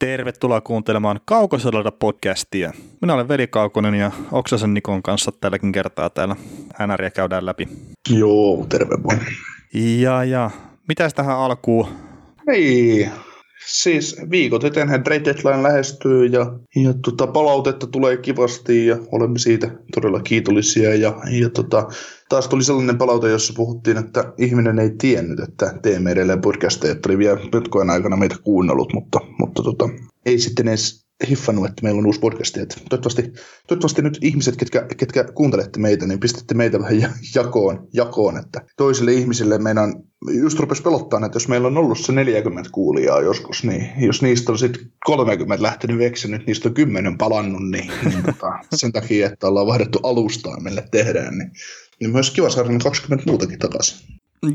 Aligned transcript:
Tervetuloa 0.00 0.60
kuuntelemaan 0.60 1.20
Kaukosodalta 1.24 1.92
podcastia. 1.92 2.72
Minä 3.00 3.14
olen 3.14 3.28
Veli 3.28 3.46
Kaukonen 3.46 3.94
ja 3.94 4.10
Oksasen 4.32 4.74
Nikon 4.74 5.02
kanssa 5.02 5.32
tälläkin 5.32 5.72
kertaa 5.72 6.10
täällä 6.10 6.36
NRiä 6.86 7.10
käydään 7.10 7.46
läpi. 7.46 7.68
Joo, 8.10 8.66
terve 8.68 8.96
vaan. 9.04 9.20
Ja, 9.74 10.24
ja 10.24 10.50
mitäs 10.88 11.14
tähän 11.14 11.36
alkuun? 11.38 11.88
Ei, 12.48 13.10
siis 13.72 14.16
viikot 14.30 14.64
etenhän 14.64 15.04
trade 15.04 15.24
deadline 15.24 15.62
lähestyy 15.62 16.26
ja, 16.26 16.58
ja 16.76 16.94
tota, 17.04 17.26
palautetta 17.26 17.86
tulee 17.86 18.16
kivasti 18.16 18.86
ja 18.86 18.98
olemme 19.12 19.38
siitä 19.38 19.70
todella 19.94 20.20
kiitollisia. 20.20 20.94
Ja, 20.94 21.20
ja 21.30 21.50
tota, 21.50 21.88
taas 22.28 22.48
tuli 22.48 22.64
sellainen 22.64 22.98
palaute, 22.98 23.28
jossa 23.28 23.52
puhuttiin, 23.56 23.96
että 23.96 24.32
ihminen 24.38 24.78
ei 24.78 24.90
tiennyt, 24.98 25.40
että 25.40 25.78
teemme 25.82 26.10
edelleen 26.10 26.40
podcasteja, 26.40 26.92
että 26.92 27.08
oli 27.08 27.18
vielä 27.18 27.40
aikana 27.92 28.16
meitä 28.16 28.36
kuunnellut, 28.42 28.92
mutta, 28.92 29.20
mutta 29.38 29.62
tota, 29.62 29.88
ei 30.26 30.38
sitten 30.38 30.68
edes 30.68 31.09
hiffannut, 31.28 31.68
että 31.68 31.82
meillä 31.82 31.98
on 31.98 32.06
uusi 32.06 32.20
podcast. 32.20 32.54
Toivottavasti, 32.54 33.22
toivottavasti 33.66 34.02
nyt 34.02 34.18
ihmiset, 34.22 34.56
ketkä, 34.56 34.86
ketkä 34.96 35.24
kuuntelette 35.24 35.80
meitä, 35.80 36.06
niin 36.06 36.20
pistätte 36.20 36.54
meitä 36.54 36.80
vähän 36.80 37.14
jakoon, 37.34 37.88
jakoon 37.92 38.36
että 38.36 38.60
toisille 38.76 39.12
ihmisille 39.12 39.58
meidän 39.58 39.94
just 40.42 40.58
rupesi 40.58 40.82
pelottaa, 40.82 41.26
että 41.26 41.36
jos 41.36 41.48
meillä 41.48 41.68
on 41.68 41.76
ollut 41.76 41.98
se 41.98 42.12
40 42.12 42.70
kuulijaa 42.72 43.20
joskus, 43.20 43.64
niin 43.64 43.92
jos 43.98 44.22
niistä 44.22 44.52
on 44.52 44.58
sitten 44.58 44.92
30 45.04 45.62
lähtenyt 45.62 45.98
veksi, 45.98 46.30
nyt 46.30 46.46
niistä 46.46 46.68
on 46.68 46.74
10 46.74 47.18
palannut, 47.18 47.70
niin, 47.70 47.90
niin 48.04 48.22
tota, 48.22 48.58
sen 48.74 48.92
takia, 48.92 49.26
että 49.26 49.48
ollaan 49.48 49.66
vaihdettu 49.66 50.00
alustaa, 50.02 50.60
mille 50.60 50.84
tehdään, 50.90 51.38
niin, 51.38 51.50
niin 52.00 52.10
myös 52.10 52.30
kiva 52.30 52.50
saada 52.50 52.68
20 52.82 53.30
muutakin 53.30 53.58
takaisin. 53.58 54.06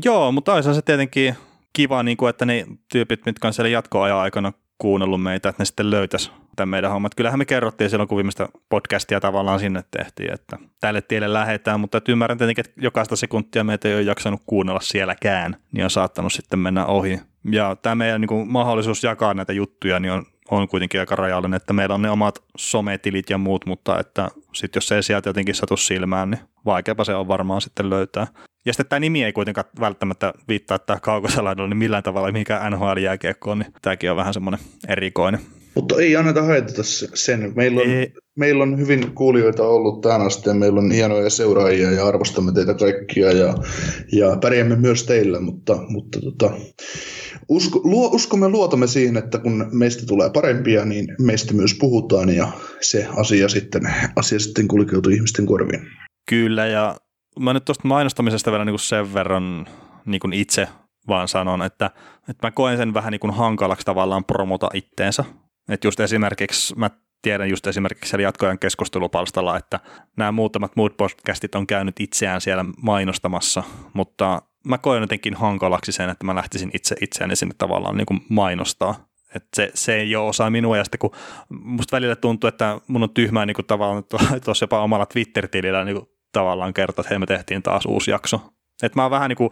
Joo, 0.04 0.32
mutta 0.32 0.54
olisi 0.54 0.74
se 0.74 0.82
tietenkin 0.82 1.34
kiva, 1.72 2.02
niin 2.02 2.16
kuin, 2.16 2.30
että 2.30 2.46
ne 2.46 2.66
tyypit, 2.92 3.20
mitkä 3.26 3.48
on 3.48 3.54
siellä 3.54 3.68
jatkoajan 3.68 4.18
aikana 4.18 4.52
kuunnellut 4.78 5.22
meitä, 5.22 5.48
että 5.48 5.60
ne 5.60 5.64
sitten 5.64 5.90
löytäisi 5.90 6.30
tämän 6.56 6.68
meidän 6.68 6.90
hommat. 6.90 7.14
Kyllähän 7.14 7.38
me 7.38 7.44
kerrottiin 7.44 7.90
silloin, 7.90 8.08
kun 8.08 8.16
viimeistä 8.16 8.48
podcastia 8.68 9.20
tavallaan 9.20 9.60
sinne 9.60 9.84
tehtiin, 9.90 10.32
että 10.32 10.58
tälle 10.80 11.02
tielle 11.02 11.32
lähdetään, 11.32 11.80
mutta 11.80 11.98
että 11.98 12.12
ymmärrän 12.12 12.38
tietenkin, 12.38 12.64
että 12.66 12.80
jokaista 12.80 13.16
sekuntia 13.16 13.64
meitä 13.64 13.88
ei 13.88 13.94
ole 13.94 14.02
jaksanut 14.02 14.42
kuunnella 14.46 14.80
sielläkään, 14.80 15.56
niin 15.72 15.84
on 15.84 15.90
saattanut 15.90 16.32
sitten 16.32 16.58
mennä 16.58 16.86
ohi. 16.86 17.20
Ja 17.50 17.76
tämä 17.82 17.94
meidän 17.94 18.20
niin 18.20 18.28
kuin, 18.28 18.48
mahdollisuus 18.48 19.04
jakaa 19.04 19.34
näitä 19.34 19.52
juttuja 19.52 20.00
niin 20.00 20.12
on, 20.12 20.26
on 20.50 20.68
kuitenkin 20.68 21.00
aika 21.00 21.16
rajallinen, 21.16 21.56
että 21.56 21.72
meillä 21.72 21.94
on 21.94 22.02
ne 22.02 22.10
omat 22.10 22.42
sometilit 22.56 23.30
ja 23.30 23.38
muut, 23.38 23.66
mutta 23.66 24.00
että 24.00 24.28
sitten 24.52 24.76
jos 24.78 24.88
se 24.88 24.96
ei 24.96 25.02
sieltä 25.02 25.28
jotenkin 25.28 25.54
satu 25.54 25.76
silmään, 25.76 26.30
niin 26.30 26.40
vaikeapa 26.64 27.04
se 27.04 27.14
on 27.14 27.28
varmaan 27.28 27.60
sitten 27.60 27.90
löytää. 27.90 28.26
Ja 28.64 28.72
sitten 28.72 28.86
tämä 28.86 29.00
nimi 29.00 29.24
ei 29.24 29.32
kuitenkaan 29.32 29.66
välttämättä 29.80 30.32
viittaa 30.48 30.78
tämä 30.78 31.00
kaukosalaidalla 31.00 31.68
niin 31.68 31.78
millään 31.78 32.02
tavalla 32.02 32.32
mikä 32.32 32.70
NHL-jääkiekko 32.70 33.50
on, 33.50 33.58
niin 33.58 33.72
tämäkin 33.82 34.10
on 34.10 34.16
vähän 34.16 34.34
semmoinen 34.34 34.60
erikoinen. 34.88 35.40
Mutta 35.76 36.00
ei 36.00 36.16
anneta 36.16 36.42
haitata 36.42 36.82
sen. 37.14 37.52
Meillä 37.56 37.80
on, 37.80 37.88
meillä 38.36 38.62
on 38.62 38.78
hyvin 38.78 39.12
kuulijoita 39.14 39.62
ollut 39.62 40.00
tähän 40.00 40.20
asti 40.20 40.48
ja 40.48 40.54
meillä 40.54 40.80
on 40.80 40.90
hienoja 40.90 41.30
seuraajia 41.30 41.90
ja 41.90 42.06
arvostamme 42.06 42.52
teitä 42.52 42.74
kaikkia 42.74 43.32
ja, 43.32 43.54
ja 44.12 44.36
pärjäämme 44.40 44.76
myös 44.76 45.04
teillä, 45.04 45.40
mutta, 45.40 45.78
mutta 45.88 46.20
tota, 46.20 46.50
usko, 47.48 47.80
luo, 47.84 48.08
uskomme 48.08 48.48
luotamme 48.48 48.86
siihen, 48.86 49.16
että 49.16 49.38
kun 49.38 49.68
meistä 49.72 50.06
tulee 50.06 50.30
parempia, 50.30 50.84
niin 50.84 51.14
meistä 51.20 51.54
myös 51.54 51.74
puhutaan 51.80 52.36
ja 52.36 52.48
se 52.80 53.06
asia 53.16 53.48
sitten, 53.48 53.82
asia 54.16 54.38
sitten 54.38 54.68
kulkeutuu 54.68 55.12
ihmisten 55.12 55.46
korviin. 55.46 55.86
Kyllä 56.28 56.66
ja 56.66 56.96
mä 57.40 57.52
nyt 57.52 57.64
tuosta 57.64 57.88
mainostamisesta 57.88 58.50
vielä 58.50 58.64
niin 58.64 58.78
sen 58.78 59.14
verran 59.14 59.66
niin 60.06 60.32
itse 60.32 60.68
vaan 61.08 61.28
sanon, 61.28 61.62
että, 61.62 61.90
että 62.28 62.46
mä 62.46 62.50
koen 62.50 62.76
sen 62.76 62.94
vähän 62.94 63.10
niin 63.10 63.20
kuin 63.20 63.34
hankalaksi 63.34 63.86
tavallaan 63.86 64.24
promota 64.24 64.68
itteensä. 64.74 65.24
Että 65.68 65.86
just 65.86 66.00
esimerkiksi 66.00 66.74
mä 66.76 66.90
tiedän 67.22 67.50
just 67.50 67.66
esimerkiksi 67.66 68.10
siellä 68.10 68.22
jatkojen 68.22 68.58
keskustelupalstalla, 68.58 69.56
että 69.56 69.80
nämä 70.16 70.32
muutamat 70.32 70.76
muut 70.76 70.96
podcastit 70.96 71.54
on 71.54 71.66
käynyt 71.66 72.00
itseään 72.00 72.40
siellä 72.40 72.64
mainostamassa, 72.82 73.62
mutta 73.92 74.42
mä 74.64 74.78
koen 74.78 75.00
jotenkin 75.00 75.34
hankalaksi 75.34 75.92
sen, 75.92 76.10
että 76.10 76.26
mä 76.26 76.34
lähtisin 76.34 76.70
itse 76.74 76.96
itseäni 77.00 77.36
sinne 77.36 77.54
tavallaan 77.58 77.96
niin 77.96 78.06
kuin 78.06 78.20
mainostaa. 78.28 79.06
Että 79.34 79.48
se, 79.56 79.70
se 79.74 79.96
ei 79.96 80.16
ole 80.16 80.28
osa 80.28 80.50
minua, 80.50 80.76
ja 80.76 80.84
sitten 80.84 80.98
kun 80.98 81.10
musta 81.48 81.96
välillä 81.96 82.16
tuntuu, 82.16 82.48
että 82.48 82.80
mun 82.86 83.02
on 83.02 83.10
tyhmää 83.10 83.46
niin 83.46 83.54
kuin 83.54 83.66
tavallaan 83.66 84.04
tuossa 84.44 84.62
jopa 84.62 84.82
omalla 84.82 85.06
Twitter-tilillä 85.06 85.84
niin 85.84 85.96
kuin 85.96 86.08
tavallaan 86.32 86.74
kertoa, 86.74 87.02
että 87.02 87.10
hei 87.10 87.18
me 87.18 87.26
tehtiin 87.26 87.62
taas 87.62 87.86
uusi 87.86 88.10
jakso. 88.10 88.40
Että 88.82 88.98
mä 88.98 89.02
oon 89.02 89.10
vähän 89.10 89.28
niin 89.28 89.36
kuin 89.36 89.50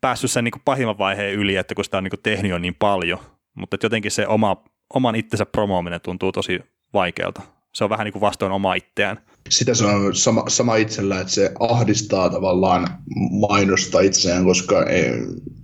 päässyt 0.00 0.30
sen 0.30 0.44
niin 0.44 0.52
kuin 0.52 0.62
pahimman 0.64 0.98
vaiheen 0.98 1.34
yli, 1.34 1.56
että 1.56 1.74
kun 1.74 1.84
sitä 1.84 1.98
on 1.98 2.04
niin 2.04 2.10
kuin 2.10 2.22
tehnyt 2.22 2.50
jo 2.50 2.58
niin 2.58 2.74
paljon, 2.74 3.18
mutta 3.54 3.76
jotenkin 3.82 4.10
se 4.10 4.26
oma, 4.26 4.64
oman 4.94 5.14
itsensä 5.14 5.46
promoaminen 5.46 6.00
tuntuu 6.00 6.32
tosi 6.32 6.60
vaikealta. 6.92 7.42
Se 7.74 7.84
on 7.84 7.90
vähän 7.90 8.04
niin 8.04 8.12
kuin 8.12 8.20
vastoin 8.20 8.52
omaa 8.52 8.74
itseään 8.74 9.20
sitä 9.48 9.74
se 9.74 9.84
on 9.84 10.14
sama, 10.14 10.44
sama 10.48 10.76
itsellä, 10.76 11.20
että 11.20 11.32
se 11.32 11.52
ahdistaa 11.60 12.30
tavallaan 12.30 12.88
mainosta 13.30 14.00
itseään, 14.00 14.44
koska 14.44 14.82
ei, 14.82 15.12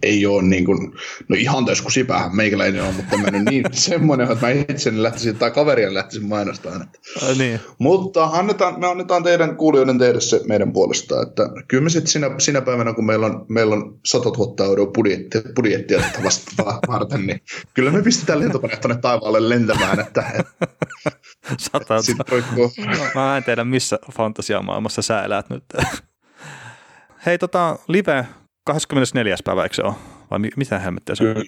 ei 0.02 0.26
ole 0.26 0.42
niin 0.42 0.64
kuin, 0.64 0.92
no 1.28 1.36
ihan 1.38 1.64
täys 1.64 1.82
kuin 1.82 1.92
sipähän 1.92 2.36
meikäläinen 2.36 2.82
on, 2.82 2.94
mutta 2.94 3.16
mennyt 3.16 3.44
niin 3.44 3.64
semmoinen, 3.88 4.32
että 4.32 4.46
mä 4.46 4.52
itseni 4.68 5.02
lähtisin 5.02 5.36
tai 5.36 5.50
kaverien 5.50 5.94
lähtisin 5.94 6.28
mainostamaan. 6.28 6.82
Että. 6.82 6.98
niin. 7.38 7.60
Mutta 7.78 8.24
annetaan, 8.24 8.80
me 8.80 8.86
annetaan 8.86 9.22
teidän 9.22 9.56
kuulijoiden 9.56 9.98
tehdä 9.98 10.20
se 10.20 10.40
meidän 10.48 10.72
puolesta, 10.72 11.22
että 11.22 11.42
kyllä 11.68 11.84
me 11.84 11.90
sitten 11.90 12.12
sinä, 12.12 12.30
sinä 12.38 12.60
päivänä, 12.60 12.92
kun 12.92 13.06
meillä 13.06 13.26
on, 13.26 13.46
meillä 13.48 13.74
on 13.74 13.98
100 14.06 14.28
000 14.28 14.64
euroa 14.64 14.86
budjettia, 14.86 15.40
budjettia 15.56 16.00
tätä 16.00 16.24
vasta 16.24 16.64
varten, 16.88 17.26
niin 17.26 17.40
kyllä 17.74 17.90
me 17.90 18.02
pistetään 18.02 18.40
lentokoneet 18.40 18.80
tuonne 18.80 19.00
taivaalle 19.00 19.48
lentämään, 19.48 20.00
että, 20.00 20.24
että 20.38 20.58
Sata, 21.58 21.94
Mä 23.14 23.36
en 23.36 23.44
tiedä, 23.44 23.64
missä 23.68 23.98
fantasiamaailmassa 24.12 25.02
sä 25.02 25.22
elät 25.22 25.50
nyt. 25.50 25.64
Hei, 27.26 27.38
tota, 27.38 27.78
live 27.88 28.26
24. 28.64 29.36
päivä, 29.44 29.62
eikö 29.62 29.74
se 29.74 29.82
ole? 29.82 29.94
Vai 30.30 30.38
mitä 30.56 30.78
hemmettiä 30.78 31.14
se 31.14 31.28
on? 31.28 31.34
Kyllä, 31.34 31.46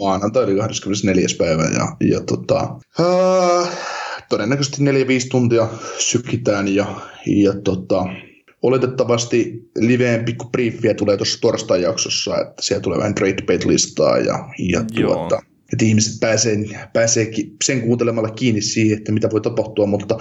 maanantai 0.00 0.44
oli 0.44 0.56
24. 0.56 1.26
päivä 1.38 1.62
ja, 1.62 1.96
ja 2.10 2.20
tota, 2.20 2.76
äh, 3.00 3.68
todennäköisesti 4.28 4.82
4-5 4.82 4.84
tuntia 5.30 5.68
sykitään 5.98 6.74
ja, 6.74 6.86
ja 7.26 7.52
tota, 7.64 8.06
oletettavasti 8.62 9.70
liveen 9.78 10.24
pikku 10.24 10.44
briefiä 10.44 10.94
tulee 10.94 11.16
tuossa 11.16 11.40
torstain 11.40 11.82
jaksossa, 11.82 12.40
että 12.40 12.62
siellä 12.62 12.82
tulee 12.82 12.98
vähän 12.98 13.14
trade 13.14 13.42
bait 13.46 13.64
listaa 13.64 14.18
ja, 14.18 14.48
ja 14.58 14.84
tuota, 14.94 15.42
että 15.72 15.84
ihmiset 15.84 16.20
pääsee, 16.20 16.56
pääsee 16.92 17.30
sen 17.64 17.80
kuuntelemalla 17.80 18.30
kiinni 18.30 18.60
siihen, 18.60 18.98
että 18.98 19.12
mitä 19.12 19.30
voi 19.30 19.40
tapahtua, 19.40 19.86
mutta 19.86 20.18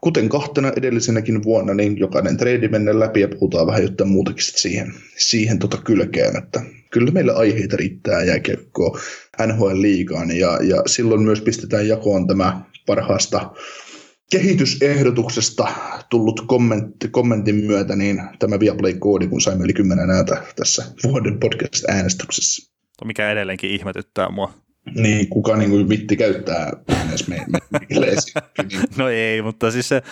kuten 0.00 0.28
kahtena 0.28 0.72
edellisenäkin 0.76 1.42
vuonna, 1.42 1.74
niin 1.74 1.98
jokainen 1.98 2.36
trade 2.36 2.68
mennään 2.68 3.00
läpi 3.00 3.20
ja 3.20 3.28
puhutaan 3.28 3.66
vähän 3.66 3.82
jotain 3.82 4.10
muutakin 4.10 4.44
siihen, 4.44 4.94
siihen 5.16 5.58
tota 5.58 5.78
kylkeen, 5.84 6.36
että 6.36 6.62
kyllä 6.90 7.10
meillä 7.10 7.32
aiheita 7.32 7.76
riittää 7.76 8.24
jääkiekkoa 8.24 9.00
NHL-liigaan 9.46 10.30
ja, 10.30 10.58
ja 10.62 10.82
silloin 10.86 11.22
myös 11.22 11.40
pistetään 11.40 11.88
jakoon 11.88 12.26
tämä 12.26 12.60
parhaasta 12.86 13.50
kehitysehdotuksesta 14.30 15.68
tullut 16.10 16.40
kommentti, 16.46 17.08
kommentin 17.08 17.54
myötä, 17.54 17.96
niin 17.96 18.22
tämä 18.38 18.60
Viaplay-koodi, 18.60 19.26
kun 19.26 19.40
saimme 19.40 19.64
yli 19.64 19.72
kymmenen 19.72 20.10
ääntä 20.10 20.42
tässä 20.56 20.84
vuoden 21.04 21.40
podcast-äänestyksessä. 21.40 22.72
Mikä 23.04 23.30
edelleenkin 23.30 23.70
ihmetyttää 23.70 24.30
mua. 24.30 24.65
Niin, 24.94 25.28
kuka 25.28 25.56
niin 25.56 25.70
kuin 25.70 25.88
vitti 25.88 26.16
käyttää 26.16 26.72
edes 27.08 27.28
me, 27.28 27.44
me, 27.48 27.58
me 27.70 27.80
No 28.98 29.08
ei, 29.08 29.42
mutta 29.42 29.70
siis 29.70 29.88
se, 29.88 30.02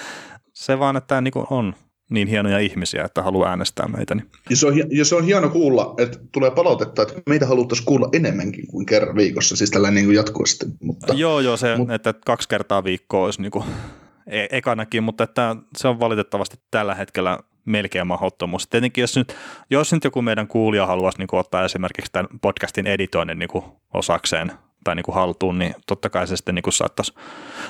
se 0.53 0.79
vaan, 0.79 0.97
että 0.97 1.09
tämä 1.09 1.21
niin 1.21 1.33
on 1.51 1.75
niin 2.11 2.29
hienoja 2.29 2.59
ihmisiä, 2.59 3.05
että 3.05 3.23
haluaa 3.23 3.51
äänestää 3.51 3.89
meitä. 3.89 4.15
Niin. 4.15 4.31
Ja, 4.51 4.57
se 4.57 4.67
on, 4.67 4.75
ja 4.91 5.05
se 5.05 5.15
on 5.15 5.25
hieno 5.25 5.49
kuulla, 5.49 5.95
että 5.99 6.19
tulee 6.33 6.51
palautetta, 6.51 7.03
että 7.03 7.15
meitä 7.29 7.47
haluttaisiin 7.47 7.87
kuulla 7.87 8.09
enemmänkin 8.13 8.67
kuin 8.67 8.87
kerran 8.87 9.17
viikossa, 9.17 9.57
siis 9.57 9.71
tällä 9.71 9.91
niin 9.91 10.07
kuin 10.07 10.17
jatkuvasti. 10.17 10.67
Mutta, 10.83 11.15
joo, 11.15 11.41
joo, 11.41 11.57
se, 11.57 11.77
mut, 11.77 11.91
että 11.91 12.15
kaksi 12.27 12.49
kertaa 12.49 12.85
viikkoa 12.85 13.25
olisi 13.25 13.43
niin 13.43 13.53
kuin 13.53 13.65
e- 14.27 14.47
ekanakin, 14.51 15.03
mutta 15.03 15.25
että 15.25 15.57
se 15.77 15.89
on 15.89 16.01
valitettavasti 16.01 16.57
tällä 16.71 16.95
hetkellä 16.95 17.39
melkein 17.65 18.07
mahdottomuus. 18.07 18.67
Tietenkin 18.67 19.03
jos 19.03 19.17
nyt, 19.17 19.37
jos 19.71 19.93
nyt 19.93 20.05
joku 20.05 20.23
meidän 20.23 20.49
kuulija 20.49 20.87
haluaisi 20.87 21.19
niin 21.19 21.27
kuin, 21.27 21.41
ottaa 21.41 21.65
esimerkiksi 21.65 22.13
tämän 22.13 22.29
podcastin 22.43 22.87
editoinnin 22.87 23.39
niin 23.39 23.49
kuin, 23.49 23.65
osakseen 23.95 24.53
tai 24.85 24.95
niin 24.95 25.05
kuin, 25.05 25.15
haltuun, 25.15 25.59
niin 25.59 25.75
totta 25.87 26.11
kai 26.11 26.27
se 26.27 26.37
sitten 26.37 26.55
niin 26.55 26.63
kuin, 26.63 26.75
saattaisi 26.75 27.15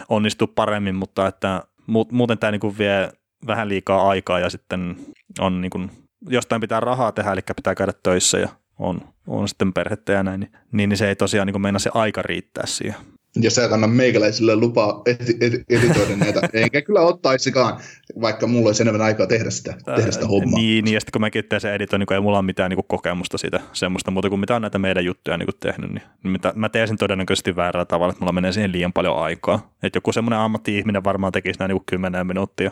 onnistua 0.09 0.49
paremmin, 0.55 0.95
mutta 0.95 1.27
että 1.27 1.63
muuten 2.11 2.39
tämä 2.39 2.51
niin 2.51 2.61
kuin, 2.61 2.79
vie 2.79 3.13
vähän 3.47 3.69
liikaa 3.69 4.09
aikaa 4.09 4.41
ja 4.41 4.51
sitten 4.51 4.97
on 5.39 5.61
niin 5.61 5.71
kuin, 5.71 5.91
jostain 6.29 6.61
pitää 6.61 6.81
rahaa 6.81 7.13
tehdä, 7.13 7.33
eli 7.33 7.41
pitää 7.57 7.75
käydä 7.75 7.93
töissä 8.03 8.39
ja 8.39 8.49
on, 8.79 9.01
on 9.27 9.49
sitten 9.49 9.73
perhettä 9.73 10.13
ja 10.13 10.23
näin, 10.23 10.53
niin, 10.73 10.89
niin 10.89 10.97
se 10.97 11.09
ei 11.09 11.17
tosiaan 11.17 11.47
niin 11.47 11.61
meinaa 11.61 11.79
se 11.79 11.91
aika 11.95 12.23
riittää 12.23 12.67
siihen. 12.67 12.97
Ja 13.41 13.51
sä 13.51 13.65
et 13.65 13.73
anna 13.73 13.87
meikäläisille 13.87 14.57
lupaa 14.57 15.03
eti- 15.07 15.37
eti- 15.41 15.65
editoida 15.69 16.17
näitä, 16.17 16.41
enkä 16.53 16.83
kyllä 16.83 17.01
ottaisikaan, 17.01 17.81
vaikka 18.21 18.47
mulla 18.47 18.69
olisi 18.69 18.83
enemmän 18.83 19.03
aikaa 19.03 19.27
tehdä 19.27 19.51
sitä, 19.51 19.75
tehdä 19.97 20.11
sitä 20.11 20.27
hommaa. 20.27 20.61
Niin, 20.61 20.85
niin, 20.85 20.95
ja 20.95 21.01
sitten 21.01 21.13
kun 21.13 21.21
mäkin 21.21 21.45
teen 21.45 21.61
sen 21.61 21.75
editoin, 21.75 22.01
niin 22.01 22.13
ei 22.13 22.21
mulla 22.21 22.39
ole 22.39 22.47
mitään 22.47 22.71
niin 22.71 22.85
kokemusta 22.89 23.39
siitä 23.39 23.61
semmoista 23.73 24.11
muuta 24.11 24.29
kuin 24.29 24.41
mitä 24.41 24.57
on 24.57 24.63
näitä 24.63 24.79
meidän 24.79 25.05
juttuja 25.05 25.39
niin 25.39 25.49
tehnyt, 25.61 25.91
niin 25.93 26.03
mitä, 26.23 26.53
mä 26.57 26.69
teen 26.69 26.89
sen 26.89 26.97
todennäköisesti 26.97 27.57
väärällä 27.57 27.85
tavalla, 27.85 28.11
että 28.11 28.21
mulla 28.21 28.33
menee 28.33 28.53
siihen 28.53 28.73
liian 28.73 28.93
paljon 28.93 29.19
aikaa. 29.19 29.75
Että 29.83 29.97
joku 29.97 30.13
semmoinen 30.13 30.39
ammatti-ihminen 30.39 31.05
varmaan 31.05 31.33
tekisi 31.33 31.59
näin 31.59 31.69
niin 31.69 31.79
kuin 31.79 31.87
10 31.87 32.27
minuuttia. 32.27 32.71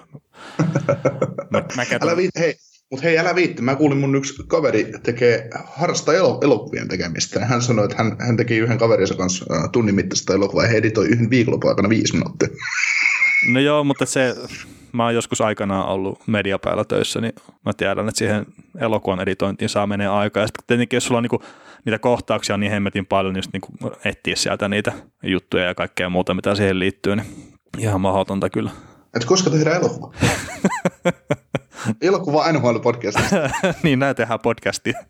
mä, 1.50 1.64
mä 1.76 1.84
kätän... 1.84 2.08
Älä 2.08 2.16
viitti, 2.16 2.40
hei, 2.40 2.56
mutta 2.92 3.06
hei, 3.06 3.18
älä 3.18 3.34
viitti. 3.34 3.62
Mä 3.62 3.76
kuulin 3.76 3.98
mun 3.98 4.14
yksi 4.14 4.42
kaveri 4.46 4.92
tekee, 5.02 5.50
harrastaa 5.66 6.14
elo, 6.14 6.40
elokuvien 6.42 6.88
tekemistä. 6.88 7.46
Hän 7.46 7.62
sanoi, 7.62 7.84
että 7.84 7.96
hän, 8.02 8.16
hän 8.20 8.36
teki 8.36 8.56
yhden 8.56 8.78
kaverinsa 8.78 9.14
kanssa 9.14 9.44
tunnin 9.72 9.94
mittaista 9.94 10.34
elokuvaa 10.34 10.64
ja 10.64 10.70
he 10.70 10.76
editoi 10.76 11.06
yhden 11.06 11.30
viikonlopun 11.30 11.70
aikana 11.70 11.88
viisi 11.88 12.12
minuuttia. 12.12 12.48
No 13.52 13.60
joo, 13.60 13.84
mutta 13.84 14.06
se, 14.06 14.34
mä 14.92 15.04
oon 15.04 15.14
joskus 15.14 15.40
aikanaan 15.40 15.88
ollut 15.88 16.18
mediapäällä 16.26 16.84
töissä, 16.84 17.20
niin 17.20 17.32
mä 17.66 17.72
tiedän, 17.76 18.08
että 18.08 18.18
siihen 18.18 18.46
elokuvan 18.78 19.20
editointiin 19.20 19.68
saa 19.68 19.86
menee 19.86 20.08
aikaa. 20.08 20.42
Ja 20.42 20.46
sitten 20.46 20.64
tietenkin, 20.66 20.96
jos 20.96 21.04
sulla 21.04 21.18
on 21.18 21.22
niinku, 21.22 21.42
niitä 21.84 21.98
kohtauksia 21.98 22.56
niin 22.56 22.72
hemmetin 22.72 23.06
paljon, 23.06 23.34
niin 23.34 23.44
niinku 23.52 23.68
etsiä 24.04 24.36
sieltä 24.36 24.68
niitä 24.68 24.92
juttuja 25.22 25.64
ja 25.64 25.74
kaikkea 25.74 26.08
muuta, 26.08 26.34
mitä 26.34 26.54
siihen 26.54 26.78
liittyy, 26.78 27.16
niin 27.16 27.26
ihan 27.78 28.00
mahdotonta 28.00 28.50
kyllä. 28.50 28.70
Et 29.16 29.24
koska 29.24 29.50
tehdään 29.50 29.76
elokuva? 29.76 30.12
elokuva 32.02 32.52
NHL 32.52 32.78
podcast. 32.78 33.18
niin, 33.82 33.98
näin 33.98 34.16
tehdään 34.16 34.40
podcastia. 34.40 34.94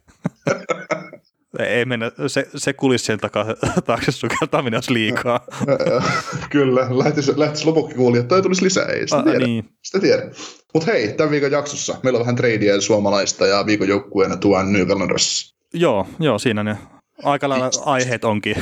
Ei 1.58 1.84
mennä, 1.84 2.10
se, 2.26 2.48
se 2.56 2.72
kulissien 2.72 3.18
takaa, 3.20 3.44
taakse 3.84 4.12
sukeltaminen 4.12 4.76
olisi 4.76 4.92
liikaa. 4.92 5.40
Kyllä, 6.50 6.86
lähtisi, 6.90 7.32
lähtisi 7.38 7.66
lopukki 7.66 7.94
kuulia, 7.94 8.20
että 8.20 8.28
toi 8.28 8.42
tulisi 8.42 8.64
lisää, 8.64 8.86
ei 8.86 9.08
sitä 9.08 9.16
Ah, 9.16 9.24
tiedä. 9.24 9.46
niin. 9.46 9.68
Sitä 9.82 10.00
tiedä. 10.00 10.22
Mutta 10.74 10.92
hei, 10.92 11.12
tämän 11.12 11.30
viikon 11.30 11.50
jaksossa 11.52 11.94
meillä 12.02 12.16
on 12.16 12.20
vähän 12.24 12.36
tradea 12.36 12.80
suomalaista 12.80 13.46
ja 13.46 13.66
viikon 13.66 13.88
joukkueena 13.88 14.36
tuon 14.36 14.72
New 14.72 14.86
Calendarissa. 14.86 15.54
Joo, 15.74 16.06
joo, 16.20 16.38
siinä 16.38 16.62
ne 16.62 16.76
aika 17.24 17.48
lailla 17.48 17.70
aiheet 17.84 18.24
onkin. 18.24 18.56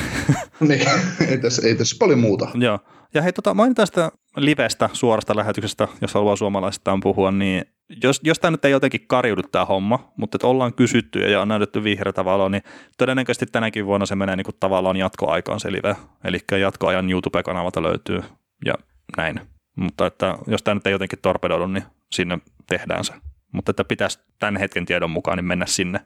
niin, 0.59 0.81
ei 1.27 1.37
tässä, 1.37 1.67
ei 1.67 1.75
tässä 1.75 1.95
paljon 1.99 2.19
muuta. 2.19 2.47
joo. 2.55 2.79
Ja 3.13 3.21
hei, 3.21 3.33
tota, 3.33 3.53
mainitaan 3.53 3.87
tästä 3.87 4.11
livestä, 4.37 4.89
suorasta 4.93 5.35
lähetyksestä, 5.35 5.87
jos 6.01 6.13
haluaa 6.13 6.35
suomalaisistaan 6.35 6.99
puhua, 6.99 7.31
niin 7.31 7.65
jos, 8.03 8.21
jos 8.23 8.39
tämä 8.39 8.51
nyt 8.51 8.65
ei 8.65 8.71
jotenkin 8.71 9.07
karjudu 9.07 9.41
tämä 9.43 9.65
homma, 9.65 10.11
mutta 10.17 10.35
että 10.35 10.47
ollaan 10.47 10.73
kysytty 10.73 11.19
ja 11.19 11.41
on 11.41 11.47
näytetty 11.47 11.83
vihreätä 11.83 12.25
valoa, 12.25 12.49
niin 12.49 12.63
todennäköisesti 12.97 13.45
tänäkin 13.45 13.85
vuonna 13.85 14.05
se 14.05 14.15
menee 14.15 14.35
niin 14.35 14.45
kuin 14.45 14.55
tavallaan 14.59 14.97
jatkoaikaan 14.97 15.59
se 15.59 15.71
live. 15.71 15.95
Eli 16.23 16.39
jatkoajan 16.59 17.11
YouTube-kanavalta 17.11 17.83
löytyy 17.83 18.23
ja 18.65 18.73
näin. 19.17 19.41
Mutta 19.75 20.05
että 20.05 20.37
jos 20.47 20.63
tämä 20.63 20.75
nyt 20.75 20.87
ei 20.87 20.91
jotenkin 20.91 21.19
torpedoidu, 21.21 21.67
niin 21.67 21.83
sinne 22.11 22.39
tehdään 22.67 23.03
se. 23.03 23.13
Mutta 23.51 23.69
että 23.69 23.83
pitäisi 23.83 24.19
tämän 24.39 24.57
hetken 24.57 24.85
tiedon 24.85 25.11
mukaan 25.11 25.37
niin 25.37 25.45
mennä 25.45 25.65
sinne, 25.65 25.99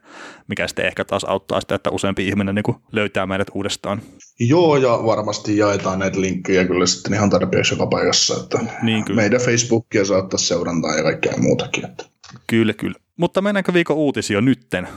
mikä 0.48 0.68
sitten 0.68 0.86
ehkä 0.86 1.04
taas 1.04 1.24
auttaa 1.24 1.60
sitä, 1.60 1.74
että 1.74 1.90
useampi 1.90 2.28
ihminen 2.28 2.54
niin 2.54 2.62
kuin 2.62 2.76
löytää 2.92 3.26
meidät 3.26 3.48
uudestaan. 3.54 4.02
Joo, 4.40 4.76
ja 4.76 4.90
varmasti 4.90 5.56
jaetaan 5.56 5.98
näitä 5.98 6.20
linkkejä 6.20 6.64
kyllä 6.64 6.86
sitten 6.86 7.14
ihan 7.14 7.30
tarpeeksi 7.30 7.74
joka 7.74 7.86
paikassa, 7.86 8.34
että 8.42 8.58
Niin 8.82 9.04
kyllä. 9.04 9.20
meidän 9.20 9.40
Facebookia 9.40 10.04
saattaa 10.04 10.38
seurantaa 10.38 10.96
ja 10.96 11.02
kaikkea 11.02 11.34
muutakin. 11.36 11.84
Että. 11.84 12.04
Kyllä, 12.46 12.72
kyllä. 12.72 12.98
Mutta 13.16 13.42
mennäänkö 13.42 13.72
viikon 13.72 13.96
uutisia 13.96 14.40
nytten? 14.40 14.88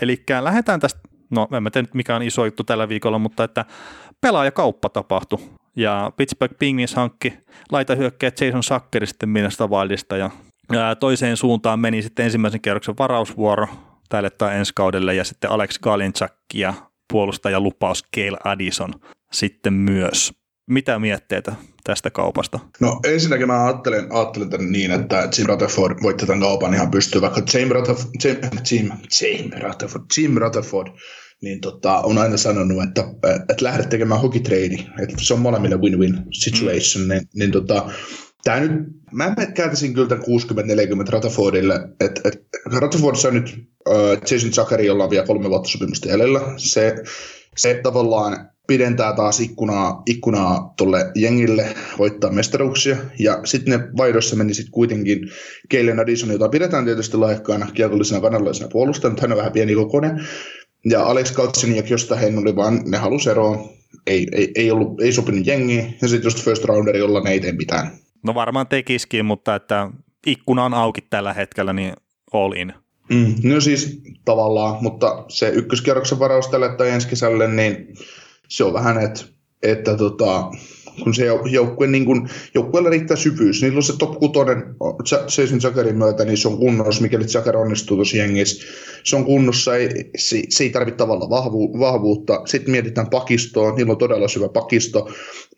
Eli 0.00 0.22
lähdetään 0.40 0.80
tästä, 0.80 1.00
no 1.30 1.48
en 1.56 1.62
mä 1.62 1.70
tiedä 1.70 1.88
mikä 1.94 2.16
on 2.16 2.22
iso 2.22 2.44
juttu 2.44 2.64
tällä 2.64 2.88
viikolla, 2.88 3.18
mutta 3.18 3.44
että 3.44 3.64
pelaajakauppa 4.20 4.88
tapahtui. 4.88 5.38
Ja 5.76 6.12
Pittsburgh 6.16 6.58
Penguins 6.58 6.94
hankki 6.94 7.32
laitahyökkäjä 7.72 8.32
Jason 8.40 8.62
Sackeri 8.62 9.06
sitten 9.06 9.28
Minnesota 9.28 9.66
Wildista 9.66 10.16
ja 10.16 10.30
toiseen 11.00 11.36
suuntaan 11.36 11.80
meni 11.80 12.02
sitten 12.02 12.24
ensimmäisen 12.24 12.60
kierroksen 12.60 12.98
varausvuoro 12.98 13.66
tälle 14.08 14.30
tai 14.30 14.56
ensi 14.56 14.72
kaudelle 14.74 15.14
ja 15.14 15.24
sitten 15.24 15.50
Alex 15.50 15.78
Galinchak 15.78 16.34
ja 16.54 16.74
puolustaja 17.12 17.60
lupaus 17.60 18.04
Cale 18.16 18.38
Addison 18.44 18.94
sitten 19.32 19.72
myös. 19.72 20.32
Mitä 20.70 20.98
mietteitä 20.98 21.52
tästä 21.84 22.10
kaupasta? 22.10 22.58
No 22.80 23.00
ensinnäkin 23.04 23.46
mä 23.46 23.64
ajattelen, 23.64 24.06
ajattelen 24.10 24.50
tämän 24.50 24.72
niin, 24.72 24.90
että 24.90 25.28
Jim 25.38 25.46
Rutherford 25.46 26.02
voitti 26.02 26.26
tämän 26.26 26.40
kaupan 26.40 26.74
ihan 26.74 26.90
pystyy, 26.90 27.20
vaikka 27.20 27.42
Jim 27.54 27.68
Rutherford, 27.68 28.10
Jim, 28.24 28.38
Jim, 28.70 28.90
Jim 29.20 29.50
Rutherford, 29.62 30.04
Jim 30.16 30.34
Rutherford 30.34 30.88
niin 31.42 31.60
tota, 31.60 32.00
on 32.00 32.18
aina 32.18 32.36
sanonut, 32.36 32.82
että, 32.82 33.04
että 33.50 33.64
lähde 33.64 33.82
tekemään 33.82 34.20
hokitrade, 34.20 34.78
että 35.02 35.16
se 35.18 35.34
on 35.34 35.40
molemmille 35.40 35.76
win-win 35.76 36.22
situation, 36.32 37.04
mm. 37.04 37.08
niin, 37.08 37.28
niin 37.34 37.52
tota, 37.52 37.90
Tämä 38.46 38.60
nyt, 38.60 38.72
mä 39.12 39.34
kääntäisin 39.54 39.94
kyllä 39.94 40.08
tämän 40.08 40.24
60-40 40.24 41.12
Rutherfordille, 41.12 41.88
että 42.00 42.20
et, 42.24 42.46
Rutherford 42.64 43.16
on 43.28 43.34
nyt 43.34 43.54
äh, 43.88 43.94
Jason 44.30 44.52
Zachary, 44.52 44.84
jolla 44.84 45.04
on 45.04 45.10
vielä 45.10 45.26
kolme 45.26 45.50
vuotta 45.50 45.68
sopimusta 45.68 46.08
jäljellä. 46.08 46.40
Se, 46.56 46.94
se 47.56 47.80
tavallaan 47.82 48.50
pidentää 48.66 49.12
taas 49.12 49.40
ikkunaa, 49.40 50.02
ikkunaa 50.06 50.74
tuolle 50.78 51.10
jengille 51.14 51.66
voittaa 51.98 52.32
mestaruuksia. 52.32 52.96
Ja 53.18 53.40
sitten 53.44 53.78
ne 53.78 53.88
vaihdossa 53.96 54.36
meni 54.36 54.54
sitten 54.54 54.72
kuitenkin 54.72 55.18
Keilen 55.68 56.00
Addison, 56.00 56.30
jota 56.30 56.48
pidetään 56.48 56.84
tietysti 56.84 57.16
lahjakkaana 57.16 57.66
kiekollisena 57.74 58.20
kanadalaisena 58.20 58.70
puolustajana, 58.72 59.12
mutta 59.12 59.22
hän 59.22 59.32
on 59.32 59.38
vähän 59.38 59.52
pieni 59.52 59.74
kokoinen. 59.74 60.26
Ja 60.84 61.02
Alex 61.02 61.32
Galchenyuk, 61.32 61.90
josta 61.90 62.16
hän 62.16 62.38
oli 62.38 62.56
vaan, 62.56 62.82
ne 62.84 62.98
halusi 62.98 63.30
eroon. 63.30 63.70
Ei, 64.06 64.26
ei, 64.32 64.52
ei, 64.54 64.70
ollut, 64.70 65.00
ei 65.00 65.12
sopinut 65.12 65.46
jengiin. 65.46 65.96
Ja 66.02 66.08
sitten 66.08 66.26
just 66.26 66.44
first 66.44 66.64
rounderi, 66.64 66.98
jolla 66.98 67.20
ne 67.20 67.30
ei 67.30 67.40
tee 67.40 67.52
mitään. 67.52 68.05
No 68.22 68.34
varmaan 68.34 68.66
tekisikin, 68.66 69.24
mutta 69.24 69.54
että 69.54 69.90
ikkuna 70.26 70.64
on 70.64 70.74
auki 70.74 71.00
tällä 71.10 71.32
hetkellä, 71.32 71.72
niin 71.72 71.92
all 72.32 72.52
in. 72.52 72.72
Mm, 73.10 73.34
no 73.42 73.60
siis 73.60 74.00
tavallaan, 74.24 74.78
mutta 74.80 75.24
se 75.28 75.48
ykköskierroksen 75.48 76.18
varaus 76.18 76.48
tälle 76.48 76.76
tai 76.76 76.90
ensi 76.90 77.08
kesälle, 77.08 77.48
niin 77.48 77.94
se 78.48 78.64
on 78.64 78.72
vähän, 78.72 78.98
että, 79.02 79.24
että 79.62 79.96
tota, 79.96 80.50
kun 81.04 81.14
se 81.14 81.26
joukkue, 81.50 81.86
niin 81.86 82.04
kun, 82.04 82.28
joukkueella 82.54 82.90
riittää 82.90 83.16
syvyys, 83.16 83.62
niillä 83.62 83.76
on 83.76 83.82
se 83.82 83.98
top 83.98 84.18
6 84.18 84.32
Jason 85.38 85.60
Zuckerin 85.60 85.98
myötä, 85.98 86.24
niin 86.24 86.38
se 86.38 86.48
on 86.48 86.58
kunnossa, 86.58 87.02
mikäli 87.02 87.24
Zucker 87.24 87.56
onnistuu 87.56 87.96
tuossa 87.96 88.16
jengissä. 88.16 88.66
Se 89.04 89.16
on 89.16 89.24
kunnossa, 89.24 89.76
ei, 89.76 90.10
se, 90.16 90.42
se 90.48 90.64
ei 90.64 90.70
tarvitse 90.70 90.96
tavallaan 90.96 91.30
vahvu, 91.30 91.78
vahvuutta. 91.78 92.42
Sitten 92.44 92.70
mietitään 92.70 93.10
pakistoa, 93.10 93.74
niillä 93.74 93.92
on 93.92 93.98
todella 93.98 94.28
syvä 94.28 94.48
pakisto. 94.48 95.10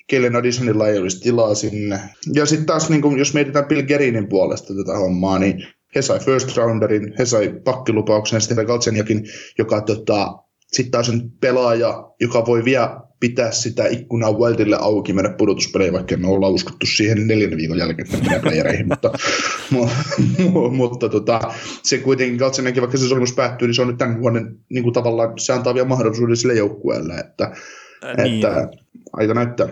Kellen 0.08 0.37
Addisonilla 0.37 0.88
ei 0.88 0.99
olisi 0.99 1.20
tilaa 1.20 1.55
sinne. 1.55 2.00
Ja 2.34 2.46
sitten 2.46 2.66
taas, 2.66 2.90
niin 2.90 3.02
kun, 3.02 3.19
jos 3.19 3.34
mietitään 3.34 3.64
Bill 3.64 3.82
Gerinin 3.82 4.28
puolesta 4.28 4.75
tätä 4.75 4.99
hommaa, 4.99 5.38
niin 5.38 5.66
he 5.94 6.02
sai 6.02 6.19
first 6.19 6.56
rounderin, 6.56 7.14
he 7.19 7.25
sai 7.25 7.55
pakkilupauksen 7.64 8.37
ja 8.37 8.40
sitten 8.40 8.66
Galtseniakin, 8.66 9.25
joka 9.58 9.81
tota, 9.81 10.34
sitten 10.66 10.90
taas 10.90 11.08
on 11.08 11.31
pelaaja, 11.40 12.05
joka 12.20 12.46
voi 12.46 12.64
vielä 12.64 13.00
pitää 13.20 13.50
sitä 13.50 13.87
ikkunaa 13.87 14.32
Wildille 14.32 14.76
auki 14.81 15.12
mennä 15.12 15.31
pudotuspelejä, 15.31 15.93
vaikka 15.93 16.16
me 16.16 16.29
ollaan 16.29 16.53
uskottu 16.53 16.86
siihen 16.86 17.27
neljännen 17.27 17.58
viikon 17.58 17.79
jälkeen, 17.79 18.08
playereihin, 18.43 18.88
mutta, 18.93 19.12
mu, 19.70 19.88
mutta 20.70 21.08
tota, 21.08 21.41
se 21.82 21.98
kuitenkin 21.98 22.36
Galtseniakin, 22.36 22.82
vaikka 22.82 22.98
se 22.98 23.08
sopimus 23.08 23.32
päättyy, 23.32 23.69
niin 23.69 23.74
se 23.74 23.82
on 23.82 23.88
nyt 23.88 23.98
tämän 23.98 24.20
vuoden 24.20 24.56
niin 24.69 24.82
kuin 24.82 24.93
tavallaan, 24.93 25.38
se 25.38 25.53
antaa 25.53 25.74
vielä 25.74 25.88
mahdollisuuden 25.88 26.36
sille 26.36 26.55
joukkueelle, 26.55 27.15
että, 27.15 27.53
Äh, 28.05 28.17
niin. 28.17 28.34
että 28.34 28.69
aika 29.12 29.34
näyttää. 29.34 29.69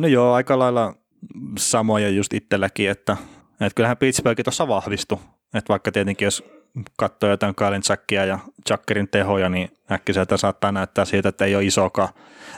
No 0.00 0.08
joo, 0.08 0.32
aika 0.32 0.58
lailla 0.58 0.94
samoja 1.58 2.08
just 2.08 2.32
itselläkin, 2.32 2.90
että, 2.90 3.16
että 3.52 3.74
kyllähän 3.76 3.96
Pittsburgh 3.96 4.42
tuossa 4.42 4.68
vahvistui. 4.68 5.18
Että 5.54 5.68
vaikka 5.68 5.92
tietenkin 5.92 6.26
jos 6.26 6.44
katsoo 6.96 7.30
jotain 7.30 7.54
Kylin 7.54 7.82
Jackia 7.88 8.24
ja 8.24 8.38
Jackerin 8.70 9.08
tehoja, 9.08 9.48
niin 9.48 9.68
äkkiseltä 9.92 10.36
saattaa 10.36 10.72
näyttää 10.72 11.04
siitä, 11.04 11.28
että 11.28 11.44
ei 11.44 11.56
ole 11.56 11.64
isoka 11.64 12.08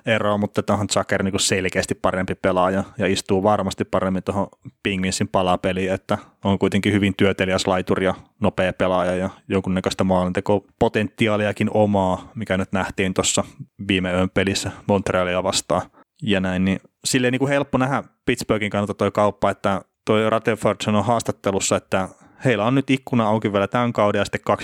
eroa, 0.06 0.38
mutta 0.38 0.72
onhan 0.72 0.88
Jacker 0.96 1.22
niin 1.22 1.40
selkeästi 1.40 1.94
parempi 1.94 2.34
pelaaja 2.34 2.84
ja 2.99 3.06
istuu 3.06 3.42
varmasti 3.42 3.84
paremmin 3.84 4.22
tuohon 4.22 4.46
Pingvinsin 4.82 5.28
palapeliin, 5.28 5.92
että 5.92 6.18
on 6.44 6.58
kuitenkin 6.58 6.92
hyvin 6.92 7.14
työtelijäs 7.16 7.66
laituri 7.66 8.04
ja 8.04 8.14
nopea 8.40 8.72
pelaaja 8.72 9.16
ja 9.16 9.30
jonkunnäköistä 9.49 10.04
maalinteko-potentiaaliakin 10.04 11.70
omaa, 11.75 12.30
mikä 12.34 12.56
nyt 12.56 12.72
nähtiin 12.72 13.14
tuossa 13.14 13.44
viime 13.88 14.12
yön 14.12 14.30
pelissä 14.30 14.70
Montrealia 14.87 15.42
vastaan 15.42 15.82
ja 16.22 16.40
näin, 16.40 16.64
niin 16.64 16.80
silleen 17.04 17.32
niin 17.32 17.38
kuin 17.38 17.48
helppo 17.48 17.78
nähdä 17.78 18.02
Pittsburghin 18.26 18.70
kannalta 18.70 18.94
toi 18.94 19.10
kauppa, 19.10 19.50
että 19.50 19.82
toi 20.06 20.30
Rutherford 20.30 20.76
sanoi 20.84 21.02
haastattelussa, 21.04 21.76
että 21.76 22.08
heillä 22.44 22.64
on 22.64 22.74
nyt 22.74 22.90
ikkuna 22.90 23.28
auki 23.28 23.52
vielä 23.52 23.68
tämän 23.68 23.92
kauden 23.92 24.18
ja 24.18 24.24
sitten 24.24 24.56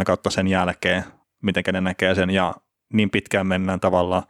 2-3 0.00 0.04
kautta 0.06 0.30
sen 0.30 0.46
jälkeen, 0.46 1.04
miten 1.42 1.64
ne 1.72 1.80
näkee 1.80 2.14
sen, 2.14 2.30
ja 2.30 2.54
niin 2.92 3.10
pitkään 3.10 3.46
mennään 3.46 3.80
tavallaan 3.80 4.22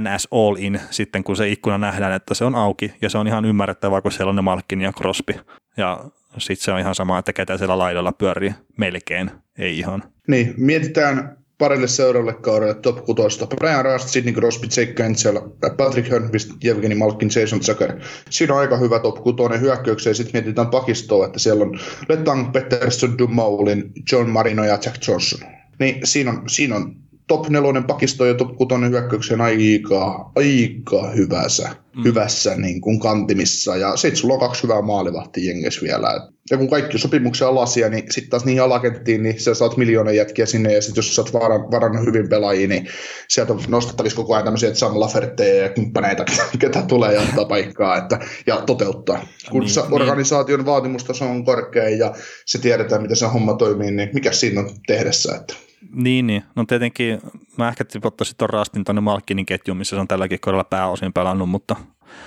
NS 0.00 0.28
all 0.30 0.56
in 0.58 0.80
sitten, 0.90 1.24
kun 1.24 1.36
se 1.36 1.48
ikkuna 1.48 1.78
nähdään, 1.78 2.12
että 2.12 2.34
se 2.34 2.44
on 2.44 2.54
auki, 2.54 2.94
ja 3.02 3.10
se 3.10 3.18
on 3.18 3.26
ihan 3.26 3.44
ymmärrettävää, 3.44 4.00
kun 4.00 4.12
siellä 4.12 4.30
on 4.30 4.36
ne 4.36 4.42
Malkin 4.42 4.80
ja 4.80 4.92
Crosby, 4.92 5.34
ja 5.76 6.04
sitten 6.38 6.64
se 6.64 6.72
on 6.72 6.80
ihan 6.80 6.94
sama, 6.94 7.18
että 7.18 7.32
ketä 7.32 7.58
siellä 7.58 7.78
laidalla 7.78 8.12
pyörii 8.12 8.54
melkein, 8.78 9.30
ei 9.58 9.78
ihan. 9.78 10.02
Niin, 10.28 10.54
mietitään, 10.56 11.43
parille 11.58 11.88
seuraavalle 11.88 12.32
kaudelle 12.32 12.74
top 12.74 13.04
6. 13.04 13.38
Brian 13.56 13.84
Rust, 13.84 14.08
Sidney 14.08 14.34
Crosby, 14.34 14.66
Jake 14.76 14.92
Cancel, 14.92 15.40
Patrick 15.76 16.08
Hörnqvist, 16.08 16.50
Jevgeni 16.64 16.94
Malkin, 16.94 17.30
Jason 17.36 17.62
Zucker. 17.62 17.92
Siinä 18.30 18.54
on 18.54 18.60
aika 18.60 18.76
hyvä 18.76 18.98
top 18.98 19.22
6 19.22 19.60
hyökkäykseen. 19.60 20.14
Sitten 20.14 20.42
mietitään 20.42 20.70
pakistoa, 20.70 21.26
että 21.26 21.38
siellä 21.38 21.64
on 21.64 21.80
Letang, 22.08 22.52
Pettersson, 22.52 23.18
Dumoulin, 23.18 23.92
John 24.12 24.30
Marino 24.30 24.64
ja 24.64 24.78
Jack 24.84 25.08
Johnson. 25.08 25.40
Niin 25.78 26.00
siinä 26.04 26.30
on, 26.30 26.42
siinä 26.48 26.76
on 26.76 27.03
top 27.26 27.48
nelonen 27.48 27.84
pakisto 27.84 28.24
ja 28.24 28.34
top 28.34 28.56
kutonen 28.56 28.90
hyökkäyksen 28.90 29.40
aika, 29.40 30.30
aika 30.36 31.10
hyvässä, 31.16 31.70
mm. 31.96 32.04
hyvässä 32.04 32.56
niin 32.56 32.80
kuin 32.80 33.00
kantimissa. 33.00 33.76
Ja 33.76 33.96
sitten 33.96 34.16
sulla 34.16 34.34
on 34.34 34.40
kaksi 34.40 34.62
hyvää 34.62 34.82
maalivahtia 34.82 35.44
jenges 35.44 35.82
vielä. 35.82 36.28
Ja 36.50 36.56
kun 36.56 36.70
kaikki 36.70 36.98
sopimuksia 36.98 37.48
alasia, 37.48 37.88
niin 37.88 38.04
sitten 38.10 38.30
taas 38.30 38.44
niin 38.44 38.62
alakenttiin, 38.62 39.22
niin 39.22 39.40
sä 39.40 39.54
saat 39.54 39.76
miljoona 39.76 40.12
jätkiä 40.12 40.46
sinne, 40.46 40.72
ja 40.72 40.82
sitten 40.82 40.98
jos 40.98 41.16
sä 41.16 41.22
oot 41.22 41.32
varan, 41.32 41.70
varannut 41.70 42.06
hyvin 42.06 42.28
pelaajia, 42.28 42.68
niin 42.68 42.88
sieltä 43.28 43.52
on 43.52 43.60
nostettavissa 43.68 44.16
koko 44.16 44.34
ajan 44.34 44.44
tämmöisiä 44.44 44.74
Sam 44.74 45.00
Laferteja 45.00 45.62
ja 45.62 45.68
kumppaneita, 45.68 46.24
ketä 46.58 46.82
tulee 46.82 47.14
ja 47.14 47.20
ottaa 47.20 47.44
paikkaa 47.44 47.96
että, 47.96 48.18
ja 48.46 48.56
toteuttaa. 48.56 49.26
Kun 49.50 49.60
niin, 49.60 49.74
niin. 49.74 49.94
organisaation 49.94 50.58
niin. 50.58 50.66
vaatimustaso 50.66 51.24
on 51.24 51.44
korkea 51.44 51.88
ja 51.88 52.14
se 52.46 52.58
tiedetään, 52.58 53.02
miten 53.02 53.16
se 53.16 53.26
homma 53.26 53.54
toimii, 53.54 53.90
niin 53.90 54.10
mikä 54.12 54.32
siinä 54.32 54.60
on 54.60 54.70
tehdessä, 54.86 55.36
että 55.36 55.54
niin, 55.94 56.26
niin. 56.26 56.42
No 56.56 56.64
tietenkin 56.64 57.20
mä 57.58 57.68
ehkä 57.68 57.84
tipottaisin 57.84 58.36
tuon 58.36 58.50
Rastin 58.50 58.84
tuonne 58.84 59.00
Malkkinin 59.00 59.46
ketjuun, 59.46 59.78
missä 59.78 59.96
se 59.96 60.00
on 60.00 60.08
tälläkin 60.08 60.40
kohdalla 60.40 60.64
pääosin 60.64 61.12
pelannut, 61.12 61.48
mutta 61.48 61.76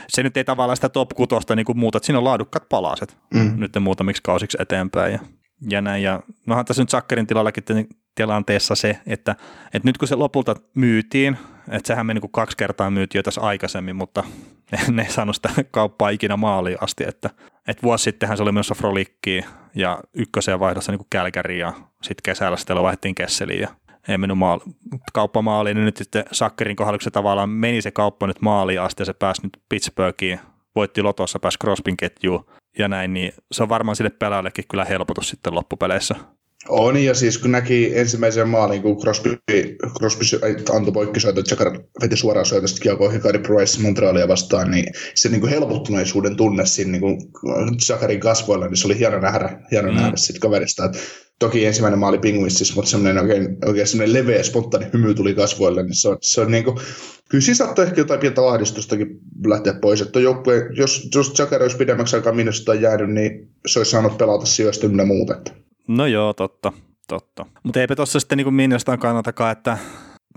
se 0.10 0.24
nyt 0.24 0.38
ei 0.38 0.44
tavallaan 0.44 0.78
sitä 0.78 0.90
top 0.90 1.10
6 1.10 1.36
niin 1.56 1.66
kuin 1.66 1.80
muuta, 1.80 1.98
että 1.98 2.06
siinä 2.06 2.18
on 2.18 2.24
laadukkaat 2.24 2.70
palaset 2.70 3.18
mm. 3.34 3.54
nyt 3.58 3.72
muutamiksi 3.80 4.24
kausiksi 4.24 4.58
eteenpäin 4.62 5.14
ja, 5.14 5.20
ja 5.70 5.82
näin. 5.82 6.04
Ja 6.04 6.24
nohan 6.46 6.66
tässä 6.66 6.84
nyt 6.84 6.90
Sakkerin 6.90 7.28
tilallakin 7.28 7.64
tilanteessa 8.18 8.76
se, 8.76 9.00
että, 9.08 9.36
että 9.74 9.88
nyt 9.88 9.98
kun 9.98 10.08
se 10.08 10.16
lopulta 10.16 10.56
myytiin, 10.74 11.38
että 11.72 11.88
sehän 11.88 12.06
meni 12.06 12.16
niin 12.16 12.22
kuin 12.22 12.32
kaksi 12.32 12.58
kertaa 12.58 12.90
myytiin 12.90 13.20
jo 13.20 13.24
tässä 13.24 13.42
aikaisemmin, 13.42 13.96
mutta 13.96 14.24
ne 14.92 15.02
ei 15.04 15.10
saanut 15.10 15.36
sitä 15.36 15.50
kauppaa 15.72 16.10
ikinä 16.10 16.38
maaliin 16.38 16.78
asti, 16.82 17.04
että, 17.08 17.30
että 17.68 17.84
vuosi 17.84 18.04
sittenhän 18.04 18.38
se 18.38 18.44
oli 18.44 18.52
menossa 18.52 18.76
Frolikkiin 18.76 19.46
ja 19.76 20.00
ykköseen 20.14 20.60
vaihdossa 20.60 20.92
niin 20.92 21.08
Kälkäriin 21.10 21.60
ja 21.60 21.74
sitten 22.02 22.24
kesällä 22.24 22.58
sitten 22.58 22.82
vaihdettiin 22.82 23.16
Kesseliin 23.16 23.62
ja 23.62 23.68
ei 24.08 24.18
mennyt 24.18 24.38
maali, 24.38 24.62
kauppa 25.14 25.42
maaliin, 25.42 25.76
niin 25.76 25.86
nyt 25.86 25.98
sitten 25.98 26.26
Sakkerin 26.32 26.76
kohdalla, 26.76 27.00
se 27.02 27.12
tavallaan 27.12 27.50
meni 27.50 27.82
se 27.82 27.92
kauppa 27.92 28.28
nyt 28.28 28.42
maaliin 28.42 28.82
asti 28.82 29.02
ja 29.02 29.06
se 29.06 29.14
pääsi 29.14 29.42
nyt 29.44 29.58
Pittsburghiin, 29.70 30.40
voitti 30.76 31.02
Lotossa, 31.02 31.40
pääsi 31.40 31.58
Crosbyn 31.62 31.98
ketjuun 31.98 32.46
ja 32.78 32.88
näin, 32.88 33.14
niin 33.14 33.32
se 33.52 33.64
on 33.64 33.70
varmaan 33.70 33.96
sille 33.96 34.10
pelaajallekin 34.10 34.66
kyllä 34.70 34.86
helpotus 34.86 35.30
sitten 35.30 35.56
loppupeleissä. 35.56 36.16
On, 36.70 36.98
ja 37.04 37.14
siis 37.14 37.38
kun 37.38 37.52
näki 37.52 37.92
ensimmäisen 37.96 38.50
maalin, 38.50 38.82
kun 38.82 38.98
Crosby, 38.98 39.38
Crosby 39.98 40.24
antoi 40.72 40.94
poikkisoita, 40.94 41.42
Jakar 41.52 41.80
veti 42.02 42.18
suoraan 42.18 42.46
soitosta 42.46 42.80
Kiako 42.82 43.10
Hikari 43.10 43.40
Price 43.40 43.82
Montrealia 43.82 44.28
vastaan, 44.28 44.72
niin 44.72 44.86
se 45.16 45.30
niin 45.30 45.42
kuin 45.42 45.50
helpottuneisuuden 45.50 46.36
tunne 46.36 46.66
siinä 46.66 46.92
niin 46.92 47.02
kuin 47.02 47.18
Jakarin 47.90 48.20
kasvoilla, 48.20 48.68
niin 48.68 48.78
se 48.78 48.88
oli 48.88 49.00
hieno 49.00 49.20
nähdä, 49.20 49.60
hieno 49.72 49.92
mm. 49.92 49.96
nähdä 49.96 50.18
siitä 50.18 50.40
kaverista. 50.40 50.86
Että 50.86 50.98
toki 51.40 51.66
ensimmäinen 51.66 52.00
maali 52.00 52.18
Penguinsissa, 52.18 52.76
mutta 52.76 52.92
semmoinen 52.92 53.24
oikein, 53.24 53.58
oikein 53.66 53.88
semmoinen 53.88 54.14
leveä, 54.14 54.44
spontaani 54.44 54.86
hymy 54.94 55.14
tuli 55.14 55.34
kasvoille, 55.34 55.84
niin 55.84 55.96
se 55.96 56.10
on, 56.10 56.18
se 56.22 56.42
on 56.42 56.52
niin 56.52 56.64
kuin, 56.64 56.78
kyllä 57.30 57.42
siinä 57.42 57.56
saattoi 57.56 57.86
ehkä 57.86 58.02
jotain 58.02 58.20
pientä 58.20 58.48
ahdistustakin 58.48 59.08
lähteä 59.46 59.74
pois, 59.74 60.02
että 60.02 60.20
joukkue, 60.20 60.70
jos, 60.74 61.10
jos 61.16 61.40
Jakar 61.40 61.62
olisi 61.62 61.78
pidemmäksi 61.78 62.16
aikaa 62.16 62.34
minusta 62.34 62.74
jäänyt, 62.74 63.10
niin 63.10 63.50
se 63.68 63.80
olisi 63.80 63.92
saanut 63.92 64.18
pelata 64.18 64.46
sijoista 64.46 64.88
ynnä 64.88 65.06
muuta. 65.06 65.42
No 65.88 66.06
joo, 66.06 66.34
totta, 66.34 66.72
totta. 67.08 67.46
Mutta 67.64 67.80
eipä 67.80 67.96
tuossa 67.96 68.20
sitten 68.20 68.38
niin 68.38 68.54
Minnestaan 68.54 69.00
kannatakaan, 69.00 69.52
että 69.52 69.78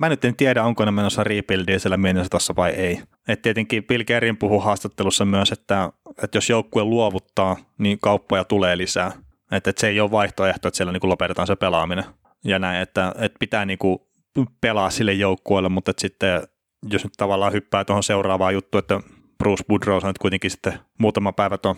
mä 0.01 0.09
nyt 0.09 0.25
en 0.25 0.37
tiedä, 0.37 0.65
onko 0.65 0.85
ne 0.85 0.91
menossa 0.91 1.25
rebuildiin 1.25 1.81
siellä 1.81 1.97
Minnesotassa 1.97 2.57
vai 2.57 2.71
ei. 2.71 3.03
Et 3.29 3.43
tietenkin 3.43 3.85
Bill 3.85 4.05
Gerin 4.05 4.37
puhuu 4.37 4.61
haastattelussa 4.61 5.25
myös, 5.25 5.53
että, 5.53 5.93
että 6.23 6.37
jos 6.37 6.51
joukkue 6.51 6.85
luovuttaa, 6.85 7.57
niin 7.79 7.99
kauppoja 8.03 8.45
tulee 8.45 8.77
lisää. 8.77 9.13
Että, 9.53 9.71
että 9.71 9.81
se 9.81 9.89
ei 9.89 10.01
ole 10.01 10.11
vaihtoehto, 10.11 10.69
että 10.69 10.77
siellä 10.77 10.93
niin 10.93 11.09
lopetetaan 11.09 11.47
se 11.47 11.57
pelaaminen. 11.57 12.05
Ja 12.45 12.59
näin, 12.59 12.83
että, 12.83 13.15
että 13.19 13.39
pitää 13.39 13.65
niin 13.65 13.79
kuin 13.79 13.99
pelaa 14.61 14.91
sille 14.91 15.13
joukkueelle, 15.13 15.69
mutta 15.69 15.91
että 15.91 16.01
sitten 16.01 16.43
jos 16.91 17.05
nyt 17.05 17.13
tavallaan 17.17 17.53
hyppää 17.53 17.85
tuohon 17.85 18.03
seuraavaan 18.03 18.55
juttuun, 18.55 18.79
että 18.79 19.01
Bruce 19.39 19.65
Boudreau 19.69 19.97
on 19.97 20.03
nyt 20.07 20.19
kuitenkin 20.19 20.51
sitten 20.51 20.79
muutama 20.99 21.33
päivä 21.33 21.59
tuon 21.59 21.77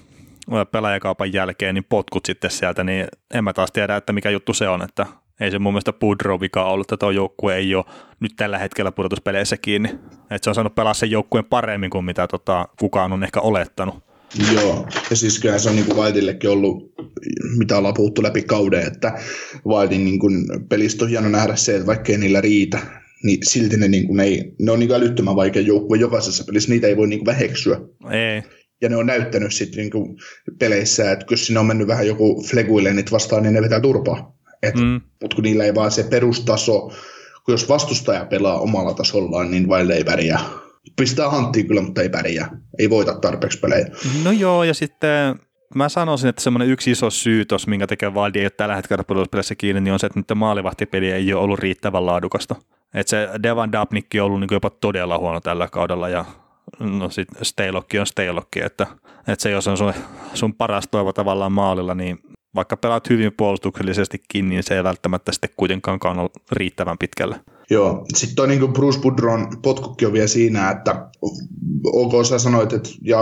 pelaajakaupan 0.70 1.32
jälkeen, 1.32 1.74
niin 1.74 1.86
potkut 1.88 2.26
sitten 2.26 2.50
sieltä, 2.50 2.84
niin 2.84 3.06
en 3.34 3.44
mä 3.44 3.52
taas 3.52 3.72
tiedä, 3.72 3.96
että 3.96 4.12
mikä 4.12 4.30
juttu 4.30 4.54
se 4.54 4.68
on, 4.68 4.82
että 4.82 5.06
ei 5.40 5.50
se 5.50 5.58
mun 5.58 5.72
mielestä 5.72 5.92
Pudro 5.92 6.40
vika 6.40 6.64
ollut, 6.64 6.84
että 6.84 6.96
tuo 6.96 7.10
joukkue 7.10 7.56
ei 7.56 7.74
ole 7.74 7.84
nyt 8.20 8.32
tällä 8.36 8.58
hetkellä 8.58 8.92
pudotuspeleissä 8.92 9.56
kiinni. 9.56 9.88
Että 10.30 10.44
se 10.44 10.50
on 10.50 10.54
saanut 10.54 10.74
pelaa 10.74 10.94
sen 10.94 11.10
joukkueen 11.10 11.44
paremmin 11.44 11.90
kuin 11.90 12.04
mitä 12.04 12.26
tota, 12.26 12.68
kukaan 12.78 13.12
on 13.12 13.24
ehkä 13.24 13.40
olettanut. 13.40 13.94
Joo, 14.54 14.86
ja 15.10 15.16
siis 15.16 15.38
kyllä 15.38 15.58
se 15.58 15.70
on 15.70 15.76
niin 15.76 15.96
Vaitillekin 15.96 16.50
ollut, 16.50 16.92
mitä 17.58 17.78
ollaan 17.78 17.94
puhuttu 17.94 18.22
läpi 18.22 18.42
kauden, 18.42 18.86
että 18.86 19.18
Vaitin 19.68 20.04
niin 20.04 20.18
kuin 20.18 20.46
pelistä 20.68 21.04
on 21.04 21.10
hieno 21.10 21.28
nähdä 21.28 21.56
se, 21.56 21.74
että 21.74 21.86
vaikka 21.86 22.12
ei 22.12 22.18
niillä 22.18 22.40
riitä, 22.40 22.78
niin 23.22 23.38
silti 23.42 23.76
ne, 23.76 23.88
niin 23.88 24.06
kuin 24.06 24.20
ei, 24.20 24.54
ne 24.58 24.72
on 24.72 24.78
niin 24.78 24.92
älyttömän 24.92 25.36
vaikea 25.36 25.62
joukkue 25.62 25.96
jokaisessa 25.96 26.44
pelissä, 26.44 26.70
niitä 26.70 26.86
ei 26.86 26.96
voi 26.96 27.08
niin 27.08 27.26
väheksyä. 27.26 27.80
Ei 28.10 28.42
ja 28.82 28.88
ne 28.88 28.96
on 28.96 29.06
näyttänyt 29.06 29.54
sitten 29.54 29.78
niinku 29.78 30.16
peleissä, 30.58 31.12
että 31.12 31.26
jos 31.30 31.46
sinne 31.46 31.60
on 31.60 31.66
mennyt 31.66 31.88
vähän 31.88 32.06
joku 32.06 32.42
fleguille 32.42 32.94
vastaan, 33.12 33.42
niin 33.42 33.52
ne 33.52 33.62
vetää 33.62 33.80
turpaa. 33.80 34.36
mm. 34.74 35.00
Mutta 35.20 35.34
kun 35.34 35.44
niillä 35.44 35.64
ei 35.64 35.74
vaan 35.74 35.90
se 35.90 36.02
perustaso, 36.02 36.80
kun 37.44 37.52
jos 37.52 37.68
vastustaja 37.68 38.24
pelaa 38.24 38.58
omalla 38.58 38.94
tasollaan, 38.94 39.50
niin 39.50 39.68
vaille 39.68 39.94
ei 39.94 40.04
pärjää. 40.04 40.40
Pistää 40.96 41.30
hanttiin 41.30 41.66
kyllä, 41.66 41.82
mutta 41.82 42.02
ei 42.02 42.08
pärjää. 42.08 42.60
Ei 42.78 42.90
voita 42.90 43.14
tarpeeksi 43.14 43.58
pelejä. 43.58 43.86
No 44.24 44.32
joo, 44.32 44.64
ja 44.64 44.74
sitten 44.74 45.40
mä 45.74 45.88
sanoisin, 45.88 46.28
että 46.28 46.42
semmoinen 46.42 46.68
yksi 46.68 46.90
iso 46.90 47.10
syy 47.10 47.44
tuossa, 47.44 47.70
minkä 47.70 47.86
tekee 47.86 48.14
Valdi 48.14 48.38
ei 48.38 48.44
ole 48.44 48.50
tällä 48.50 48.76
hetkellä 48.76 49.04
pudotuspelissä 49.04 49.54
kiinni, 49.54 49.80
niin 49.80 49.92
on 49.92 49.98
se, 49.98 50.06
että 50.06 50.18
nyt 50.18 50.26
maalivahtipeli 50.34 51.12
ei 51.12 51.32
ole 51.32 51.42
ollut 51.42 51.58
riittävän 51.58 52.06
laadukasta. 52.06 52.54
Että 52.94 53.10
se 53.10 53.28
Devan 53.42 53.72
Dabnikki 53.72 54.20
on 54.20 54.26
ollut 54.26 54.40
niin 54.40 54.48
jopa 54.52 54.70
todella 54.70 55.18
huono 55.18 55.40
tällä 55.40 55.68
kaudella 55.68 56.08
ja 56.08 56.24
no 56.80 57.10
sit 57.10 57.28
Staylokki 57.42 57.98
on 57.98 58.06
Staylokki, 58.06 58.60
että, 58.60 58.86
että 59.18 59.42
se 59.42 59.50
jos 59.50 59.68
on 59.68 59.76
sun, 59.76 59.92
sun 60.34 60.54
paras 60.54 60.88
toivo 60.90 61.12
tavallaan 61.12 61.52
maalilla, 61.52 61.94
niin 61.94 62.18
vaikka 62.54 62.76
pelaat 62.76 63.10
hyvin 63.10 63.32
puolustuksellisestikin, 63.36 64.48
niin 64.48 64.62
se 64.62 64.76
ei 64.76 64.84
välttämättä 64.84 65.32
sitten 65.32 65.50
kuitenkaan 65.56 66.18
ole 66.18 66.30
riittävän 66.52 66.98
pitkälle. 66.98 67.40
Joo, 67.72 68.04
sitten 68.14 68.36
toi 68.36 68.48
niin 68.48 68.72
Bruce 68.72 69.00
Budron 69.00 69.48
potkukki 69.62 70.06
on 70.06 70.12
vielä 70.12 70.26
siinä, 70.26 70.70
että 70.70 71.10
OK 71.84 72.26
sä 72.26 72.38
sanoit, 72.38 72.72
että, 72.72 72.90
ja 73.02 73.18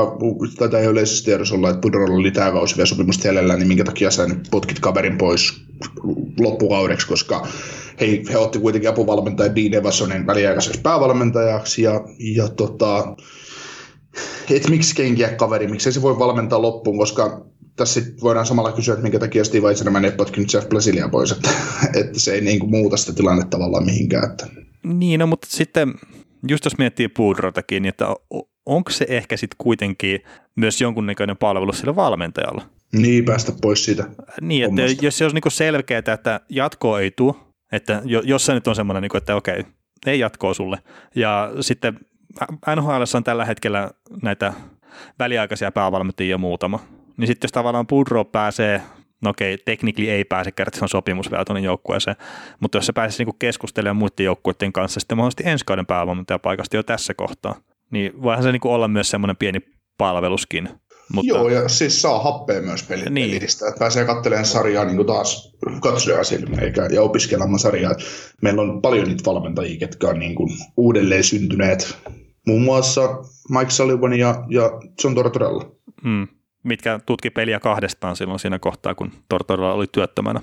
tätä 0.59 0.79
ei 0.79 0.87
yleisesti 0.87 1.25
tiedossa 1.25 1.55
että 1.55 1.81
Budron 1.81 2.11
oli 2.11 2.31
tämä 2.31 2.53
kausi 2.53 2.77
vielä 2.77 2.87
sopimusta 2.87 3.29
jäljellä, 3.29 3.57
niin 3.57 3.69
minkä 3.69 3.85
takia 3.85 4.11
sä 4.11 4.27
nyt 4.27 4.49
potkit 4.51 4.81
kaverin 4.81 5.19
pois 5.19 5.63
loppukaudeksi, 6.41 7.07
koska 7.07 7.47
he, 8.01 8.23
he 8.31 8.39
otti 8.39 8.59
kuitenkin 8.59 8.91
apuvalmentaja 8.91 9.55
Dean 9.55 9.75
Evasonin 9.75 10.27
väliaikaiseksi 10.27 10.81
päävalmentajaksi, 10.81 11.83
ja, 11.83 12.01
ja 12.19 12.49
tota, 12.49 13.17
että 14.51 14.71
miksi 14.71 14.95
kenkiä 14.95 15.29
kaveri, 15.29 15.69
miksi 15.69 15.93
se 15.93 16.03
voi 16.03 16.19
valmentaa 16.19 16.63
loppuun, 16.63 16.99
koska 16.99 17.47
tässä 17.81 18.01
voidaan 18.23 18.47
samalla 18.47 18.73
kysyä, 18.73 18.95
että 18.95 19.03
minkä 19.03 19.19
takia 19.19 19.45
Steve 19.45 19.69
Eisenman 19.69 20.05
ei 20.05 20.13
potkinut 20.13 20.53
Jeff 20.53 20.69
Blasilia 20.69 21.09
pois, 21.09 21.33
että, 21.33 21.51
että 22.01 22.21
se 22.21 22.33
ei 22.33 22.41
niin 22.41 22.59
kuin 22.59 22.71
muuta 22.71 22.97
sitä 22.97 23.13
tilannetta 23.13 23.51
tavallaan 23.51 23.85
mihinkään. 23.85 24.31
Että. 24.31 24.47
Niin, 24.83 25.21
no, 25.21 25.27
mutta 25.27 25.47
sitten 25.51 25.95
just 26.49 26.65
jos 26.65 26.79
miettii 26.79 27.09
Puudrotakin, 27.09 27.83
niin 27.83 27.89
että 27.89 28.07
onko 28.67 28.91
se 28.91 29.07
ehkä 29.09 29.37
sitten 29.37 29.57
kuitenkin 29.59 30.21
myös 30.57 30.81
jonkunnäköinen 30.81 31.37
palvelu 31.37 31.73
sillä 31.73 31.97
valmentajalla? 31.97 32.63
Niin, 32.93 33.25
päästä 33.25 33.53
pois 33.63 33.85
siitä 33.85 34.05
Niin, 34.41 34.65
että 34.65 34.83
hommasta. 34.83 35.05
jos 35.05 35.19
se 35.19 35.25
olisi 35.25 35.35
niin 35.35 35.53
selkeää, 35.53 36.03
että 36.15 36.41
jatkoa 36.49 37.01
ei 37.01 37.11
tule, 37.11 37.35
että 37.73 38.03
jos 38.05 38.47
se 38.47 38.55
nyt 38.55 38.69
on 38.69 38.77
semmoinen, 38.77 39.03
niin 39.03 39.17
että 39.17 39.37
okei, 39.37 39.65
ei 40.07 40.19
jatkoa 40.19 40.55
sulle. 40.55 40.79
Ja 41.15 41.53
sitten 41.61 41.99
NHL 42.77 43.17
on 43.17 43.25
tällä 43.25 43.45
hetkellä 43.45 43.91
näitä 44.23 44.53
väliaikaisia 45.19 45.73
päävalmentajia 45.73 46.39
muutama 46.39 47.00
niin 47.21 47.27
sitten 47.27 47.49
jos 47.49 47.53
tavallaan 47.53 47.87
Pudro 47.87 48.25
pääsee, 48.25 48.83
no 49.23 49.31
okei, 49.31 49.59
teknikli 49.65 50.11
ei 50.11 50.25
pääse 50.25 50.53
kerran, 50.53 50.73
se 50.75 50.85
on 50.85 50.89
sopimus 50.89 51.31
vielä 51.31 51.45
tuonne 51.45 51.61
joukkueeseen, 51.61 52.17
mutta 52.61 52.79
jos 52.79 52.87
se 52.87 52.93
pääsisi 52.93 53.21
niinku 53.21 53.37
keskustelemaan 53.39 53.97
muiden 53.97 54.25
joukkueiden 54.25 54.73
kanssa 54.73 55.01
sitten 55.01 55.19
mahdollisesti 55.19 55.43
ensi 55.47 55.65
kauden 55.65 55.87
päävalmentajapaikasta 55.87 56.77
jo 56.77 56.83
tässä 56.83 57.15
kohtaa, 57.15 57.55
niin 57.91 58.23
voihan 58.23 58.43
se 58.43 58.53
niinku 58.53 58.73
olla 58.73 58.89
myös 58.89 59.11
semmoinen 59.11 59.37
pieni 59.37 59.61
palveluskin. 59.99 60.69
Mutta... 61.13 61.29
Joo, 61.29 61.49
ja 61.49 61.69
siis 61.69 62.03
saa 62.03 62.23
happea 62.23 62.63
myös 62.63 62.83
peli- 62.83 63.11
niin. 63.11 63.39
pelistä, 63.39 63.69
että 63.69 63.79
pääsee 63.79 64.05
katselemaan 64.05 64.47
sarjaa 64.47 64.85
niin 64.85 64.97
kuin 64.97 65.07
taas 65.07 65.57
katsoja 65.81 66.25
silmiä 66.25 66.61
eikä, 66.61 66.87
ja 66.87 67.03
opiskelemaan 67.03 67.59
sarjaa. 67.59 67.95
Meillä 68.43 68.63
on 68.63 68.83
paljon 68.83 69.09
niitä 69.09 69.25
valmentajia, 69.27 69.79
jotka 69.81 70.09
on 70.09 70.19
niin 70.19 70.35
kuin 70.35 70.51
uudelleen 70.77 71.25
syntyneet, 71.25 71.99
muun 72.47 72.63
muassa 72.63 73.19
Mike 73.59 73.71
Sullivan 73.71 74.19
ja, 74.19 74.45
ja 74.49 74.71
John 75.05 75.15
Tortorella. 75.15 75.71
Mm 76.03 76.29
mitkä 76.63 77.01
tutki 77.07 77.31
peliä 77.31 77.61
kahdestaan 77.61 78.17
silloin 78.17 78.39
siinä 78.39 78.59
kohtaa, 78.59 78.95
kun 78.95 79.13
Tortorella 79.29 79.73
oli 79.73 79.87
työttömänä. 79.93 80.41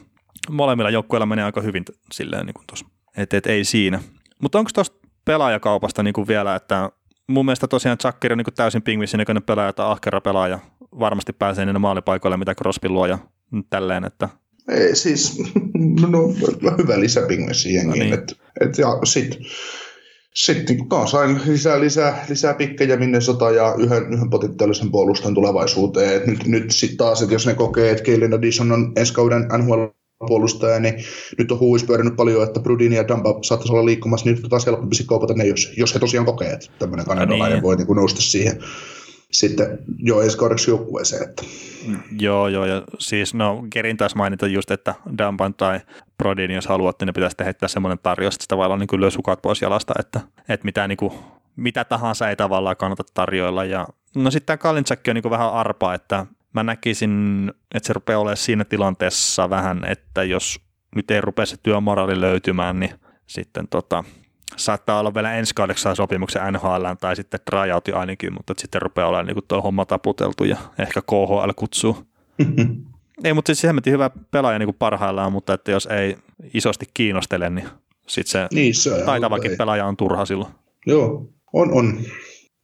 Molemmilla 0.49 0.89
joukkueilla 0.89 1.25
menee 1.25 1.45
aika 1.45 1.61
hyvin 1.61 1.85
silleen 2.11 2.45
niin 2.45 2.53
kuin 2.53 2.67
tuossa 2.67 2.85
että 3.17 3.37
et 3.37 3.45
ei 3.45 3.63
siinä. 3.63 3.99
Mutta 4.41 4.59
onko 4.59 4.71
tuosta 4.73 5.07
pelaajakaupasta 5.25 6.03
niin 6.03 6.13
kuin 6.13 6.27
vielä, 6.27 6.55
että 6.55 6.91
mun 7.27 7.45
mielestä 7.45 7.67
tosiaan 7.67 7.97
Chucker 7.97 8.31
on 8.31 8.37
niin 8.37 8.45
täysin 8.55 8.81
pingvissin 8.81 9.17
näköinen 9.17 9.43
pelaaja 9.43 9.73
tai 9.73 9.91
ahkera 9.91 10.21
pelaaja, 10.21 10.59
varmasti 10.99 11.33
pääsee 11.33 11.65
niille 11.65 11.79
maalipaikoille, 11.79 12.37
mitä 12.37 12.55
Crosby 12.55 12.89
luo 12.89 13.05
ja 13.05 13.17
tälleen, 13.69 14.05
että 14.05 14.29
ei, 14.69 14.95
siis, 14.95 15.37
no, 16.01 16.07
no 16.61 16.77
hyvä 16.77 16.99
lisäpingvissi 16.99 17.73
jengiin. 17.73 17.99
No 17.99 18.03
niin. 18.03 18.13
et, 18.13 18.39
et, 18.61 18.77
ja 18.77 18.87
sitten 19.03 19.39
sitten 20.37 20.89
taas 20.89 21.11
sain 21.11 21.41
lisää, 21.47 21.79
lisää, 21.79 22.25
lisää 22.29 22.53
pikkejä 22.53 22.97
minne 22.97 23.21
sota 23.21 23.51
ja 23.51 23.75
yhden, 23.77 24.13
yhden 24.13 24.29
potentiaalisen 24.29 24.91
puolustan 24.91 25.33
tulevaisuuteen. 25.33 26.15
Et 26.15 26.27
nyt, 26.27 26.47
nyt 26.47 26.71
sitten 26.71 26.97
taas, 26.97 27.21
että 27.21 27.35
jos 27.35 27.45
ne 27.45 27.53
kokee, 27.53 27.91
että 27.91 28.03
Kaelin 28.03 28.33
Addison 28.33 28.71
on 28.71 28.91
ensi 28.95 29.13
kauden 29.13 29.47
NHL 29.57 29.83
puolustaja, 30.27 30.79
niin 30.79 30.93
nyt 31.37 31.51
on 31.51 31.59
huuis 31.59 31.83
pyörinyt 31.83 32.15
paljon, 32.15 32.43
että 32.43 32.59
Brudin 32.59 32.93
ja 32.93 33.07
Dumba 33.07 33.39
saattaisi 33.41 33.73
olla 33.73 33.85
liikkumassa, 33.85 34.25
niin 34.25 34.35
nyt 34.35 34.43
on 34.43 34.49
taas 34.49 34.65
helpompi 34.65 34.95
kaupata 35.05 35.33
ne, 35.33 35.45
jos, 35.45 35.73
jos 35.77 35.93
he 35.93 35.99
tosiaan 35.99 36.25
kokee, 36.25 36.51
että 36.51 36.67
tämmöinen 36.79 37.05
kanadalainen 37.05 37.55
niin. 37.55 37.63
voi 37.63 37.75
niin 37.75 37.95
nousta 37.95 38.21
siihen 38.21 38.59
sitten 39.31 39.79
jo 39.97 40.21
ensi 40.21 40.37
kaudeksi 40.37 40.71
joukkueeseen. 40.71 41.29
Että. 41.29 41.43
Joo, 42.19 42.47
joo, 42.47 42.65
ja 42.65 42.81
siis 42.99 43.33
no 43.33 43.63
Kerin 43.69 43.97
taas 43.97 44.15
mainita 44.15 44.47
just, 44.47 44.71
että 44.71 44.95
Dumban 45.17 45.53
tai 45.53 45.79
Brodin, 46.17 46.51
jos 46.51 46.67
haluat, 46.67 46.95
niin 46.99 47.13
pitäisi 47.13 47.35
heittää 47.45 47.69
semmoinen 47.69 47.99
tarjous, 48.03 48.35
että 48.35 48.43
sitä 48.43 48.77
niin 48.77 48.87
kyllä 48.87 49.09
sukat 49.09 49.41
pois 49.41 49.61
jalasta, 49.61 49.93
että, 49.99 50.21
että 50.49 50.65
mitä, 50.65 50.87
niin 50.87 50.97
kuin, 50.97 51.13
mitä 51.55 51.85
tahansa 51.85 52.29
ei 52.29 52.35
tavallaan 52.35 52.77
kannata 52.77 53.03
tarjoilla. 53.13 53.65
Ja, 53.65 53.87
no 54.15 54.31
sitten 54.31 54.45
tämä 54.45 54.57
Kalinchak 54.57 54.99
on 55.07 55.15
niin 55.15 55.29
vähän 55.29 55.53
arpa, 55.53 55.93
että 55.93 56.25
mä 56.53 56.63
näkisin, 56.63 57.51
että 57.75 57.87
se 57.87 57.93
rupeaa 57.93 58.19
olemaan 58.19 58.37
siinä 58.37 58.65
tilanteessa 58.65 59.49
vähän, 59.49 59.85
että 59.85 60.23
jos 60.23 60.61
nyt 60.95 61.11
ei 61.11 61.21
rupea 61.21 61.45
se 61.45 61.57
työmoraali 61.63 62.21
löytymään, 62.21 62.79
niin 62.79 62.91
sitten 63.27 63.67
tota, 63.67 64.03
saattaa 64.55 64.99
olla 64.99 65.13
vielä 65.13 65.33
ensi 65.33 65.53
kaudeksi 65.55 65.89
sopimuksen 65.93 66.53
NHL 66.53 66.85
tai 67.01 67.15
sitten 67.15 67.39
tryouti 67.45 67.91
ainakin, 67.91 68.33
mutta 68.33 68.53
sitten 68.57 68.81
rupeaa 68.81 69.07
olemaan 69.07 69.27
niin 69.27 69.43
tuo 69.47 69.61
homma 69.61 69.85
taputeltu 69.85 70.43
ja 70.43 70.57
ehkä 70.79 71.01
KHL 71.01 71.51
kutsuu. 71.55 71.97
ei, 73.23 73.33
mutta 73.33 73.55
siis 73.55 73.63
hemmetin 73.63 73.93
hyvä 73.93 74.11
pelaaja 74.31 74.59
niin 74.59 74.67
kuin 74.67 74.75
parhaillaan, 74.79 75.31
mutta 75.31 75.53
että 75.53 75.71
jos 75.71 75.85
ei 75.85 76.17
isosti 76.53 76.85
kiinnostele, 76.93 77.49
niin 77.49 77.67
sitten 78.07 78.31
se, 78.31 78.47
niin, 78.55 78.75
se 78.75 79.03
taitavakin 79.05 79.51
ei. 79.51 79.57
pelaaja 79.57 79.85
on 79.85 79.97
turha 79.97 80.25
silloin. 80.25 80.51
Joo, 80.85 81.29
on, 81.53 81.73
on. 81.73 81.99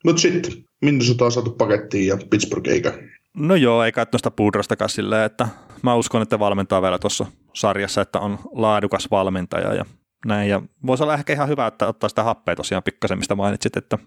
Mutta 0.05 0.21
sitten, 0.21 0.51
Minnesota 0.81 1.25
on 1.25 1.31
saatu 1.31 1.51
pakettiin 1.51 2.07
ja 2.07 2.17
Pittsburgh 2.29 2.69
eikä. 2.69 2.93
No 3.37 3.55
joo, 3.55 3.83
eikä 3.83 4.05
tuosta 4.05 4.31
puudrastakaan 4.31 4.89
silleen, 4.89 5.25
että 5.25 5.47
mä 5.81 5.95
uskon, 5.95 6.21
että 6.21 6.39
valmentaa 6.39 6.81
vielä 6.81 6.99
tuossa 6.99 7.25
sarjassa, 7.53 8.01
että 8.01 8.19
on 8.19 8.39
laadukas 8.51 9.07
valmentaja 9.11 9.73
ja 9.73 9.85
näin, 10.25 10.49
ja 10.49 10.61
voisi 10.85 11.03
olla 11.03 11.13
ehkä 11.13 11.33
ihan 11.33 11.47
hyvä, 11.49 11.67
että 11.67 11.87
ottaa 11.87 12.09
sitä 12.09 12.23
happea 12.23 12.55
tosiaan 12.55 12.83
pikkasen, 12.83 13.17
mistä 13.17 13.35
mainitsit, 13.35 13.77
että 13.77 13.97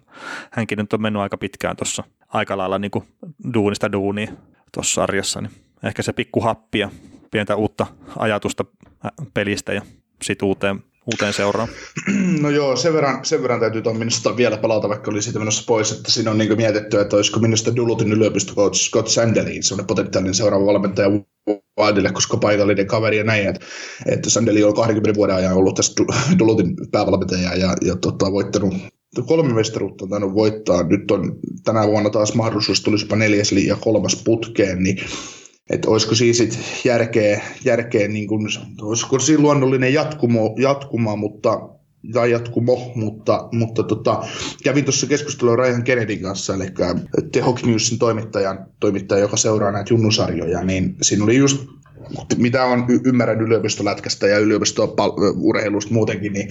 hänkin 0.51 0.77
nyt 0.77 0.93
on 0.93 1.01
mennyt 1.01 1.21
aika 1.21 1.37
pitkään 1.37 1.75
tuossa 1.75 2.03
aika 2.27 2.57
lailla 2.57 2.79
niin 2.79 2.91
kuin 2.91 3.07
duunista 3.53 3.91
duuniin 3.91 4.37
tuossa 4.73 4.93
sarjassa, 4.93 5.41
niin 5.41 5.51
ehkä 5.83 6.01
se 6.01 6.13
pikku 6.13 6.41
happi 6.41 6.79
ja 6.79 6.89
pientä 7.31 7.55
uutta 7.55 7.87
ajatusta 8.17 8.65
pelistä 9.33 9.73
ja 9.73 9.81
sitten 10.23 10.47
uuteen, 11.07 11.33
seuraan. 11.33 11.69
No 12.41 12.49
joo, 12.49 12.75
sen 12.75 12.93
verran, 12.93 13.25
sen 13.25 13.41
verran 13.41 13.59
täytyy 13.59 13.81
tuon 13.81 13.97
minusta 13.97 14.37
vielä 14.37 14.57
palata, 14.57 14.89
vaikka 14.89 15.11
oli 15.11 15.21
siitä 15.21 15.39
menossa 15.39 15.63
pois, 15.67 15.91
että 15.91 16.11
siinä 16.11 16.31
on 16.31 16.37
niin 16.37 16.57
mietitty, 16.57 16.99
että 16.99 17.15
olisiko 17.15 17.39
minusta 17.39 17.75
Dulutin 17.75 18.11
yliopisto 18.11 18.73
Scott 18.73 19.07
Sandelin 19.07 19.63
sellainen 19.63 19.87
potentiaalinen 19.87 20.35
seuraava 20.35 20.65
valmentaja 20.65 21.09
Wildille, 21.79 22.11
koska 22.11 22.37
paikallinen 22.37 22.87
kaveri 22.87 23.17
ja 23.17 23.23
näin, 23.23 23.47
että, 23.47 23.65
että 24.05 24.29
Sandeli 24.29 24.63
on 24.63 24.73
20 24.73 25.17
vuoden 25.17 25.35
ajan 25.35 25.53
ollut 25.53 25.75
tässä 25.75 26.03
Dulutin 26.39 26.75
päävalmentaja 26.91 27.55
ja, 27.55 27.75
ja 27.81 27.95
tota, 27.95 28.31
voittanut 28.31 28.73
kolme 29.25 29.53
mestaruutta 29.53 30.05
on 30.05 30.09
tainnut 30.09 30.33
voittaa. 30.33 30.83
Nyt 30.83 31.11
on 31.11 31.39
tänä 31.63 31.87
vuonna 31.87 32.09
taas 32.09 32.35
mahdollisuus, 32.35 32.81
tulisipa 32.81 33.15
neljäs 33.15 33.51
ja 33.51 33.75
kolmas 33.75 34.21
putkeen, 34.25 34.83
niin 34.83 34.97
että 35.69 35.89
olisiko 35.89 36.15
siis 36.15 36.37
sit 36.37 36.59
järkeä, 36.83 37.41
järkeä 37.65 38.07
niin 38.07 38.27
kuin, 38.27 38.47
olisiko 38.81 39.19
siinä 39.19 39.43
luonnollinen 39.43 39.93
jatkumo, 39.93 40.55
jatkuma, 40.57 41.15
mutta 41.15 41.69
tai 42.13 42.31
jatkumo, 42.31 42.91
mutta, 42.95 43.49
mutta 43.51 43.83
tota, 43.83 44.23
kävin 44.63 44.85
tuossa 44.85 45.07
keskustelua 45.07 45.55
Ryan 45.55 45.83
Kennedyn 45.83 46.21
kanssa, 46.21 46.53
eli 46.53 46.67
The 47.31 47.41
Hockey 47.41 47.69
Newsin 47.69 47.99
toimittajan, 47.99 48.65
toimittaja, 48.79 49.21
joka 49.21 49.37
seuraa 49.37 49.71
näitä 49.71 49.93
junnusarjoja, 49.93 50.63
niin 50.63 50.95
siinä 51.01 51.23
oli 51.23 51.37
just 51.37 51.67
mitä 52.37 52.65
on 52.65 52.85
y- 52.89 52.99
ymmärrän 53.05 53.41
yliopistolätkästä 53.41 54.27
ja 54.27 54.39
yliopistourheilusta 54.39 55.93
muutenkin, 55.93 56.33
niin 56.33 56.49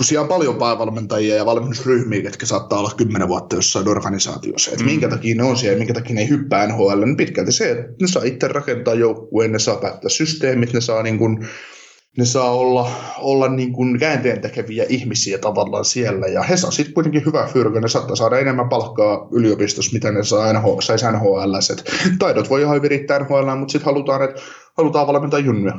kun 0.00 0.04
siellä 0.04 0.22
on 0.22 0.28
paljon 0.28 0.56
päävalmentajia 0.56 1.36
ja 1.36 1.46
valmennusryhmiä, 1.46 2.20
jotka 2.20 2.46
saattaa 2.46 2.78
olla 2.78 2.92
kymmenen 2.96 3.28
vuotta 3.28 3.56
jossain 3.56 3.88
organisaatiossa, 3.88 4.70
että 4.70 4.84
mm. 4.84 4.90
minkä 4.90 5.08
takia 5.08 5.34
ne 5.34 5.42
on 5.42 5.56
siellä 5.56 5.74
ja 5.74 5.78
minkä 5.78 5.94
takia 5.94 6.14
ne 6.14 6.20
ei 6.20 6.28
hyppää 6.28 6.66
NHL, 6.66 7.04
niin 7.04 7.16
pitkälti 7.16 7.52
se, 7.52 7.70
että 7.70 7.92
ne 8.00 8.06
saa 8.08 8.22
itse 8.22 8.48
rakentaa 8.48 8.94
joukkueen, 8.94 9.52
ne 9.52 9.58
saa 9.58 9.76
päättää 9.76 10.08
systeemit, 10.08 10.72
ne 10.72 10.80
saa 10.80 11.02
niin 11.02 11.18
kuin, 11.18 11.48
ne 12.18 12.24
saa 12.24 12.50
olla, 12.50 12.90
olla 13.18 13.48
niin 13.48 13.72
kuin 13.72 13.98
käänteen 13.98 14.40
tekeviä 14.40 14.86
ihmisiä 14.88 15.38
tavallaan 15.38 15.84
siellä, 15.84 16.26
ja 16.26 16.42
he 16.42 16.56
saa 16.56 16.70
sitten 16.70 16.94
kuitenkin 16.94 17.24
hyvää 17.26 17.46
fyrkä, 17.46 17.80
ne 17.80 17.88
saattaa 17.88 18.16
saada 18.16 18.38
enemmän 18.38 18.68
palkkaa 18.68 19.28
yliopistossa, 19.32 19.92
mitä 19.92 20.12
ne 20.12 20.24
saa 20.24 20.52
NH, 20.52 20.64
saisi 20.82 21.06
NHL. 21.06 21.54
Taidot 22.18 22.50
voi 22.50 22.62
ihan 22.62 22.82
virittää 22.82 23.18
NHL, 23.18 23.56
mutta 23.58 23.72
sitten 23.72 23.86
halutaan, 23.86 24.22
että 24.22 24.40
halutaan 24.76 25.06
valmentaa 25.06 25.40
junnuja. 25.40 25.74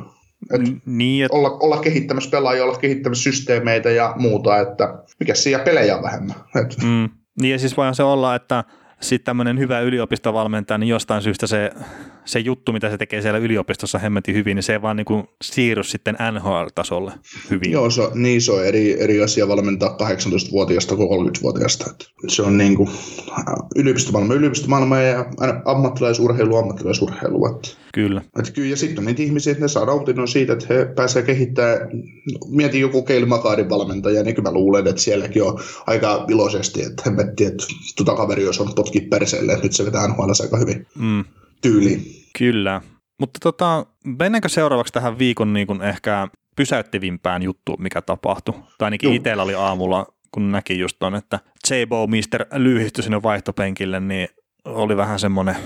Et 0.50 0.60
niin, 0.86 1.24
et... 1.24 1.30
olla, 1.30 1.50
olla 1.50 1.76
kehittämässä 1.76 2.30
pelaajia, 2.30 2.64
olla 2.64 2.78
kehittämässä 2.78 3.22
systeemeitä 3.22 3.90
ja 3.90 4.14
muuta, 4.16 4.60
että 4.60 4.94
mikä 5.20 5.34
siellä 5.34 5.64
pelejä 5.64 5.96
on 5.96 6.02
vähemmän. 6.02 6.36
Et... 6.56 6.76
Mm. 6.82 7.08
Niin 7.40 7.52
ja 7.52 7.58
siis 7.58 7.76
voihan 7.76 7.94
se 7.94 8.02
olla, 8.02 8.34
että 8.34 8.64
sitten 9.02 9.24
tämmöinen 9.24 9.58
hyvä 9.58 9.80
yliopistovalmentaja, 9.80 10.78
niin 10.78 10.88
jostain 10.88 11.22
syystä 11.22 11.46
se, 11.46 11.70
se 12.24 12.38
juttu, 12.38 12.72
mitä 12.72 12.90
se 12.90 12.98
tekee 12.98 13.22
siellä 13.22 13.38
yliopistossa 13.38 13.98
hemmetin 13.98 14.34
hyvin, 14.34 14.54
niin 14.54 14.62
se 14.62 14.72
ei 14.72 14.82
vaan 14.82 14.96
niin 14.96 15.04
kuin 15.04 15.24
siirry 15.42 15.84
sitten 15.84 16.16
NHL-tasolle 16.32 17.12
hyvin. 17.50 17.72
Joo, 17.72 17.90
se, 17.90 18.02
niin 18.14 18.42
se 18.42 18.52
on 18.52 18.66
eri, 18.66 19.00
eri 19.00 19.22
asia 19.22 19.48
valmentaa 19.48 19.96
18-vuotiaasta 20.02 20.96
kuin 20.96 21.26
30-vuotiaasta. 21.26 21.94
Se 22.28 22.42
on 22.42 22.58
niin 22.58 22.76
kuin 22.76 22.90
yliopistomaailma, 23.76 24.34
yliopistomaailma 24.34 24.98
ja 24.98 25.26
ammattilaisurheilu, 25.64 26.56
ammattilaisurheilu. 26.56 27.60
Kyllä. 27.94 28.22
Että 28.38 28.52
kyllä, 28.52 28.68
ja 28.68 28.76
sitten 28.76 28.98
on 28.98 29.04
niitä 29.04 29.22
ihmisiä, 29.22 29.50
että 29.50 29.64
ne 29.64 29.68
saa 29.68 29.86
nautinnon 29.86 30.28
siitä, 30.28 30.52
että 30.52 30.66
he 30.74 30.84
pääsevät 30.84 31.26
kehittämään, 31.26 31.78
mietin 32.48 32.80
joku 32.80 33.02
Keil 33.02 33.26
Makarin 33.26 33.68
valmentaja, 33.68 34.22
niin 34.22 34.34
kyllä 34.34 34.48
mä 34.48 34.54
luulen, 34.54 34.86
että 34.86 35.02
sielläkin 35.02 35.42
on 35.42 35.60
aika 35.86 36.26
iloisesti, 36.28 36.82
että 36.82 37.02
he 37.06 37.10
miettii, 37.10 37.46
että 37.46 37.64
tuota 37.96 38.14
kaveri 38.14 38.46
olisi 38.46 38.62
on 38.62 38.74
potki 38.92 39.08
perseelle, 39.08 39.52
että 39.52 39.64
nyt 39.64 39.72
se 39.72 39.84
vetää 39.84 40.08
NHL 40.08 40.30
aika 40.42 40.56
hyvin 40.56 40.86
mm. 40.98 41.24
tyyliin. 41.62 42.02
Kyllä. 42.38 42.80
Mutta 43.20 43.38
tota, 43.42 43.86
mennäänkö 44.18 44.48
seuraavaksi 44.48 44.92
tähän 44.92 45.18
viikon 45.18 45.52
niin 45.52 45.66
kuin 45.66 45.82
ehkä 45.82 46.28
pysäyttävimpään 46.56 47.42
juttuun, 47.42 47.82
mikä 47.82 48.02
tapahtui? 48.02 48.54
Tai 48.54 48.86
ainakin 48.86 49.12
itsellä 49.12 49.42
oli 49.42 49.54
aamulla, 49.54 50.06
kun 50.32 50.52
näki 50.52 50.78
just 50.78 50.96
ton, 50.98 51.14
että 51.14 51.40
J-Bo 51.70 52.06
Mister 52.06 52.46
lyhistyi 52.52 53.04
sinne 53.04 53.22
vaihtopenkille, 53.22 54.00
niin 54.00 54.28
oli 54.64 54.96
vähän 54.96 55.18
semmoinen, 55.18 55.56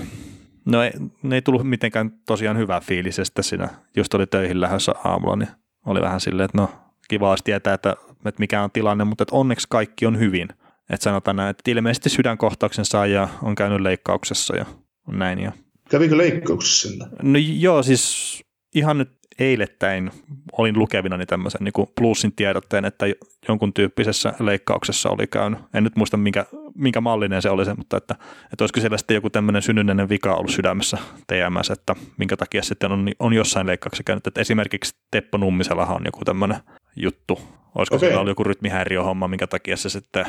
no 0.65 0.83
ei, 0.83 0.91
ne 1.23 1.35
ei 1.35 1.41
tullut 1.41 1.63
mitenkään 1.63 2.11
tosiaan 2.25 2.57
hyvää 2.57 2.79
fiilis, 2.79 3.19
että 3.19 3.41
siinä 3.41 3.69
just 3.95 4.13
oli 4.13 4.27
töihin 4.27 4.61
lähdössä 4.61 4.91
aamulla, 5.03 5.35
niin 5.35 5.49
oli 5.85 6.01
vähän 6.01 6.19
silleen, 6.19 6.45
että 6.45 6.57
no 6.57 6.69
kiva 7.07 7.29
olisi 7.29 7.43
tietää, 7.43 7.73
että, 7.73 7.95
että 8.25 8.39
mikä 8.39 8.63
on 8.63 8.71
tilanne, 8.71 9.03
mutta 9.03 9.23
että 9.23 9.35
onneksi 9.35 9.67
kaikki 9.69 10.05
on 10.05 10.19
hyvin. 10.19 10.47
Että 10.89 11.03
sanotaan 11.03 11.35
näin, 11.35 11.49
että 11.49 11.71
ilmeisesti 11.71 12.09
sydänkohtauksen 12.09 12.85
saaja 12.85 13.27
on 13.43 13.55
käynyt 13.55 13.81
leikkauksessa 13.81 14.55
ja 14.55 14.65
näin. 15.07 15.39
Ja... 15.39 15.51
Kävikö 15.89 16.17
leikkauksessa 16.17 16.89
sinne? 16.89 17.05
No 17.23 17.39
joo, 17.39 17.83
siis 17.83 18.43
ihan 18.75 18.97
nyt 18.97 19.17
eilettäin 19.39 20.11
olin 20.57 20.79
lukevina 20.79 21.17
niin 21.17 21.27
tämmöisen 21.27 21.61
niin 21.63 21.87
plussin 21.95 22.35
tiedotteen, 22.35 22.85
että 22.85 23.05
jonkun 23.47 23.73
tyyppisessä 23.73 24.33
leikkauksessa 24.39 25.09
oli 25.09 25.27
käynyt. 25.27 25.59
En 25.73 25.83
nyt 25.83 25.95
muista, 25.95 26.17
minkä, 26.17 26.45
minkä 26.75 27.01
mallinen 27.01 27.41
se 27.41 27.49
oli 27.49 27.65
se, 27.65 27.73
mutta 27.73 27.97
että, 27.97 28.15
että 28.53 28.63
olisiko 28.63 28.79
siellä 28.79 28.97
sitten 28.97 29.15
joku 29.15 29.29
tämmöinen 29.29 29.61
synnynnäinen 29.61 30.09
vika 30.09 30.35
ollut 30.35 30.51
sydämessä 30.51 30.97
TMS, 31.27 31.69
että 31.69 31.95
minkä 32.17 32.37
takia 32.37 32.63
sitten 32.63 32.91
on, 32.91 33.09
on 33.19 33.33
jossain 33.33 33.67
leikkauksessa 33.67 34.03
käynyt. 34.03 34.27
Että 34.27 34.41
esimerkiksi 34.41 34.95
Teppo 35.11 35.37
Nummisellahan 35.37 35.95
on 35.95 36.05
joku 36.05 36.25
tämmöinen 36.25 36.57
juttu. 36.95 37.39
Olisiko 37.75 37.95
okay. 37.95 37.99
siellä 37.99 38.19
ollut 38.19 38.31
joku 38.31 38.43
rytmihäiriöhomma, 38.43 39.27
minkä 39.27 39.47
takia 39.47 39.77
se 39.77 39.89
sitten 39.89 40.25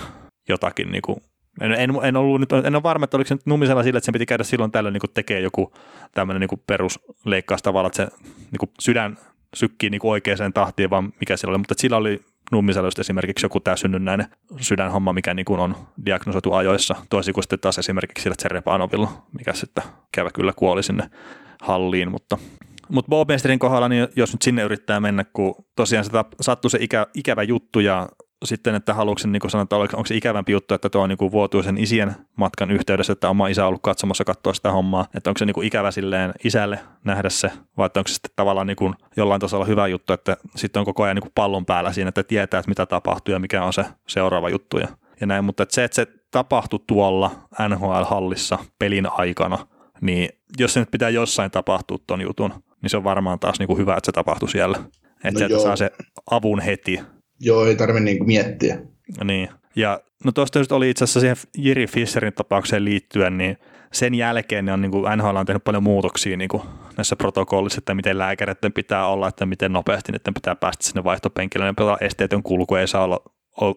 jotakin 0.49 0.91
niin 0.93 1.03
kuin, 1.03 1.23
en, 1.61 1.73
en, 1.73 1.91
en, 2.03 2.17
ollut 2.17 2.41
nyt, 2.41 2.53
en 2.53 2.75
ole 2.75 2.83
varma, 2.83 3.05
että 3.05 3.17
oliko 3.17 3.29
se 3.29 3.35
nyt 3.35 3.47
numisella 3.47 3.83
sillä, 3.83 3.99
että 3.99 4.05
sen 4.05 4.13
piti 4.13 4.27
käydä 4.27 4.45
silloin 4.45 4.71
tällöin 4.71 4.93
niin 4.93 5.15
tekee 5.15 5.41
joku 5.41 5.73
tämmöinen 6.15 6.41
niin 6.41 6.63
perusleikkaus 6.67 7.63
tavalla, 7.63 7.87
että 7.87 7.97
se 7.97 8.09
niin 8.25 8.71
sydän 8.81 9.19
sykkii 9.55 9.91
niin 9.91 10.01
oikeaan 10.05 10.53
tahtiin, 10.53 10.91
vaan 10.91 11.13
mikä 11.21 11.37
sillä 11.37 11.51
oli, 11.51 11.59
mutta 11.59 11.75
sillä 11.77 11.97
oli 11.97 12.21
nummisella 12.53 12.89
esimerkiksi 13.01 13.47
joku 13.47 13.61
tämä 13.61 13.77
synnynnäinen 13.77 14.27
sydänhomma, 14.61 15.13
mikä 15.13 15.35
niin 15.35 15.45
kuin 15.45 15.61
on 15.61 15.77
diagnosoitu 16.07 16.53
ajoissa, 16.53 16.95
toisin 17.11 17.35
kuin 17.35 17.45
sitten 17.45 17.59
taas 17.59 17.79
esimerkiksi 17.79 18.23
sillä 18.23 18.37
Tserepanovilla, 18.37 19.23
mikä 19.39 19.53
sitten 19.53 19.85
kävä 20.13 20.31
kyllä 20.35 20.53
kuoli 20.57 20.83
sinne 20.83 21.11
halliin, 21.61 22.11
mutta 22.11 22.39
Mutta 22.89 23.09
Bowmeisterin 23.09 23.59
kohdalla, 23.59 23.89
niin 23.89 24.09
jos 24.17 24.33
nyt 24.33 24.43
sinne 24.43 24.63
yrittää 24.63 25.01
mennä, 25.01 25.25
kun 25.33 25.55
tosiaan 25.77 26.05
se 26.05 26.11
sattuu 26.41 26.69
se 26.69 26.79
ikä, 26.81 27.07
ikävä 27.15 27.43
juttu 27.43 27.81
ja 27.81 28.09
sitten, 28.45 28.75
että 28.75 28.95
haluatko 28.95 29.29
niin 29.29 29.51
sanoa, 29.51 29.63
että 29.63 29.77
onko 29.77 30.07
se 30.07 30.17
ikävämpi 30.17 30.53
juttu, 30.53 30.75
että 30.75 30.91
tuo 30.91 31.03
on 31.03 31.09
niin 31.09 31.33
vuotuisen 31.33 31.79
isien 31.79 32.17
matkan 32.37 32.71
yhteydessä, 32.71 33.13
että 33.13 33.29
oma 33.31 33.49
isä 33.49 33.63
on 33.63 33.69
ollut 33.69 33.83
katsomassa 33.83 34.25
katsoa 34.25 34.55
sitä 34.55 34.73
hommaa, 34.73 35.07
että 35.15 35.31
onko 35.31 35.39
se 35.39 35.45
niin 35.45 35.63
ikävä 35.63 35.91
silleen 35.91 36.33
isälle 36.45 36.79
nähdä 37.05 37.31
se, 37.31 37.51
vai 37.77 37.91
onko 37.97 38.09
se 38.09 38.15
sitten 38.15 38.31
tavallaan 38.37 38.67
niin 38.67 38.77
kuin 38.77 38.95
jollain 39.17 39.41
tasolla 39.41 39.65
hyvä 39.65 39.87
juttu, 39.87 40.13
että 40.13 40.37
sitten 40.57 40.81
on 40.81 40.87
koko 40.87 41.03
ajan 41.03 41.17
niin 41.17 41.33
pallon 41.35 41.67
päällä 41.67 41.93
siinä, 41.93 42.09
että 42.09 42.23
tietää, 42.23 42.59
että 42.59 42.69
mitä 42.69 42.87
tapahtuu 42.87 43.33
ja 43.33 43.39
mikä 43.39 43.65
on 43.65 43.73
se 43.73 43.85
seuraava 44.09 44.49
juttu 44.49 44.79
ja, 44.79 44.89
ja 45.21 45.27
näin, 45.27 45.45
mutta 45.45 45.63
että 45.63 45.75
se, 45.75 45.85
että 45.85 45.95
se 45.95 46.07
tapahtui 46.31 46.81
tuolla 46.87 47.31
NHL-hallissa 47.69 48.59
pelin 48.79 49.09
aikana, 49.13 49.67
niin 50.01 50.29
jos 50.59 50.75
se 50.75 50.81
nyt 50.81 50.91
pitää 50.91 51.11
jossain 51.11 51.51
tapahtua 51.51 51.99
ton 52.07 52.21
jutun, 52.21 52.55
niin 52.83 52.91
se 52.91 52.97
on 52.97 53.05
varmaan 53.05 53.39
taas 53.39 53.59
niin 53.59 53.67
kuin 53.67 53.79
hyvä, 53.79 53.97
että 53.97 54.07
se 54.07 54.13
tapahtui 54.13 54.49
siellä. 54.49 54.79
Että 55.25 55.31
no 55.33 55.39
sieltä 55.39 55.59
saa 55.59 55.77
se 55.77 55.91
avun 56.31 56.61
heti 56.61 57.01
Joo, 57.41 57.67
ei 57.67 57.77
tarvitse 57.77 58.05
niinku 58.05 58.25
miettiä. 58.25 58.79
Niin. 59.25 59.49
Ja 59.77 60.01
no 60.25 60.33
tuosta 60.33 60.61
oli 60.71 60.91
itse 60.91 61.05
asiassa 61.05 61.21
siihen 61.21 61.37
Jiri 61.59 61.87
Fisherin 61.87 62.33
tapaukseen 62.33 62.85
liittyen, 62.85 63.39
niin 63.39 63.57
sen 63.93 64.15
jälkeen 64.15 64.65
ne 64.65 64.73
on, 64.73 64.81
niin 64.81 64.91
kuin 64.91 65.19
NHL 65.19 65.37
on 65.37 65.47
tehnyt 65.47 65.65
paljon 65.65 65.83
muutoksia 65.83 66.37
niin 66.37 66.49
kuin 66.49 66.63
näissä 66.97 67.17
protokollissa, 67.17 67.79
että 67.79 67.95
miten 67.95 68.19
lääkäreiden 68.19 68.73
pitää 68.73 69.07
olla, 69.07 69.29
että 69.29 69.47
miten 69.47 69.73
nopeasti 69.73 70.13
niiden 70.13 70.35
pitää 70.35 70.57
päästä 70.57 70.87
sinne 70.87 71.05
vaihtopenkille, 71.05 71.67
ne 71.67 71.73
pitää 71.73 71.97
esteetön 72.01 72.43
kulku, 72.43 72.75
ei 72.75 72.89
saa 72.89 73.05
olla 73.05 73.21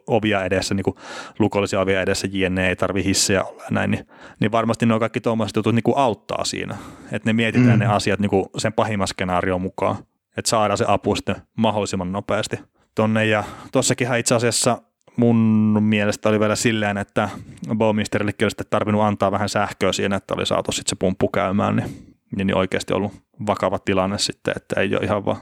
ovia 0.08 0.44
edessä, 0.44 0.74
niin 0.74 0.84
kuin 0.84 0.96
lukollisia 1.40 1.80
ovia 1.80 2.02
edessä, 2.02 2.28
jne, 2.32 2.70
ei 2.70 2.76
tarvi 2.76 3.04
hissejä 3.04 3.44
olla 3.44 3.64
näin, 3.72 3.92
niin, 3.92 4.08
niin 4.40 4.52
varmasti 4.52 4.86
ne 4.86 4.94
on 4.94 5.00
kaikki 5.00 5.22
tuommoiset 5.22 5.56
jutut 5.56 5.76
niin 5.76 5.84
kuin 5.84 5.98
auttaa 5.98 6.46
siinä, 6.46 6.78
että 7.12 7.30
ne 7.30 7.34
mietitään 7.34 7.80
mm. 7.80 7.80
ne 7.80 7.86
asiat 7.86 8.20
niin 8.20 8.30
kuin 8.30 8.46
sen 8.58 8.74
pahimman 8.74 9.08
skenaarion 9.08 9.62
mukaan, 9.62 9.96
että 10.38 10.50
saadaan 10.50 10.78
se 10.78 10.86
apu 10.88 11.16
sitten 11.16 11.36
mahdollisimman 11.58 12.12
nopeasti 12.12 12.60
tonne. 12.96 13.26
Ja 13.26 13.44
tuossakinhan 13.72 14.20
itse 14.20 14.36
asiassa 14.36 14.82
mun 15.18 15.84
mielestä 15.84 16.30
oli 16.30 16.40
vielä 16.40 16.56
silleen, 16.56 16.98
että 16.98 17.30
Bowmisterillekin 17.76 18.46
olisi 18.46 18.58
tarvinnut 18.70 19.04
antaa 19.04 19.32
vähän 19.32 19.50
sähköä 19.50 19.92
siinä, 19.92 20.16
että 20.16 20.34
oli 20.34 20.46
saatu 20.46 20.72
sitten 20.72 20.90
se 20.90 20.96
pumppu 21.00 21.28
käymään, 21.28 21.76
niin, 21.76 22.16
niin, 22.36 22.48
niin 22.48 22.58
oikeasti 22.58 22.94
ollut 22.94 23.14
vakava 23.48 23.80
tilanne 23.80 24.18
sitten, 24.18 24.54
että 24.58 24.82
ei 24.82 24.96
ole 24.96 25.04
ihan 25.04 25.26
vaan 25.26 25.38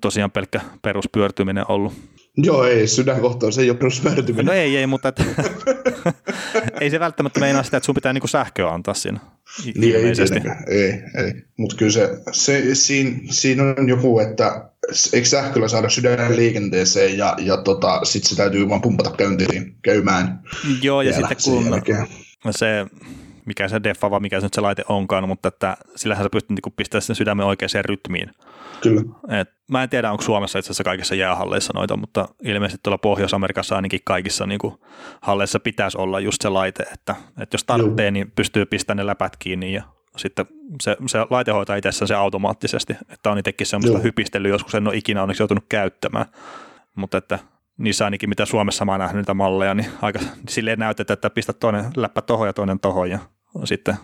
tosiaan 0.00 0.30
pelkkä 0.30 0.60
peruspyörtyminen 0.82 1.64
ollut. 1.68 1.92
Joo, 2.36 2.64
ei, 2.64 2.86
sydänkohtaus 2.86 3.58
ei 3.58 3.70
ole 3.70 3.78
peruspyörtyminen. 3.78 4.46
No 4.46 4.52
ei, 4.52 4.76
ei, 4.76 4.86
mutta 4.86 5.08
et, 5.08 5.22
ei 6.80 6.90
se 6.90 7.00
välttämättä 7.00 7.40
meinaa 7.40 7.62
sitä, 7.62 7.76
että 7.76 7.86
sun 7.86 7.94
pitää 7.94 8.12
niinku 8.12 8.28
sähköä 8.28 8.70
antaa 8.70 8.94
siinä. 8.94 9.20
Niin 9.74 9.96
ei, 9.96 10.02
ei, 10.68 11.02
ei. 11.24 11.32
mutta 11.56 11.76
kyllä 11.76 11.92
se, 11.92 12.10
se 12.32 12.74
siinä, 12.74 13.18
siinä 13.30 13.62
on 13.62 13.88
joku, 13.88 14.18
että 14.18 14.70
eikö 15.12 15.28
sähköllä 15.28 15.68
saada 15.68 15.88
sydän 15.88 16.36
liikenteeseen 16.36 17.18
ja, 17.18 17.36
ja 17.38 17.56
tota, 17.56 18.00
sitten 18.04 18.30
se 18.30 18.36
täytyy 18.36 18.68
vaan 18.68 18.82
pumpata 18.82 19.10
käyntiin 19.10 19.76
käymään. 19.82 20.40
Joo, 20.82 21.02
ja 21.02 21.12
sitten 21.12 21.36
kun 22.42 22.52
se, 22.52 22.86
mikä 23.46 23.68
se 23.68 23.82
defa 23.82 24.10
vai 24.10 24.20
mikä 24.20 24.40
se 24.40 24.46
nyt 24.46 24.54
se 24.54 24.60
laite 24.60 24.82
onkaan, 24.88 25.28
mutta 25.28 25.48
että 25.48 25.76
sillähän 25.96 26.24
sä 26.24 26.30
pystyt 26.30 26.50
niin 26.50 26.74
pistämään 26.76 27.02
sen 27.02 27.16
sydämen 27.16 27.46
oikeaan 27.46 27.84
rytmiin. 27.84 28.30
Kyllä. 28.80 29.02
Et 29.40 29.48
mä 29.70 29.82
en 29.82 29.88
tiedä, 29.88 30.10
onko 30.10 30.22
Suomessa 30.22 30.58
itse 30.58 30.66
asiassa 30.66 30.84
kaikissa 30.84 31.14
jäähalleissa 31.14 31.72
noita, 31.74 31.96
mutta 31.96 32.28
ilmeisesti 32.42 32.80
tuolla 32.82 32.98
Pohjois-Amerikassa 32.98 33.76
ainakin 33.76 34.00
kaikissa 34.04 34.46
niin 34.46 34.58
kuin 34.58 34.74
halleissa 35.20 35.60
pitäisi 35.60 35.98
olla 35.98 36.20
just 36.20 36.42
se 36.42 36.48
laite, 36.48 36.82
että, 36.82 37.14
että 37.40 37.54
jos 37.54 37.64
tarvitsee, 37.64 38.10
niin 38.10 38.32
pystyy 38.36 38.66
pistämään 38.66 38.96
ne 38.96 39.06
läpät 39.06 39.36
kiinni 39.36 39.72
ja 39.72 39.82
sitten 40.16 40.46
se, 40.82 40.96
se 41.06 41.18
laite 41.30 41.50
hoitaa 41.52 41.76
itsessään 41.76 42.08
se 42.08 42.14
automaattisesti, 42.14 42.96
että 43.08 43.30
on 43.30 43.38
itsekin 43.38 43.66
semmoista 43.66 43.98
hypistelyä, 43.98 44.50
joskus 44.50 44.74
en 44.74 44.88
ole 44.88 44.96
ikinä 44.96 45.22
onneksi 45.22 45.42
joutunut 45.42 45.64
käyttämään, 45.68 46.26
mutta 46.96 47.18
että 47.18 47.38
niissä 47.78 48.04
ainakin 48.04 48.28
mitä 48.28 48.44
Suomessa 48.44 48.84
mä 48.84 48.92
oon 48.92 49.00
nähnyt 49.00 49.16
niitä 49.16 49.34
malleja, 49.34 49.74
niin 49.74 49.88
aika 50.02 50.18
silleen 50.48 50.78
näytetään, 50.78 51.14
että 51.14 51.30
pistä 51.30 51.52
toinen 51.52 51.84
läppä 51.96 52.22
tohon 52.22 52.46
ja 52.46 52.52
toinen 52.52 52.80
tohon 52.80 53.10
ja 53.10 53.18
sitten 53.64 53.96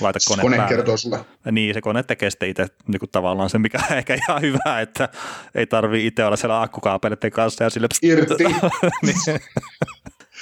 laita 0.00 0.18
kone, 0.28 0.42
kone 0.42 0.56
päälle. 0.56 0.76
kertoo 0.76 0.96
sulle. 0.96 1.18
Niin, 1.50 1.74
se 1.74 1.80
kone 1.80 2.02
tekee 2.02 2.30
sitten 2.30 2.48
itse 2.48 2.66
niin 2.86 3.00
kuin 3.00 3.10
tavallaan 3.10 3.50
se, 3.50 3.58
mikä 3.58 3.78
on 3.90 3.96
ehkä 3.98 4.14
ihan 4.14 4.42
hyvä, 4.42 4.80
että 4.80 5.08
ei 5.54 5.66
tarvii 5.66 6.06
itse 6.06 6.24
olla 6.24 6.36
siellä 6.36 6.62
akkukaapeleiden 6.62 7.30
kanssa 7.30 7.64
ja 7.64 7.70
sille... 7.70 7.88
Irti. 8.02 8.44
niin. 9.06 9.40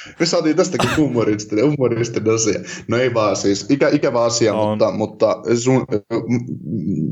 Me 0.21 0.27
saatiin 0.27 0.57
tästäkin 0.57 0.91
humoristinen, 0.97 1.71
humoristinen 1.71 2.35
asia. 2.35 2.61
No 2.89 2.97
ei 2.97 3.15
vaan 3.15 3.37
siis, 3.37 3.67
ikä, 3.71 3.89
ikävä 3.89 4.23
asia, 4.23 4.55
on. 4.55 4.69
mutta, 4.69 4.91
mutta 4.91 5.43
sun, 5.57 5.87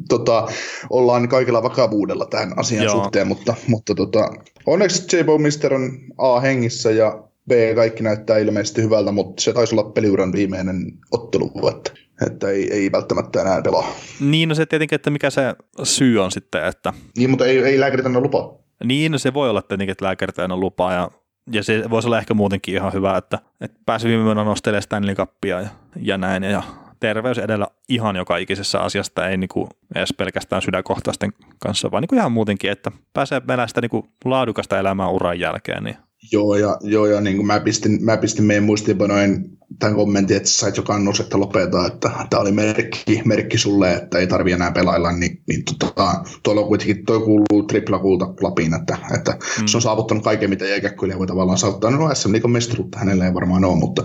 tota, 0.09 0.49
ollaan 0.91 1.29
kaikilla 1.29 1.63
vakavuudella 1.63 2.27
tähän 2.27 2.59
asian 2.59 2.85
Joo. 2.85 2.95
suhteen, 2.95 3.29
mutta, 3.29 3.55
mutta 3.67 3.95
tota, 3.95 4.31
onneksi 4.67 5.17
J. 5.17 5.21
Mister 5.39 5.75
on 5.75 5.99
A 6.19 6.41
hengissä 6.41 6.91
ja 6.91 7.23
B 7.49 7.53
kaikki 7.75 8.03
näyttää 8.03 8.39
ilmeisesti 8.39 8.83
hyvältä, 8.83 9.13
mutta 9.13 9.43
se 9.43 9.53
taisi 9.53 9.75
olla 9.75 9.91
peliuran 9.91 10.33
viimeinen 10.33 10.93
ottelu, 11.11 11.69
että, 11.69 11.93
että 12.27 12.49
ei, 12.49 12.73
ei 12.73 12.93
välttämättä 12.93 13.41
enää 13.41 13.63
pelaa. 13.63 13.95
Niin, 14.21 14.49
no 14.49 14.55
se 14.55 14.67
tietenkin, 14.67 14.97
että 14.97 15.11
mikä 15.11 15.31
se 15.31 15.55
syy 15.83 16.19
on 16.19 16.31
sitten, 16.31 16.65
että... 16.65 16.93
Niin, 17.17 17.31
mutta 17.31 17.47
ei, 17.47 17.59
ei 17.59 17.81
lääkärit 17.81 18.07
anna 18.07 18.21
lupaa. 18.21 18.55
Niin, 18.85 19.13
no 19.13 19.19
se 19.19 19.35
voi 19.35 19.51
olla 19.51 19.63
tietenkin, 19.63 19.93
että 19.93 20.05
lääkärit 20.05 20.39
anna 20.39 20.57
lupaa 20.57 20.93
ja 20.93 21.11
ja 21.53 21.63
se 21.63 21.91
voisi 21.91 22.09
olla 22.09 22.19
ehkä 22.19 22.35
muutenkin 22.35 22.75
ihan 22.75 22.93
hyvä, 22.93 23.17
että, 23.17 23.39
että 23.61 23.81
pääsi 23.87 24.09
viime 24.09 24.25
vuonna 24.25 24.45
nostelemaan 24.45 24.83
Stanley 24.83 25.15
Cupia 25.15 25.61
ja, 25.61 25.69
ja 25.97 26.19
näin, 26.19 26.43
ja 26.43 26.63
terveys 27.01 27.39
edellä 27.39 27.67
ihan 27.89 28.17
joka 28.17 28.37
ikisessä 28.37 28.81
asiasta, 28.81 29.29
ei 29.29 29.37
niinku 29.37 29.69
edes 29.95 30.15
pelkästään 30.19 30.63
sydänkohtaisten 30.63 31.33
kanssa, 31.59 31.91
vaan 31.91 32.03
niinku 32.03 32.15
ihan 32.15 32.33
muutenkin, 32.33 32.71
että 32.71 32.91
pääsee 33.13 33.43
elämään 33.49 33.69
sitä 33.69 33.81
niinku 33.81 34.09
laadukasta 34.25 34.79
elämää 34.79 35.09
uran 35.09 35.41
jälkeen, 35.41 35.85
niin 35.85 35.97
Joo, 36.33 36.57
ja, 36.57 36.77
joo, 36.81 37.07
ja 37.07 37.21
niin 37.21 37.37
kuin 37.37 37.47
mä, 37.47 37.61
pistin, 37.61 38.05
mä 38.05 38.17
pistin 38.17 38.45
meidän 38.45 38.65
muistiinpanoin 38.65 39.59
tämän 39.79 39.97
kommentin, 39.97 40.37
että 40.37 40.49
sä 40.49 40.59
sait 40.59 40.77
jo 40.77 40.83
kannus, 40.83 41.21
että 41.21 41.41
lopeta, 41.41 41.87
että 41.87 42.11
tämä 42.31 42.41
oli 42.41 42.53
merkki, 42.53 43.23
merkki 43.25 43.59
sulle, 43.59 43.95
että 43.95 44.19
ei 44.19 44.27
tarvi 44.27 44.53
enää 44.53 44.73
pelailla, 44.73 45.13
niin, 45.13 45.43
niin 45.47 45.63
tota, 45.65 46.15
tuolla 46.43 46.63
kuitenkin, 46.63 47.05
toi 47.05 47.21
kuuluu 47.21 47.63
tripla 47.69 47.99
kulta 47.99 48.35
Lapin, 48.41 48.75
että, 48.75 48.99
että 49.15 49.31
mm. 49.31 49.67
se 49.67 49.77
on 49.77 49.83
saavuttanut 49.83 50.25
kaiken, 50.25 50.51
mitä 50.51 50.65
kyllä 51.01 51.19
voi 51.19 51.27
tavallaan 51.27 51.59
saavuttaa. 51.59 51.91
No 51.91 52.15
SM 52.15 52.33
Liikan 52.33 52.51
mestaruutta 52.51 52.99
hänelle 52.99 53.25
ei 53.25 53.35
varmaan 53.35 53.65
ole, 53.65 53.77
mutta... 53.77 54.03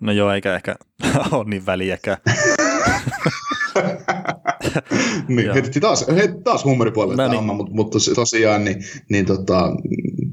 No 0.00 0.12
joo, 0.12 0.32
eikä 0.32 0.54
ehkä 0.54 0.76
ole 1.32 1.44
niin 1.44 1.66
väliäkään. 1.66 2.18
niin, 5.28 5.52
heitettiin 5.52 5.80
taas, 5.80 6.06
heitettiin 6.08 6.44
taas 6.44 6.64
huumoripuolelle 6.64 7.22
no 7.22 7.28
niin. 7.28 7.44
Mutta, 7.44 7.72
mutta 7.74 7.98
tosiaan 8.14 8.64
niin, 8.64 8.84
niin 9.08 9.26
tota, 9.26 9.70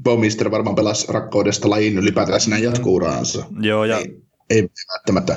Bowmister 0.02 0.50
varmaan 0.50 0.76
pelasi 0.76 1.12
rakkaudesta 1.12 1.70
lajiin 1.70 1.98
ylipäätään 1.98 2.40
sinä 2.40 2.58
jatkuuraansa. 2.58 3.44
Joo, 3.60 3.84
ja... 3.84 3.98
Ei, 3.98 4.20
ei 4.50 4.68
välttämättä 4.92 5.36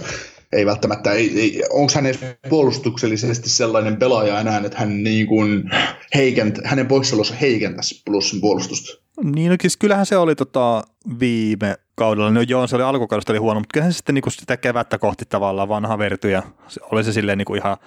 ei 0.53 0.65
välttämättä, 0.65 1.11
ei, 1.11 1.39
ei, 1.39 1.63
onko 1.69 1.91
hän 1.95 2.05
edes 2.05 2.19
puolustuksellisesti 2.49 3.49
sellainen 3.49 3.97
pelaaja 3.97 4.39
enää, 4.39 4.61
että 4.65 4.77
hän 4.77 5.03
niin 5.03 5.27
kuin 5.27 5.63
heikent, 6.15 6.59
hänen 6.63 6.87
poissaolonsa 6.87 7.33
heikentäisi 7.33 8.01
plussin 8.05 8.41
puolustusta? 8.41 9.03
Niin, 9.23 9.51
no 9.51 9.57
siis 9.61 9.77
kyllähän 9.77 10.05
se 10.05 10.17
oli 10.17 10.35
tota 10.35 10.83
viime 11.19 11.75
kaudella, 11.95 12.31
no 12.31 12.41
joo, 12.41 12.67
se 12.67 12.75
oli 12.75 12.83
alkukaudesta 12.83 13.31
oli 13.31 13.39
huono, 13.39 13.59
mutta 13.59 13.73
kyllähän 13.73 13.93
se 13.93 13.97
sitten 13.97 14.15
niin 14.15 14.23
kuin 14.23 14.33
sitä 14.33 14.57
kevättä 14.57 14.97
kohti 14.97 15.25
tavallaan 15.29 15.69
vanha 15.69 15.97
verty 15.97 16.29
ja 16.29 16.43
oli 16.91 17.03
se 17.03 17.13
silleen 17.13 17.37
niin 17.37 17.45
kuin 17.45 17.57
ihan 17.57 17.77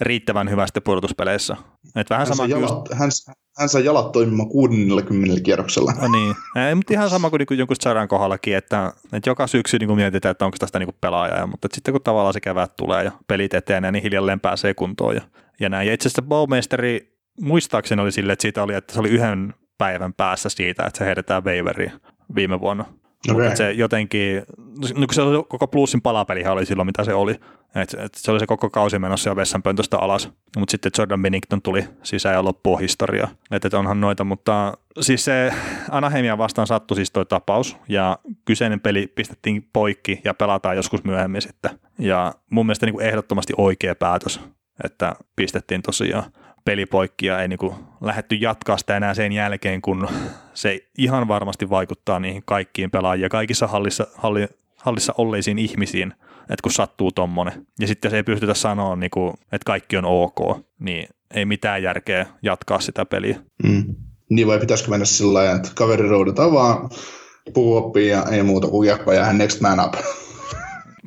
riittävän 0.00 0.50
hyvästi 0.50 0.80
pudotuspeleissä. 0.80 1.56
Et 1.96 2.10
vähän 2.10 2.26
hän, 2.26 2.36
sama 2.36 2.48
jalat, 2.48 2.88
hän, 2.92 3.10
hän 3.58 3.68
sai 3.68 3.84
jalat 3.84 4.12
toimimaan 4.12 4.48
60 4.48 5.42
kierroksella. 5.42 5.92
No 6.00 6.08
niin, 6.08 6.34
Ei, 6.68 6.74
mutta 6.74 6.92
ihan 6.92 7.10
sama 7.10 7.30
kuin, 7.30 7.38
niin 7.38 7.46
kuin 7.46 7.58
jonkun 7.58 7.76
sairaan 7.80 8.08
kohdallakin, 8.08 8.56
että, 8.56 8.92
että 9.12 9.30
joka 9.30 9.46
syksy 9.46 9.78
niin 9.78 9.86
kuin 9.86 9.96
mietitään, 9.96 10.30
että 10.30 10.44
onko 10.44 10.56
tästä 10.60 10.78
niin 10.78 10.86
kuin 10.86 10.96
pelaajaa, 11.00 11.46
mutta 11.46 11.68
sitten 11.74 11.92
kun 11.92 12.02
tavallaan 12.02 12.34
se 12.34 12.40
kevät 12.40 12.76
tulee 12.76 13.04
ja 13.04 13.12
pelit 13.26 13.54
etenee, 13.54 13.92
niin 13.92 14.02
hiljalleen 14.02 14.40
pääsee 14.40 14.74
kuntoon 14.74 15.14
ja, 15.14 15.22
ja 15.60 15.68
näin. 15.68 15.86
Ja 15.86 15.94
itse 15.94 16.08
asiassa 16.08 16.22
Bowmeisteri 16.22 17.16
muistaakseni 17.40 18.02
oli 18.02 18.12
sille, 18.12 18.32
että 18.32 18.42
siitä 18.42 18.62
oli, 18.62 18.74
että 18.74 18.92
se 18.94 19.00
oli 19.00 19.08
yhden 19.08 19.54
päivän 19.78 20.14
päässä 20.14 20.48
siitä, 20.48 20.84
että 20.86 20.98
se 20.98 21.04
heitetään 21.04 21.44
waiveriin 21.44 21.92
viime 22.34 22.60
vuonna. 22.60 22.84
Okay. 23.30 23.44
Mutta 23.44 23.56
se 23.56 23.72
jotenkin, 23.72 24.42
no 24.94 25.06
se 25.12 25.22
oli, 25.22 25.44
koko 25.48 25.66
plussin 25.66 26.02
palapelihan 26.02 26.52
oli 26.52 26.66
silloin, 26.66 26.86
mitä 26.86 27.04
se 27.04 27.14
oli. 27.14 27.40
Et, 27.74 27.94
et 27.98 28.14
se 28.14 28.30
oli 28.30 28.40
se 28.40 28.46
koko 28.46 28.70
kausi 28.70 28.98
menossa 28.98 29.30
jo 29.30 29.36
vessanpöntöstä 29.36 29.98
alas. 29.98 30.30
Mutta 30.58 30.70
sitten 30.70 30.92
Jordan 30.98 31.22
Bennington 31.22 31.62
tuli 31.62 31.84
sisään 32.02 32.34
ja 32.34 32.44
loppuu 32.44 32.76
historia. 32.76 33.28
Että 33.50 33.68
et 33.68 33.74
onhan 33.74 34.00
noita, 34.00 34.24
mutta 34.24 34.78
siis 35.00 35.24
se 35.24 35.52
Anaheimia 35.90 36.38
vastaan 36.38 36.66
sattui 36.66 36.96
siis 36.96 37.10
toi 37.10 37.26
tapaus. 37.26 37.76
Ja 37.88 38.18
kyseinen 38.44 38.80
peli 38.80 39.06
pistettiin 39.06 39.68
poikki 39.72 40.20
ja 40.24 40.34
pelataan 40.34 40.76
joskus 40.76 41.04
myöhemmin 41.04 41.42
sitten. 41.42 41.70
Ja 41.98 42.34
mun 42.50 42.66
mielestä 42.66 42.86
niin 42.86 42.94
kuin 42.94 43.06
ehdottomasti 43.06 43.52
oikea 43.56 43.94
päätös, 43.94 44.40
että 44.84 45.16
pistettiin 45.36 45.82
tosiaan 45.82 46.32
pelipoikki 46.64 47.26
ja 47.26 47.40
ei 47.40 47.48
niin 47.48 47.58
kuin 47.58 47.74
lähdetty 48.00 48.34
jatkaa 48.34 48.78
sitä 48.78 48.96
enää 48.96 49.14
sen 49.14 49.32
jälkeen, 49.32 49.82
kun 49.82 50.08
se 50.54 50.80
ihan 50.98 51.28
varmasti 51.28 51.70
vaikuttaa 51.70 52.20
niihin 52.20 52.42
kaikkiin 52.44 52.90
pelaajiin 52.90 53.22
ja 53.22 53.28
kaikissa 53.28 53.66
hallissa, 53.66 54.06
halli, 54.14 54.48
hallissa 54.76 55.14
olleisiin 55.18 55.58
ihmisiin, 55.58 56.12
että 56.40 56.62
kun 56.62 56.72
sattuu 56.72 57.12
tommonen. 57.12 57.66
Ja 57.80 57.86
sitten 57.86 58.10
se 58.10 58.16
ei 58.16 58.22
pystytä 58.22 58.54
sanoa, 58.54 58.96
niin 58.96 59.10
kuin, 59.10 59.34
että 59.52 59.66
kaikki 59.66 59.96
on 59.96 60.04
ok, 60.04 60.36
niin 60.78 61.08
ei 61.34 61.44
mitään 61.44 61.82
järkeä 61.82 62.26
jatkaa 62.42 62.80
sitä 62.80 63.06
peliä. 63.06 63.38
Mm. 63.62 63.94
Niin 64.30 64.48
vai 64.48 64.58
pitäisikö 64.58 64.90
mennä 64.90 65.04
sillä 65.04 65.34
lailla, 65.34 65.56
että 65.56 65.70
kaveri 65.74 66.08
roudataan 66.08 66.52
vaan 66.52 66.90
puuoppiin 67.54 68.10
ja 68.10 68.24
ei 68.30 68.42
muuta 68.42 68.68
kuin 68.68 68.88
jakko 68.88 69.12
ja 69.12 69.32
next 69.32 69.60
man 69.60 69.84
up. 69.84 69.94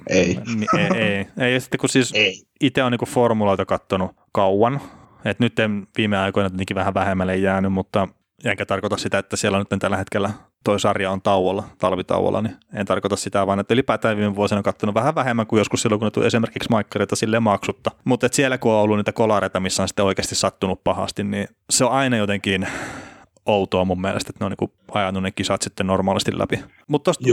ei. 0.10 0.40
ei. 0.78 0.98
ei. 0.98 1.28
Ei. 1.38 1.54
Ja 1.54 1.60
sitten 1.60 1.80
kun 1.80 1.90
siis 1.90 2.14
itse 2.62 2.84
on 2.84 2.92
niinku 2.92 3.06
formuloita 3.06 3.66
kattonut 3.66 4.12
kauan, 4.32 4.82
että 5.26 5.44
nyt 5.44 5.60
en 5.60 5.88
viime 5.98 6.18
aikoina 6.18 6.50
tietenkin 6.50 6.76
vähän 6.76 6.94
vähemmälle 6.94 7.36
jäänyt, 7.36 7.74
mutta 7.74 8.08
enkä 8.46 8.66
tarkoita 8.66 8.98
sitä, 8.98 9.18
että 9.18 9.38
siellä 9.38 9.60
nyt 9.60 9.80
tällä 9.80 9.98
hetkellä 9.98 10.30
toi 10.64 10.80
sarja 10.80 11.12
on 11.12 11.22
tauolla, 11.22 11.64
talvitauolla, 11.78 12.42
niin 12.42 12.56
en 12.74 12.86
tarkoita 12.86 13.16
sitä, 13.16 13.48
vaan 13.48 13.60
että 13.60 13.74
ylipäätään 13.74 14.18
viime 14.18 14.36
vuosina 14.36 14.58
on 14.58 14.64
katsonut 14.64 14.96
vähän 14.96 15.16
vähemmän 15.16 15.48
kuin 15.48 15.58
joskus 15.58 15.82
silloin, 15.82 16.00
kun 16.00 16.06
ne 16.06 16.12
tuli 16.12 16.26
esimerkiksi 16.26 16.70
maikkareita 16.70 17.16
sille 17.16 17.40
maksutta. 17.40 17.92
Mutta 18.06 18.28
siellä 18.32 18.58
kun 18.58 18.72
on 18.72 18.82
ollut 18.82 18.98
niitä 18.98 19.12
kolareita, 19.12 19.60
missä 19.60 19.84
on 19.84 19.88
sitten 19.88 20.06
oikeasti 20.06 20.36
sattunut 20.36 20.84
pahasti, 20.84 21.24
niin 21.24 21.48
se 21.70 21.86
on 21.86 21.92
aina 21.92 22.18
jotenkin 22.18 22.68
outoa 23.46 23.86
mun 23.86 24.02
mielestä, 24.02 24.30
että 24.30 24.46
ne 24.46 24.46
on 24.46 24.56
niin 24.60 24.72
ajanut 24.94 25.24
ne 25.24 25.32
kisat 25.32 25.62
sitten 25.62 25.88
normaalisti 25.88 26.38
läpi. 26.38 26.60
Mutta 26.88 27.04
tuosta 27.04 27.26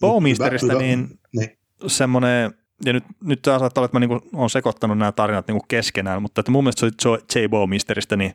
Bowmisteristä, 0.00 0.74
niin, 0.74 1.18
niin. 1.36 1.58
semmoinen 1.86 2.54
ja 2.84 2.92
nyt, 2.92 3.04
nyt 3.24 3.42
tämä 3.42 3.58
saattaa 3.58 3.80
olla, 3.80 3.86
että 3.86 3.98
mä 3.98 4.06
niin 4.06 4.30
olen 4.34 4.50
sekoittanut 4.50 4.98
nämä 4.98 5.12
tarinat 5.12 5.48
niin 5.48 5.60
keskenään, 5.68 6.22
mutta 6.22 6.40
että 6.40 6.52
mun 6.52 6.64
mielestä 6.64 6.86
se 7.02 7.40
J. 7.40 7.46
Bowmisteristä 7.48 8.16
niin 8.16 8.34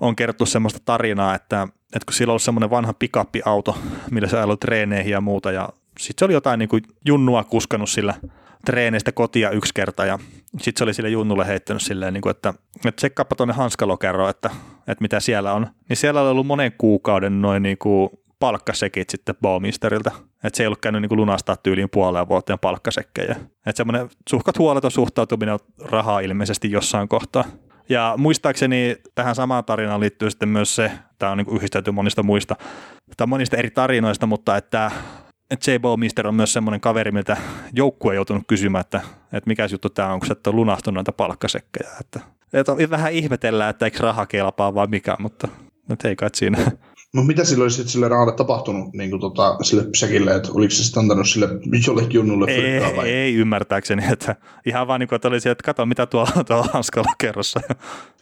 on 0.00 0.16
kerrottu 0.16 0.46
semmoista 0.46 0.80
tarinaa, 0.84 1.34
että, 1.34 1.68
että 1.82 2.06
kun 2.06 2.14
sillä 2.14 2.30
ollut 2.30 2.42
semmoinen 2.42 2.70
vanha 2.70 2.92
pikappiauto, 2.92 3.78
millä 4.10 4.28
se 4.28 4.38
ajoi 4.38 4.56
treeneihin 4.56 5.12
ja 5.12 5.20
muuta, 5.20 5.52
ja 5.52 5.68
sitten 5.98 6.18
se 6.18 6.24
oli 6.24 6.32
jotain 6.32 6.58
niin 6.58 6.68
kuin 6.68 6.82
junnua 7.06 7.44
kuskannut 7.44 7.90
sillä 7.90 8.14
treeneistä 8.66 9.12
kotia 9.12 9.50
yksi 9.50 9.74
kerta, 9.74 10.06
ja 10.06 10.18
sitten 10.58 10.78
se 10.78 10.84
oli 10.84 10.94
sille 10.94 11.08
junnulle 11.08 11.46
heittänyt 11.46 11.82
silleen, 11.82 12.14
niin 12.14 12.22
kuin, 12.22 12.30
että, 12.30 12.54
että 12.76 12.92
tsekkaappa 12.92 13.36
tuonne 13.36 13.54
hanskalokeroon, 13.54 14.30
että, 14.30 14.50
että 14.78 15.02
mitä 15.02 15.20
siellä 15.20 15.52
on. 15.52 15.66
Niin 15.88 15.96
siellä 15.96 16.20
oli 16.20 16.30
ollut 16.30 16.46
monen 16.46 16.72
kuukauden 16.78 17.42
noin 17.42 17.62
niin 17.62 17.78
kuin 17.78 18.10
palkkasekit 18.38 19.10
sitten 19.10 19.34
Baumisterilta. 19.42 20.10
Että 20.44 20.56
se 20.56 20.62
ei 20.62 20.66
ollut 20.66 20.80
käynyt 20.80 21.02
niin 21.02 21.16
lunastaa 21.16 21.56
tyyliin 21.56 21.90
puoleen 21.90 22.28
vuoteen 22.28 22.58
palkkasekkejä. 22.58 23.36
Että 23.66 23.76
semmoinen 23.76 24.08
suhkat 24.28 24.58
huoleton 24.58 24.90
suhtautuminen 24.90 25.54
on 25.54 25.60
rahaa 25.84 26.20
ilmeisesti 26.20 26.70
jossain 26.70 27.08
kohtaa. 27.08 27.44
Ja 27.88 28.14
muistaakseni 28.16 28.96
tähän 29.14 29.34
samaan 29.34 29.64
tarinaan 29.64 30.00
liittyy 30.00 30.30
sitten 30.30 30.48
myös 30.48 30.74
se, 30.74 30.90
tämä 31.18 31.32
on 31.32 31.38
niin 31.38 31.56
yhdistelty 31.56 31.90
monista 31.90 32.22
muista, 32.22 32.56
tai 33.16 33.26
monista 33.26 33.56
eri 33.56 33.70
tarinoista, 33.70 34.26
mutta 34.26 34.56
että 34.56 34.90
J. 35.66 35.78
Bowmister 35.80 36.26
on 36.26 36.34
myös 36.34 36.52
semmoinen 36.52 36.80
kaveri, 36.80 37.10
miltä 37.10 37.36
joukkue 37.72 38.14
joutunut 38.14 38.42
kysymään, 38.46 38.80
että, 38.80 39.00
että 39.32 39.48
mikä 39.48 39.68
juttu 39.72 39.90
tämä 39.90 40.12
on, 40.12 40.20
kun 40.20 40.26
sä 40.26 40.32
et 40.32 40.46
ole 40.46 40.54
lunastunut 40.54 40.94
näitä 40.94 41.12
palkkasekkejä. 41.12 41.90
Että, 42.00 42.20
että 42.52 42.90
vähän 42.90 43.12
ihmetellään, 43.12 43.70
että 43.70 43.84
eikö 43.84 43.98
raha 44.00 44.26
kelpaa 44.26 44.74
vai 44.74 44.86
mikä, 44.86 45.16
mutta 45.18 45.48
nyt 45.88 46.04
ei 46.04 46.16
kai 46.16 46.28
siinä. 46.34 46.58
No 47.16 47.22
mitä 47.22 47.44
silloin 47.44 47.70
sitten 47.70 47.88
sille 47.88 48.08
rahalle 48.08 48.32
tapahtunut 48.32 48.92
niin 48.92 49.10
kuin 49.10 49.20
tota, 49.20 49.56
sille 49.62 49.84
säkille, 49.96 50.34
että 50.34 50.48
oliko 50.54 50.70
se 50.70 50.84
sitten 50.84 51.00
antanut 51.00 51.28
sille 51.28 51.48
jollekin 51.86 52.14
junnulle 52.14 52.50
ei, 52.50 52.96
vai? 52.96 53.08
Ei 53.10 53.34
ymmärtääkseni, 53.34 54.02
että 54.12 54.36
ihan 54.66 54.86
vaan 54.86 55.00
niin 55.00 55.08
kuin, 55.08 55.16
että 55.16 55.28
oli 55.28 55.36
että 55.36 55.64
kato 55.64 55.86
mitä 55.86 56.06
tuolla, 56.06 56.44
tuolla 56.48 56.68
hanskalla 56.72 57.12
kerrossa. 57.18 57.60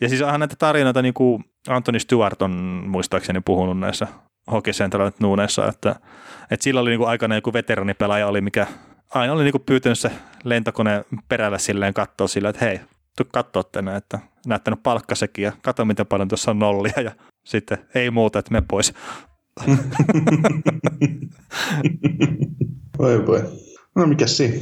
Ja 0.01 0.09
siis 0.09 0.23
onhan 0.23 0.41
näitä 0.41 0.57
tarinoita, 0.59 1.03
niin 1.03 1.15
kuin 1.15 1.45
Anthony 1.69 1.99
Stewart 1.99 2.43
on 2.43 2.51
muistaakseni 2.87 3.41
puhunut 3.41 3.79
näissä 3.79 4.07
Hockey 4.51 4.73
Central 4.73 5.11
nuuneissa, 5.21 5.69
että, 5.69 5.97
että 6.51 6.65
sillä 6.65 6.81
oli 6.81 6.91
niin 6.91 6.99
kuin 6.99 7.09
aikana 7.09 7.35
joku 7.35 7.53
veteranipelaaja 7.53 8.27
oli, 8.27 8.41
mikä 8.41 8.67
aina 9.15 9.33
oli 9.33 9.45
niin 9.45 9.53
kuin 9.53 9.65
pyytänyt 9.67 9.99
se 9.99 10.11
lentokone 10.45 11.05
perällä 11.29 11.59
silleen 11.59 11.95
katsoa 11.95 12.29
sillä, 12.29 12.49
että 12.49 12.65
hei, 12.65 12.81
tuu 13.17 13.27
katsoa 13.33 13.63
tänne, 13.65 13.97
että 13.97 14.19
näyttänyt 14.47 14.83
palkkasekin 14.83 15.43
ja 15.43 15.53
katso 15.63 15.85
miten 15.85 16.07
paljon 16.07 16.29
tuossa 16.29 16.51
on 16.51 16.59
nollia 16.59 17.01
ja 17.01 17.11
sitten 17.51 17.79
ei 17.95 18.11
muuta, 18.11 18.39
että 18.39 18.53
me 18.53 18.63
pois. 18.71 18.93
voi 22.99 23.27
voi. 23.27 23.43
No 23.95 24.07
mikä 24.07 24.27
siinä? 24.27 24.57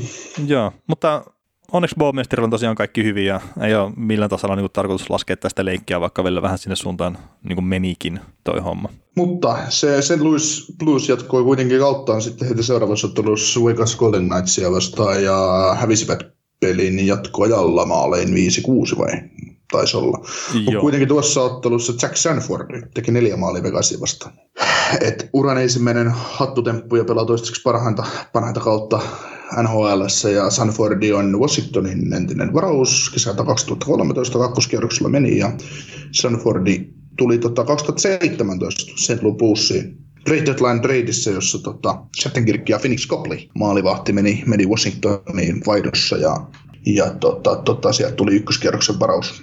Joo, 0.46 0.72
mutta 0.86 1.24
onneksi 1.72 1.96
Bowmesterilla 1.98 2.44
on 2.44 2.50
tosiaan 2.50 2.76
kaikki 2.76 3.04
hyvin 3.04 3.26
ja 3.26 3.40
ei 3.62 3.74
ole 3.74 3.92
millään 3.96 4.30
tasolla 4.30 4.56
niin 4.56 4.70
tarkoitus 4.72 5.10
laskea 5.10 5.36
tästä 5.36 5.64
leikkiä, 5.64 6.00
vaikka 6.00 6.24
vielä 6.24 6.42
vähän 6.42 6.58
sinne 6.58 6.76
suuntaan 6.76 7.18
niin 7.42 7.56
kuin 7.56 7.64
menikin 7.64 8.20
toi 8.44 8.60
homma. 8.60 8.88
Mutta 9.16 9.58
se 9.68 10.02
St. 10.02 10.20
Louis 10.20 10.72
Blues 10.78 11.08
jatkoi 11.08 11.42
kuitenkin 11.42 11.78
kauttaan 11.78 12.22
sitten 12.22 12.48
heti 12.48 12.62
seuraavassa 12.62 13.06
ottelussa 13.06 13.60
Vegas 13.64 13.96
Golden 13.96 14.28
Knightsia 14.28 14.72
vastaan 14.72 15.24
ja 15.24 15.36
hävisivät 15.80 16.26
pelin 16.60 17.06
jatkoajalla 17.06 17.86
maalein 17.86 18.28
5-6 18.28 18.98
vai 18.98 19.10
taisi 19.72 19.96
olla. 19.96 20.18
Mutta 20.64 20.80
kuitenkin 20.80 21.08
tuossa 21.08 21.42
ottelussa 21.42 21.92
Jack 22.02 22.16
Sanford 22.16 22.88
teki 22.94 23.10
neljä 23.10 23.36
maalia 23.36 23.62
Vegasia 23.62 24.00
vastaan. 24.00 24.34
Et 25.00 25.30
uran 25.32 25.62
ensimmäinen 25.62 26.10
hattutemppu 26.10 26.96
ja 26.96 27.04
pelaa 27.04 27.24
toistaiseksi 27.24 27.62
parhainta, 27.62 28.06
parhainta 28.32 28.60
kautta 28.60 29.00
NHL 29.62 30.30
ja 30.34 30.50
Sanfordi 30.50 31.12
on 31.12 31.40
Washingtonin 31.40 32.12
entinen 32.12 32.54
varaus. 32.54 33.10
Kesältä 33.14 33.44
2013 33.44 34.38
kakkoskierroksella 34.38 35.08
meni 35.08 35.38
ja 35.38 35.52
Sanfordi 36.12 36.88
tuli 37.18 37.38
tota 37.38 37.64
2017 37.64 38.92
St. 38.96 39.22
Louisiin 39.22 39.98
Trade 40.24 40.46
Deadline 40.46 40.80
Tradeissa, 40.80 41.30
jossa 41.30 41.58
tota, 41.58 42.02
Shattenkirk 42.20 42.68
ja 42.68 42.78
Phoenix 42.78 43.08
Copley 43.08 43.38
maalivahti 43.54 44.12
meni, 44.12 44.42
meni 44.46 44.66
Washingtoniin 44.66 45.62
vaihdossa 45.66 46.16
ja, 46.16 46.36
ja 46.86 47.10
tota, 47.10 47.56
tota, 47.56 47.92
sieltä 47.92 48.14
tuli 48.14 48.36
ykköskierroksen 48.36 49.00
varaus 49.00 49.42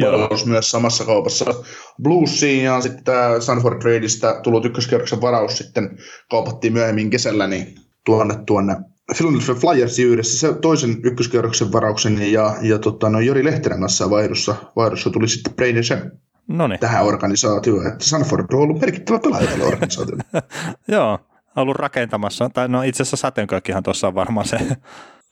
varaus 0.00 0.46
myös 0.46 0.70
samassa 0.70 1.04
kaupassa 1.04 1.54
Bluesiin 2.02 2.64
ja 2.64 2.80
sitten 2.80 3.04
tämä 3.04 3.40
Sanford 3.40 3.78
Tradeista 3.80 4.40
tullut 4.42 4.64
ykköskierroksen 4.64 5.20
varaus 5.20 5.58
sitten 5.58 5.98
kaupattiin 6.30 6.72
myöhemmin 6.72 7.10
kesällä 7.10 7.46
niin 7.46 7.74
tuonne 8.04 8.34
tuonne 8.46 8.76
Philadelphia 9.16 9.54
Flyers 9.54 9.98
yhdessä 9.98 10.38
se 10.38 10.54
toisen 10.54 10.96
ykköskierroksen 11.02 11.72
varauksen 11.72 12.32
ja, 12.32 12.56
ja 12.62 12.78
tota, 12.78 13.08
no 13.08 13.20
Jori 13.20 13.44
Lehterän 13.44 13.80
kanssa 13.80 14.10
vaihdossa, 14.10 14.54
vaihdossa 14.76 15.10
tuli 15.10 15.28
sitten 15.28 15.54
Brady 15.54 15.82
Shem 15.82 16.10
Noniin. 16.48 16.80
tähän 16.80 17.04
organisaatioon. 17.04 17.86
Että 17.86 18.04
Sanford 18.04 18.46
on 18.52 18.60
ollut 18.60 18.80
merkittävä 18.80 19.18
pelaaja 19.18 19.46
tällä 19.46 19.64
organisaatiolla. 19.64 20.22
Joo, 20.88 21.18
ollut 21.56 21.76
rakentamassa. 21.76 22.50
Tai 22.54 22.68
no 22.68 22.82
itse 22.82 23.02
asiassa 23.02 23.16
Sateenkökkihan 23.16 23.82
tuossa 23.82 24.06
on 24.06 24.14
varmaan 24.14 24.46
se, 24.46 24.58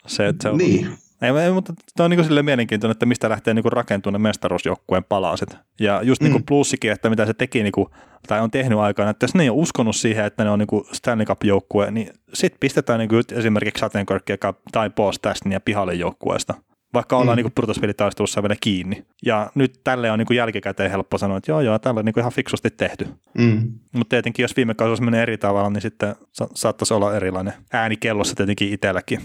se, 0.07 0.27
että 0.27 0.43
se 0.43 0.49
on 0.49 0.59
niin. 0.59 0.99
Ei, 1.23 1.53
mutta 1.53 1.73
tämä 1.97 2.05
on 2.05 2.11
niin 2.11 2.27
kuin 2.29 2.45
mielenkiintoinen, 2.45 2.93
että 2.93 3.07
mistä 3.07 3.29
lähtee 3.29 3.55
niin 3.55 3.65
rakentumaan 3.73 4.23
ne 4.23 4.29
mestaruusjoukkueen 4.29 5.05
palaset. 5.05 5.57
Ja 5.81 6.03
just 6.03 6.23
niin 6.23 6.33
kuin 6.33 6.43
mm. 6.43 6.47
plussikin, 6.47 6.93
että 6.93 7.11
mitä 7.11 7.27
se 7.27 7.35
teki 7.35 7.63
niin 7.63 7.73
kuin, 7.73 7.89
tai 8.29 8.41
on 8.41 8.51
tehnyt 8.51 8.79
aikana, 8.79 9.11
että 9.11 9.25
jos 9.25 9.35
ne 9.35 9.43
ei 9.43 9.51
ole 9.51 9.59
uskonut 9.59 9.97
siihen, 9.97 10.25
että 10.25 10.45
ne 10.45 10.51
on 10.51 10.59
niin 10.59 10.67
kuin 10.67 10.85
Stanley 10.93 11.27
Cup-joukkue, 11.27 11.91
niin 11.91 12.11
sitten 12.35 12.61
pistetään 12.61 12.99
niin 12.99 13.09
kuin 13.09 13.25
esimerkiksi 13.33 13.81
Sateenkörkkiä 13.81 14.37
tai 14.73 14.91
Boss 14.91 15.21
ja 15.51 15.61
pihalle 15.61 15.95
joukkueesta 15.95 16.55
vaikka 16.97 17.17
ollaan 17.17 17.39
mm. 17.39 17.43
niin 17.43 17.53
pudotuspelitaistelussa 17.55 18.43
vielä 18.43 18.57
kiinni. 18.61 19.05
Ja 19.25 19.51
nyt 19.55 19.81
tälle 19.85 20.11
on 20.11 20.19
niin 20.19 20.27
kuin 20.27 20.37
jälkikäteen 20.37 20.91
helppo 20.91 21.19
sanoa, 21.19 21.37
että 21.37 21.51
joo 21.51 21.61
joo, 21.61 21.79
tällä 21.79 21.99
on 21.99 22.05
niin 22.05 22.13
kuin 22.13 22.23
ihan 22.23 22.33
fiksusti 22.33 22.71
tehty. 22.71 23.09
Mm. 23.39 23.73
Mutta 23.93 24.11
tietenkin 24.11 24.43
jos 24.43 24.57
viime 24.57 24.75
kaudella 24.75 25.05
menee 25.05 25.23
eri 25.23 25.39
tavalla, 25.39 25.71
niin 25.71 25.83
sitten 25.83 26.17
sa- 26.33 26.49
saattaisi 26.55 26.95
olla 26.95 27.17
erilainen 27.17 27.53
ääni 27.73 27.97
kellossa 27.97 28.37
tietenkin 28.37 28.73
itselläkin. 28.73 29.21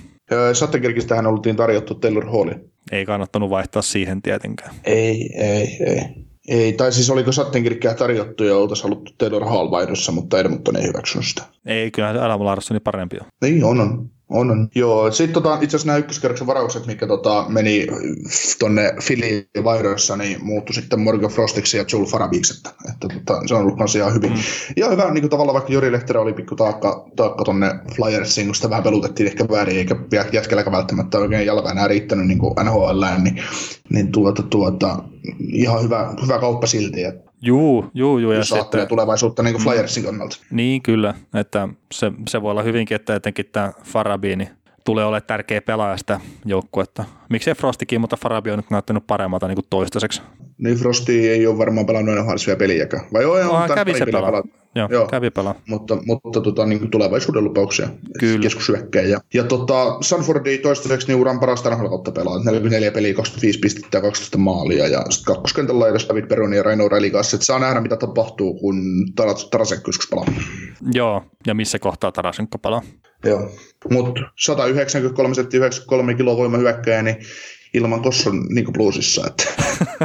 Sattenkirkistähän 0.54 1.28
oltiin 1.28 1.56
tarjottu 1.56 1.96
Taylor 1.96 2.26
Hallin. 2.26 2.72
Ei 2.92 3.06
kannattanut 3.06 3.50
vaihtaa 3.50 3.82
siihen 3.82 4.22
tietenkään. 4.22 4.76
Ei, 4.84 5.30
ei, 5.38 5.78
ei. 5.86 6.02
Ei, 6.48 6.74
tai 6.74 6.92
siis 6.92 7.10
oliko 7.10 7.32
Sattenkirkkiä 7.32 7.94
tarjottu 7.94 8.44
ja 8.44 8.58
oltaisiin 8.58 8.84
haluttu 8.84 9.12
Taylor 9.18 9.46
Hall 9.46 9.72
vaihdossa, 9.72 10.12
mutta 10.12 10.40
Edmonton 10.40 10.76
ei 10.76 10.88
hyväksynyt 10.88 11.28
sitä. 11.28 11.44
Ei, 11.66 11.92
kyllä 11.92 12.10
Adam 12.10 12.46
Larssoni 12.46 12.80
parempi 12.80 13.18
on. 13.22 13.26
Niin, 13.42 13.64
on, 13.64 13.80
on. 13.82 14.10
On, 14.32 14.52
on. 14.52 14.70
Joo, 14.76 15.12
sitten 15.12 15.34
tota, 15.34 15.54
itse 15.54 15.66
asiassa 15.66 15.88
nämä 15.88 15.98
ykköskerroksen 15.98 16.48
varaukset, 16.48 16.86
mikä 16.86 17.08
tota, 17.08 17.46
meni 17.50 17.88
tuonne 18.60 18.94
Filiin 19.02 19.46
vaihdoissa, 19.64 20.18
niin 20.18 20.46
muuttui 20.46 20.76
sitten 20.76 21.00
Morgan 21.00 21.32
Frostiksi 21.32 21.78
ja 21.78 21.86
Joel 21.94 22.06
Farabiksi, 22.06 22.54
että, 22.58 22.70
että 22.90 23.08
tota, 23.08 23.48
se 23.48 23.56
on 23.56 23.62
ollut 23.62 23.78
myös 23.78 23.96
ihan 23.96 24.14
hyvin. 24.14 24.32
Mm. 24.32 24.38
Ja 24.78 24.90
hyvä, 24.90 25.12
niin 25.12 25.22
kuin 25.22 25.30
tavallaan 25.30 25.54
vaikka 25.54 25.74
Jori 25.74 25.92
Lehterä 25.92 26.22
oli 26.22 26.34
pikku 26.34 26.56
taakka, 26.56 27.10
taakka 27.16 27.44
tuonne 27.44 27.72
Flyersiin, 27.96 28.48
kun 28.48 28.56
sitä 28.56 28.70
vähän 28.70 28.84
pelutettiin 28.84 29.28
ehkä 29.28 29.46
väärin, 29.50 29.78
eikä 29.78 29.96
jätkälläkään 30.32 30.76
välttämättä 30.76 31.18
oikein 31.18 31.46
jalka 31.46 31.72
enää 31.72 31.88
riittänyt 31.88 32.28
niin 32.28 32.40
kuin 32.40 32.54
NHL, 32.64 33.04
niin, 33.24 33.44
niin 33.90 34.12
tuota, 34.12 34.44
tuota, 34.44 35.04
ihan 35.40 35.84
hyvä, 35.84 36.14
hyvä 36.22 36.40
kauppa 36.40 36.68
silti. 36.68 37.04
Että 37.04 37.31
Juu, 37.42 37.86
juu, 37.94 38.18
juu. 38.18 38.32
Ja 38.32 38.44
sitten, 38.44 38.88
tulevaisuutta 38.88 39.44
niin 39.44 39.54
kuin 39.54 39.64
mm. 39.64 39.70
Flyersin 39.70 40.04
kannalta. 40.04 40.38
Niin, 40.52 40.82
kyllä. 40.82 41.14
Että 41.34 41.70
se, 41.94 42.12
se 42.28 42.42
voi 42.42 42.52
olla 42.52 42.64
hyvinkin, 42.64 42.96
että 42.96 43.16
etenkin 43.16 43.46
tämä 43.52 43.72
Farabiini 43.84 44.50
tulee 44.86 45.06
olemaan 45.06 45.28
tärkeä 45.28 45.62
pelaaja 45.62 45.98
sitä 45.98 46.20
joukkuetta. 46.46 47.06
Miksei 47.32 47.56
Frostikin, 47.56 48.02
mutta 48.02 48.18
Farabi 48.18 48.52
on 48.52 48.60
nyt 48.60 48.70
näyttänyt 48.70 49.08
paremmalta 49.08 49.48
niin 49.48 49.56
kuin 49.56 49.66
toistaiseksi. 49.70 50.22
Niin 50.58 50.78
Frosti 50.78 51.30
ei 51.30 51.48
ole 51.48 51.58
varmaan 51.58 51.86
pelannut 51.86 52.18
aina 52.18 52.36
vielä 52.48 52.58
peliäkään. 52.58 53.06
Vai 53.14 53.24
joo, 53.24 53.44
no, 53.44 53.76
kävi 53.76 53.98
se 53.98 54.06
pelaa. 54.06 54.44
joo, 54.76 54.88
joo. 54.92 55.08
kävi 55.08 55.30
pelaa. 55.30 55.56
Mutta, 55.68 55.98
mutta 56.06 56.42
tota, 56.42 56.66
niin 56.66 56.92
tulevaisuuden 56.92 57.44
lupauksia 57.44 57.90
keskushyökkäjä. 58.42 59.08
Ja, 59.08 59.20
ja 59.34 59.44
tota, 59.44 59.98
Sanfordi 60.02 60.58
toistaiseksi 60.58 61.08
niin 61.08 61.20
uran 61.20 61.40
parasta 61.40 61.76
kautta 61.76 62.12
pelaa. 62.12 62.44
44 62.44 62.92
peliä, 62.92 63.14
25 63.14 63.60
pistettä 63.60 63.98
ja 63.98 64.02
12 64.02 64.38
maalia. 64.38 64.88
Ja 64.88 65.06
sitten 65.10 65.36
kakkoskentällä 65.36 65.80
laidassa 65.80 66.10
David 66.10 66.28
Peroni 66.28 66.58
ja 66.58 66.64
Reino 66.64 66.90
Reli 66.90 67.12
kanssa. 67.12 67.36
Että 67.36 67.46
saa 67.46 67.60
nähdä, 67.60 67.82
mitä 67.82 67.98
tapahtuu, 67.98 68.54
kun 68.54 68.76
Tarasenko 69.52 69.88
joskus 69.88 70.10
pelaa. 70.10 70.26
Joo, 70.94 71.24
ja 71.48 71.54
missä 71.54 71.80
kohtaa 71.80 72.12
Tarasenko 72.12 72.58
pelaa. 72.58 72.82
Joo, 73.26 73.50
mutta 73.90 74.22
193 74.40 75.36
setti 75.36 75.58
93 75.58 76.14
kiloa 76.14 76.38
voimahyökkäjä, 76.38 77.02
niin 77.02 77.16
ilman 77.74 78.02
Kosson 78.02 78.46
niin 78.50 78.74
bluesissa. 78.74 79.28
Että. 79.28 79.44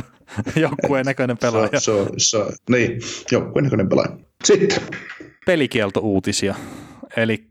joukkueen 0.60 1.06
näköinen 1.06 1.38
pelaaja. 1.38 1.80
Se, 1.80 1.92
se, 2.02 2.12
se, 2.16 2.38
niin, 2.70 3.00
joukkueen 3.32 3.64
näköinen 3.64 3.88
pelaaja. 3.88 4.16
Sitten. 4.44 4.82
Pelikielto-uutisia. 5.46 6.54
Eli 7.16 7.44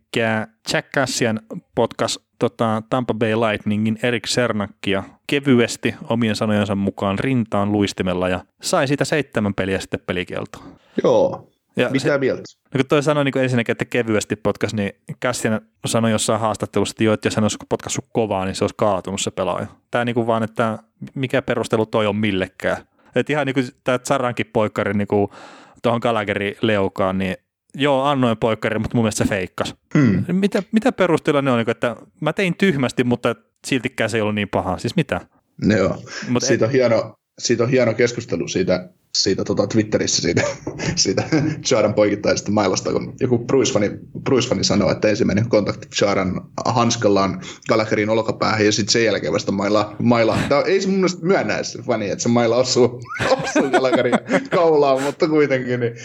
Jack 0.73 0.91
Cassian 0.95 1.39
podcast 1.75 2.17
tota, 2.39 2.83
Tampa 2.89 3.13
Bay 3.13 3.33
Lightningin 3.35 3.99
Erik 4.03 4.27
Sernakkia 4.27 5.03
kevyesti 5.27 5.95
omien 6.09 6.35
sanojensa 6.35 6.75
mukaan 6.75 7.19
rintaan 7.19 7.71
luistimella 7.71 8.29
ja 8.29 8.45
sai 8.61 8.87
siitä 8.87 9.05
seitsemän 9.05 9.53
peliä 9.53 9.79
sitten 9.79 9.99
pelikieltoa. 10.07 10.63
Joo, 11.03 11.51
ja 11.75 11.89
Mitä 11.89 12.03
se, 12.03 12.17
mieltä? 12.17 12.43
No 12.73 12.77
kun 12.77 12.85
toi 12.87 13.03
sanoi 13.03 13.23
niin 13.23 13.37
ensinnäkin, 13.37 13.71
että 13.71 13.85
kevyesti 13.85 14.35
potkas, 14.35 14.73
niin 14.73 14.91
Cassian 15.25 15.61
sanoi 15.85 16.11
jossain 16.11 16.39
haastattelussa, 16.39 16.93
että 16.93 17.03
jo, 17.03 17.13
että 17.13 17.27
jos 17.27 17.35
hän 17.35 17.43
olisi 17.43 17.57
potkassut 17.69 18.05
kovaa, 18.13 18.45
niin 18.45 18.55
se 18.55 18.63
olisi 18.63 18.75
kaatunut 18.77 19.21
se 19.21 19.31
pelaaja. 19.31 19.67
Tämä 19.91 20.05
niin 20.05 20.15
kuin 20.15 20.27
vaan, 20.27 20.43
että 20.43 20.79
mikä 21.15 21.41
perustelu 21.41 21.85
toi 21.85 22.07
on 22.07 22.15
millekään. 22.15 22.77
Että 23.15 23.33
ihan 23.33 23.45
niin 23.45 23.53
kuin 23.53 23.67
tämä 23.83 23.99
Zarankin 23.99 24.49
poikkari 24.53 24.93
niin 24.93 25.07
kuin 25.07 25.27
tuohon 25.83 25.99
Gallagherin 26.03 26.55
leukaan, 26.61 27.17
niin 27.17 27.37
joo, 27.73 28.03
annoin 28.03 28.37
poikkari, 28.37 28.79
mutta 28.79 28.97
mun 28.97 29.03
mielestä 29.03 29.23
se 29.23 29.29
feikkas. 29.29 29.75
Hmm. 29.93 30.25
Mitä, 30.31 30.63
mitä 30.71 30.91
perustella 30.91 31.41
ne 31.41 31.51
on, 31.51 31.57
niin 31.57 31.65
kuin, 31.65 31.71
että 31.71 31.95
mä 32.21 32.33
tein 32.33 32.55
tyhmästi, 32.57 33.03
mutta 33.03 33.35
siltikään 33.67 34.09
se 34.09 34.17
ei 34.17 34.21
ollut 34.21 34.35
niin 34.35 34.49
paha. 34.49 34.77
Siis 34.77 34.95
mitä? 34.95 35.21
Joo, 35.77 36.03
Mut 36.29 36.43
siitä, 36.43 36.65
et... 36.65 36.69
on 36.69 36.73
hieno, 36.73 37.15
siitä 37.39 37.63
on 37.63 37.69
hieno 37.69 37.93
keskustelu 37.93 38.47
siitä 38.47 38.89
siitä 39.15 39.43
tota, 39.43 39.67
Twitterissä 39.67 40.21
siitä, 40.21 40.41
siitä 40.95 41.23
Charan 41.63 41.93
poikittaisesta 41.93 42.51
mailasta, 42.51 42.91
kun 42.91 43.13
joku 43.19 43.37
Bruce-fani 44.23 44.63
sanoo, 44.63 44.91
että 44.91 45.07
ensimmäinen 45.07 45.49
kontakti 45.49 45.87
Charan 45.95 46.41
hanskallaan 46.65 47.41
Gallagherin 47.69 48.09
olkapäähän 48.09 48.65
ja 48.65 48.71
sitten 48.71 48.91
sen 48.91 49.05
jälkeen 49.05 49.33
vasta 49.33 49.51
maila. 49.51 49.95
maila. 49.99 50.37
Tämä, 50.49 50.61
ei 50.61 50.81
se 50.81 50.87
mun 50.87 50.97
mielestä 50.97 51.25
myönnä 51.25 51.63
se 51.63 51.81
fani, 51.81 52.09
että 52.09 52.23
se 52.23 52.29
maila 52.29 52.55
osuu, 52.55 53.01
osuu 53.43 53.69
Gallagherin 53.69 54.19
kaulaan, 54.49 55.01
mutta 55.01 55.27
kuitenkin 55.27 55.79
niin 55.79 55.95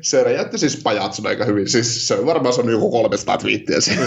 se 0.00 0.24
räjäytti 0.24 0.58
siis 0.58 0.82
pajatson 0.82 1.26
aika 1.26 1.44
hyvin. 1.44 1.68
Siis 1.68 2.08
se 2.08 2.26
varmaan 2.26 2.54
se 2.54 2.60
on 2.60 2.70
joku 2.70 2.90
300 2.90 3.38
twiittiä 3.38 3.80
siinä. 3.80 4.02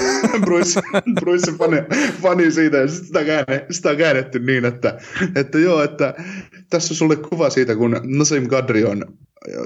Bruce, 0.46 0.80
Bruce 1.20 1.52
fani, 1.52 1.76
fani 2.22 2.50
siitä 2.50 2.76
ja 2.76 2.88
sitä, 2.88 3.24
käänne, 3.24 3.66
sitä 3.70 3.90
on 3.90 3.96
käännetty 3.96 4.38
niin, 4.38 4.64
että, 4.64 4.98
että 5.34 5.58
joo, 5.58 5.82
että 5.82 6.14
tässä 6.70 6.92
on 6.92 6.96
sulle 6.96 7.16
kuva 7.16 7.50
siitä, 7.50 7.76
kun 7.76 8.00
Nasim 8.06 8.48
Kadri 8.48 8.84
on 8.84 9.04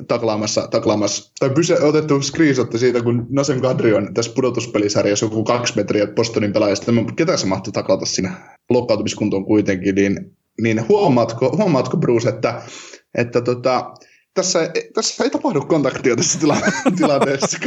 taklaamassa, 0.08 0.68
taklaamassa 0.68 1.32
tai 1.38 1.50
pyse, 1.50 1.80
otettu 1.80 2.22
screenshotti 2.22 2.78
siitä, 2.78 3.02
kun 3.02 3.26
Nasem 3.30 3.60
Kadri 3.60 3.94
on 3.94 4.14
tässä 4.14 4.32
pudotuspelisarjassa 4.34 5.26
joku 5.26 5.44
kaksi 5.44 5.76
metriä 5.76 6.06
Bostonin 6.06 6.52
pelaajasta. 6.52 6.92
Ketä 7.16 7.36
se 7.36 7.46
mahtoi 7.46 7.72
taklata 7.72 8.06
siinä 8.06 8.32
loukkaantumiskuntoon 8.70 9.44
kuitenkin, 9.44 9.94
niin, 9.94 10.36
niin 10.60 10.88
huomaatko, 10.88 11.56
huomaatko 11.56 11.96
Bruce, 11.96 12.28
että, 12.28 12.62
että 13.14 13.40
tota, 13.40 13.94
tässä, 14.34 14.70
tässä 14.94 15.24
ei 15.24 15.30
tapahdu 15.30 15.60
kontaktia 15.60 16.16
tässä 16.16 16.38
tila- 16.38 16.72
tilanteessa, 16.98 17.58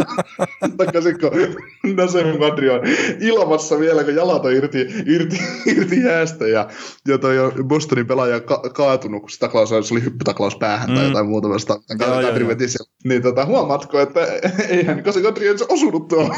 takaisin 0.78 1.20
kun 1.20 1.32
Nasem 1.96 2.40
Kadri 2.40 2.70
on 2.70 2.82
ilmassa 3.22 3.80
vielä, 3.80 4.04
kun 4.04 4.16
jalat 4.16 4.46
on 4.46 4.54
irti, 4.54 4.88
irti, 5.06 5.40
irti 5.66 6.02
jäästä 6.02 6.48
ja, 6.48 6.70
ja 7.08 7.18
toi 7.18 7.36
Bostonin 7.64 8.08
pelaaja 8.08 8.40
ka- 8.40 8.64
kaatunut, 8.74 9.22
kun 9.22 9.30
se, 9.30 9.40
taklaus, 9.40 9.70
se 9.70 9.76
oli 9.76 10.04
hyppytaklaus 10.04 10.56
päähän 10.56 10.90
mm. 10.90 10.96
tai 10.96 11.06
jotain 11.08 11.28
muuta 11.28 11.50
vasta. 11.50 11.80
Kadri 11.98 12.48
veti. 12.48 12.66
Niin 13.04 13.22
tota, 13.22 13.46
huomaatko, 13.46 14.00
että 14.00 14.20
eihän 14.70 15.04
Nasem 15.06 15.24
Kadri 15.24 15.48
ei 15.48 15.56
osunut 15.70 16.08
tuohon, 16.08 16.36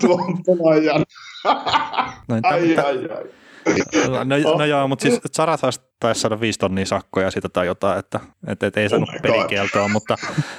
tuohon 0.00 0.38
pelaajan. 0.46 1.04
Noin, 2.28 2.46
ai, 2.46 2.76
ai, 2.76 3.08
ai. 3.10 3.37
No, 4.24 4.58
no 4.58 4.64
joo, 4.64 4.88
mutta 4.88 5.02
siis 5.02 5.20
Zara 5.36 5.58
taisi 6.00 6.20
saada 6.20 6.40
viisi 6.40 6.58
tonnia 6.58 6.86
sakkoja 6.86 7.30
siitä 7.30 7.48
tai 7.48 7.66
jotain, 7.66 7.98
että, 7.98 8.20
että, 8.46 8.66
että 8.66 8.80
ei 8.80 8.86
oh 8.86 8.90
saanut 8.90 9.08
oh 9.08 9.22
pelikieltoa, 9.22 9.88
mutta 9.88 10.16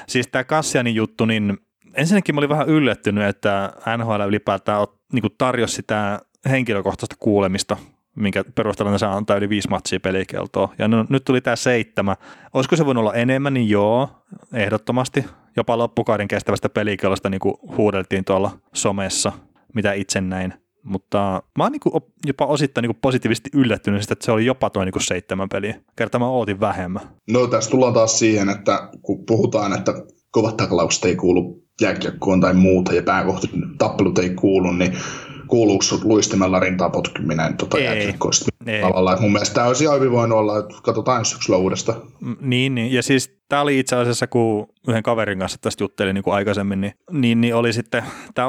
siis 0.07 0.27
tämä 0.27 0.43
Kassianin 0.43 0.95
juttu, 0.95 1.25
niin 1.25 1.57
ensinnäkin 1.93 2.35
mä 2.35 2.39
olin 2.39 2.49
vähän 2.49 2.69
yllättynyt, 2.69 3.23
että 3.23 3.73
NHL 3.97 4.21
ylipäätään 4.27 4.87
niin 5.13 5.23
tarjosi 5.37 5.75
sitä 5.75 6.19
henkilökohtaista 6.49 7.15
kuulemista, 7.19 7.77
minkä 8.15 8.43
perusteella 8.55 8.91
ne 8.91 8.97
saa 8.97 9.15
antaa 9.15 9.37
yli 9.37 9.49
viisi 9.49 9.69
matsia 9.69 9.99
pelikeltoa. 9.99 10.73
Ja 10.77 10.87
no, 10.87 11.05
nyt 11.09 11.25
tuli 11.25 11.41
tämä 11.41 11.55
seitsemän. 11.55 12.15
Olisiko 12.53 12.75
se 12.75 12.85
voinut 12.85 13.01
olla 13.01 13.13
enemmän, 13.13 13.53
niin 13.53 13.69
joo, 13.69 14.09
ehdottomasti. 14.53 15.25
Jopa 15.55 15.77
loppukauden 15.77 16.27
kestävästä 16.27 16.69
pelikellosta 16.69 17.29
niin 17.29 17.39
kuin 17.39 17.55
huudeltiin 17.77 18.25
tuolla 18.25 18.51
somessa, 18.73 19.31
mitä 19.73 19.93
itse 19.93 20.21
näin. 20.21 20.53
Mutta 20.89 21.43
mä 21.58 21.63
oon 21.63 21.71
niinku 21.71 22.02
jopa 22.25 22.45
osittain 22.45 22.84
niinku 22.84 22.99
positiivisesti 23.02 23.49
yllättynyt 23.54 24.12
että 24.12 24.25
se 24.25 24.32
oli 24.32 24.45
jopa 24.45 24.69
tuo 24.69 24.86
niinku 24.86 24.99
seitsemän 24.99 25.49
peliä. 25.49 25.75
Kerta 25.95 26.19
mä 26.19 26.28
ootin 26.28 26.60
vähemmän. 26.60 27.02
No 27.30 27.47
tässä 27.47 27.71
tullaan 27.71 27.93
taas 27.93 28.19
siihen, 28.19 28.49
että 28.49 28.89
kun 29.02 29.25
puhutaan, 29.25 29.73
että 29.73 29.93
kovat 30.32 30.58
taklaukset 30.58 31.06
ei 31.06 31.15
kuulu 31.15 31.63
jääkiekkoon 31.82 32.41
tai 32.41 32.54
muuta 32.54 32.93
ja 32.93 33.04
pääkohti 33.04 33.49
tappelut 33.78 34.19
ei 34.19 34.30
kuulu, 34.30 34.71
niin 34.71 34.97
kuuluuko 35.49 35.83
luistimella 36.03 36.59
rintaa 36.59 36.89
potkiminen 36.89 37.57
tota 37.57 37.79
jääkiekkoista. 37.79 38.51
Mun 39.19 39.31
mielestä 39.31 39.53
tämä 39.55 39.67
olisi 39.67 39.83
ihan 39.83 39.99
hyvin 39.99 40.12
voinut 40.12 40.38
olla, 40.38 40.59
että 40.59 40.75
katsotaan 40.83 41.25
syksyllä 41.25 41.57
uudestaan. 41.57 42.01
Niin, 42.41 42.75
niin, 42.75 42.93
ja 42.93 43.03
siis 43.03 43.39
tämä 43.49 43.62
oli 43.62 43.79
itse 43.79 43.95
asiassa, 43.95 44.27
kun 44.27 44.67
yhden 44.88 45.03
kaverin 45.03 45.39
kanssa 45.39 45.57
tästä 45.62 45.83
juttelin 45.83 46.13
niin 46.13 46.23
kuin 46.23 46.33
aikaisemmin, 46.33 46.81
niin, 46.81 46.93
niin, 47.12 47.41
niin 47.41 47.55
oli 47.55 47.73
sitten 47.73 48.03
tämä 48.35 48.47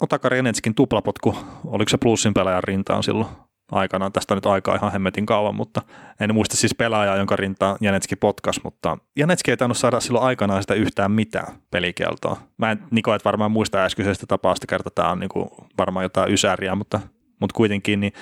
Otakar 0.00 0.32
Renetskin 0.32 0.74
tuplapotku, 0.74 1.36
oliko 1.66 1.88
se 1.88 1.98
plussin 1.98 2.34
pelaajan 2.34 2.64
rintaan 2.64 3.02
silloin 3.02 3.28
aikanaan. 3.72 4.12
Tästä 4.12 4.34
on 4.34 4.36
nyt 4.36 4.46
aikaa 4.46 4.76
ihan 4.76 4.92
hemmetin 4.92 5.26
kauan, 5.26 5.54
mutta 5.54 5.82
en 6.20 6.34
muista 6.34 6.56
siis 6.56 6.74
pelaajaa, 6.74 7.16
jonka 7.16 7.36
rinta 7.36 7.76
Janetski 7.80 8.16
potkas, 8.16 8.60
mutta 8.64 8.98
Janetski 9.16 9.50
ei 9.50 9.56
tainnut 9.56 9.78
saada 9.78 10.00
silloin 10.00 10.24
aikanaan 10.24 10.62
sitä 10.62 10.74
yhtään 10.74 11.10
mitään 11.10 11.54
pelikieltoa. 11.70 12.36
Mä 12.58 12.70
en, 12.70 12.82
Niko, 12.90 13.14
et 13.14 13.24
varmaan 13.24 13.50
muista 13.52 13.84
äskeisestä 13.84 14.26
tapausta, 14.26 14.66
kerta 14.66 14.90
tämä 14.94 15.10
on 15.10 15.20
niinku 15.20 15.48
varmaan 15.78 16.04
jotain 16.04 16.32
ysäriä, 16.32 16.74
mutta, 16.74 17.00
mutta 17.40 17.54
kuitenkin, 17.56 18.00
niin, 18.00 18.12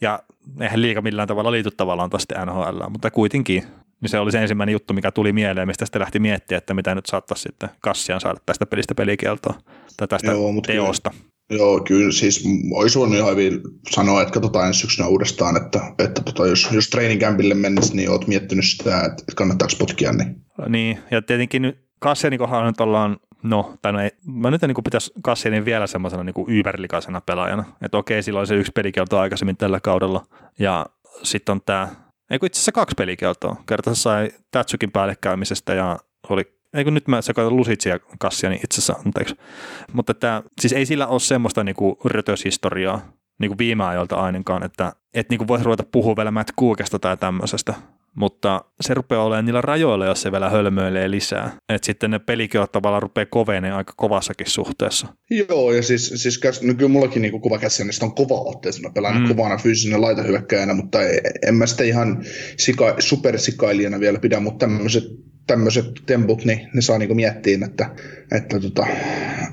ja 0.00 0.22
eihän 0.60 0.82
liika 0.82 1.02
millään 1.02 1.28
tavalla 1.28 1.52
liity 1.52 1.70
tavallaan 1.70 2.10
tästä 2.10 2.46
NHL, 2.46 2.88
mutta 2.90 3.10
kuitenkin, 3.10 3.62
niin 4.00 4.10
se 4.10 4.18
oli 4.18 4.32
se 4.32 4.42
ensimmäinen 4.42 4.72
juttu, 4.72 4.94
mikä 4.94 5.10
tuli 5.12 5.32
mieleen, 5.32 5.68
mistä 5.68 5.86
sitten 5.86 6.00
lähti 6.00 6.18
miettiä, 6.18 6.58
että 6.58 6.74
mitä 6.74 6.94
nyt 6.94 7.06
saattaisi 7.06 7.42
sitten 7.42 7.70
Kassian 7.80 8.20
saada 8.20 8.40
tästä 8.46 8.66
pelistä 8.66 8.94
pelikieltoa 8.94 9.54
tai 9.96 10.08
tästä 10.08 10.30
Joo, 10.30 10.52
teosta. 10.66 11.10
Kyllä 11.10 11.37
Joo, 11.50 11.80
kyllä 11.80 12.12
siis 12.12 12.44
olisi 12.70 12.98
voinut 12.98 13.16
ihan 13.18 13.30
hyvin 13.30 13.60
sanoa, 13.90 14.22
että 14.22 14.34
katsotaan 14.34 14.66
ensi 14.66 14.80
syksynä 14.80 15.08
uudestaan, 15.08 15.56
että, 15.56 15.80
että 15.98 16.22
tota, 16.22 16.46
jos, 16.46 16.68
jos 16.72 16.90
training 16.90 17.20
campille 17.20 17.54
mennessä, 17.54 17.94
niin 17.94 18.10
olet 18.10 18.26
miettinyt 18.26 18.64
sitä, 18.64 19.00
että 19.00 19.22
kannattaako 19.36 19.74
potkia. 19.78 20.12
Niin, 20.12 20.36
niin 20.68 20.98
ja 21.10 21.22
tietenkin 21.22 21.62
nyt 21.62 21.88
Kassianin 21.98 22.38
kohdalla 22.38 22.66
nyt 22.66 22.80
ollaan, 22.80 23.16
no, 23.42 23.74
tai 23.82 23.92
no 23.92 24.00
ei, 24.00 24.10
mä 24.26 24.50
nyt 24.50 24.62
niin 24.62 24.84
pitäisi 24.84 25.12
Kassianin 25.22 25.64
vielä 25.64 25.86
semmoisena 25.86 26.24
niin 26.24 26.44
yberlikaisena 26.48 27.20
pelaajana, 27.20 27.64
että 27.82 27.98
okei, 27.98 28.22
silloin 28.22 28.46
se 28.46 28.54
yksi 28.54 28.72
pelikielto 28.72 29.18
aikaisemmin 29.18 29.56
tällä 29.56 29.80
kaudella, 29.80 30.26
ja 30.58 30.86
sitten 31.22 31.52
on 31.52 31.60
tämä, 31.66 31.88
ei 32.30 32.38
kun 32.38 32.46
itse 32.46 32.58
asiassa 32.58 32.72
kaksi 32.72 32.94
pelikieltoa, 32.98 33.56
kerta 33.68 33.94
sai 33.94 34.30
Tatsukin 34.50 34.90
päällekäymisestä 34.90 35.74
ja 35.74 35.98
oli 36.28 36.57
ei 36.74 36.84
kun 36.84 36.94
nyt 36.94 37.08
mä 37.08 37.22
sekoitan 37.22 37.56
Lusitsia 37.56 37.98
kassia, 38.18 38.50
niin 38.50 38.60
itse 38.64 38.80
asiassa, 38.80 39.02
anteeksi. 39.06 39.34
Mutta 39.92 40.10
että, 40.10 40.42
siis 40.60 40.72
ei 40.72 40.86
sillä 40.86 41.06
ole 41.06 41.20
semmoista 41.20 41.64
niinku 41.64 41.98
rötöshistoriaa 42.04 43.12
niinku 43.40 43.58
viime 43.58 43.84
ajoilta 43.84 44.16
ainakaan, 44.16 44.62
että 44.62 44.92
et 45.14 45.30
niinku 45.30 45.48
voisi 45.48 45.64
ruveta 45.64 45.84
puhua 45.92 46.16
vielä 46.16 46.30
Matt 46.30 46.50
Cookesta 46.60 46.98
tai 46.98 47.16
tämmöisestä. 47.16 47.74
Mutta 48.14 48.64
se 48.80 48.94
rupeaa 48.94 49.24
olemaan 49.24 49.44
niillä 49.44 49.60
rajoilla, 49.60 50.06
jos 50.06 50.22
se 50.22 50.32
vielä 50.32 50.50
hölmöilee 50.50 51.10
lisää. 51.10 51.56
Että 51.68 51.86
sitten 51.86 52.10
ne 52.10 52.18
pelikiot 52.18 52.72
tavallaan 52.72 53.02
rupeaa 53.02 53.26
koveneen 53.26 53.74
aika 53.74 53.92
kovassakin 53.96 54.50
suhteessa. 54.50 55.06
Joo, 55.30 55.72
ja 55.72 55.82
siis, 55.82 56.12
siis 56.16 56.40
no 56.62 56.74
kyllä 56.74 56.88
mullakin 56.88 57.22
niinku 57.22 57.40
kuva 57.40 57.58
käsissä 57.58 58.04
on 58.04 58.14
kova 58.14 58.40
otteisena 58.40 58.90
pelaan 58.90 59.22
mm. 59.22 59.28
kovana 59.28 59.58
fyysinen 59.58 60.00
laitahyökkäjänä, 60.00 60.74
mutta 60.74 60.98
en 61.46 61.54
mä 61.54 61.66
sitä 61.66 61.84
ihan 61.84 62.24
sika, 62.56 62.94
supersikailijana 62.98 64.00
vielä 64.00 64.18
pidä, 64.18 64.40
mutta 64.40 64.66
tämmöiset 64.66 65.04
tämmöiset 65.48 65.86
temput, 66.06 66.44
niin 66.44 66.68
ne 66.74 66.80
saa 66.80 66.98
niinku 66.98 67.14
miettiä, 67.14 67.58
että, 67.64 67.90
että, 68.32 68.60
tota, 68.60 68.86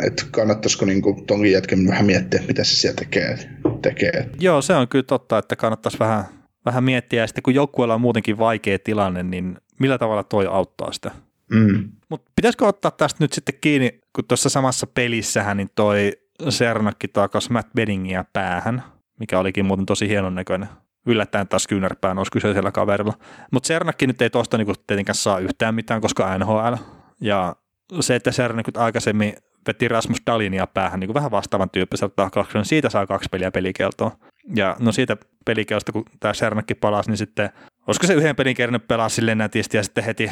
että 0.07 0.23
kannattaisiko 0.31 0.85
niinku 0.85 1.23
tonkin 1.27 1.51
jätken 1.51 1.87
vähän 1.87 2.05
miettiä, 2.05 2.43
mitä 2.47 2.63
se 2.63 2.75
siellä 2.75 2.95
tekee. 2.95 3.37
tekee. 3.81 4.29
Joo, 4.39 4.61
se 4.61 4.73
on 4.73 4.87
kyllä 4.87 5.03
totta, 5.03 5.37
että 5.37 5.55
kannattaisi 5.55 5.99
vähän, 5.99 6.23
vähän 6.65 6.83
miettiä, 6.83 7.23
ja 7.23 7.27
sitten 7.27 7.43
kun 7.43 7.55
joukkueella 7.55 7.95
on 7.95 8.01
muutenkin 8.01 8.37
vaikea 8.37 8.79
tilanne, 8.79 9.23
niin 9.23 9.57
millä 9.79 9.97
tavalla 9.97 10.23
toi 10.23 10.47
auttaa 10.47 10.91
sitä? 10.91 11.11
Mm. 11.51 11.91
Mutta 12.09 12.31
pitäisikö 12.35 12.65
ottaa 12.65 12.91
tästä 12.91 13.23
nyt 13.23 13.33
sitten 13.33 13.55
kiinni 13.61 13.99
kun 14.15 14.25
tuossa 14.27 14.49
samassa 14.49 14.87
pelissähän 14.87 15.57
niin 15.57 15.69
toi 15.75 16.11
Sernakki 16.49 17.07
takas 17.07 17.49
Matt 17.49 17.73
Beddingia 17.73 18.25
päähän, 18.33 18.83
mikä 19.19 19.39
olikin 19.39 19.65
muuten 19.65 19.85
tosi 19.85 20.09
hienon 20.09 20.35
näköinen. 20.35 20.69
Yllättäen 21.05 21.47
taas 21.47 21.67
kyynärpää 21.67 22.13
nousi 22.13 22.31
kyseisellä 22.31 22.71
kaverilla. 22.71 23.13
Mutta 23.51 23.67
Sernakki 23.67 24.07
nyt 24.07 24.21
ei 24.21 24.29
tuosta 24.29 24.57
niinku 24.57 24.73
tietenkään 24.87 25.15
saa 25.15 25.39
yhtään 25.39 25.75
mitään, 25.75 26.01
koska 26.01 26.37
NHL. 26.37 26.73
Ja 27.21 27.55
se, 27.99 28.15
että 28.15 28.31
Sernakki 28.31 28.71
aikaisemmin 28.77 29.35
veti 29.67 29.87
Rasmus 29.87 30.17
Dalinia 30.27 30.67
päähän 30.67 30.99
niin 30.99 31.07
kuin 31.07 31.13
vähän 31.13 31.31
vastaavan 31.31 31.69
tyyppiseltä 31.69 32.13
taklauksen, 32.15 32.59
niin 32.59 32.65
siitä 32.65 32.89
saa 32.89 33.07
kaksi 33.07 33.29
peliä 33.31 33.51
pelikeltoa. 33.51 34.11
Ja 34.55 34.75
no 34.79 34.91
siitä 34.91 35.17
pelikeltosta, 35.45 35.91
kun 35.91 36.05
tämä 36.19 36.33
Sernakki 36.33 36.75
palasi, 36.75 37.09
niin 37.09 37.17
sitten, 37.17 37.49
olisiko 37.87 38.07
se 38.07 38.13
yhden 38.13 38.35
pelin 38.35 38.55
kerännyt 38.55 38.87
pelaa 38.87 39.09
silleen 39.09 39.37
nätisti 39.37 39.77
ja 39.77 39.83
sitten 39.83 40.03
heti 40.03 40.31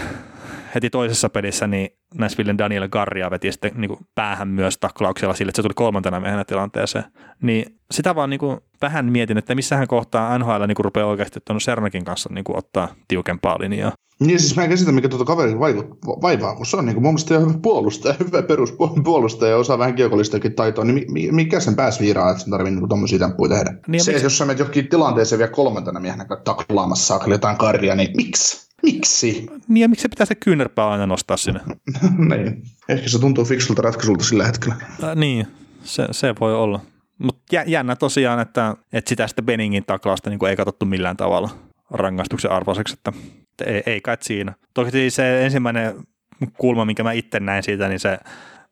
heti 0.75 0.89
toisessa 0.89 1.29
pelissä 1.29 1.67
niin 1.67 1.89
Nashvillen 2.15 2.57
Daniel 2.57 2.89
Garria 2.89 3.31
veti 3.31 3.51
sitten 3.51 3.71
niin 3.75 3.89
kuin 3.89 3.99
päähän 4.15 4.47
myös 4.47 4.77
taklauksella 4.77 5.33
sille, 5.33 5.49
että 5.49 5.55
se 5.55 5.63
tuli 5.63 5.73
kolmantena 5.75 6.19
miehenä 6.19 6.45
tilanteeseen. 6.45 7.05
Niin 7.41 7.79
sitä 7.91 8.15
vaan 8.15 8.29
niin 8.29 8.39
kuin 8.39 8.57
vähän 8.81 9.05
mietin, 9.05 9.37
että 9.37 9.55
missähän 9.55 9.87
kohtaa 9.87 10.37
NHL 10.37 10.65
niin 10.67 10.75
kuin 10.75 10.85
rupeaa 10.85 11.07
oikeasti 11.07 11.39
tuon 11.45 11.61
Sernakin 11.61 12.05
kanssa 12.05 12.29
niin 12.33 12.43
kuin 12.43 12.57
ottaa 12.57 12.87
tiukempaa 13.07 13.57
linjaa. 13.59 13.91
Niin 14.19 14.39
siis 14.39 14.55
mä 14.55 14.63
en 14.63 14.69
käsitä, 14.69 14.91
mikä 14.91 15.09
tuota 15.09 15.25
kaverin 15.25 15.59
vaivaa, 16.21 16.55
kun 16.55 16.65
se 16.65 16.77
on 16.77 16.85
niin 16.85 16.93
kuin 16.93 17.03
mun 17.03 17.13
mielestä 17.13 17.39
hyvä 17.39 17.53
puolustaja, 17.61 18.15
hyvä 18.25 18.41
peruspuolustaja 18.41 19.51
ja 19.51 19.57
osaa 19.57 19.79
vähän 19.79 19.95
kiekollistakin 19.95 20.55
taitoa, 20.55 20.85
niin 20.85 21.35
mikä 21.35 21.59
sen 21.59 21.75
pääsi 21.75 21.99
viiraa, 21.99 22.31
että 22.31 22.43
sen 22.43 22.51
tarvii 22.51 22.71
niin 22.71 22.89
tuommoisia 22.89 23.19
temppuja 23.19 23.49
tehdä. 23.49 23.73
Niin 23.87 24.03
se, 24.03 24.11
miksi... 24.11 24.25
jos 24.25 24.37
sä 24.37 24.45
menet 24.45 24.59
johonkin 24.59 24.87
tilanteeseen 24.87 25.39
vielä 25.39 25.51
kolmantena 25.51 25.99
miehenä 25.99 26.25
taklaamassa 26.43 27.19
jotain 27.27 27.57
karjaa, 27.57 27.95
niin 27.95 28.15
miksi? 28.15 28.72
Miksi? 28.83 29.45
Niin 29.67 29.81
ja 29.81 29.89
miksi 29.89 30.01
se 30.01 30.09
pitää 30.09 30.25
se 30.25 30.35
kyynärpää 30.35 30.89
aina 30.89 31.07
nostaa 31.07 31.37
sinne? 31.37 31.59
niin. 32.29 32.63
Ehkä 32.89 33.09
se 33.09 33.19
tuntuu 33.19 33.45
fiksulta 33.45 33.81
ratkaisulta 33.81 34.23
sillä 34.23 34.45
hetkellä. 34.45 34.75
Äh, 35.03 35.15
niin, 35.15 35.47
se, 35.83 36.07
se 36.11 36.35
voi 36.39 36.55
olla. 36.55 36.79
Mutta 37.17 37.43
jännä 37.65 37.95
tosiaan, 37.95 38.39
että, 38.39 38.75
että 38.93 39.09
sitä 39.09 39.27
sitten 39.27 39.45
Benningin 39.45 39.85
taklausta 39.85 40.29
niin 40.29 40.45
ei 40.49 40.55
katsottu 40.55 40.85
millään 40.85 41.17
tavalla 41.17 41.49
rangaistuksen 41.91 42.51
arvoiseksi, 42.51 42.93
että, 42.93 43.13
että 43.51 43.63
ei, 43.65 43.83
ei 43.85 44.01
kai 44.01 44.17
siinä. 44.21 44.53
Toki 44.73 45.09
se 45.09 45.45
ensimmäinen 45.45 45.95
kulma, 46.57 46.85
minkä 46.85 47.03
mä 47.03 47.11
itse 47.11 47.39
näin 47.39 47.63
siitä, 47.63 47.87
niin 47.87 47.99
se 47.99 48.17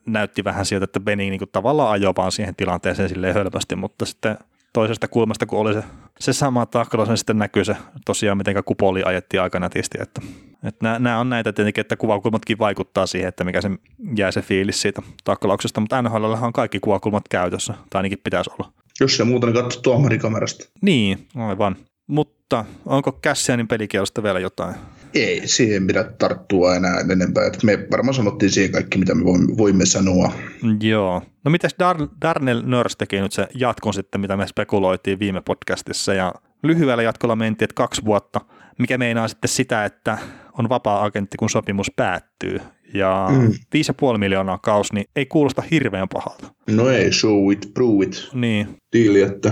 näytti 0.05 0.43
vähän 0.43 0.66
siltä, 0.66 0.84
että 0.84 0.99
Benning 0.99 1.30
niin 1.32 1.49
tavallaan 1.51 1.91
ajoi 1.91 2.14
vaan 2.18 2.32
siihen 2.32 2.55
tilanteeseen 2.55 3.09
silleen 3.09 3.34
hölmästi, 3.34 3.76
mutta 3.76 4.05
sitten 4.05 4.38
toisesta 4.74 5.07
kulmasta, 5.07 5.45
kun 5.45 5.59
oli 5.59 5.74
se, 5.74 5.84
se 6.19 6.34
sama 6.34 6.65
taklaus, 6.65 7.09
niin 7.09 7.17
sitten 7.17 7.38
näkyy 7.38 7.65
se 7.65 7.76
tosiaan, 8.05 8.38
miten 8.38 8.63
kupoli 8.65 9.03
ajettiin 9.03 9.41
aika 9.41 9.59
nätisti. 9.59 9.97
Että, 10.01 10.22
että 10.63 10.99
nämä, 10.99 11.19
on 11.19 11.30
näitä 11.30 11.53
tietenkin, 11.53 11.82
että 11.82 11.97
kuvakulmatkin 11.97 12.59
vaikuttaa 12.59 13.05
siihen, 13.05 13.30
että 13.30 13.43
mikä 13.43 13.61
se 13.61 13.69
jää 14.17 14.32
se 14.32 14.41
fiilis 14.41 14.82
siitä 14.82 15.01
taklauksesta, 15.24 15.82
mutta 15.82 16.01
NHL 16.01 16.24
on 16.24 16.53
kaikki 16.53 16.80
kuvakulmat 16.80 17.24
käytössä, 17.30 17.74
tai 17.89 17.99
ainakin 17.99 18.22
pitäisi 18.24 18.49
olla. 18.59 18.72
Jos 18.99 19.17
se 19.17 19.24
muuten 19.24 19.53
katso 19.53 19.82
tuomarikamerasta. 19.82 20.69
Niin, 20.82 21.28
aivan. 21.36 21.76
Mutta 22.07 22.65
onko 22.86 23.11
Cassianin 23.11 23.67
pelikielosta 23.67 24.24
vielä 24.24 24.39
jotain? 24.39 24.76
Ei, 25.14 25.41
siihen 25.47 25.88
pidä 25.88 26.03
tarttua 26.03 26.76
enää 26.76 26.99
enempää. 27.12 27.45
Että 27.45 27.66
me 27.66 27.88
varmaan 27.91 28.14
sanottiin 28.14 28.51
siihen 28.51 28.72
kaikki, 28.72 28.97
mitä 28.97 29.16
me 29.16 29.26
voimme, 29.26 29.57
voimme 29.57 29.86
sanoa. 29.86 30.34
Joo. 30.82 31.22
No 31.45 31.51
mitäs 31.51 31.76
Dar- 31.84 32.09
Darnell 32.22 32.62
Nurse 32.66 32.97
teki 32.97 33.20
nyt 33.20 33.32
se 33.32 33.47
jatkon 33.55 33.93
sitten, 33.93 34.22
mitä 34.22 34.38
me 34.38 34.47
spekuloitiin 34.47 35.20
viime 35.20 35.41
podcastissa. 35.41 36.14
Ja 36.14 36.34
lyhyellä 36.64 37.03
jatkolla 37.03 37.36
mentiin, 37.36 37.66
että 37.66 37.74
kaksi 37.74 38.05
vuotta, 38.05 38.41
mikä 38.80 38.97
meinaa 38.97 39.28
sitten 39.28 39.49
sitä, 39.49 39.86
että 39.86 40.18
on 40.57 40.70
vapaa-agentti, 40.70 41.38
kun 41.38 41.49
sopimus 41.49 41.91
päättyy. 41.95 42.59
Ja 42.93 43.28
mm. 43.32 43.47
5,5 43.47 44.18
miljoonaa 44.18 44.57
kaus, 44.57 44.93
niin 44.93 45.05
ei 45.16 45.26
kuulosta 45.26 45.64
hirveän 45.72 46.07
pahalta. 46.14 46.53
No 46.70 46.89
ei, 46.89 47.12
show 47.12 47.51
it, 47.51 47.72
prove 47.74 48.05
it. 48.05 48.30
Niin. 48.34 48.78
Diili, 48.93 49.22
että, 49.22 49.51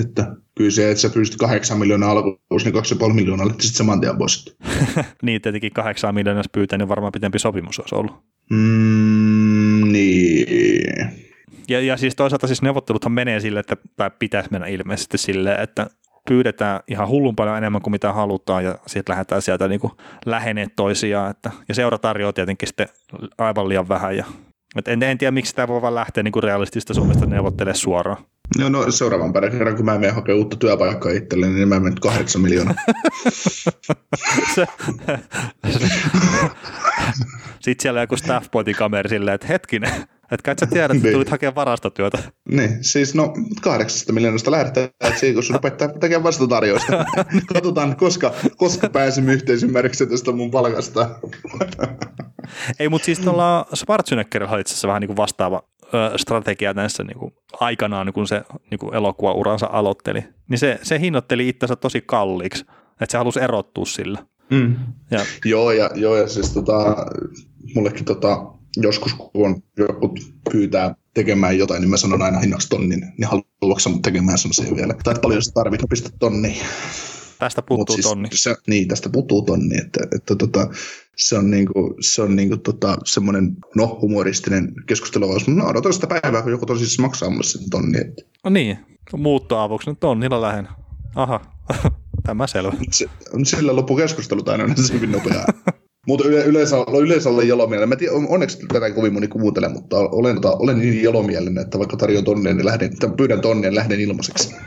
että 0.00 0.36
kyllä 0.54 0.70
se, 0.70 0.90
että 0.90 1.00
sä 1.00 1.10
pystyt 1.10 1.38
kahdeksan 1.38 1.78
miljoonaa 1.78 2.10
alkuun, 2.10 2.38
niin 2.64 2.72
kaksi 2.72 2.94
puoli 2.94 3.14
miljoonaa, 3.14 3.46
sitten 3.46 3.68
saman 3.68 4.00
tien 4.00 4.18
pois. 4.18 4.56
niin, 5.22 5.42
tietenkin 5.42 5.72
kahdeksan 5.72 6.14
miljoonaa 6.14 6.42
pyytää, 6.52 6.78
niin 6.78 6.88
varmaan 6.88 7.12
pitempi 7.12 7.38
sopimus 7.38 7.78
olisi 7.78 7.94
ollut. 7.94 8.12
Mm, 8.50 9.92
niin. 9.92 11.10
Ja, 11.68 11.80
ja 11.80 11.96
siis 11.96 12.16
toisaalta 12.16 12.46
siis 12.46 12.62
neuvotteluthan 12.62 13.12
menee 13.12 13.40
sille, 13.40 13.60
että 13.60 13.76
tai 13.96 14.10
pitäisi 14.18 14.48
mennä 14.52 14.66
ilmeisesti 14.66 15.18
sille, 15.18 15.54
että 15.54 15.86
pyydetään 16.28 16.80
ihan 16.88 17.08
hullun 17.08 17.36
paljon 17.36 17.58
enemmän 17.58 17.82
kuin 17.82 17.92
mitä 17.92 18.12
halutaan 18.12 18.64
ja 18.64 18.78
sitten 18.86 19.12
lähdetään 19.12 19.42
sieltä 19.42 19.68
niin 19.68 19.80
lähenee 20.26 20.66
toisiaan. 20.76 21.30
Että, 21.30 21.50
ja 21.68 21.74
seura 21.74 21.98
tarjoaa 21.98 22.32
tietenkin 22.32 22.68
sitten 22.68 22.88
aivan 23.38 23.68
liian 23.68 23.88
vähän. 23.88 24.16
Ja, 24.16 24.24
et 24.76 24.88
en, 24.88 25.02
en 25.02 25.18
tiedä, 25.18 25.30
miksi 25.30 25.54
tämä 25.54 25.68
voi 25.68 25.82
vaan 25.82 25.94
lähteä 25.94 26.22
niin 26.22 26.32
kuin 26.32 26.42
realistista 26.42 26.94
summista 26.94 27.26
neuvottelemaan 27.26 27.78
suoraan. 27.78 28.24
No, 28.58 28.68
no 28.68 28.90
seuraavan 28.90 29.32
kerran, 29.32 29.76
kun 29.76 29.84
mä 29.84 29.98
menen 29.98 30.14
hakemaan 30.14 30.38
uutta 30.38 30.56
työpaikkaa 30.56 31.12
itselleni, 31.12 31.54
niin 31.54 31.68
mä 31.68 31.80
menen 31.80 32.00
kahdeksan 32.00 32.42
miljoonaa. 32.42 32.74
Sitten 37.60 37.82
siellä 37.82 38.00
joku 38.00 38.16
staff 38.16 38.48
kamera 38.78 39.08
silleen, 39.08 39.34
että 39.34 39.46
hetkinen, 39.46 39.90
että 40.30 40.42
kai 40.44 40.54
sä 40.60 40.66
tiedät, 40.66 40.90
että 40.90 41.02
niin. 41.02 41.12
tulit 41.12 41.30
hakemaan 41.30 41.54
varastotyötä. 41.54 42.18
Niin, 42.48 42.84
siis 42.84 43.14
no 43.14 43.34
kahdeksasta 43.62 44.12
miljoonasta 44.12 44.50
lähdetään, 44.50 44.88
että 45.00 45.20
siinä 45.20 45.34
kun 45.34 45.42
sun 45.42 45.56
opettaa 45.56 45.88
tekemään 45.88 46.22
vastatarjoista. 46.22 47.04
Katsotaan, 47.54 47.96
koska, 47.96 48.34
koska 48.56 48.88
pääsimme 48.88 49.32
yhteisymmärrykseen 49.32 50.10
tästä 50.10 50.32
mun 50.32 50.50
palkasta. 50.50 51.10
Ei, 52.78 52.88
mutta 52.88 53.06
siis 53.06 53.18
tuolla 53.18 53.66
Schwarzeneggerilla 53.74 54.52
oli 54.52 54.60
itse 54.60 54.72
asiassa 54.72 54.88
vähän 54.88 55.00
niin 55.00 55.08
kuin 55.08 55.16
vastaava 55.16 55.62
strategia 56.16 56.72
näissä 56.72 57.04
niin 57.04 57.18
kuin 57.18 57.34
aikanaan, 57.60 58.12
kun 58.12 58.26
se 58.26 58.42
niin 58.70 58.78
kuin 58.78 58.94
elokuvauransa 58.94 59.68
aloitteli. 59.72 60.24
Niin 60.48 60.58
se, 60.58 60.78
se 60.82 61.00
hinnoitteli 61.00 61.48
itsensä 61.48 61.76
tosi 61.76 62.02
kalliiksi, 62.06 62.64
että 63.00 63.06
se 63.08 63.18
halusi 63.18 63.40
erottua 63.40 63.84
sillä. 63.84 64.18
Mm. 64.50 64.76
Ja. 65.10 65.20
Joo, 65.44 65.72
ja, 65.72 65.90
joo, 65.94 66.16
ja 66.16 66.28
siis 66.28 66.50
tota, 66.50 66.96
mullekin 67.74 68.04
tota, 68.04 68.53
joskus, 68.76 69.14
kun 69.14 69.30
on 69.34 69.62
joku 69.78 70.14
pyytää 70.52 70.94
tekemään 71.14 71.58
jotain, 71.58 71.80
niin 71.80 71.90
mä 71.90 71.96
sanon 71.96 72.22
aina 72.22 72.38
hinnaksi 72.38 72.68
tonnin, 72.68 73.00
niin 73.00 73.28
haluatko 73.28 73.90
mut 73.90 74.02
tekemään 74.02 74.38
sen 74.38 74.76
vielä. 74.76 74.94
Tai 75.04 75.14
paljon 75.22 75.42
sä 75.42 75.50
tarvitset, 75.54 75.88
pistä 75.88 76.10
tonni. 76.18 76.60
Tästä 77.38 77.62
puuttuu 77.62 77.96
siis, 77.96 78.06
tonni. 78.06 78.28
Se, 78.34 78.56
niin, 78.66 78.88
tästä 78.88 79.08
puuttuu 79.08 79.42
tonni, 79.42 79.78
että, 79.78 80.00
että 80.16 80.36
tota, 80.36 80.68
se 81.16 81.38
on, 81.38 81.50
niinku, 81.50 81.96
se 82.00 82.22
on 82.22 82.36
niinku 82.36 82.56
tota, 82.56 82.96
semmoinen 83.04 83.56
no, 83.74 83.98
humoristinen 84.02 84.72
keskusteluvaus. 84.86 85.48
No 85.48 85.66
odotan 85.66 85.92
sitä 85.92 86.06
päivää, 86.06 86.42
kun 86.42 86.52
joku 86.52 86.66
tosissaan 86.66 87.08
maksaa 87.08 87.30
mulle 87.30 87.44
sen 87.44 87.70
tonni. 87.70 87.98
Että. 87.98 88.22
No 88.44 88.50
niin, 88.50 88.78
muuttoavuksi 89.16 89.90
nyt 89.90 90.00
tonnilla 90.00 90.40
lähden. 90.40 90.68
Aha, 91.14 91.40
tämä 92.26 92.46
selvä. 92.46 92.72
Se, 92.90 93.06
sillä 93.44 93.76
loppu 93.76 93.96
keskustelut 93.96 94.48
aina 94.48 94.76
se 94.76 94.92
hyvin 94.92 95.12
nopeaa. 95.12 95.46
Mutta 96.06 96.28
yle, 96.28 96.44
yleensä, 96.44 96.76
yleensä 97.00 97.30
olen 97.30 97.48
jalomielinen. 97.48 97.88
Mä 97.88 97.96
tiedän, 97.96 98.26
onneksi 98.28 98.58
tätä 98.72 98.90
kovin 98.90 99.12
moni 99.12 99.28
kuuntele, 99.28 99.68
mutta 99.68 99.96
olen, 99.96 100.40
tota, 100.40 100.56
olen 100.58 100.78
niin 100.78 101.02
jalomielinen, 101.02 101.64
että 101.64 101.78
vaikka 101.78 101.96
tarjoan 101.96 102.24
tonnia, 102.24 102.54
niin 102.54 102.66
lähden, 102.66 102.90
pyydän 103.16 103.40
tonnia, 103.40 103.70
niin 103.70 103.74
lähden 103.74 104.00
ilmaiseksi. 104.00 104.54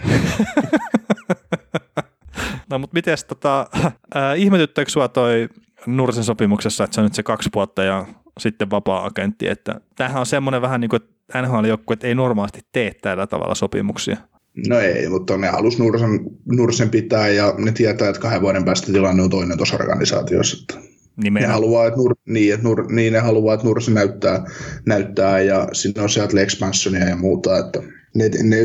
no 2.69 2.79
mutta 2.79 2.93
miten 2.93 3.17
tota, 3.27 3.67
äh, 4.15 4.39
ihmetyttääkö 4.39 4.91
sua 4.91 5.07
toi 5.07 5.49
Nursen 5.85 6.23
sopimuksessa, 6.23 6.83
että 6.83 6.95
se 6.95 7.01
on 7.01 7.05
nyt 7.05 7.13
se 7.13 7.23
kaksi 7.23 7.49
vuotta 7.55 7.83
ja 7.83 8.05
sitten 8.39 8.69
vapaa-agentti, 8.69 9.47
että 9.47 9.81
tämähän 9.95 10.19
on 10.19 10.25
semmoinen 10.25 10.61
vähän 10.61 10.81
niin 10.81 10.89
kuin, 10.89 11.01
että 11.01 11.41
NHL-joukkueet 11.41 12.03
ei 12.03 12.15
normaalisti 12.15 12.61
tee 12.71 12.91
tällä 13.01 13.27
tavalla 13.27 13.55
sopimuksia. 13.55 14.17
No 14.67 14.79
ei, 14.79 15.09
mutta 15.09 15.37
ne 15.37 15.47
halus 15.47 15.79
Nursen, 15.79 16.19
Nursen 16.45 16.89
pitää 16.89 17.29
ja 17.29 17.53
ne 17.57 17.71
tietää, 17.71 18.09
että 18.09 18.21
kahden 18.21 18.41
vuoden 18.41 18.65
päästä 18.65 18.93
tilanne 18.93 19.23
on 19.23 19.29
toinen 19.29 19.57
tuossa 19.57 19.75
organisaatiossa. 19.75 20.79
Että 21.17 21.39
ne 21.39 21.45
haluaa, 21.45 21.87
että, 21.87 21.97
Nur, 21.97 22.15
niin, 22.25 22.53
että 22.53 22.67
Nur, 22.67 22.91
niin, 22.91 23.13
ne 23.13 23.19
haluaa, 23.19 23.53
että 23.53 23.67
Nurse 23.67 23.91
näyttää, 23.91 24.45
näyttää 24.85 25.41
ja 25.41 25.67
sinne 25.73 26.01
on 26.01 26.09
sieltä 26.09 26.41
expansionia 26.41 27.09
ja 27.09 27.15
muuta, 27.15 27.57
että 27.57 27.83
ne, 28.15 28.29
ne, 28.43 28.57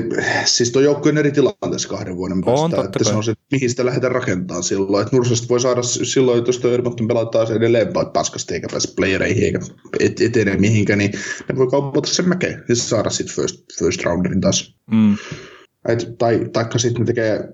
siis 0.45 0.71
tuo 0.71 0.83
joukko 0.83 1.09
on 1.09 1.19
eri 1.19 1.31
tilanteessa 1.31 1.89
kahden 1.89 2.17
vuoden 2.17 2.41
päästä, 2.45 2.81
on, 2.81 2.85
että 2.85 3.05
se 3.05 3.15
on 3.15 3.25
se, 3.25 3.35
mihin 3.51 3.71
sitä 3.71 3.85
lähdetään 3.85 4.13
rakentamaan 4.13 4.63
silloin, 4.63 5.03
että 5.03 5.17
Nursesta 5.17 5.49
voi 5.49 5.61
saada 5.61 5.83
silloin, 5.83 6.45
jos 6.47 6.59
tuo 6.59 6.71
Edmonton 6.71 7.09
pelataan 7.09 7.47
se 7.47 7.55
edelleen 7.55 7.89
paskasti 8.13 8.55
eikä 8.55 8.67
pääse 8.71 8.95
playereihin 8.97 9.45
eikä 9.45 9.59
et, 10.01 10.21
etene 10.21 10.57
mihinkään, 10.57 10.99
niin 10.99 11.13
ne 11.49 11.57
voi 11.57 11.67
kaupata 11.67 12.09
sen 12.09 12.29
mäkeen 12.29 12.65
ja 12.69 12.77
saada 12.77 13.11
sitten 13.11 13.37
first, 13.37 13.65
first 13.79 14.05
rounderin 14.05 14.41
taas. 14.41 14.77
Mm. 14.91 15.17
Et, 15.89 16.15
tai, 16.19 16.47
taikka 16.53 16.79
sitten 16.79 17.01
ne 17.01 17.07
tekee 17.07 17.49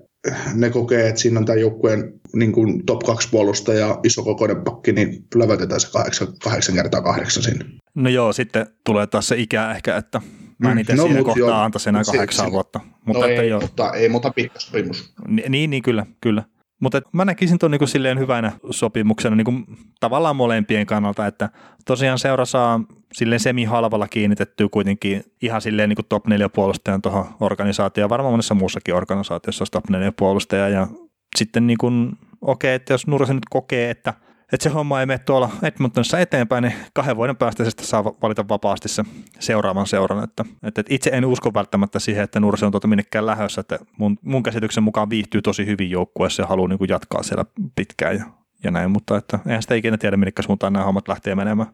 ne 0.53 0.69
kokee, 0.69 1.07
että 1.07 1.21
siinä 1.21 1.39
on 1.39 1.45
tämän 1.45 1.61
joukkueen 1.61 2.13
niin 2.35 2.51
kuin 2.51 2.85
top 2.85 2.99
2 2.99 3.29
puolusta 3.31 3.73
ja 3.73 3.99
iso 4.03 4.23
kokoinen 4.23 4.61
pakki, 4.61 4.91
niin 4.91 5.25
lävätetään 5.35 5.81
se 5.81 5.91
kahdeksan, 5.91 6.27
kahdeksan 6.43 6.75
kertaa 6.75 7.01
kahdeksan 7.01 7.43
sinne. 7.43 7.65
No 7.95 8.09
joo, 8.09 8.33
sitten 8.33 8.65
tulee 8.85 9.07
taas 9.07 9.27
se 9.27 9.37
ikä 9.37 9.71
ehkä, 9.71 9.97
että 9.97 10.21
mä 10.57 10.69
en 10.69 10.77
mm. 10.77 10.81
itse 10.81 10.95
no, 10.95 11.03
siinä 11.03 11.23
kohtaa 11.23 11.63
antaisin 11.63 11.89
enää 11.89 12.03
kahdeksan 12.03 12.51
vuotta. 12.51 12.79
Mutta, 13.05 13.19
no 13.19 13.27
että 13.29 13.41
ei, 13.41 13.49
joo. 13.49 13.61
mutta 13.61 13.93
ei 13.93 14.09
muuta 14.09 14.31
pitkä 14.31 14.59
sopimus. 14.59 15.13
Niin, 15.49 15.69
niin, 15.69 15.83
kyllä, 15.83 16.05
kyllä. 16.21 16.43
Mutta 16.79 17.01
mä 17.11 17.25
näkisin 17.25 17.59
tuon 17.59 17.71
niinku 17.71 17.87
silleen 17.87 18.19
hyvänä 18.19 18.51
sopimuksena 18.69 19.35
niinku 19.35 19.53
tavallaan 19.99 20.35
molempien 20.35 20.85
kannalta, 20.85 21.27
että 21.27 21.49
tosiaan 21.85 22.19
seura 22.19 22.45
saa 22.45 22.79
silleen 23.13 23.39
semi-halvalla 23.39 24.07
kiinnitettyä 24.07 24.67
kuitenkin 24.71 25.23
ihan 25.41 25.61
silleen 25.61 25.89
niinku 25.89 26.03
top 26.03 26.27
4 26.27 26.49
puolustajan 26.49 27.01
tuohon 27.01 27.25
organisaatioon. 27.39 28.09
Varmaan 28.09 28.33
monessa 28.33 28.53
muussakin 28.53 28.95
organisaatiossa 28.95 29.61
olisi 29.61 29.71
top 29.71 29.89
4 29.89 30.11
puolustaja 30.11 30.69
ja 30.69 30.87
sitten 31.35 31.67
niinku, 31.67 31.87
okei, 31.87 32.15
okay, 32.41 32.69
että 32.69 32.93
jos 32.93 33.07
Nurse 33.07 33.33
nyt 33.33 33.45
kokee, 33.49 33.89
että– 33.89 34.13
että 34.53 34.63
se 34.63 34.69
homma 34.69 34.99
ei 34.99 35.05
mene 35.05 35.19
tuolla 35.19 35.49
Edmontonissa 35.63 36.19
eteenpäin, 36.19 36.61
niin 36.61 36.73
kahden 36.93 37.15
vuoden 37.15 37.37
päästä 37.37 37.63
se 37.63 37.71
saa 37.81 38.03
valita 38.03 38.47
vapaasti 38.49 38.89
se 38.89 39.03
seuraavan 39.39 39.87
seuran. 39.87 40.23
Että, 40.23 40.45
että 40.63 40.83
itse 40.89 41.09
en 41.13 41.25
usko 41.25 41.53
välttämättä 41.53 41.99
siihen, 41.99 42.23
että 42.23 42.39
Nurse 42.39 42.65
on 42.65 42.71
tuota 42.71 42.87
minnekään 42.87 43.25
lähössä, 43.25 43.61
että 43.61 43.79
mun, 43.97 44.17
mun 44.21 44.43
käsityksen 44.43 44.83
mukaan 44.83 45.09
viihtyy 45.09 45.41
tosi 45.41 45.65
hyvin 45.65 45.91
joukkueessa 45.91 46.41
ja 46.41 46.47
haluaa 46.47 46.67
niin 46.67 46.77
kuin 46.77 46.89
jatkaa 46.89 47.23
siellä 47.23 47.45
pitkään 47.75 48.15
ja, 48.15 48.25
ja 48.63 48.71
näin, 48.71 48.91
mutta 48.91 49.17
että 49.17 49.39
eihän 49.47 49.61
sitä 49.61 49.75
ikinä 49.75 49.97
tiedä, 49.97 50.17
minne 50.17 50.31
suuntaan 50.39 50.73
nämä 50.73 50.85
hommat 50.85 51.07
lähtee 51.07 51.35
menemään. 51.35 51.67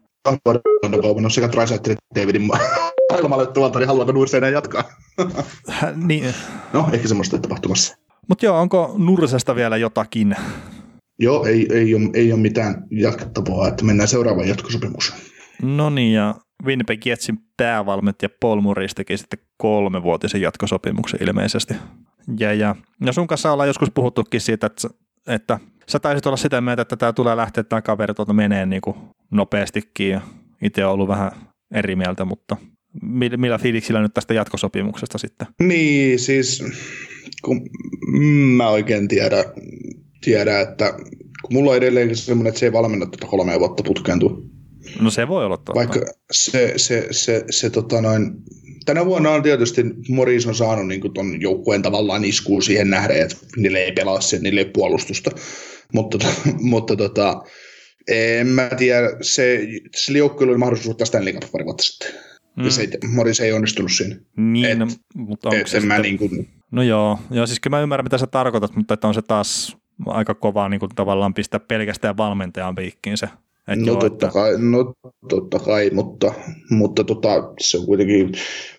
Kaupannut 1.02 1.32
sekä 1.32 1.48
Trisaitl 1.48 1.90
että 1.90 2.20
Davidin 2.20 2.42
maailmalle 2.42 3.46
tuolta, 3.54 3.78
niin 3.78 3.88
haluaako 3.88 4.12
Nurse 4.12 4.36
enää 4.36 4.50
jatkaa? 4.50 4.84
niin. 5.94 6.34
No, 6.72 6.88
ehkä 6.92 7.08
semmoista 7.08 7.38
tapahtumassa. 7.38 7.96
Mutta 8.28 8.46
joo, 8.46 8.60
onko 8.60 8.94
Nursesta 8.98 9.54
vielä 9.56 9.76
jotakin 9.76 10.36
Joo, 11.18 11.44
ei, 11.46 11.66
ei, 11.72 11.94
ole, 11.94 12.10
ei 12.14 12.32
ole 12.32 12.40
mitään 12.40 12.74
jatkettavaa, 12.90 13.68
että 13.68 13.84
mennään 13.84 14.08
seuraavaan 14.08 14.48
jatkosopimukseen. 14.48 15.20
No 15.62 15.90
niin, 15.90 16.12
ja 16.12 16.34
Winnipeg 16.64 17.06
Jetsin 17.06 17.38
päävalmentaja 17.56 18.28
Paul 18.40 18.60
Morris 18.60 18.94
teki 18.94 19.16
sitten 19.16 19.38
kolmevuotisen 19.56 20.40
jatkosopimuksen 20.40 21.22
ilmeisesti. 21.22 21.74
Ja, 22.38 22.54
ja, 22.54 22.76
ja 23.06 23.12
sun 23.12 23.26
kanssa 23.26 23.52
ollaan 23.52 23.68
joskus 23.68 23.90
puhuttukin 23.94 24.40
siitä, 24.40 24.66
että, 24.66 24.88
että 25.26 25.58
sä 25.88 25.98
taisit 25.98 26.26
olla 26.26 26.36
sitä 26.36 26.60
mieltä, 26.60 26.82
että 26.82 26.96
tämä 26.96 27.12
tulee 27.12 27.36
lähteä 27.36 27.64
tämä 27.64 27.82
kaveri 27.82 28.14
tuolta 28.14 28.32
menee 28.32 28.66
niin 28.66 28.82
kuin 28.82 28.96
nopeastikin 29.30 30.10
ja 30.10 30.20
itse 30.62 30.84
on 30.84 30.92
ollut 30.92 31.08
vähän 31.08 31.30
eri 31.74 31.96
mieltä, 31.96 32.24
mutta 32.24 32.56
millä 33.36 33.58
fiiliksillä 33.58 34.00
nyt 34.00 34.14
tästä 34.14 34.34
jatkosopimuksesta 34.34 35.18
sitten? 35.18 35.46
Niin, 35.62 36.18
siis 36.18 36.64
kun 37.44 37.60
mä 38.56 38.68
oikein 38.68 39.08
tiedä, 39.08 39.44
tiedä, 40.26 40.60
että 40.60 40.92
kun 41.42 41.52
mulla 41.52 41.70
on 41.70 41.76
edelleenkin 41.76 42.16
semmoinen, 42.16 42.48
että 42.48 42.58
se 42.58 42.66
ei 42.66 42.72
valmenna 42.72 43.06
tätä 43.06 43.26
kolmea 43.26 43.60
vuotta 43.60 43.82
putkeentua. 43.82 44.42
No 45.00 45.10
se 45.10 45.28
voi 45.28 45.44
olla 45.44 45.56
totta. 45.56 45.74
Vaikka 45.74 46.00
se, 46.32 46.72
se, 46.76 47.08
se, 47.10 47.44
se 47.50 47.70
tota 47.70 48.00
noin, 48.00 48.30
tänä 48.84 49.06
vuonna 49.06 49.30
on 49.30 49.42
tietysti 49.42 49.82
Moris 50.08 50.46
on 50.46 50.54
saanut 50.54 50.88
niin 50.88 51.14
ton 51.14 51.40
joukkueen 51.40 51.82
tavallaan 51.82 52.24
iskuun 52.24 52.62
siihen 52.62 52.90
nähden, 52.90 53.22
että 53.22 53.36
niille 53.56 53.78
ei 53.78 53.92
pelaa 53.92 54.20
sen, 54.20 54.42
niille 54.42 54.60
ei 54.60 54.70
puolustusta. 54.74 55.30
Mutta, 55.92 56.18
mutta 56.72 56.96
tota, 56.96 57.42
en 58.08 58.46
mä 58.46 58.70
tiedä, 58.76 59.08
se, 59.22 59.66
sillä 59.96 60.18
joukkueella 60.18 60.52
oli 60.52 60.58
mahdollisuus 60.58 60.90
ottaa 60.90 61.06
Stanley 61.06 61.32
Cup 61.32 61.52
pari 61.52 61.64
vuotta 61.64 61.82
sitten. 61.82 62.08
Mm. 62.56 62.64
Ja 62.64 62.70
se, 62.70 62.88
Moris 63.08 63.40
ei 63.40 63.52
onnistunut 63.52 63.92
siinä. 63.92 64.16
Niin, 64.36 64.64
et, 64.66 64.78
no, 64.78 64.86
mutta 65.14 65.48
onko 65.48 65.60
et, 65.60 65.66
se 65.66 65.80
sitten... 65.80 66.02
niin 66.02 66.18
kuin... 66.18 66.48
No 66.70 66.82
joo, 66.82 67.18
joo, 67.30 67.46
siis 67.46 67.60
kyllä 67.60 67.76
mä 67.76 67.82
ymmärrän 67.82 68.04
mitä 68.04 68.18
sä 68.18 68.26
tarkoitat, 68.26 68.76
mutta 68.76 68.94
että 68.94 69.08
on 69.08 69.14
se 69.14 69.22
taas 69.22 69.76
aika 70.06 70.34
kovaa 70.34 70.68
niin 70.68 70.80
kuin 70.80 70.90
tavallaan 70.94 71.34
pistää 71.34 71.60
pelkästään 71.60 72.16
valmentajan 72.16 72.74
piikkiin 72.74 73.16
se. 73.16 73.28
Et 73.68 73.78
no, 73.78 73.86
joo, 73.86 73.96
totta 73.96 74.26
että... 74.26 74.34
kai, 74.34 74.54
no 74.58 74.92
totta 75.28 75.58
kai, 75.58 75.90
mutta, 75.90 76.34
mutta 76.70 77.04
tota, 77.04 77.28
se 77.60 77.78
on 77.78 77.86
kuitenkin 77.86 78.32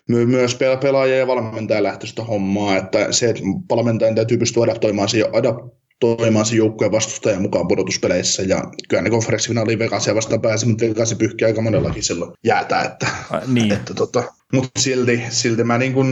my, 0.08 0.26
myös 0.26 0.58
pelaaja 0.82 1.16
ja 1.16 1.26
valmentaja 1.26 1.82
lähtöistä 1.82 2.24
hommaa, 2.24 2.76
että 2.76 3.12
se, 3.12 3.30
että 3.30 3.42
valmentajan 3.70 4.14
täytyy 4.14 4.38
pystyä 4.38 4.62
adaptoimaan 4.62 5.08
siihen, 5.08 5.28
adaptoimaan 5.32 6.46
siihen 6.46 6.64
joukkueen 6.66 6.92
vastustajan 6.92 7.42
mukaan 7.42 7.68
pudotuspeleissä, 7.68 8.42
ja 8.42 8.62
kyllä 8.88 9.02
ne 9.02 9.10
konferenssifinaaliin 9.10 9.78
Vegasia 9.78 10.14
vastaan 10.14 10.40
pääsi, 10.40 10.66
mutta 10.66 10.84
Vegasi 10.84 11.14
pyyhki 11.14 11.44
aika 11.44 11.62
monellakin 11.62 12.02
silloin 12.02 12.32
jäätä, 12.44 12.82
että, 12.82 13.06
Ai, 13.30 13.40
niin. 13.46 13.72
että 13.72 13.94
tota, 13.94 14.24
mutta 14.52 14.80
silti, 14.80 15.22
silti 15.28 15.64
mä 15.64 15.78
niin 15.78 15.92
kun, 15.92 16.06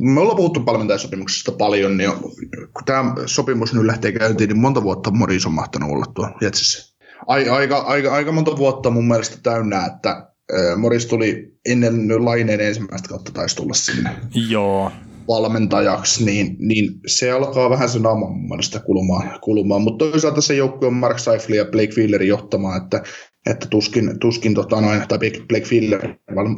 me 0.00 0.20
ollaan 0.20 0.36
puhuttu 0.36 0.66
valmentajasopimuksesta 0.66 1.52
paljon, 1.52 1.96
niin 1.96 2.10
kun 2.50 2.84
tämä 2.86 3.14
sopimus 3.26 3.74
nyt 3.74 3.84
lähtee 3.84 4.12
käyntiin, 4.12 4.48
niin 4.48 4.60
monta 4.60 4.82
vuotta 4.82 5.10
Moris 5.10 5.46
on 5.46 5.52
mahtanut 5.52 5.90
olla 5.90 6.04
tuo 6.14 6.28
Jetsissä. 6.40 6.92
Aika, 7.26 7.78
aika, 7.78 8.12
aika 8.12 8.32
monta 8.32 8.56
vuotta 8.56 8.90
mun 8.90 9.08
mielestä 9.08 9.36
täynnä, 9.42 9.86
että 9.86 10.32
Moris 10.76 11.06
tuli 11.06 11.52
ennen 11.66 12.24
Laineen 12.24 12.60
ensimmäistä 12.60 13.08
kautta 13.08 13.32
taisi 13.32 13.56
tulla 13.56 13.74
sinne. 13.74 14.10
Joo. 14.48 14.92
valmentajaksi, 15.28 16.24
niin, 16.24 16.56
niin 16.58 17.00
se 17.06 17.30
alkaa 17.30 17.70
vähän 17.70 17.88
se 17.88 17.98
naama 17.98 18.28
mun 18.28 18.48
mielestä 18.48 18.80
kulumaan, 18.80 19.40
kulumaan. 19.40 19.82
mutta 19.82 20.04
toisaalta 20.04 20.40
se 20.40 20.54
joukkue 20.54 20.88
on 20.88 20.94
Mark 20.94 21.18
Seifel 21.18 21.54
ja 21.54 21.64
Blake 21.64 21.92
Wheelerin 21.96 22.28
johtamaan, 22.28 22.82
että 22.82 23.02
että 23.46 23.66
tuskin, 23.66 24.18
tuskin 24.18 24.54
tota 24.54 24.80
noin, 24.80 25.08
tai 25.08 25.18
Blake 25.18 25.64
Filler, 25.64 26.14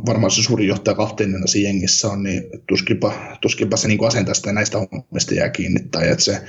varmaan 0.06 0.30
se 0.30 0.42
suurin 0.42 0.68
johtaja 0.68 0.94
kapteenina 0.94 1.46
siinä 1.46 1.68
jengissä 1.68 2.08
on, 2.08 2.22
niin 2.22 2.42
tuskinpa, 2.68 3.12
tuskinpa 3.40 3.76
se 3.76 3.88
niin 3.88 4.06
asentaa 4.06 4.52
näistä 4.52 4.78
hommista 4.78 5.34
jää 5.34 5.50
kiinni, 5.50 5.80
tai 5.90 6.08
että 6.08 6.24
se, 6.24 6.40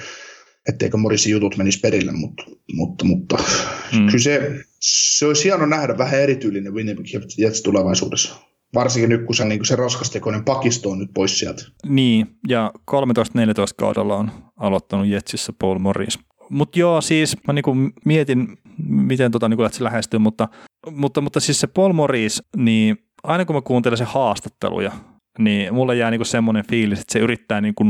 etteikö 0.69 0.97
Morisin 0.97 1.31
jutut 1.31 1.57
menisi 1.57 1.79
perille, 1.79 2.11
mutta, 2.11 2.43
mutta, 2.73 3.05
mutta 3.05 3.37
mm. 3.93 4.05
kyllä 4.05 4.23
se, 4.23 4.51
se 4.79 5.25
olisi 5.25 5.43
hieno 5.43 5.65
nähdä 5.65 5.97
vähän 5.97 6.19
erityylinen 6.21 6.73
Winnipeg 6.73 7.05
Jets 7.37 7.61
tulevaisuudessa. 7.61 8.35
Varsinkin 8.73 9.09
nyt, 9.09 9.25
kun 9.25 9.35
se, 9.35 9.45
niin 9.45 9.65
se 9.65 9.75
raskastekoinen 9.75 10.43
pakisto 10.43 10.89
on 10.89 10.99
nyt 10.99 11.09
pois 11.13 11.39
sieltä. 11.39 11.63
Niin, 11.87 12.27
ja 12.47 12.71
13-14 12.91 12.95
kaudella 13.77 14.15
on 14.15 14.31
aloittanut 14.57 15.07
Jetsissä 15.07 15.53
Paul 15.59 15.79
Morris. 15.79 16.19
Mutta 16.49 16.79
joo, 16.79 17.01
siis 17.01 17.37
mä 17.47 17.53
niinku 17.53 17.75
mietin, 18.05 18.57
miten 18.87 19.31
tota 19.31 19.49
niinku 19.49 19.69
se 19.71 19.83
lähestyy, 19.83 20.19
mutta, 20.19 20.47
mutta, 20.91 21.21
mutta 21.21 21.39
siis 21.39 21.59
se 21.59 21.67
Paul 21.67 21.93
Morris, 21.93 22.43
niin 22.57 22.97
aina 23.23 23.45
kun 23.45 23.55
mä 23.55 23.61
kuuntelen 23.61 23.97
se 23.97 24.03
haastatteluja, 24.03 24.91
niin 25.39 25.73
mulle 25.73 25.95
jää 25.95 26.11
niinku 26.11 26.25
semmoinen 26.25 26.67
fiilis, 26.69 26.99
että 26.99 27.13
se 27.13 27.19
yrittää 27.19 27.61
niinku 27.61 27.83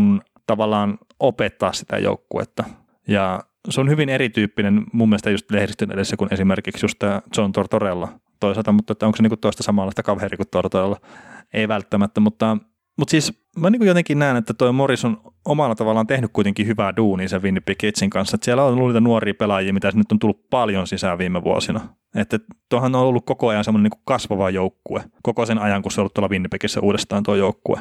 tavallaan 0.48 0.98
opettaa 1.20 1.74
sitä 1.74 1.98
joukkuetta. 1.98 2.64
Ja 3.08 3.44
se 3.70 3.82
on 3.82 3.90
hyvin 3.90 4.10
erityyppinen 4.10 4.84
mun 4.94 5.10
mielestä 5.10 5.30
just 5.30 5.52
lehdistön 5.52 5.92
edessä 5.92 6.18
kuin 6.18 6.34
esimerkiksi 6.34 6.86
just 6.86 7.00
tämä 7.00 7.22
John 7.38 7.52
Tortorella 7.52 8.08
toisaalta, 8.40 8.72
mutta 8.72 8.92
että 8.92 9.06
onko 9.06 9.16
se 9.16 9.24
niinku 9.24 9.38
toista 9.38 9.64
samanlaista 9.64 10.04
kaveri 10.04 10.38
kuin 10.38 10.48
Tortorella? 10.52 10.98
Ei 11.54 11.68
välttämättä, 11.68 12.20
mutta 12.20 12.58
mutta 12.98 13.12
siis 13.12 13.34
mä 13.60 13.70
niin 13.70 13.86
jotenkin 13.86 14.20
näen, 14.20 14.38
että 14.38 14.54
toi 14.54 14.74
Morris 14.74 15.06
on 15.06 15.22
omalla 15.46 15.76
tavallaan 15.76 16.08
tehnyt 16.08 16.32
kuitenkin 16.34 16.68
hyvää 16.68 16.94
duunia 16.98 17.30
sen 17.30 17.42
Winnipeg 17.42 17.78
Kitsin 17.78 18.10
kanssa. 18.10 18.36
Että 18.36 18.46
siellä 18.46 18.64
on 18.64 18.74
ollut 18.74 18.88
niitä 18.88 19.00
nuoria 19.00 19.34
pelaajia, 19.34 19.74
mitä 19.74 19.92
nyt 19.96 20.12
on 20.12 20.20
tullut 20.20 20.50
paljon 20.50 20.88
sisään 20.88 21.18
viime 21.18 21.44
vuosina. 21.44 21.80
Että 22.16 22.40
tuohan 22.70 22.96
on 22.96 23.02
ollut 23.02 23.26
koko 23.26 23.48
ajan 23.48 23.64
semmoinen 23.64 23.92
niin 23.92 24.02
kasvava 24.06 24.50
joukkue. 24.50 25.04
Koko 25.24 25.46
sen 25.46 25.58
ajan, 25.58 25.82
kun 25.82 25.92
se 25.92 26.02
on 26.02 26.04
ollut 26.04 26.14
tuolla 26.14 26.30
Winnipegissä 26.30 26.80
uudestaan 26.82 27.24
tuo 27.24 27.36
joukkue. 27.36 27.80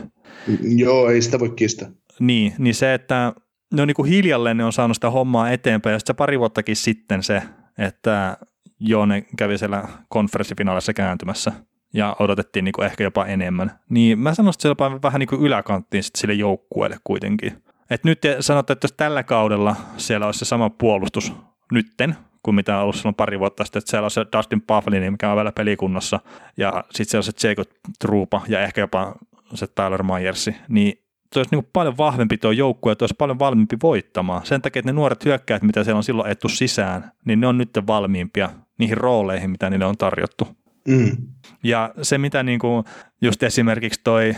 Joo, 0.63 1.09
ei 1.09 1.23
sitä 1.23 1.39
voi 1.39 1.51
kistää. 1.51 1.89
Niin, 2.21 2.53
niin 2.59 2.75
se, 2.75 2.95
että 2.95 3.33
ne 3.75 3.83
on 3.83 3.89
niin 3.89 3.95
kuin 3.95 4.09
hiljalleen 4.09 4.57
ne 4.57 4.65
on 4.65 4.73
saanut 4.73 4.97
sitä 4.97 5.11
hommaa 5.11 5.51
eteenpäin. 5.51 5.93
Ja 5.93 5.99
sitten 5.99 6.15
se 6.15 6.19
pari 6.19 6.39
vuottakin 6.39 6.77
sitten 6.77 7.23
se, 7.23 7.43
että 7.79 8.37
joo, 8.81 9.07
ne 9.07 9.25
kävi 9.37 9.59
siellä 9.59 9.89
konferenssifinaalissa 10.09 10.93
kääntymässä 10.93 11.53
ja 11.95 12.17
odotettiin 12.19 12.65
niin 12.65 12.73
kuin 12.73 12.87
ehkä 12.87 13.05
jopa 13.05 13.27
enemmän. 13.27 13.71
Niin 13.89 14.19
mä 14.19 14.35
sanoisin, 14.35 14.57
että 14.59 14.63
se 14.63 14.69
jopa 14.69 15.03
vähän 15.03 15.19
niin 15.19 15.29
kuin 15.29 15.43
yläkanttiin 15.43 16.03
sit 16.03 16.17
sille 16.17 16.35
joukkueelle 16.35 16.97
kuitenkin. 17.05 17.63
Et 17.91 18.05
nyt 18.05 18.21
te 18.21 18.37
sanotte, 18.41 18.73
että 18.73 18.85
jos 18.85 18.93
tällä 18.93 19.23
kaudella 19.23 19.77
siellä 19.97 20.27
olisi 20.27 20.39
se 20.39 20.45
sama 20.45 20.71
puolustus 20.71 21.33
nytten, 21.73 22.17
kuin 22.43 22.55
mitä 22.55 22.77
on 22.77 22.83
ollut 22.83 22.97
silloin 22.97 23.15
pari 23.15 23.39
vuotta 23.39 23.65
sitten, 23.65 23.81
että 23.81 23.91
siellä 23.91 24.05
on 24.05 24.11
se 24.11 24.27
Dustin 24.37 24.63
Bufflin, 24.63 25.13
mikä 25.13 25.31
on 25.31 25.37
vielä 25.37 25.53
pelikunnassa, 25.53 26.21
ja 26.57 26.85
sitten 26.91 27.11
siellä 27.11 27.29
on 27.29 27.33
se 27.39 27.49
Jacob 27.49 27.69
Truupa 27.99 28.43
ja 28.49 28.61
ehkä 28.61 28.81
jopa 28.81 29.15
se 29.55 29.67
Tyler 29.67 30.03
Myersi, 30.03 30.57
niin 30.69 31.05
se 31.33 31.41
olisi 31.41 31.57
niin 31.57 31.69
paljon 31.73 31.97
vahvempi 31.97 32.39
tuo 32.39 32.51
joukkue, 32.51 32.93
että 32.93 33.03
olisi 33.03 33.15
paljon 33.19 33.39
valmiimpi 33.39 33.77
voittamaan. 33.83 34.47
Sen 34.47 34.63
takia, 34.63 34.81
että 34.81 34.93
ne 34.93 34.97
nuoret 34.97 35.25
hyökkäät, 35.25 35.63
mitä 35.63 35.85
siellä 35.85 35.97
on 35.97 36.05
silloin 36.05 36.31
ettu 36.31 36.49
sisään, 36.49 37.11
niin 37.25 37.41
ne 37.41 37.47
on 37.47 37.59
nyt 37.59 37.71
valmiimpia 37.87 38.51
niihin 38.79 38.97
rooleihin, 38.97 39.51
mitä 39.51 39.71
niille 39.71 39.87
on 39.87 39.97
tarjottu. 39.97 40.49
Mm. 40.89 41.17
Ja 41.63 41.95
se, 42.03 42.19
mitä 42.19 42.43
niin 42.43 42.59
kuin 42.59 42.85
just 43.23 43.43
esimerkiksi 43.43 44.01
toi, 44.05 44.37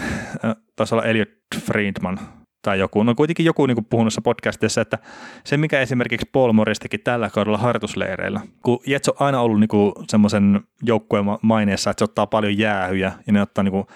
taisi 0.77 0.95
olla 0.95 1.05
Elliot 1.05 1.29
Friedman 1.61 2.19
tai 2.63 2.79
joku, 2.79 3.03
no 3.03 3.15
kuitenkin 3.15 3.47
joku 3.47 3.67
niin 3.67 3.75
kuin 3.75 3.85
puhunut 3.85 4.13
podcastissa, 4.25 4.81
että 4.81 4.99
se, 5.45 5.57
mikä 5.57 5.81
esimerkiksi 5.81 6.31
Paul 6.33 6.53
Morris 6.53 6.79
teki 6.79 6.99
tällä 6.99 7.31
kaudella 7.31 7.59
harjoitusleireillä, 7.59 8.41
kun 8.63 8.79
Jets 8.87 9.09
on 9.09 9.15
aina 9.19 9.41
ollut 9.41 9.61
niin 9.61 9.93
semmoisen 10.09 10.61
joukkueen 10.83 11.25
maineessa, 11.43 11.91
että 11.91 12.01
se 12.01 12.05
ottaa 12.05 12.27
paljon 12.27 12.59
jäähyjä 12.59 13.13
ja 13.27 13.33
ne 13.33 13.43
ottaa 13.43 13.65
niin 13.65 13.73
kuin 13.73 13.87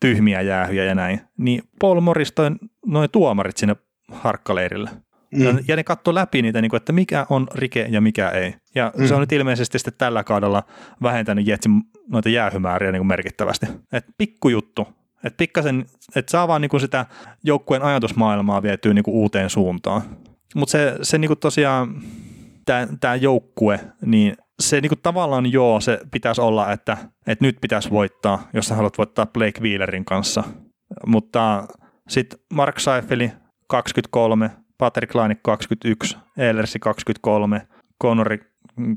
tyhmiä 0.00 0.40
jäähyjä 0.40 0.84
ja 0.84 0.94
näin, 0.94 1.20
niin 1.38 1.62
Paul 1.80 2.00
Morris 2.00 2.32
toi 2.32 2.50
noin 2.86 3.10
tuomarit 3.10 3.56
sinne 3.56 3.76
harkkaleirille. 4.12 4.90
Mm. 5.34 5.58
Ja 5.68 5.76
ne 5.76 5.84
katsoo 5.84 6.14
läpi 6.14 6.42
niitä, 6.42 6.60
niin 6.60 6.70
kuin, 6.70 6.78
että 6.78 6.92
mikä 6.92 7.26
on 7.30 7.46
rike 7.54 7.86
ja 7.90 8.00
mikä 8.00 8.28
ei. 8.28 8.54
Ja 8.74 8.92
mm. 8.96 9.06
se 9.06 9.14
on 9.14 9.20
nyt 9.20 9.32
ilmeisesti 9.32 9.78
sitten 9.78 9.94
tällä 9.98 10.24
kaudella 10.24 10.62
vähentänyt 11.02 11.46
Jetsin 11.46 11.82
noita 12.10 12.28
jäähymääriä 12.28 12.92
niin 12.92 13.00
kuin 13.00 13.06
merkittävästi. 13.06 13.66
Et 13.92 14.04
pikkujuttu. 14.18 14.88
Että 15.24 15.36
pikkasen, 15.36 15.86
että 16.16 16.30
saa 16.30 16.48
vaan 16.48 16.68
kuin 16.70 16.80
sitä 16.80 17.06
joukkueen 17.44 17.82
ajatusmaailmaa 17.82 18.62
vietyä 18.62 18.94
kuin 19.04 19.14
uuteen 19.14 19.50
suuntaan. 19.50 20.02
mutta 20.54 20.72
se, 20.72 20.94
se 21.02 21.18
niinku 21.18 21.36
tosiaan, 21.36 22.02
tämä 23.00 23.14
joukkue, 23.14 23.80
niin 24.04 24.36
se 24.60 24.80
niinku 24.80 24.96
tavallaan 24.96 25.52
joo, 25.52 25.80
se 25.80 25.98
pitäisi 26.10 26.40
olla, 26.40 26.72
että, 26.72 26.96
että 27.26 27.44
nyt 27.44 27.56
pitäisi 27.60 27.90
voittaa, 27.90 28.48
jos 28.52 28.66
sä 28.66 28.74
haluat 28.74 28.98
voittaa 28.98 29.26
Blake 29.26 29.60
Wheelerin 29.60 30.04
kanssa. 30.04 30.44
Mutta 31.06 31.66
sitten 32.08 32.38
Mark 32.54 32.78
Seifeli 32.78 33.32
23, 33.68 34.50
Patrick 34.78 35.14
Laine 35.14 35.36
21, 35.42 36.16
Eilersi 36.38 36.78
23, 36.78 37.66
Conori 38.02 38.38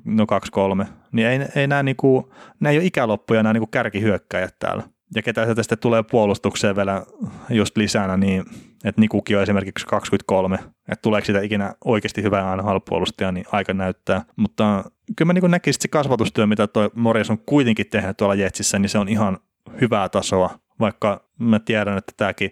no 0.06 0.26
23, 0.26 0.88
niin 1.12 1.28
ei, 1.28 1.40
ei 1.56 1.68
nämä, 1.68 1.84
niinku, 1.84 2.34
nämä 2.60 2.72
ei 2.72 2.78
ole 2.78 2.86
ikäloppuja 2.86 3.44
nämä 3.44 3.54
niinku 3.54 3.68
kärkihyökkäjät 3.68 4.56
täällä. 4.60 4.84
Ja 5.16 5.22
ketä 5.22 5.44
sieltä 5.44 5.64
sitten 5.64 5.78
tulee 5.78 6.04
puolustukseen 6.04 6.76
vielä 6.76 7.06
just 7.50 7.78
lisänä, 7.78 8.18
niin 8.18 8.44
että 8.86 9.02
Nikukin 9.02 9.38
on 9.38 9.44
esimerkiksi 9.44 9.86
23, 9.86 10.56
että 10.92 11.02
tuleeko 11.02 11.26
sitä 11.26 11.42
ikinä 11.42 11.74
oikeasti 11.86 12.24
hyvää 12.24 12.56
NHL-puolustaja, 12.56 13.32
niin 13.32 13.46
aika 13.52 13.74
näyttää. 13.74 14.22
Mutta 14.36 14.84
kyllä 15.18 15.28
mä 15.28 15.34
niin 15.34 15.52
näkisin, 15.52 15.78
että 15.78 15.82
se 15.82 15.88
kasvatustyö, 15.88 16.48
mitä 16.48 16.68
toi 16.68 16.90
Morris 16.96 17.30
on 17.30 17.38
kuitenkin 17.46 17.90
tehnyt 17.90 18.18
tuolla 18.18 18.36
Jetsissä, 18.36 18.80
niin 18.80 18.90
se 18.90 18.98
on 18.98 19.08
ihan 19.08 19.38
hyvää 19.82 20.10
tasoa, 20.10 20.60
vaikka 20.80 21.30
mä 21.40 21.60
tiedän, 21.60 21.98
että 21.98 22.14
tämäkin 22.18 22.52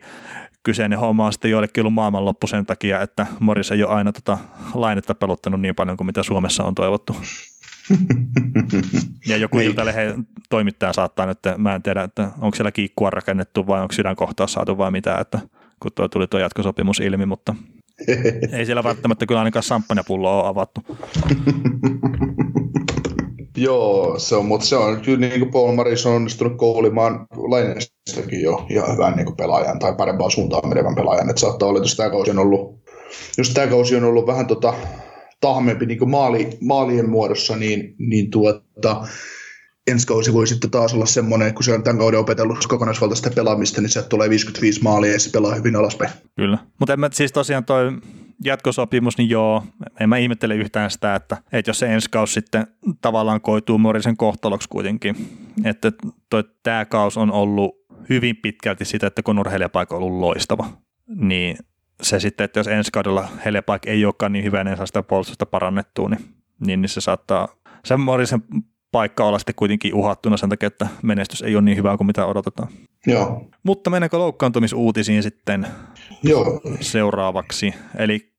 kyseinen 0.66 1.00
homma 1.00 1.26
on 1.26 1.34
sitten 1.34 1.52
joillekin 1.52 1.82
ollut 1.82 1.94
maailmanloppu 1.94 2.48
sen 2.48 2.66
takia, 2.66 3.02
että 3.02 3.26
Morris 3.40 3.72
ei 3.72 3.84
ole 3.84 3.94
aina 3.94 4.12
tota 4.12 4.38
lainetta 4.74 5.16
peluttanut 5.16 5.62
niin 5.62 5.76
paljon 5.76 5.98
kuin 5.98 6.06
mitä 6.06 6.24
Suomessa 6.24 6.64
on 6.64 6.76
toivottu. 6.76 7.16
ja 9.30 9.38
joku 9.38 9.58
niin. 9.58 9.70
iltalehden 9.70 10.28
toimittaja 10.50 10.94
saattaa 10.94 11.26
nyt, 11.26 11.40
mä 11.58 11.76
en 11.76 11.84
tiedä, 11.84 12.04
että 12.04 12.32
onko 12.42 12.56
siellä 12.56 12.72
kiikkua 12.72 13.10
rakennettu 13.10 13.68
vai 13.68 13.82
onko 13.82 13.94
sydänkohtaus 13.94 14.54
saatu 14.54 14.78
vai 14.78 14.92
mitä, 14.92 15.18
että 15.18 15.40
kun 15.80 15.92
tuo 15.96 16.08
tuli 16.08 16.28
tuo 16.28 16.40
jatkosopimus 16.40 17.00
ilmi, 17.00 17.26
mutta 17.26 17.56
ei 18.52 18.66
siellä 18.66 18.84
välttämättä 18.84 19.26
kyllä 19.26 19.40
ainakaan 19.40 19.64
samppanjapulloa 19.64 20.42
ole 20.42 20.50
avattu. 20.50 20.82
Joo, 23.56 24.20
se 24.20 24.36
on, 24.36 24.46
mutta 24.46 24.68
se 24.68 24.76
on 24.76 25.02
kyllä 25.02 25.20
niin 25.20 25.40
kuin 25.40 25.52
Paul 25.52 25.72
Maris 25.72 26.06
on 26.06 26.14
onnistunut 26.14 26.58
koulimaan 26.58 27.28
Laineestakin 27.38 28.42
jo 28.42 28.66
ihan 28.70 28.94
hyvän 28.94 29.16
niin 29.16 29.26
kuin 29.26 29.36
pelaajan 29.36 29.80
tai 29.80 29.96
parempaa 29.96 30.30
suuntaan 30.30 30.70
menevän 30.70 30.96
pelaajan. 30.96 31.30
Että 31.30 31.40
saattaa 31.40 31.70
olla, 31.70 31.78
että 31.78 31.86
jos 31.86 31.96
tämä 31.96 32.10
kausi 32.10 32.32
ollut, 32.32 32.80
jos 33.38 33.50
tämä 33.50 33.68
kausi 33.68 33.96
on 33.96 34.04
ollut 34.04 34.28
vähän 34.28 34.48
tota, 34.48 34.74
tahmempi 35.42 35.86
niin 35.86 36.10
maali, 36.10 36.50
maalien 36.62 37.10
muodossa, 37.10 37.56
niin, 37.56 37.96
niin 38.00 38.32
tuota, 38.32 39.08
ensi 39.88 40.08
kausi 40.08 40.34
voi 40.34 40.48
sitten 40.48 40.72
taas 40.72 40.94
olla 40.94 41.06
semmoinen, 41.06 41.54
kun 41.54 41.64
se 41.64 41.74
on 41.74 41.84
tämän 41.84 42.00
kauden 42.00 42.20
opetellut 42.20 42.68
kokonaisvaltaista 42.68 43.30
pelaamista, 43.36 43.82
niin 43.82 43.90
sieltä 43.90 44.10
tulee 44.10 44.30
55 44.30 44.84
maalia 44.84 45.12
ja 45.12 45.20
se 45.20 45.30
pelaa 45.30 45.56
hyvin 45.56 45.76
alaspäin. 45.76 46.12
Kyllä, 46.36 46.58
mutta 46.80 46.98
siis 47.14 47.32
tosiaan 47.32 47.66
toi 47.66 47.92
jatkosopimus, 48.44 49.18
niin 49.18 49.30
joo, 49.30 49.64
en 50.00 50.10
mä 50.10 50.18
ihmettele 50.18 50.56
yhtään 50.56 50.92
sitä, 50.92 51.16
että, 51.16 51.38
että 51.52 51.70
jos 51.70 51.80
se 51.80 51.94
ensi 51.94 52.10
kausi 52.10 52.34
sitten 52.34 52.68
tavallaan 53.02 53.42
koituu 53.42 53.78
Morisen 53.78 54.18
kohtaloksi 54.18 54.70
kuitenkin, 54.70 55.16
että 55.64 55.92
tämä 56.64 56.86
kaus 56.86 57.18
on 57.18 57.32
ollut 57.32 57.76
hyvin 58.10 58.36
pitkälti 58.38 58.86
sitä, 58.86 59.08
että 59.08 59.24
kun 59.24 59.40
urheilijapaikka 59.40 59.96
on 59.96 60.04
ollut 60.04 60.20
loistava, 60.20 60.66
niin 61.16 61.58
se 62.02 62.20
sitten, 62.20 62.46
että 62.46 62.60
jos 62.60 62.68
ensi 62.68 62.92
kaudella 62.92 63.28
Helepaik 63.46 63.88
ei 63.88 64.06
olekaan 64.06 64.32
niin 64.32 64.46
hyvä, 64.46 64.64
niin 64.64 64.78
saa 64.78 64.86
sitä 64.86 65.04
puolustusta 65.04 65.46
parannettua, 65.46 66.10
niin, 66.10 66.26
niin, 66.66 66.82
niin 66.82 66.90
se 66.90 67.02
saattaa, 67.02 67.48
se 67.86 67.98
Morisen 67.98 68.44
paikka 68.92 69.26
olla 69.26 69.40
sitten 69.40 69.56
kuitenkin 69.56 69.94
uhattuna 69.94 70.38
sen 70.38 70.50
takia, 70.50 70.68
että 70.68 70.88
menestys 71.04 71.42
ei 71.42 71.56
ole 71.56 71.64
niin 71.64 71.78
hyvä 71.78 71.98
kuin 71.98 72.08
mitä 72.08 72.26
odotetaan. 72.26 72.68
Joo. 73.08 73.48
Mutta 73.64 73.90
mennäänkö 73.90 74.18
loukkaantumisuutisiin 74.18 75.24
sitten 75.24 75.68
Joo. 76.24 76.62
seuraavaksi? 76.80 77.74
Eli 77.98 78.34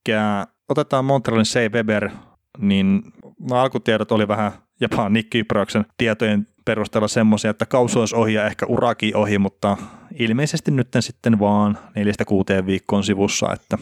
otetaan 0.68 1.04
Montrealin 1.04 1.44
C. 1.44 1.72
Weber, 1.72 2.10
niin 2.58 3.02
alkutiedot 3.50 4.12
oli 4.12 4.28
vähän 4.28 4.52
jopa 4.80 5.08
Nick 5.08 5.30
Kyproksen 5.30 5.86
tietojen 5.96 6.46
perusteella 6.64 7.08
semmoisia, 7.08 7.50
että 7.50 7.66
kausi 7.66 7.98
olisi 7.98 8.16
ohi 8.16 8.34
ja 8.34 8.46
ehkä 8.46 8.66
uraki 8.66 9.12
ohi, 9.14 9.38
mutta 9.38 9.76
ilmeisesti 10.18 10.70
nyt 10.70 10.88
sitten 11.00 11.38
vaan 11.38 11.78
neljästä 11.94 12.24
kuuteen 12.24 12.66
viikkoon 12.66 13.04
sivussa. 13.04 13.52
Että... 13.52 13.78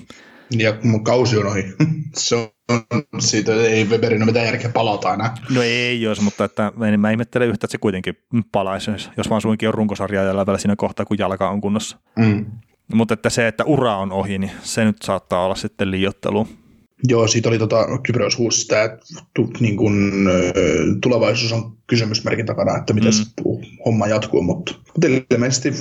Ja 0.51 0.79
mun 0.83 1.05
kausi 1.05 1.39
on 1.39 1.47
ohi. 1.47 1.65
Se 2.17 2.37
on, 2.37 2.51
siitä 3.19 3.55
ei 3.55 3.85
Weberin 3.85 4.23
ole 4.23 4.27
mitään 4.27 4.47
järkeä 4.47 4.71
palata 4.71 5.15
enää. 5.15 5.35
No 5.51 5.63
ei 5.63 6.03
jos, 6.03 6.21
mutta 6.21 6.45
että, 6.45 6.73
en, 6.93 7.01
mä 7.01 7.11
ihmettelen 7.11 7.49
yhtä, 7.49 7.67
että 7.67 7.73
se 7.73 7.79
kuitenkin 7.79 8.15
palaisi, 8.53 8.91
jos 9.17 9.31
vaan 9.31 9.41
suinkin 9.41 9.69
on 9.69 9.75
runkosarja 9.75 10.23
ja 10.23 10.47
vielä 10.47 10.59
siinä 10.59 10.77
kohtaa, 10.77 11.07
kun 11.07 11.19
jalka 11.19 11.51
on 11.51 11.61
kunnossa. 11.61 11.99
Mm. 12.17 12.47
Mutta 12.95 13.15
että 13.15 13.31
se, 13.31 13.49
että 13.49 13.65
ura 13.65 13.97
on 13.97 14.13
ohi, 14.13 14.39
niin 14.39 14.51
se 14.63 14.85
nyt 14.85 14.97
saattaa 15.05 15.45
olla 15.45 15.55
sitten 15.55 15.91
liiottelu. 15.91 16.49
Joo, 17.09 17.29
siitä 17.29 17.49
oli 17.49 17.59
tota, 17.59 17.87
Kypros 18.03 18.39
huusi 18.39 18.61
sitä, 18.61 18.85
että 18.85 19.07
niin 19.61 19.77
kun, 19.77 20.13
tulevaisuus 21.03 21.53
on 21.53 21.77
kysymysmerkin 21.87 22.47
takana, 22.47 22.77
että 22.77 22.93
miten 22.93 23.13
mm. 23.13 23.67
homma 23.87 24.07
jatkuu, 24.07 24.43
mutta, 24.43 24.75
mutta 24.75 25.07
ilmeisesti 25.31 25.73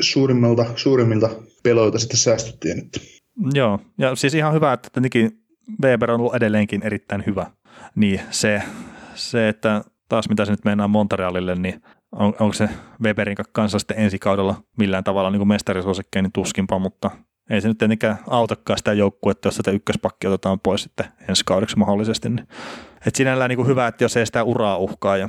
suurimmilta, 0.00 0.66
suurimmilta 0.76 1.30
peloilta 1.62 1.98
sitten 1.98 2.18
säästyttiin. 2.18 2.78
Että. 2.78 3.00
Joo, 3.54 3.78
ja 3.98 4.14
siis 4.14 4.34
ihan 4.34 4.54
hyvä, 4.54 4.72
että 4.72 4.88
tietenkin 4.92 5.30
Weber 5.82 6.10
on 6.10 6.20
ollut 6.20 6.34
edelleenkin 6.34 6.82
erittäin 6.82 7.22
hyvä. 7.26 7.46
Niin 7.94 8.20
se, 8.30 8.62
se 9.14 9.48
että 9.48 9.84
taas 10.08 10.28
mitä 10.28 10.44
se 10.44 10.50
nyt 10.50 10.64
mennään 10.64 10.90
Montrealille, 10.90 11.54
niin 11.54 11.82
on, 12.12 12.34
onko 12.40 12.52
se 12.52 12.68
Weberin 13.02 13.36
kanssa 13.52 13.78
sitten 13.78 13.98
ensi 13.98 14.18
kaudella 14.18 14.54
millään 14.78 15.04
tavalla 15.04 15.30
niin 15.30 15.48
mestarisuosikkein, 15.48 16.22
niin 16.22 16.32
tuskinpa, 16.32 16.78
mutta 16.78 17.10
ei 17.50 17.60
se 17.60 17.68
nyt 17.68 17.78
tietenkään 17.78 18.18
autakaan 18.26 18.78
sitä 18.78 18.92
joukkuetta, 18.92 19.48
jos 19.48 19.56
sitä 19.56 19.70
ykköspakki 19.70 20.26
otetaan 20.26 20.60
pois 20.60 20.82
sitten 20.82 21.06
ensi 21.28 21.42
kaudeksi 21.46 21.76
mahdollisesti. 21.76 22.28
Niin. 22.28 22.48
Et 23.06 23.14
sinällään 23.14 23.48
niin 23.48 23.56
kuin 23.56 23.68
hyvä, 23.68 23.86
että 23.86 24.04
jos 24.04 24.16
ei 24.16 24.26
sitä 24.26 24.44
uraa 24.44 24.76
uhkaa 24.76 25.16
ja, 25.16 25.28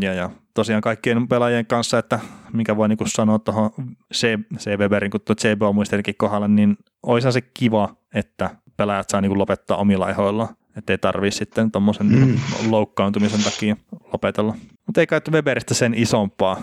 ja, 0.00 0.14
ja 0.14 0.30
tosiaan 0.54 0.82
kaikkien 0.82 1.28
pelaajien 1.28 1.66
kanssa, 1.66 1.98
että 1.98 2.20
mikä 2.52 2.76
voi 2.76 2.88
niin 2.88 2.98
kuin 2.98 3.10
sanoa 3.10 3.38
tuohon 3.38 3.70
C, 4.14 4.38
C. 4.58 4.66
Weberin, 4.78 5.10
kun 5.10 5.20
tuo 5.20 5.34
CBO 5.36 5.72
muistelikin 5.72 6.14
kohdalla, 6.18 6.48
niin 6.48 6.76
olisi 7.02 7.32
se 7.32 7.40
kiva, 7.40 7.96
että 8.14 8.50
pelaajat 8.76 9.08
saa 9.08 9.20
niin 9.20 9.30
kuin 9.30 9.38
lopettaa 9.38 9.76
omilla 9.76 10.10
ehoillaan. 10.10 10.56
Että 10.76 10.92
ei 10.92 10.98
tarvii 10.98 11.30
sitten 11.30 11.70
tuommoisen 11.70 12.06
mm. 12.06 12.36
loukkaantumisen 12.68 13.42
takia 13.42 13.76
lopetella. 14.12 14.56
Mutta 14.86 15.00
ei 15.00 15.06
kai 15.06 15.20
Weberistä 15.30 15.74
sen 15.74 15.94
isompaa 15.94 16.60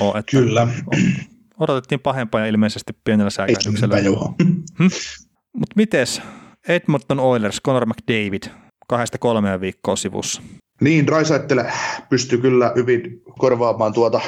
ole. 0.00 0.18
Että 0.18 0.30
Kyllä. 0.30 0.68
Odotettiin 1.58 2.00
pahempaa 2.00 2.40
ja 2.40 2.46
ilmeisesti 2.46 2.92
pienellä 3.04 3.30
säikähdyksellä. 3.30 3.96
Hm? 4.78 4.88
Mutta 5.52 5.72
mites 5.76 6.22
Edmonton 6.68 7.20
Oilers, 7.20 7.60
Conor 7.62 7.86
McDavid, 7.86 8.42
kahdesta 8.88 9.18
kolmeen 9.18 9.60
viikkoa 9.60 9.96
sivussa. 9.96 10.42
Niin, 10.80 11.08
Raisaittele 11.08 11.72
pystyy 12.10 12.38
kyllä 12.38 12.72
hyvin 12.76 13.22
korvaamaan 13.38 13.92
tuota 13.92 14.20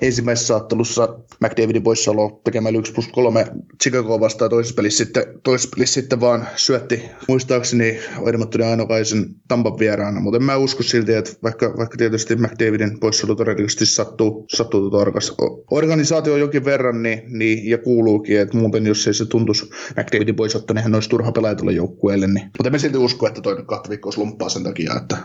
ensimmäisessä 0.00 0.46
saattelussa 0.46 1.18
McDavidin 1.40 1.82
poissaolo 1.82 2.40
tekemällä 2.44 2.78
1 2.78 2.92
plus 2.92 3.08
3 3.08 3.46
Chicago 3.82 4.20
vastaan 4.20 4.50
toisessa 4.50 4.74
pelissä 4.74 5.04
sitten, 5.04 5.24
toisessa 5.42 5.70
pelissä 5.76 6.00
sitten 6.00 6.20
vaan 6.20 6.48
syötti 6.56 7.02
muistaakseni 7.28 7.98
Edmontonin 8.26 8.66
ainokaisen 8.66 9.26
Tampan 9.48 9.78
vieraana, 9.78 10.20
mutta 10.20 10.36
en 10.36 10.42
mä 10.42 10.56
usko 10.56 10.82
silti, 10.82 11.14
että 11.14 11.32
vaikka, 11.42 11.74
vaikka 11.76 11.96
tietysti 11.96 12.36
McDavidin 12.36 13.00
poissaolo 13.00 13.34
todennäköisesti 13.34 13.86
sattuu, 13.86 14.44
sattuu 14.48 14.90
tuota 14.90 15.22
organisaatio 15.70 16.36
jonkin 16.36 16.64
verran 16.64 17.02
niin, 17.02 17.22
niin, 17.26 17.70
ja 17.70 17.78
kuuluukin, 17.78 18.40
että 18.40 18.56
muuten 18.56 18.86
jos 18.86 19.06
ei 19.06 19.14
se 19.14 19.26
tuntuisi 19.26 19.70
McDavidin 19.96 20.36
poisotto, 20.36 20.74
niin 20.74 20.82
hän 20.82 20.94
olisi 20.94 21.08
turha 21.08 21.32
pelaaja 21.32 21.72
joukkueelle, 21.72 22.26
niin. 22.26 22.44
mutta 22.44 22.68
en 22.68 22.72
mä 22.72 22.78
silti 22.78 22.98
usko, 22.98 23.26
että 23.26 23.40
toinen 23.40 23.66
kahta 23.66 23.88
viikkoa 23.88 24.12
slumppaa 24.12 24.48
sen 24.48 24.62
takia, 24.62 24.94
että 25.02 25.16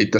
itse 0.00 0.18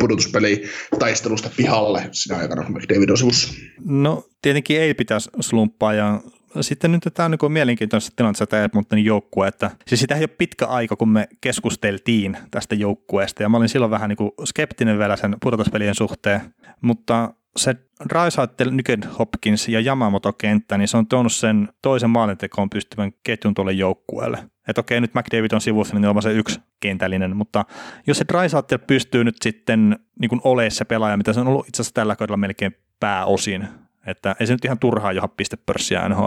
pudotuspeli 0.00 0.64
taistelusta 0.98 1.50
pihalle 1.56 2.08
siinä 2.12 2.36
aikana, 2.36 2.64
kun 2.64 2.76
McDavid 2.76 3.10
on 3.10 3.18
sivussa. 3.18 3.54
No 3.84 4.24
tietenkin 4.42 4.80
ei 4.80 4.94
pitäisi 4.94 5.30
slumppaa 5.40 5.94
ja 5.94 6.20
sitten 6.60 6.92
nyt 6.92 7.02
tämä 7.14 7.24
on 7.24 7.30
niin 7.30 7.52
mielenkiintoisessa 7.52 8.12
tilanteessa 8.16 8.46
tämä 8.46 8.64
Edmontonin 8.64 9.04
joukkue, 9.04 9.48
että 9.48 9.70
siis 9.86 10.00
sitä 10.00 10.14
ei 10.14 10.20
ole 10.20 10.28
pitkä 10.28 10.66
aika, 10.66 10.96
kun 10.96 11.08
me 11.08 11.28
keskusteltiin 11.40 12.36
tästä 12.50 12.74
joukkueesta 12.74 13.42
ja 13.42 13.48
mä 13.48 13.56
olin 13.56 13.68
silloin 13.68 13.90
vähän 13.90 14.08
niin 14.08 14.16
kuin 14.16 14.30
skeptinen 14.44 14.98
vielä 14.98 15.16
sen 15.16 15.36
pudotuspelien 15.42 15.94
suhteen, 15.94 16.40
mutta 16.80 17.34
se 17.56 17.76
Raisaittel, 18.10 18.70
Nyken 18.70 19.02
Hopkins 19.18 19.68
ja 19.68 19.80
Yamamoto 19.80 20.32
kenttä, 20.32 20.78
niin 20.78 20.88
se 20.88 20.96
on 20.96 21.06
tuonut 21.06 21.32
sen 21.32 21.68
toisen 21.82 22.10
maalintekoon 22.10 22.70
pystyvän 22.70 23.12
ketjun 23.24 23.54
tuolle 23.54 23.72
joukkueelle. 23.72 24.38
Että 24.68 24.80
okei, 24.80 25.00
nyt 25.00 25.14
McDavid 25.14 25.52
on 25.52 25.60
sivussa, 25.60 25.94
niin 25.94 26.06
on 26.06 26.22
se 26.22 26.32
yksi 26.32 26.60
kentällinen, 26.80 27.36
mutta 27.36 27.64
jos 28.06 28.18
se 28.18 28.24
Drysaitel 28.32 28.78
pystyy 28.78 29.24
nyt 29.24 29.36
sitten 29.42 29.98
niin 30.20 30.40
olemaan 30.44 30.70
se 30.70 30.84
pelaaja, 30.84 31.16
mitä 31.16 31.32
se 31.32 31.40
on 31.40 31.48
ollut 31.48 31.68
itse 31.68 31.82
asiassa 31.82 31.94
tällä 31.94 32.16
kaudella 32.16 32.36
melkein 32.36 32.76
pääosin, 33.00 33.68
että 34.06 34.36
ei 34.40 34.46
se 34.46 34.52
nyt 34.52 34.64
ihan 34.64 34.78
turhaa 34.78 35.12
joha 35.12 35.28
pistepörssiä 35.28 36.08
nhl 36.08 36.24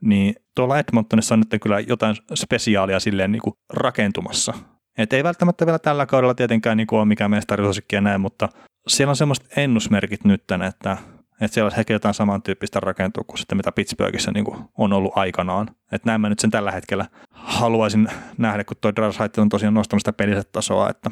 niin 0.00 0.34
tuolla 0.54 0.78
Edmontonissa 0.78 1.34
on 1.34 1.40
nyt 1.40 1.62
kyllä 1.62 1.80
jotain 1.80 2.16
spesiaalia 2.34 3.00
silleen 3.00 3.32
niin 3.32 3.42
kuin 3.42 3.54
rakentumassa. 3.72 4.54
Et 4.98 5.12
ei 5.12 5.24
välttämättä 5.24 5.66
vielä 5.66 5.78
tällä 5.78 6.06
kaudella 6.06 6.34
tietenkään 6.34 6.76
niin 6.76 6.86
kuin 6.86 6.98
ole 6.98 7.08
mikään 7.08 7.30
mestarisuosikki 7.30 7.96
ja 7.96 8.00
näin, 8.00 8.20
mutta 8.20 8.48
siellä 8.88 9.10
on 9.10 9.16
semmoiset 9.16 9.46
ennusmerkit 9.56 10.24
nyt, 10.24 10.42
että, 10.68 10.96
että 11.40 11.54
siellä 11.54 11.70
olisi 11.76 11.92
jotain 11.92 12.14
samantyyppistä 12.14 12.80
rakentua 12.80 13.24
kuin 13.24 13.38
sitten 13.38 13.56
mitä 13.56 13.72
Pittsburghissa 13.72 14.30
niin 14.30 14.44
on 14.78 14.92
ollut 14.92 15.12
aikanaan. 15.16 15.70
Että 15.92 16.08
näin 16.10 16.20
mä 16.20 16.28
nyt 16.28 16.38
sen 16.38 16.50
tällä 16.50 16.72
hetkellä 16.72 17.06
haluaisin 17.30 18.08
nähdä, 18.38 18.64
kun 18.64 18.76
toi 18.80 18.96
Drasait 18.96 19.38
on 19.38 19.48
tosiaan 19.48 19.74
nostamista 19.74 20.12
peliset 20.12 20.52
tasoa, 20.52 20.90
että 20.90 21.10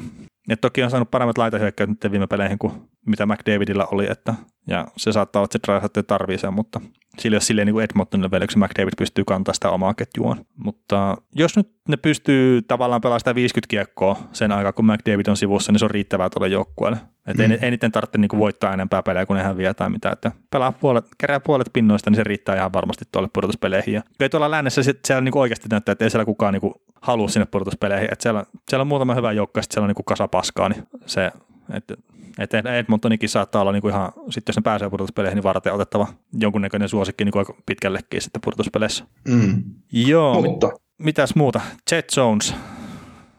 et 0.49 0.61
toki 0.61 0.83
on 0.83 0.89
saanut 0.89 1.11
paremmat 1.11 1.37
laitahyökkäyt 1.37 1.89
nyt 1.89 2.11
viime 2.11 2.27
peleihin 2.27 2.59
kuin 2.59 2.73
mitä 3.05 3.25
McDavidilla 3.25 3.87
oli, 3.91 4.07
että, 4.11 4.33
ja 4.67 4.87
se 4.97 5.11
saattaa 5.11 5.39
olla, 5.39 5.45
että 5.45 5.59
se 5.67 5.73
Drysaitel 5.73 6.03
tarvii 6.03 6.37
sen, 6.37 6.53
mutta 6.53 6.81
sillä 7.19 7.35
ei 7.35 7.37
ole 7.37 7.41
silleen 7.41 7.65
niin 7.65 7.73
kuin 7.73 7.83
Edmontonille 7.83 8.31
vielä, 8.31 8.47
kun 8.53 8.63
McDavid 8.63 8.93
pystyy 8.97 9.23
kantaa 9.25 9.53
sitä 9.53 9.69
omaa 9.69 9.93
ketjuaan. 9.93 10.45
Mutta 10.55 11.17
jos 11.35 11.57
nyt 11.57 11.71
ne 11.87 11.97
pystyy 11.97 12.61
tavallaan 12.61 13.01
pelaamaan 13.01 13.19
sitä 13.19 13.35
50 13.35 13.69
kiekkoa 13.69 14.17
sen 14.33 14.51
aikaa, 14.51 14.73
kun 14.73 14.85
McDavid 14.85 15.27
on 15.27 15.37
sivussa, 15.37 15.71
niin 15.71 15.79
se 15.79 15.85
on 15.85 15.91
riittävää 15.91 16.29
tuolle 16.29 16.47
joukkueelle. 16.47 16.97
Että 17.27 17.43
mm. 17.43 17.51
ei, 17.51 17.57
ei 17.61 17.71
niiden 17.71 17.91
tarvitse 17.91 18.17
niin 18.17 18.29
kuin 18.29 18.39
voittaa 18.39 18.73
enempää 18.73 19.03
pelejä, 19.03 19.25
kun 19.25 19.35
ne 19.35 19.43
häviää 19.43 19.73
tai 19.73 19.89
mitä. 19.89 20.09
Että 20.09 20.31
pelaa 20.51 20.71
puolet, 20.71 21.05
kerää 21.17 21.39
puolet 21.39 21.69
pinnoista, 21.73 22.09
niin 22.09 22.15
se 22.15 22.23
riittää 22.23 22.55
ihan 22.55 22.73
varmasti 22.73 23.05
tuolle 23.11 23.29
pudotuspeleihin. 23.33 23.93
Ja 23.93 24.01
ei 24.19 24.29
tuolla 24.29 24.51
lännessä 24.51 24.81
siellä 24.83 25.21
niin 25.21 25.31
kuin 25.31 25.41
oikeasti 25.41 25.67
näyttää, 25.71 25.91
että 25.91 26.05
ei 26.05 26.09
siellä 26.09 26.25
kukaan 26.25 26.53
niin 26.53 26.61
kuin 26.61 26.73
halua 27.01 27.27
sinne 27.27 27.45
pudotuspeleihin. 27.45 28.09
Että 28.11 28.23
siellä, 28.23 28.43
siellä 28.69 28.81
on 28.81 28.87
muutama 28.87 29.15
hyvä 29.15 29.31
joukko, 29.31 29.59
ja 29.59 29.63
siellä 29.69 29.85
on 29.85 29.89
niin 29.89 29.95
kuin 29.95 30.05
kasa 30.05 30.27
paskaa, 30.27 30.69
niin 30.69 30.83
se, 31.05 31.31
että 31.73 31.93
että 32.39 32.57
Edmontonikin 32.57 33.29
saattaa 33.29 33.61
olla 33.61 33.71
niinku 33.71 33.87
ihan, 33.87 34.11
sitten 34.29 34.53
jos 34.53 34.55
ne 34.55 34.61
pääsee 34.61 34.89
pudotuspeleihin, 34.89 35.35
niin 35.35 35.43
varten 35.43 35.73
otettava 35.73 36.07
jonkunnäköinen 36.33 36.89
suosikki 36.89 37.25
niinku 37.25 37.39
aika 37.39 37.55
pitkällekin 37.65 38.21
sitten 38.21 38.41
pudotuspeleissä. 38.41 39.05
Mm. 39.27 39.63
Joo, 39.91 40.41
Mutta. 40.41 40.67
mit, 40.67 40.75
mitäs 40.97 41.35
muuta? 41.35 41.61
Chet 41.89 42.11
Jones 42.17 42.55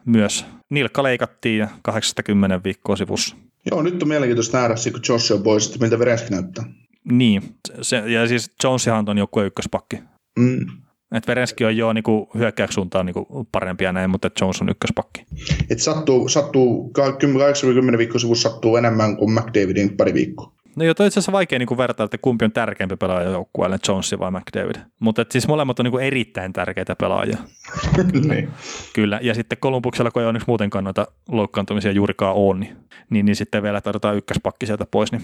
myös. 0.05 0.47
Nilkka 0.71 1.03
leikattiin 1.03 1.69
80 1.83 2.61
viikkoa 2.65 2.97
sivussa. 2.97 3.37
Joo, 3.71 3.83
nyt 3.83 4.03
on 4.03 4.09
mielenkiintoista 4.09 4.59
nähdä, 4.59 4.75
kun 4.93 5.01
Josh 5.09 5.33
on 5.33 5.43
pois, 5.43 5.67
että 5.67 5.79
miltä 5.79 5.99
näyttää. 6.31 6.65
Niin, 7.05 7.43
se, 7.83 7.97
ja 7.97 8.29
siis 8.29 8.51
Jonesihan 8.65 9.09
on 9.09 9.19
joku 9.19 9.41
ykköspakki. 9.41 9.97
Mm. 10.39 10.67
Et 11.13 11.29
Verenski 11.29 11.65
on 11.65 11.77
jo 11.77 11.93
niinku 11.93 12.31
hyökkäykssuuntaan 12.39 13.07
niinku 13.07 13.49
parempia 13.53 13.93
näin, 13.93 14.11
mutta 14.11 14.31
Jones 14.41 14.63
on 14.63 14.69
ykköspakki. 14.69 15.25
Et 15.71 15.79
sattuu, 15.79 16.29
sattuu 16.29 16.91
80 16.91 17.99
viikkoa 17.99 18.19
sivussa 18.19 18.49
sattuu 18.49 18.77
enemmän 18.77 19.17
kuin 19.17 19.33
McDavidin 19.33 19.97
pari 19.97 20.15
viikkoa. 20.15 20.53
No 20.77 20.85
joo, 20.85 20.91
itse 20.91 21.05
asiassa 21.05 21.33
vaikea 21.33 21.59
niinku 21.59 21.79
verrata, 21.79 22.05
että 22.05 22.19
kumpi 22.19 22.45
on 22.45 22.53
tärkeämpi 22.53 22.97
pelaaja 22.97 23.31
joukkueelle, 23.31 23.79
Jones 23.89 24.15
vai 24.19 24.31
McDavid. 24.31 24.77
Mutta 25.01 25.25
siis 25.31 25.49
molemmat 25.49 25.79
on 25.79 25.85
niinku 25.85 25.99
erittäin 25.99 26.53
tärkeitä 26.53 26.97
pelaajia. 26.97 27.39
niin. 28.29 28.49
Kyllä, 28.95 29.21
ja 29.23 29.35
sitten 29.35 29.59
Kolumbuksella, 29.59 30.11
kun 30.11 30.23
ei 30.23 30.29
onneksi 30.29 30.49
muutenkaan 30.49 30.85
noita 30.85 31.07
loukkaantumisia 31.29 31.93
juurikaan 31.93 32.37
on, 32.37 32.61
niin, 32.61 32.77
niin, 33.11 33.27
niin 33.27 33.37
sitten 33.37 33.63
vielä 33.63 33.81
tarvitaan 33.81 34.17
ykköspakki 34.17 34.67
sieltä 34.67 34.87
pois, 34.91 35.13
niin 35.13 35.23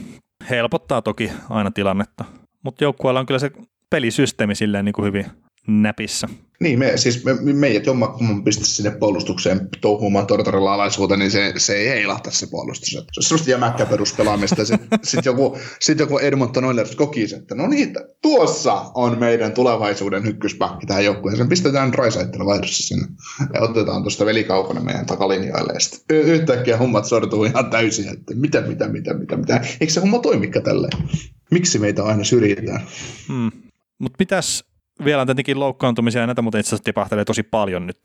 helpottaa 0.50 1.02
toki 1.02 1.32
aina 1.50 1.70
tilannetta. 1.70 2.24
Mutta 2.62 2.84
joukkueella 2.84 3.20
on 3.20 3.26
kyllä 3.26 3.38
se 3.38 3.50
pelisysteemi 3.90 4.54
silleen 4.54 4.84
niin 4.84 4.92
kuin 4.92 5.06
hyvin 5.06 5.26
näpissä. 5.66 6.28
Niin, 6.60 6.78
me, 6.78 6.96
siis 6.96 7.24
me, 7.24 7.34
meidät 7.52 7.86
jomma, 7.86 8.06
kun 8.06 8.26
mun 8.26 8.44
pistä 8.44 8.64
sinne 8.64 8.90
puolustukseen 8.90 9.68
touhuumaan 9.80 10.26
Tortorella 10.26 10.74
alaisuuteen, 10.74 11.20
niin 11.20 11.30
se, 11.30 11.52
se 11.56 11.76
ei 11.76 11.88
heilahta 11.88 12.30
se 12.30 12.46
puolustus. 12.50 12.90
Se 12.90 12.98
on 12.98 13.04
sellaista 13.20 13.50
jämäkkä 13.50 13.86
peruspelaamista. 13.86 14.64
sitten 14.64 14.98
sit 15.02 15.24
joku, 15.24 15.58
sit 15.80 15.98
joku 15.98 16.18
Edmonton 16.18 16.64
Oilers 16.64 16.96
koki 16.96 17.24
että 17.36 17.54
no 17.54 17.66
niin, 17.66 17.94
tuossa 18.22 18.84
on 18.94 19.18
meidän 19.18 19.52
tulevaisuuden 19.52 20.24
hykkyspakki 20.24 20.86
tähän 20.86 21.04
joukkueeseen. 21.04 21.48
Pistetään 21.48 21.94
Raisaittelu 21.94 22.46
vaihdossa 22.46 22.82
sinne 22.82 23.06
ja 23.54 23.60
otetaan 23.60 24.02
tuosta 24.02 24.26
velikaukana 24.26 24.80
meidän 24.80 25.06
takalinjoille. 25.06 25.72
Ja 25.72 25.80
sitten 25.80 26.20
yhtäkkiä 26.20 26.76
hommat 26.76 27.04
sortuu 27.04 27.44
ihan 27.44 27.70
täysin, 27.70 28.08
että 28.08 28.34
mitä, 28.34 28.60
mitä, 28.60 28.88
mitä, 28.88 29.14
mitä, 29.14 29.36
mitä. 29.36 29.60
Eikö 29.80 29.92
se 29.92 30.00
homma 30.00 30.18
toimikka 30.18 30.60
tälleen? 30.60 31.08
Miksi 31.50 31.78
meitä 31.78 32.04
aina 32.04 32.24
syrjitään? 32.24 32.80
Hmm. 33.28 33.50
Mutta 33.98 34.16
pitäisi 34.18 34.64
vielä 35.04 35.20
on 35.20 35.26
tietenkin 35.26 35.60
loukkaantumisia 35.60 36.20
ja 36.20 36.26
näitä, 36.26 36.42
mutta 36.42 36.58
itse 36.58 36.68
asiassa 36.68 36.84
tipahtelee 36.84 37.24
tosi 37.24 37.42
paljon 37.42 37.86
nyt 37.86 37.98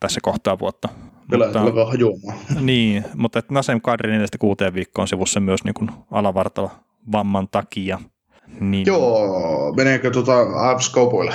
tässä 0.00 0.20
kohtaa 0.22 0.58
vuotta. 0.58 0.88
Kyllä, 1.30 1.46
mutta, 1.46 1.86
hajoamaan. 1.86 2.38
Niin, 2.66 3.04
mutta 3.14 3.38
että 3.38 3.54
Nasem 3.54 3.80
Kadri 3.80 4.10
4 4.10 4.26
kuuteen 4.38 4.74
viikkoon 4.74 5.08
sivussa 5.08 5.40
myös 5.40 5.64
niin 5.64 5.74
kuin 5.74 5.90
alavartalo 6.10 6.70
vamman 7.12 7.48
takia. 7.48 7.98
Niin. 8.60 8.86
Joo, 8.86 9.74
meneekö 9.76 10.10
tuota 10.10 10.32
Avs 10.70 10.88
kaupoille? 10.88 11.34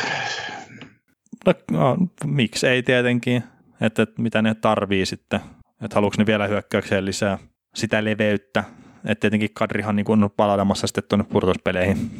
No, 1.45 1.53
no, 1.71 1.97
miksi 2.25 2.67
ei 2.67 2.83
tietenkin, 2.83 3.43
että, 3.81 4.01
että 4.01 4.21
mitä 4.21 4.41
ne 4.41 4.55
tarvii 4.55 5.05
sitten, 5.05 5.39
että 5.83 5.95
haluatko 5.95 6.21
ne 6.21 6.25
vielä 6.25 6.47
hyökkäykseen 6.47 7.05
lisää 7.05 7.37
sitä 7.75 8.03
leveyttä, 8.03 8.63
että 9.05 9.21
tietenkin 9.21 9.49
Kadrihan 9.53 9.95
niin 9.95 10.23
on 10.23 10.29
palailemassa 10.37 10.87
sitten 10.87 11.03
tuonne 11.09 11.25
purtuspeleihin 11.29 12.11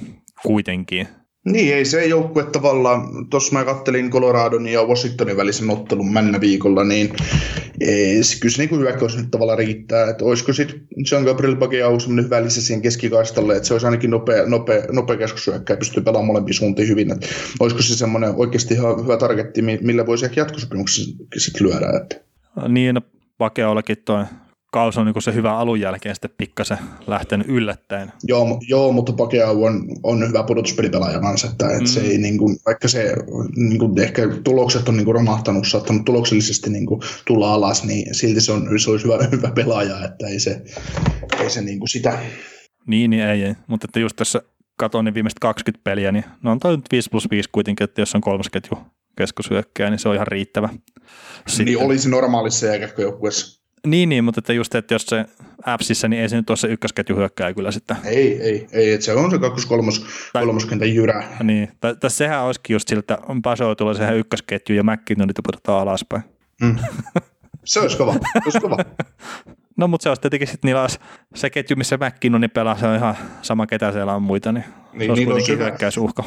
kuitenkin, 0.44 1.08
niin, 1.52 1.76
ei 1.76 1.86
se 1.86 2.06
joukkue 2.06 2.43
tavallaan, 2.43 3.30
tuossa 3.30 3.54
mä 3.54 3.66
kattelin 3.66 4.10
Coloradon 4.10 4.68
ja 4.68 4.84
Washingtonin 4.84 5.38
välisen 5.38 5.70
ottelun 5.70 6.14
männä 6.14 6.41
viikolla, 6.41 6.84
niin 6.84 7.14
ei, 7.82 8.24
se 8.24 8.39
kyllä 8.39 8.56
se 8.56 8.66
niin 8.66 8.80
hyökkäys 8.80 9.18
nyt 9.18 9.32
tavallaan 9.32 9.58
riittää, 9.58 10.10
että 10.10 10.26
olisiko 10.26 10.54
sitten 10.54 10.82
Jean 11.12 11.24
Gabriel 11.24 11.56
Pageau 11.56 12.00
semmoinen 12.00 12.26
hyvä 12.26 12.43
lisä 12.43 12.62
siihen 12.62 12.82
keskikaistalle, 12.82 13.56
että 13.56 13.68
se 13.68 13.74
olisi 13.74 13.88
ainakin 13.88 14.10
nopea, 14.10 14.45
nopea, 14.45 14.84
nopea 14.91 15.18
keskushyökkäjä, 15.18 15.78
pystyy 15.78 16.04
pelaamaan 16.04 16.28
molempiin 16.28 16.56
suuntiin 16.56 16.88
hyvin, 16.88 17.12
että 17.12 17.28
olisiko 17.60 17.82
se 17.82 17.95
semmoinen 17.95 18.34
oikeasti 18.36 18.74
ihan 18.74 19.04
hyvä 19.04 19.18
targetti, 19.18 19.62
millä 19.62 20.06
voisi 20.06 20.26
ehkä 20.26 20.41
jatkosopimuksessa 20.41 21.12
sitten 21.38 21.68
lyödä. 21.68 21.97
Että. 22.02 22.16
Niin, 22.68 22.95
no 22.95 23.02
toi 24.06 24.24
kausi 24.72 24.99
on 24.99 25.05
niin 25.05 25.22
se 25.22 25.34
hyvä 25.34 25.57
alun 25.57 25.80
jälkeen 25.80 26.15
sitten 26.15 26.32
pikkasen 26.38 26.78
lähtenyt 27.07 27.47
yllättäen. 27.49 28.11
Joo, 28.24 28.59
joo 28.67 28.91
mutta 28.91 29.13
Pakeau 29.13 29.63
on, 29.63 29.88
on 30.03 30.28
hyvä 30.28 30.43
pudotuspelipelaaja 30.43 31.20
kanssa, 31.20 31.47
että, 31.47 31.65
mm. 31.65 31.86
se 31.86 32.01
ei, 32.01 32.17
niin 32.17 32.38
kuin, 32.38 32.57
vaikka 32.65 32.88
se 32.88 33.15
niin 33.55 33.80
kuin, 33.80 33.99
ehkä 33.99 34.22
tulokset 34.43 34.89
on 34.89 34.97
niin 34.97 35.05
kuin, 35.05 35.15
romahtanut, 35.15 35.67
saattanut 35.67 36.05
tuloksellisesti 36.05 36.70
niin 36.70 36.86
kuin, 36.86 37.01
tulla 37.28 37.53
alas, 37.53 37.84
niin 37.84 38.15
silti 38.15 38.41
se, 38.41 38.51
on, 38.51 38.80
se 38.80 38.91
olisi 38.91 39.05
hyvä, 39.05 39.17
hyvä 39.32 39.51
pelaaja, 39.51 40.05
että 40.05 40.28
ei 40.28 40.39
se, 40.39 40.61
ei 41.39 41.49
se 41.49 41.61
niin 41.61 41.80
kuin 41.80 41.89
sitä. 41.89 42.20
Niin, 42.88 43.09
niin 43.09 43.24
ei, 43.24 43.43
ei. 43.43 43.55
mutta 43.67 43.86
että 43.86 43.99
just 43.99 44.15
tässä 44.15 44.41
katsoin 44.78 45.05
niin 45.05 45.13
viimeiset 45.13 45.39
20 45.39 45.84
peliä, 45.84 46.11
niin 46.11 46.26
no 46.43 46.51
on 46.51 46.59
nyt 46.63 46.86
5 46.91 47.09
plus 47.09 47.30
5 47.32 47.49
kuitenkin, 47.51 47.84
että 47.84 48.01
jos 48.01 48.15
on 48.15 48.22
kolmas 48.22 48.49
ketju 48.49 48.78
keskushyökkääjä, 49.17 49.89
niin 49.89 49.99
se 49.99 50.09
on 50.09 50.15
ihan 50.15 50.28
riittävä. 50.28 50.67
Niin 50.67 50.82
Sitten, 51.47 51.65
niin 51.65 51.78
olisi 51.78 52.09
normaalissa 52.09 52.65
jääkäkköjoukkueessa 52.65 53.59
niin, 53.88 54.10
niin, 54.10 54.24
mutta 54.24 54.40
että 54.40 54.54
just, 54.54 54.76
että 54.76 54.94
jos 54.94 55.06
se 55.06 55.26
appsissa, 55.66 56.08
niin 56.08 56.22
ei 56.22 56.30
se 56.30 56.36
nyt 56.36 56.50
ole 56.50 56.58
se 56.58 56.68
ykkösketju 56.68 57.16
hyökkää 57.16 57.54
kyllä 57.54 57.72
sitten. 57.72 57.98
Ei, 58.06 58.42
ei, 58.42 58.68
ei, 58.72 58.94
että 58.94 59.06
se 59.06 59.14
on 59.14 59.32
se 59.32 59.40
kakkos, 59.40 59.66
kolmos, 59.66 60.06
tai, 60.34 60.46
kolmoskentän 60.46 60.96
jyrä. 60.96 61.24
Niin, 61.44 61.72
tai, 61.82 61.96
tai 61.96 62.10
sehän 62.10 62.44
olisikin 62.44 62.74
just 62.74 62.88
siltä, 62.88 63.14
että 63.14 63.26
on 63.28 63.42
Paso 63.42 63.76
tulee 63.76 63.94
siihen 63.94 64.18
ykkösketju 64.18 64.76
ja 64.76 64.84
McKinnonit 64.84 65.38
pudotaan 65.44 65.82
alaspäin. 65.82 66.24
Mm. 66.62 66.76
Se 67.66 67.80
olisi 67.80 67.98
kova, 67.98 68.14
se 68.14 68.20
olisi 68.46 68.60
kova. 68.60 68.78
no, 69.80 69.88
mutta 69.88 70.04
se 70.04 70.10
olisi 70.10 70.22
tietenkin 70.22 70.48
sitten 70.48 70.68
niillä 70.68 70.82
olisi 70.82 71.00
se 71.36 71.50
ketju, 71.50 71.76
missä 71.76 71.98
McKinnoni 71.98 72.48
pelaa, 72.48 72.78
se 72.78 72.88
on 72.88 72.96
ihan 72.96 73.16
sama 73.42 73.68
ketä 73.68 73.92
siellä 73.92 74.16
on 74.16 74.22
muita, 74.22 74.52
niin, 74.52 74.66
niin 74.94 75.06
se 75.06 75.12
olisi 75.12 75.26
niin 75.26 75.32
kuitenkin 75.32 75.58
hyökkäysuhka. 75.58 76.24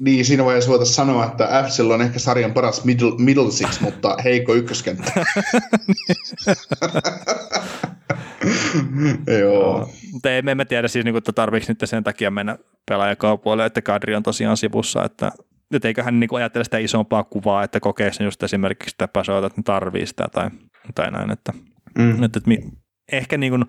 Niin, 0.00 0.24
siinä 0.24 0.44
vaiheessa 0.44 0.70
voitaisiin 0.70 0.96
sanoa, 0.96 1.24
että 1.24 1.64
FCL 1.66 1.90
on 1.90 2.02
ehkä 2.02 2.18
sarjan 2.18 2.52
paras 2.52 2.84
middle, 2.84 3.12
middle 3.18 3.50
six, 3.50 3.80
mutta 3.80 4.16
heikko 4.24 4.54
ykköskenttä. 4.54 5.12
Joo. 9.40 9.90
Mutta 10.12 10.30
ei 10.30 10.42
me 10.42 10.50
emme 10.50 10.64
tiedä 10.64 10.88
siis, 10.88 11.04
niinku, 11.04 11.18
että 11.18 11.32
tarvitsi 11.32 11.70
nyt 11.72 11.78
sen 11.84 12.04
takia 12.04 12.30
mennä 12.30 12.58
pelaajakaupoille, 12.90 13.66
että 13.66 13.82
kadri 13.82 14.14
on 14.14 14.22
tosiaan 14.22 14.56
sivussa, 14.56 15.04
että 15.04 15.32
nyt 15.70 15.84
eiköhän 15.84 16.20
niin 16.20 16.30
ajattele 16.36 16.64
sitä 16.64 16.78
isompaa 16.78 17.24
kuvaa, 17.24 17.64
että 17.64 17.80
kokee 17.80 18.12
sen 18.12 18.24
just 18.24 18.42
esimerkiksi 18.42 18.90
sitä 18.90 19.08
pasoita, 19.08 19.46
että 19.46 19.60
ne 19.60 19.62
tarvii 19.62 20.06
sitä 20.06 20.24
tai, 20.32 20.50
tai 20.94 21.10
näin, 21.10 21.30
että, 21.30 21.52
mm. 21.98 22.24
että, 22.24 22.38
että 22.38 22.48
mi, 22.48 22.58
ehkä 23.12 23.38
niin 23.38 23.52
kuin, 23.52 23.64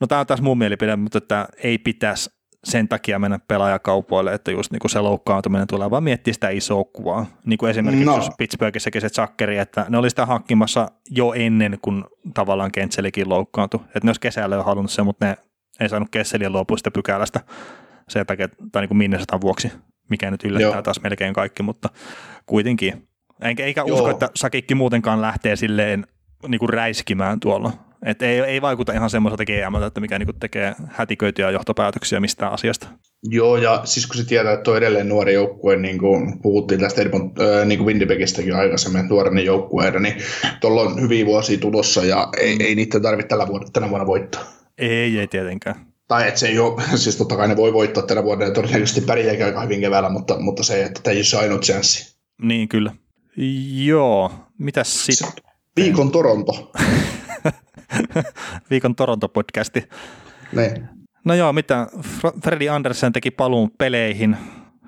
no 0.00 0.06
tämä 0.06 0.20
on 0.20 0.26
taas 0.26 0.42
mun 0.42 0.58
mielipide, 0.58 0.96
mutta 0.96 1.18
että 1.18 1.48
ei 1.62 1.78
pitäisi 1.78 2.30
sen 2.64 2.88
takia 2.88 3.18
mennä 3.18 3.38
pelaajakaupoille, 3.48 4.34
että 4.34 4.50
just 4.50 4.70
niin 4.72 4.80
kuin 4.80 4.90
se 4.90 5.00
loukkaantuminen 5.00 5.66
tulee, 5.66 5.90
vaan 5.90 6.04
miettiä 6.04 6.34
sitä 6.34 6.48
isoa 6.48 6.84
kuvaa. 6.84 7.26
Niin 7.44 7.58
kuin 7.58 7.70
esimerkiksi 7.70 8.04
no. 8.04 8.16
jos 8.16 8.30
Pittsburghissäkin 8.38 9.00
se 9.00 9.08
Zackeri, 9.08 9.58
että 9.58 9.86
ne 9.88 9.98
oli 9.98 10.10
sitä 10.10 10.26
hankkimassa 10.26 10.88
jo 11.10 11.32
ennen 11.32 11.78
kuin 11.82 12.04
tavallaan 12.34 12.72
Kentselikin 12.72 13.28
loukkaantui. 13.28 13.80
Että 13.80 14.00
ne 14.02 14.08
olisi 14.08 14.20
kesällä 14.20 14.56
jo 14.56 14.62
halunnut 14.62 14.90
sen, 14.90 15.04
mutta 15.04 15.26
ne 15.26 15.36
ei 15.80 15.88
saanut 15.88 16.08
Kesseliä 16.10 16.50
luopua 16.50 16.76
sitä 16.76 16.90
pykälästä 16.90 17.40
sen 18.08 18.26
takia, 18.26 18.48
tai 18.72 18.82
niin 18.82 18.88
kuin 18.88 18.98
Minnesotan 18.98 19.40
vuoksi, 19.40 19.72
mikä 20.10 20.30
nyt 20.30 20.44
yllättää 20.44 20.72
Joo. 20.72 20.82
taas 20.82 21.00
melkein 21.00 21.34
kaikki, 21.34 21.62
mutta 21.62 21.88
kuitenkin. 22.46 23.08
Eikä, 23.42 23.64
eikä 23.64 23.84
usko, 23.84 24.10
että 24.10 24.30
Sakikki 24.34 24.74
muutenkaan 24.74 25.20
lähtee 25.20 25.56
silleen 25.56 26.06
niin 26.48 26.58
kuin 26.58 26.68
räiskimään 26.68 27.40
tuolla. 27.40 27.72
Et 28.04 28.22
ei, 28.22 28.40
ei 28.40 28.62
vaikuta 28.62 28.92
ihan 28.92 29.10
semmoiselta 29.10 29.44
GM, 29.44 29.82
että 29.86 30.00
mikä 30.00 30.18
niinku 30.18 30.32
tekee 30.32 30.74
hätiköityjä 30.86 31.50
johtopäätöksiä 31.50 32.20
mistään 32.20 32.52
asiasta. 32.52 32.88
Joo, 33.22 33.56
ja 33.56 33.80
siis 33.84 34.06
kun 34.06 34.16
se 34.16 34.24
tietää, 34.24 34.52
että 34.52 34.70
on 34.70 34.76
edelleen 34.76 35.08
nuori 35.08 35.34
joukkue, 35.34 35.76
niin 35.76 35.98
kuin 35.98 36.42
puhuttiin 36.42 36.80
tästä 36.80 37.02
Edmont, 37.02 37.40
äh, 37.40 37.66
niin 37.66 37.78
kuin 37.78 37.86
Winnipegistäkin 37.86 38.56
aikaisemmin, 38.56 39.08
nuorena 39.08 39.40
joukkueena, 39.40 40.00
niin 40.00 40.14
tuolla 40.60 40.82
on 40.82 41.00
hyviä 41.00 41.26
vuosia 41.26 41.58
tulossa, 41.58 42.04
ja 42.04 42.28
ei, 42.38 42.56
ei 42.60 42.74
niitä 42.74 43.00
tarvitse 43.00 43.28
tällä 43.28 43.46
vuonna, 43.46 43.68
tänä 43.72 43.90
vuonna 43.90 44.06
voittaa. 44.06 44.44
Ei, 44.78 45.18
ei 45.18 45.28
tietenkään. 45.28 45.86
tai 46.08 46.28
että 46.28 46.40
se 46.40 46.48
ei 46.48 46.58
ole, 46.58 46.82
siis 46.96 47.16
totta 47.16 47.36
kai 47.36 47.48
ne 47.48 47.56
voi 47.56 47.72
voittaa 47.72 48.02
tänä 48.02 48.22
vuonna 48.22 48.44
ja 48.44 48.50
todennäköisesti 48.50 49.00
pärjääkin 49.00 49.44
aika 49.44 49.60
hyvin 49.60 49.80
keväällä, 49.80 50.08
mutta, 50.08 50.40
mutta 50.40 50.62
se, 50.62 50.82
että 50.82 51.00
tämä 51.02 51.12
ei 51.12 51.18
ole 51.18 51.24
se 51.24 51.36
ainut 51.36 51.62
chanssi. 51.62 52.16
Niin, 52.42 52.68
kyllä. 52.68 52.92
Joo, 53.84 54.32
mitäs 54.58 55.06
sitten? 55.06 55.28
Viikon 55.76 56.10
Toronto. 56.10 56.52
Viikon 58.70 58.94
Toronto-podcasti. 58.94 59.88
Niin. 60.52 60.88
No 61.24 61.34
joo, 61.34 61.52
mitä? 61.52 61.86
Freddy 62.44 62.68
Andersen 62.68 63.12
teki 63.12 63.30
paluun 63.30 63.70
peleihin, 63.78 64.36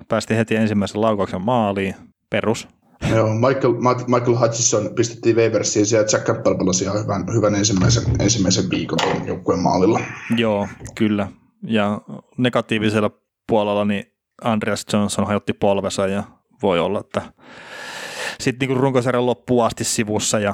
päästi 0.07 0.35
heti 0.35 0.55
ensimmäisen 0.55 1.01
laukauksen 1.01 1.41
maaliin, 1.41 1.95
perus. 2.29 2.67
Joo, 3.09 3.33
Michael, 3.33 3.73
Michael 4.07 4.39
Hutchison 4.39 4.89
pistettiin 4.95 5.35
Waversiin 5.35 5.85
ja 5.91 5.99
Jack 5.99 6.25
Campbell 6.25 6.55
pelasi 6.55 6.83
ihan 6.83 7.03
hyvän, 7.03 7.25
hyvän 7.33 7.55
ensimmäisen, 7.55 8.03
ensimmäisen 8.19 8.69
viikon 8.69 9.27
joukkueen 9.27 9.59
maalilla. 9.59 9.99
Joo, 10.37 10.67
kyllä. 10.95 11.27
Ja 11.63 12.01
negatiivisella 12.37 13.11
puolella 13.47 13.85
niin 13.85 14.03
Andreas 14.43 14.85
Johnson 14.93 15.27
hajotti 15.27 15.53
polvesa 15.53 16.07
ja 16.07 16.23
voi 16.61 16.79
olla, 16.79 16.99
että 16.99 17.21
sitten 18.39 18.69
niin 18.69 18.79
runkosarjan 18.79 19.25
loppuun 19.25 19.65
asti 19.65 19.83
sivussa 19.83 20.39
ja 20.39 20.53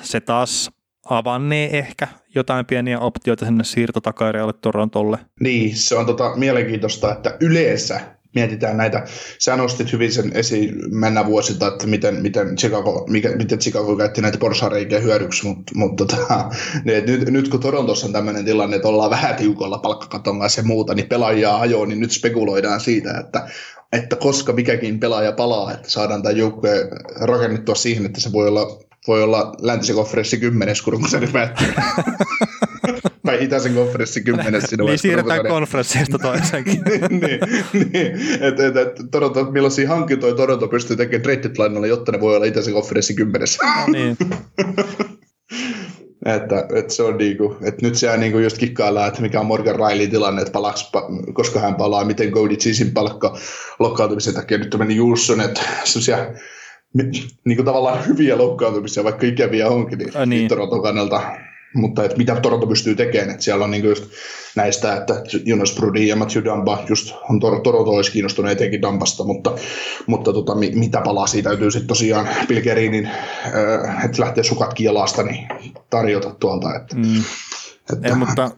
se 0.00 0.20
taas 0.20 0.70
avannee 1.10 1.78
ehkä 1.78 2.08
jotain 2.34 2.66
pieniä 2.66 2.98
optioita 2.98 3.44
sinne 3.44 3.64
siirtotakairealle 3.64 4.52
Torontolle. 4.52 5.18
Niin, 5.40 5.76
se 5.76 5.96
on 5.96 6.06
tota 6.06 6.36
mielenkiintoista, 6.36 7.12
että 7.12 7.36
yleensä 7.40 8.00
mietitään 8.34 8.76
näitä, 8.76 9.04
sä 9.38 9.56
nostit 9.56 9.92
hyvin 9.92 10.12
sen 10.12 10.30
esiin 10.34 10.74
mennä 10.90 11.26
vuosilta, 11.26 11.68
että 11.68 11.86
miten, 11.86 12.22
miten, 12.22 12.56
Chicago, 12.56 13.06
mikä, 13.08 13.36
miten 13.36 13.58
Chicago 13.58 13.96
käytti 13.96 14.20
näitä 14.20 14.38
porsareikiä 14.38 15.00
hyödyksi, 15.00 15.46
mutta, 15.46 15.72
mutta 15.74 16.06
tota, 16.06 16.50
nyt, 16.84 17.30
nyt 17.30 17.48
kun 17.48 17.60
Torontossa 17.60 18.06
on 18.06 18.12
tämmöinen 18.12 18.44
tilanne, 18.44 18.76
että 18.76 18.88
ollaan 18.88 19.10
vähän 19.10 19.36
tiukolla 19.36 19.78
palkkakaton 19.78 20.40
kanssa 20.40 20.60
ja 20.60 20.66
muuta, 20.66 20.94
niin 20.94 21.08
pelaajia 21.08 21.56
ajoa, 21.56 21.86
niin 21.86 22.00
nyt 22.00 22.10
spekuloidaan 22.10 22.80
siitä, 22.80 23.18
että 23.20 23.48
että 23.92 24.16
koska 24.16 24.52
mikäkin 24.52 25.00
pelaaja 25.00 25.32
palaa, 25.32 25.72
että 25.72 25.90
saadaan 25.90 26.22
tämä 26.22 26.32
joukkue 26.32 26.88
rakennettua 27.20 27.74
siihen, 27.74 28.06
että 28.06 28.20
se 28.20 28.32
voi 28.32 28.48
olla, 28.48 28.78
voi 29.06 29.22
olla 29.22 29.52
läntisen 29.62 29.96
konferenssi 29.96 30.38
kymmenes, 30.38 30.82
kun 30.82 31.08
se 31.08 31.20
nyt 31.20 31.30
tai 33.26 33.44
itäisen 33.44 33.74
konferenssi 33.74 34.20
kymmenes. 34.20 34.64
niin 34.78 34.98
siirretään 34.98 35.46
konferenssista 35.46 36.18
toisenkin. 36.18 36.82
niin, 37.10 37.40
niin. 37.92 38.12
että 38.40 38.66
et, 38.66 38.76
et, 38.76 38.96
Toronto, 39.10 39.44
millaisia 39.44 39.88
hankintoja 39.88 40.34
Toronto 40.34 40.68
pystyy 40.68 40.96
tekemään 40.96 41.22
trade 41.22 41.88
jotta 41.88 42.12
ne 42.12 42.20
voi 42.20 42.36
olla 42.36 42.46
itäisen 42.46 42.74
konferenssi 42.74 43.14
kymmenes. 43.14 43.58
no 43.62 43.92
niin. 43.92 44.16
Että, 46.24 46.66
että 46.74 46.94
se 46.94 47.02
on 47.02 47.18
niinku, 47.18 47.56
että 47.62 47.86
nyt 47.86 47.94
siellä 47.94 48.16
niinku 48.16 48.38
just 48.38 48.58
kikkaillaan, 48.58 49.08
että 49.08 49.22
mikä 49.22 49.40
on 49.40 49.46
Morgan 49.46 49.76
Riley 49.76 50.06
tilanne, 50.06 50.42
että 50.42 50.52
palaks, 50.52 50.90
koska 51.32 51.60
hän 51.60 51.74
palaa, 51.74 52.04
miten 52.04 52.30
Cody 52.30 52.56
Cheesin 52.56 52.90
palkka 52.90 53.36
loukkaantumisen 53.78 54.34
takia 54.34 54.58
nyt 54.58 54.76
meni 54.78 54.96
Julson, 54.96 55.40
että 55.40 55.60
semmoisia 55.84 56.26
niin 57.44 57.56
kuin 57.56 57.66
tavallaan 57.66 58.06
hyviä 58.06 58.38
loukkaantumisia, 58.38 59.04
vaikka 59.04 59.26
ikäviä 59.26 59.68
onkin, 59.68 59.98
niin, 59.98 60.12
niin. 60.14 60.28
niin 60.28 60.48
Toronton 60.48 60.82
kannalta 60.82 61.22
mutta 61.76 62.04
että 62.04 62.16
mitä 62.16 62.40
Toronto 62.40 62.66
pystyy 62.66 62.94
tekemään, 62.94 63.30
että 63.30 63.42
siellä 63.42 63.64
on 63.64 63.70
niin 63.70 63.84
just 63.84 64.04
näistä, 64.56 64.96
että 64.96 65.14
Jonas 65.44 65.74
Brody 65.74 66.02
ja 66.02 66.16
Matthew 66.16 66.44
Damba 66.44 66.84
just 66.88 67.14
on 67.30 67.40
Tor- 67.40 67.60
Toronto 67.60 67.90
olisi 67.90 68.12
kiinnostunut 68.12 68.50
etenkin 68.50 68.82
Dambasta, 68.82 69.24
mutta, 69.24 69.52
mutta 70.06 70.32
tota, 70.32 70.54
mitä 70.54 71.00
palasia 71.00 71.42
täytyy 71.42 71.70
sitten 71.70 71.88
tosiaan 71.88 72.28
Bill 72.48 72.60
Gerinin, 72.60 73.06
äh, 73.06 74.04
että 74.04 74.22
lähtee 74.22 74.44
sukat 74.44 74.74
kielasta, 74.74 75.22
niin 75.22 75.48
tarjota 75.90 76.34
tuolta. 76.40 76.76
Että, 76.76 76.96
mm. 76.96 77.22
että, 77.92 78.08
Ei, 78.08 78.14
mutta 78.14 78.50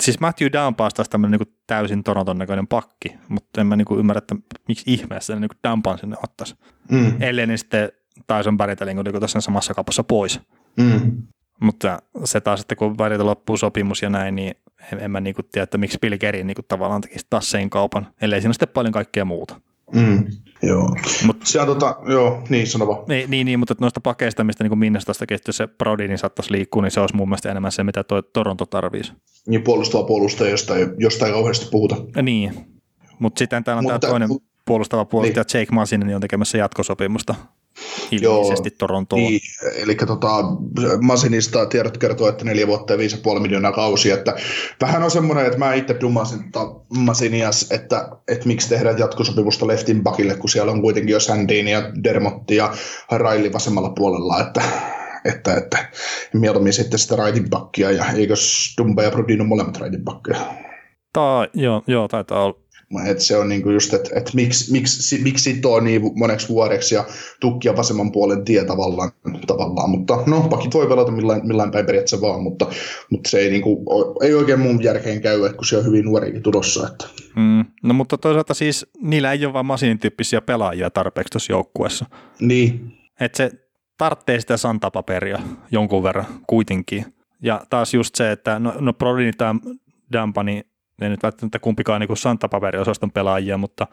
siis 0.00 0.20
Matthew 0.20 0.48
Dampa 0.52 0.84
on 0.84 0.90
taas 0.94 1.08
tämmöinen 1.08 1.40
niin 1.40 1.54
täysin 1.70 2.04
Toronton 2.04 2.38
näköinen 2.38 2.66
pakki, 2.66 3.16
mutta 3.28 3.60
en 3.60 3.66
mä 3.66 3.76
niin 3.76 3.98
ymmärrä, 3.98 4.18
että 4.18 4.36
miksi 4.68 4.84
ihmeessä 4.86 5.34
ne 5.34 5.40
niin 5.40 5.58
Dampan 5.64 5.98
sinne 5.98 6.16
ottaisi. 6.24 6.54
Mm. 6.90 7.22
Ellei 7.22 7.46
niin 7.46 7.58
sitten 7.58 7.92
Tyson 8.26 8.56
Barritelin, 8.56 8.96
kun 8.96 9.04
niin 9.04 9.18
tuossa 9.18 9.40
samassa 9.40 9.74
kapassa 9.74 10.04
pois. 10.04 10.40
Mm. 10.76 11.22
Mutta 11.60 12.02
se 12.24 12.40
taas, 12.40 12.60
että 12.60 12.76
kun 12.76 12.98
välillä 12.98 13.26
loppuu 13.26 13.56
sopimus 13.56 14.02
ja 14.02 14.10
näin, 14.10 14.34
niin 14.34 14.54
en, 14.92 15.00
en 15.00 15.10
mä 15.10 15.20
niinku 15.20 15.42
tiedä, 15.42 15.62
että 15.62 15.78
miksi 15.78 15.98
Bill 16.00 16.16
niinku 16.44 16.62
tavallaan 16.62 17.00
tekisi 17.00 17.26
taas 17.30 17.50
sen 17.50 17.70
kaupan, 17.70 18.06
ellei 18.20 18.40
siinä 18.40 18.52
sitten 18.52 18.68
paljon 18.68 18.92
kaikkea 18.92 19.24
muuta. 19.24 19.60
Mm, 19.92 20.26
joo. 20.62 20.96
Mut, 21.26 21.36
se 21.44 21.60
on 21.60 21.66
tota, 21.66 21.96
joo, 22.08 22.42
niin 22.48 22.66
sano 22.66 22.86
vaan. 22.86 23.04
Niin, 23.08 23.30
niin, 23.30 23.44
niin 23.44 23.58
mutta 23.58 23.74
noista 23.80 24.00
pakeista, 24.00 24.44
mistä 24.44 24.64
niin 24.64 24.78
Minnestasta 24.78 25.26
kehittyy 25.26 25.52
se 25.52 25.66
Brody, 25.66 26.08
niin 26.08 26.18
saattaisi 26.18 26.52
liikkua, 26.52 26.82
niin 26.82 26.90
se 26.90 27.00
olisi 27.00 27.16
mun 27.16 27.28
mielestä 27.28 27.50
enemmän 27.50 27.72
se, 27.72 27.84
mitä 27.84 28.04
tuo 28.04 28.22
Toronto 28.22 28.66
tarvitsisi. 28.66 29.12
Niin 29.46 29.62
puolustava 29.62 30.04
puolustaja, 30.04 30.50
josta 30.50 30.76
ei, 30.76 30.86
josta 30.98 31.26
ei 31.26 31.32
kauheasti 31.32 31.66
puhuta. 31.70 31.96
Ja 32.16 32.22
niin, 32.22 32.80
mutta 33.18 33.38
sitten 33.38 33.64
täällä 33.64 33.78
on 33.78 33.84
mutta, 33.84 33.98
tämä 33.98 34.10
toinen 34.10 34.28
puolustava 34.64 35.04
puolustaja 35.04 35.44
niin. 35.52 35.60
Jake 35.60 35.72
Masinen, 35.72 36.06
niin 36.06 36.14
on 36.14 36.20
tekemässä 36.20 36.58
jatkosopimusta 36.58 37.34
ilmeisesti 38.10 38.70
Torontoon. 38.70 39.22
Niin, 39.22 39.40
eli 39.76 39.94
tota, 39.94 40.44
Masinista 41.00 41.66
tiedot 41.66 41.98
kertoo, 41.98 42.28
että 42.28 42.44
neljä 42.44 42.66
vuotta 42.66 42.92
ja 42.92 42.98
5,5 42.98 43.40
miljoonaa 43.40 43.72
kausia, 43.72 44.14
että 44.14 44.34
vähän 44.80 45.02
on 45.02 45.10
semmoinen, 45.10 45.46
että 45.46 45.58
mä 45.58 45.74
itse 45.74 45.96
dumasin 46.00 46.44
Masinias, 46.88 47.70
että, 47.70 48.08
että 48.28 48.46
miksi 48.46 48.68
tehdään 48.68 48.98
jatkosopimusta 48.98 49.66
leftin 49.66 50.02
bakille, 50.02 50.36
kun 50.36 50.50
siellä 50.50 50.72
on 50.72 50.82
kuitenkin 50.82 51.12
jo 51.12 51.20
Sandin 51.20 51.68
ja 51.68 51.82
Dermotti 52.04 52.56
ja 52.56 52.72
Raili 53.10 53.52
vasemmalla 53.52 53.90
puolella, 53.90 54.40
että, 54.40 54.62
että, 55.24 55.54
että 55.54 55.88
mieluummin 56.32 56.72
sitten 56.72 56.98
sitä 56.98 57.16
raitin 57.16 57.50
bakkia, 57.50 57.90
ja 57.90 58.04
eikö 58.16 58.34
Dumba 58.78 59.02
ja 59.02 59.10
Brodin 59.10 59.46
molemmat 59.46 59.76
raitin 59.76 60.04
bakkia? 60.04 60.36
Tää, 61.12 61.48
joo, 61.54 61.82
joo, 61.86 62.08
taitaa 62.08 62.44
olla 62.44 62.69
et 63.06 63.20
se 63.20 63.36
on 63.36 63.48
niinku 63.48 63.70
just, 63.70 63.94
että 63.94 64.10
et 64.16 64.30
miksi, 64.34 64.72
miksi, 64.72 65.22
miksi 65.22 65.54
sitoo 65.54 65.80
niin 65.80 66.02
moneksi 66.14 66.48
vuodeksi 66.48 66.94
ja 66.94 67.04
tukkia 67.40 67.76
vasemman 67.76 68.12
puolen 68.12 68.44
tie 68.44 68.64
tavallaan, 68.64 69.10
tavallaan. 69.46 69.90
mutta 69.90 70.22
no 70.26 70.40
pakit 70.40 70.74
voi 70.74 70.86
pelata 70.86 71.12
millään, 71.12 71.46
millään 71.46 71.70
päin 71.70 71.86
periaatteessa 71.86 72.20
vaan, 72.20 72.42
mutta, 72.42 72.66
mutta 73.10 73.30
se 73.30 73.38
ei, 73.38 73.50
niinku, 73.50 73.84
ei 74.22 74.34
oikein 74.34 74.60
mun 74.60 74.82
järkeen 74.82 75.20
käy, 75.20 75.52
kun 75.52 75.64
se 75.64 75.76
on 75.76 75.86
hyvin 75.86 76.04
nuorikin 76.04 76.42
tulossa. 76.42 76.88
Että. 76.88 77.06
Mm, 77.36 77.64
no 77.82 77.94
mutta 77.94 78.18
toisaalta 78.18 78.54
siis 78.54 78.86
niillä 79.02 79.32
ei 79.32 79.44
ole 79.44 79.52
vaan 79.52 79.66
masinin 79.66 79.98
tyyppisiä 79.98 80.40
pelaajia 80.40 80.90
tarpeeksi 80.90 81.30
tuossa 81.30 81.52
joukkueessa. 81.52 82.06
Niin. 82.40 82.92
Että 83.20 83.36
se 83.36 83.50
tarvitsee 83.98 84.40
sitä 84.40 84.56
santapaperia 84.56 85.38
jonkun 85.70 86.02
verran 86.02 86.26
kuitenkin. 86.46 87.04
Ja 87.42 87.66
taas 87.70 87.94
just 87.94 88.14
se, 88.14 88.32
että 88.32 88.58
no, 88.58 88.74
no 88.80 88.92
Prodin 88.92 89.36
tai 89.36 89.54
Dampa, 90.12 90.42
niin 90.42 90.69
ei 91.02 91.10
nyt 91.10 91.22
välttämättä 91.22 91.58
kumpikaan 91.58 92.00
niin 92.00 92.16
Santa-paperiosaston 92.16 93.10
pelaajia, 93.10 93.58
mutta 93.58 93.86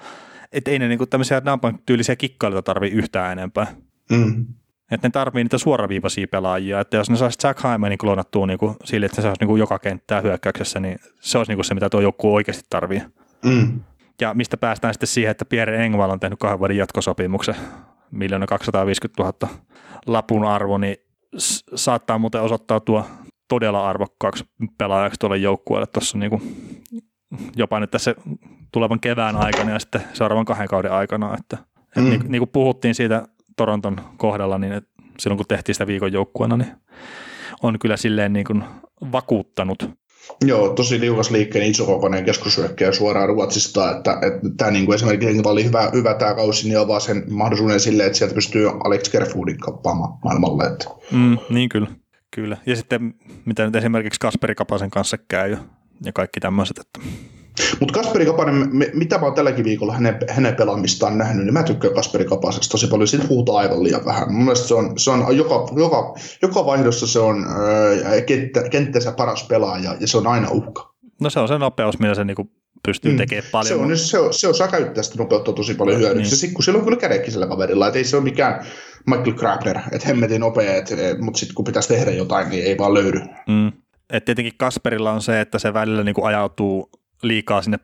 et 0.51 0.67
ei 0.67 0.79
ne 0.79 0.87
niin 0.87 0.97
kuin 0.97 1.09
tämmöisiä 1.09 1.45
Dampan 1.45 1.79
tyylisiä 1.85 2.15
kikkailuita 2.15 2.61
tarvii 2.61 2.91
yhtään 2.91 3.31
enempää. 3.31 3.67
Mm. 4.11 4.45
Että 4.91 5.07
ne 5.07 5.11
tarvii 5.11 5.43
niitä 5.43 5.57
suoraviivaisia 5.57 6.27
pelaajia, 6.31 6.79
että 6.79 6.97
jos 6.97 7.09
ne 7.09 7.15
saisi 7.15 7.47
Jack 7.47 7.63
Hymanin 7.63 7.97
klonattua 7.97 8.47
niin 8.47 8.59
kuin 8.59 8.75
sille, 8.83 9.05
että 9.05 9.15
se 9.15 9.21
saisi 9.21 9.39
niin 9.39 9.47
kuin 9.47 9.59
joka 9.59 9.79
kenttää 9.79 10.21
hyökkäyksessä, 10.21 10.79
niin 10.79 10.99
se 11.19 11.37
olisi 11.37 11.51
niin 11.51 11.57
kuin 11.57 11.65
se, 11.65 11.73
mitä 11.73 11.89
tuo 11.89 12.01
joku 12.01 12.35
oikeasti 12.35 12.63
tarvii. 12.69 13.01
Mm. 13.45 13.79
Ja 14.21 14.33
mistä 14.33 14.57
päästään 14.57 14.93
sitten 14.93 15.07
siihen, 15.07 15.31
että 15.31 15.45
Pierre 15.45 15.85
Engvall 15.85 16.11
on 16.11 16.19
tehnyt 16.19 16.39
kahden 16.39 16.59
vuoden 16.59 16.77
jatkosopimuksen, 16.77 17.55
miljoona 18.11 18.47
250 18.47 19.23
000 19.23 19.61
lapun 20.07 20.45
arvo, 20.45 20.77
niin 20.77 20.97
saattaa 21.75 22.17
muuten 22.17 22.41
osoittautua 22.41 23.05
todella 23.47 23.89
arvokkaaksi 23.89 24.45
pelaajaksi 24.77 25.19
tuolle 25.19 25.37
joukkueelle 25.37 25.87
tuossa 25.87 26.17
niin 26.17 26.29
kuin, 26.29 26.41
jopa 27.55 27.79
nyt 27.79 27.91
tässä 27.91 28.15
tulevan 28.71 28.99
kevään 28.99 29.35
aikana 29.35 29.71
ja 29.71 29.79
sitten 29.79 30.03
seuraavan 30.13 30.45
kahden 30.45 30.67
kauden 30.67 30.91
aikana. 30.91 31.37
Että, 31.39 31.57
mm. 31.95 32.03
et 32.05 32.09
niin, 32.09 32.31
niin 32.31 32.39
kuin 32.39 32.49
puhuttiin 32.49 32.95
siitä 32.95 33.27
Toronton 33.57 34.01
kohdalla, 34.17 34.57
niin 34.57 34.73
että 34.73 34.89
silloin 35.19 35.37
kun 35.37 35.45
tehtiin 35.47 35.75
sitä 35.75 35.87
viikon 35.87 36.13
joukkueena, 36.13 36.57
niin 36.57 36.71
on 37.63 37.79
kyllä 37.79 37.97
silleen 37.97 38.33
niin 38.33 38.45
kuin 38.45 38.63
vakuuttanut. 39.11 39.89
Joo, 40.45 40.69
tosi 40.69 40.99
liukas 40.99 41.31
liikkeen 41.31 41.69
isokokoinen 41.69 42.25
keskusyökkäjä 42.25 42.91
suoraan 42.91 43.29
Ruotsista, 43.29 43.91
että, 43.97 44.11
että 44.11 44.49
tämä 44.57 44.71
niin 44.71 44.85
kuin 44.85 44.95
esimerkiksi 44.95 45.41
oli 45.45 45.65
hyvä, 45.65 45.89
hyvä 45.93 46.13
tämä 46.13 46.33
kausi, 46.33 46.67
niin 46.67 46.79
avaa 46.79 46.99
sen 46.99 47.23
mahdollisuuden 47.29 47.79
silleen, 47.79 48.07
että 48.07 48.17
sieltä 48.17 48.35
pystyy 48.35 48.69
Alex 48.69 49.09
Kerfoodin 49.09 49.57
kappaamaan 49.57 50.19
maailmalle. 50.23 50.63
Että. 50.63 50.85
Mm, 51.11 51.37
niin 51.49 51.69
kyllä. 51.69 51.87
Kyllä. 52.31 52.57
Ja 52.65 52.75
sitten 52.75 53.13
mitä 53.45 53.65
nyt 53.65 53.75
esimerkiksi 53.75 54.19
Kasperi 54.19 54.55
Kapasen 54.55 54.89
kanssa 54.89 55.17
käy 55.17 55.57
ja 56.05 56.13
kaikki 56.13 56.39
tämmöiset. 56.39 56.77
Että... 56.77 56.99
Mutta 57.79 57.93
Kasperi 57.93 58.25
Kapanen, 58.25 58.69
mitä 58.93 59.17
mä 59.17 59.25
oon 59.25 59.33
tälläkin 59.33 59.65
viikolla 59.65 59.93
hänen, 59.93 60.19
hänen 60.29 60.55
pelaamistaan 60.55 61.17
nähnyt, 61.17 61.45
niin 61.45 61.53
mä 61.53 61.63
tykkään 61.63 61.93
Kasperi 61.93 62.25
Kapasesta 62.25 62.71
tosi 62.71 62.87
paljon. 62.87 63.07
Siitä 63.07 63.27
puhutaan 63.27 63.57
aivan 63.57 63.83
liian 63.83 64.05
vähän. 64.05 64.33
Mun 64.33 64.43
mielestä 64.43 64.67
se 64.67 64.73
on, 64.73 64.99
se 64.99 65.11
on 65.11 65.37
joka, 65.37 65.67
joka, 65.75 66.15
joka 66.41 66.65
vaihdossa 66.65 67.07
se 67.07 67.19
on 67.19 67.45
kenttä, 68.25 68.69
kenttänsä 68.69 69.11
paras 69.11 69.43
pelaaja 69.43 69.95
ja 69.99 70.07
se 70.07 70.17
on 70.17 70.27
aina 70.27 70.49
uhka. 70.51 70.93
No 71.21 71.29
se 71.29 71.39
on 71.39 71.47
se 71.47 71.57
nopeus, 71.57 71.99
millä 71.99 72.15
se 72.15 72.23
niinku 72.23 72.51
pystyy 72.85 73.11
mm. 73.11 73.17
tekemään 73.17 73.49
paljon. 73.51 73.79
Se 73.79 73.83
on, 73.85 73.97
se 73.97 74.19
on, 74.19 74.33
se 74.33 74.47
osaa 74.47 74.67
käyttää 74.67 75.03
sitä 75.03 75.17
nopeutta 75.17 75.53
tosi 75.53 75.73
paljon 75.73 75.99
hyödyksi. 75.99 76.45
Niin. 76.45 76.53
kun 76.53 76.63
sillä 76.63 76.77
on 76.77 76.83
kyllä 76.83 76.97
kädekki 76.97 77.31
sillä 77.31 77.47
kaverilla, 77.47 77.87
että 77.87 77.97
ei 77.97 78.03
se 78.03 78.15
ole 78.15 78.23
mikään 78.23 78.65
Michael 79.07 79.33
Krabner, 79.33 79.77
että 79.91 80.07
hemmetin 80.07 80.41
nopea, 80.41 80.75
et, 80.75 80.89
mutta 81.19 81.39
sitten 81.39 81.55
kun 81.55 81.65
pitäisi 81.65 81.89
tehdä 81.89 82.11
jotain, 82.11 82.49
niin 82.49 82.63
ei 82.63 82.77
vaan 82.77 82.93
löydy. 82.93 83.19
Mm. 83.47 83.71
Et 84.09 84.25
tietenkin 84.25 84.53
Kasperilla 84.57 85.11
on 85.11 85.21
se, 85.21 85.41
että 85.41 85.59
se 85.59 85.73
välillä 85.73 86.03
niin 86.03 86.15
kuin 86.15 86.27
ajautuu 86.27 86.89
liikaa 87.23 87.61
sinne 87.61 87.79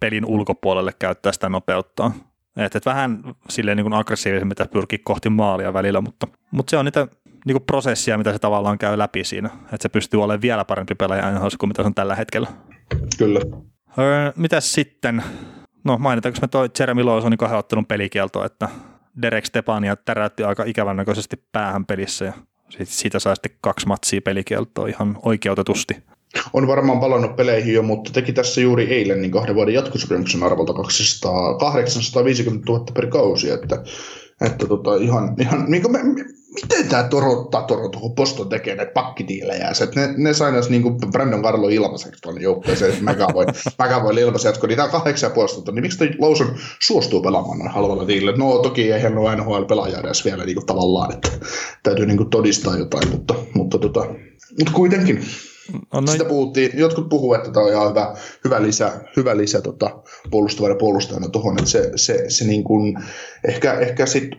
pelin 0.00 0.24
ulkopuolelle 0.24 0.92
käyttää 0.98 1.32
sitä 1.32 1.48
nopeutta. 1.48 2.10
Että 2.56 2.78
et 2.78 2.86
vähän 2.86 3.22
silleen 3.48 3.76
niin 3.76 3.84
kuin 3.84 3.92
aggressiivisemmin 3.92 4.48
mitä 4.48 4.66
pyrkii 4.66 4.98
kohti 4.98 5.28
maalia 5.28 5.72
välillä, 5.72 6.00
mutta, 6.00 6.26
mutta 6.50 6.70
se 6.70 6.76
on 6.76 6.84
niitä 6.84 7.08
niin 7.46 7.54
kuin 7.54 7.64
prosessia, 7.64 8.18
mitä 8.18 8.32
se 8.32 8.38
tavallaan 8.38 8.78
käy 8.78 8.98
läpi 8.98 9.24
siinä. 9.24 9.50
Että 9.62 9.82
se 9.82 9.88
pystyy 9.88 10.22
olemaan 10.22 10.42
vielä 10.42 10.64
parempi 10.64 10.94
pelaaja 10.94 11.30
NHL 11.30 11.46
kuin 11.58 11.70
mitä 11.70 11.82
se 11.82 11.86
on 11.86 11.94
tällä 11.94 12.14
hetkellä. 12.14 12.48
Kyllä. 13.18 13.40
Öö, 13.98 14.32
mitäs 14.36 14.72
sitten? 14.72 15.22
No 15.84 15.98
mainitaanko 15.98 16.38
me 16.42 16.48
toi 16.48 16.68
Jeremy 16.78 17.02
Lawsonin 17.02 17.38
kahden 17.38 17.58
ottelun 17.58 17.86
pelikielto, 17.86 18.44
että 18.44 18.68
Derek 19.22 19.46
Stepania 19.46 19.96
täräytti 19.96 20.42
aika 20.42 20.64
ikävän 20.64 20.96
näköisesti 20.96 21.36
päähän 21.52 21.86
pelissä 21.86 22.24
ja 22.24 22.32
siitä 22.84 23.18
sai 23.18 23.36
sitten 23.36 23.52
kaksi 23.60 23.86
matsia 23.86 24.20
pelikieltoa 24.20 24.86
ihan 24.86 25.18
oikeutetusti. 25.22 25.96
On 26.52 26.66
varmaan 26.66 27.00
palannut 27.00 27.36
peleihin 27.36 27.74
jo, 27.74 27.82
mutta 27.82 28.12
teki 28.12 28.32
tässä 28.32 28.60
juuri 28.60 28.84
eilen 28.84 29.22
niin 29.22 29.30
kahden 29.30 29.54
vuoden 29.54 29.74
jatkosopimuksen 29.74 30.42
arvolta 30.42 30.74
200, 30.74 31.58
850 31.58 32.72
000 32.72 32.84
per 32.94 33.06
kausi, 33.06 33.50
että, 33.50 33.82
että 34.40 34.66
tota, 34.66 34.96
ihan, 34.96 35.34
ihan 35.38 35.70
niin 35.70 35.92
me, 35.92 35.98
miten 36.54 36.88
tämä 36.88 37.02
Toronto, 37.02 37.62
Toronto, 37.62 37.98
kun 37.98 38.14
Boston 38.14 38.48
tekee 38.48 38.74
näitä 38.74 38.92
pakkitiilejä, 38.92 39.72
että 39.82 40.00
ne, 40.00 40.14
ne 40.16 40.34
sai 40.34 40.52
näissä 40.52 40.70
niin 40.70 40.96
Brandon 41.12 41.42
Carlo 41.42 41.68
ilmaiseksi 41.68 42.22
tuonne 42.22 42.42
joukkueeseen, 42.42 42.92
että 42.92 43.12
McAvoy, 43.84 44.20
ilmaisen 44.20 44.48
jatko, 44.48 44.66
niin 44.66 44.76
tämä 44.76 44.86
on 44.86 44.92
kahdeksan 44.92 45.32
puolesta 45.32 45.72
niin 45.72 45.82
miksi 45.82 46.10
Lawson 46.18 46.56
suostuu 46.80 47.22
pelaamaan 47.22 47.58
noin 47.58 47.70
halvalla 47.70 48.08
diilillä? 48.08 48.36
No 48.36 48.58
toki 48.58 48.92
ei 48.92 49.02
hän 49.02 49.18
ole 49.18 49.36
NHL-pelaaja 49.36 50.00
edes 50.00 50.24
vielä 50.24 50.44
niin 50.44 50.56
kuin, 50.56 50.66
tavallaan, 50.66 51.12
että 51.12 51.30
täytyy 51.82 52.06
niin 52.06 52.16
kuin, 52.16 52.30
todistaa 52.30 52.76
jotain, 52.76 53.10
mutta, 53.10 53.34
mutta, 53.54 53.78
tota, 53.78 54.06
mutta 54.58 54.72
kuitenkin. 54.72 55.24
No, 55.72 56.00
noin. 56.00 56.08
Sitä 56.08 56.24
puhuttiin, 56.24 56.70
jotkut 56.74 57.08
puhuu, 57.08 57.34
että 57.34 57.50
tämä 57.50 57.66
on 57.66 57.72
ihan 57.72 57.90
hyvä, 57.90 58.16
hyvä 58.44 58.62
lisä, 58.62 58.92
hyvä 59.16 59.36
lisä 59.36 59.60
tota, 59.60 59.90
puolustavana 60.30 60.74
puolustajana 60.74 61.28
tuohon, 61.28 61.58
että 61.58 61.70
se, 61.70 61.90
se, 61.96 62.24
se 62.28 62.44
niin 62.44 62.64
kuin, 62.64 62.98
ehkä, 63.48 63.72
ehkä 63.72 64.06
sitten 64.06 64.38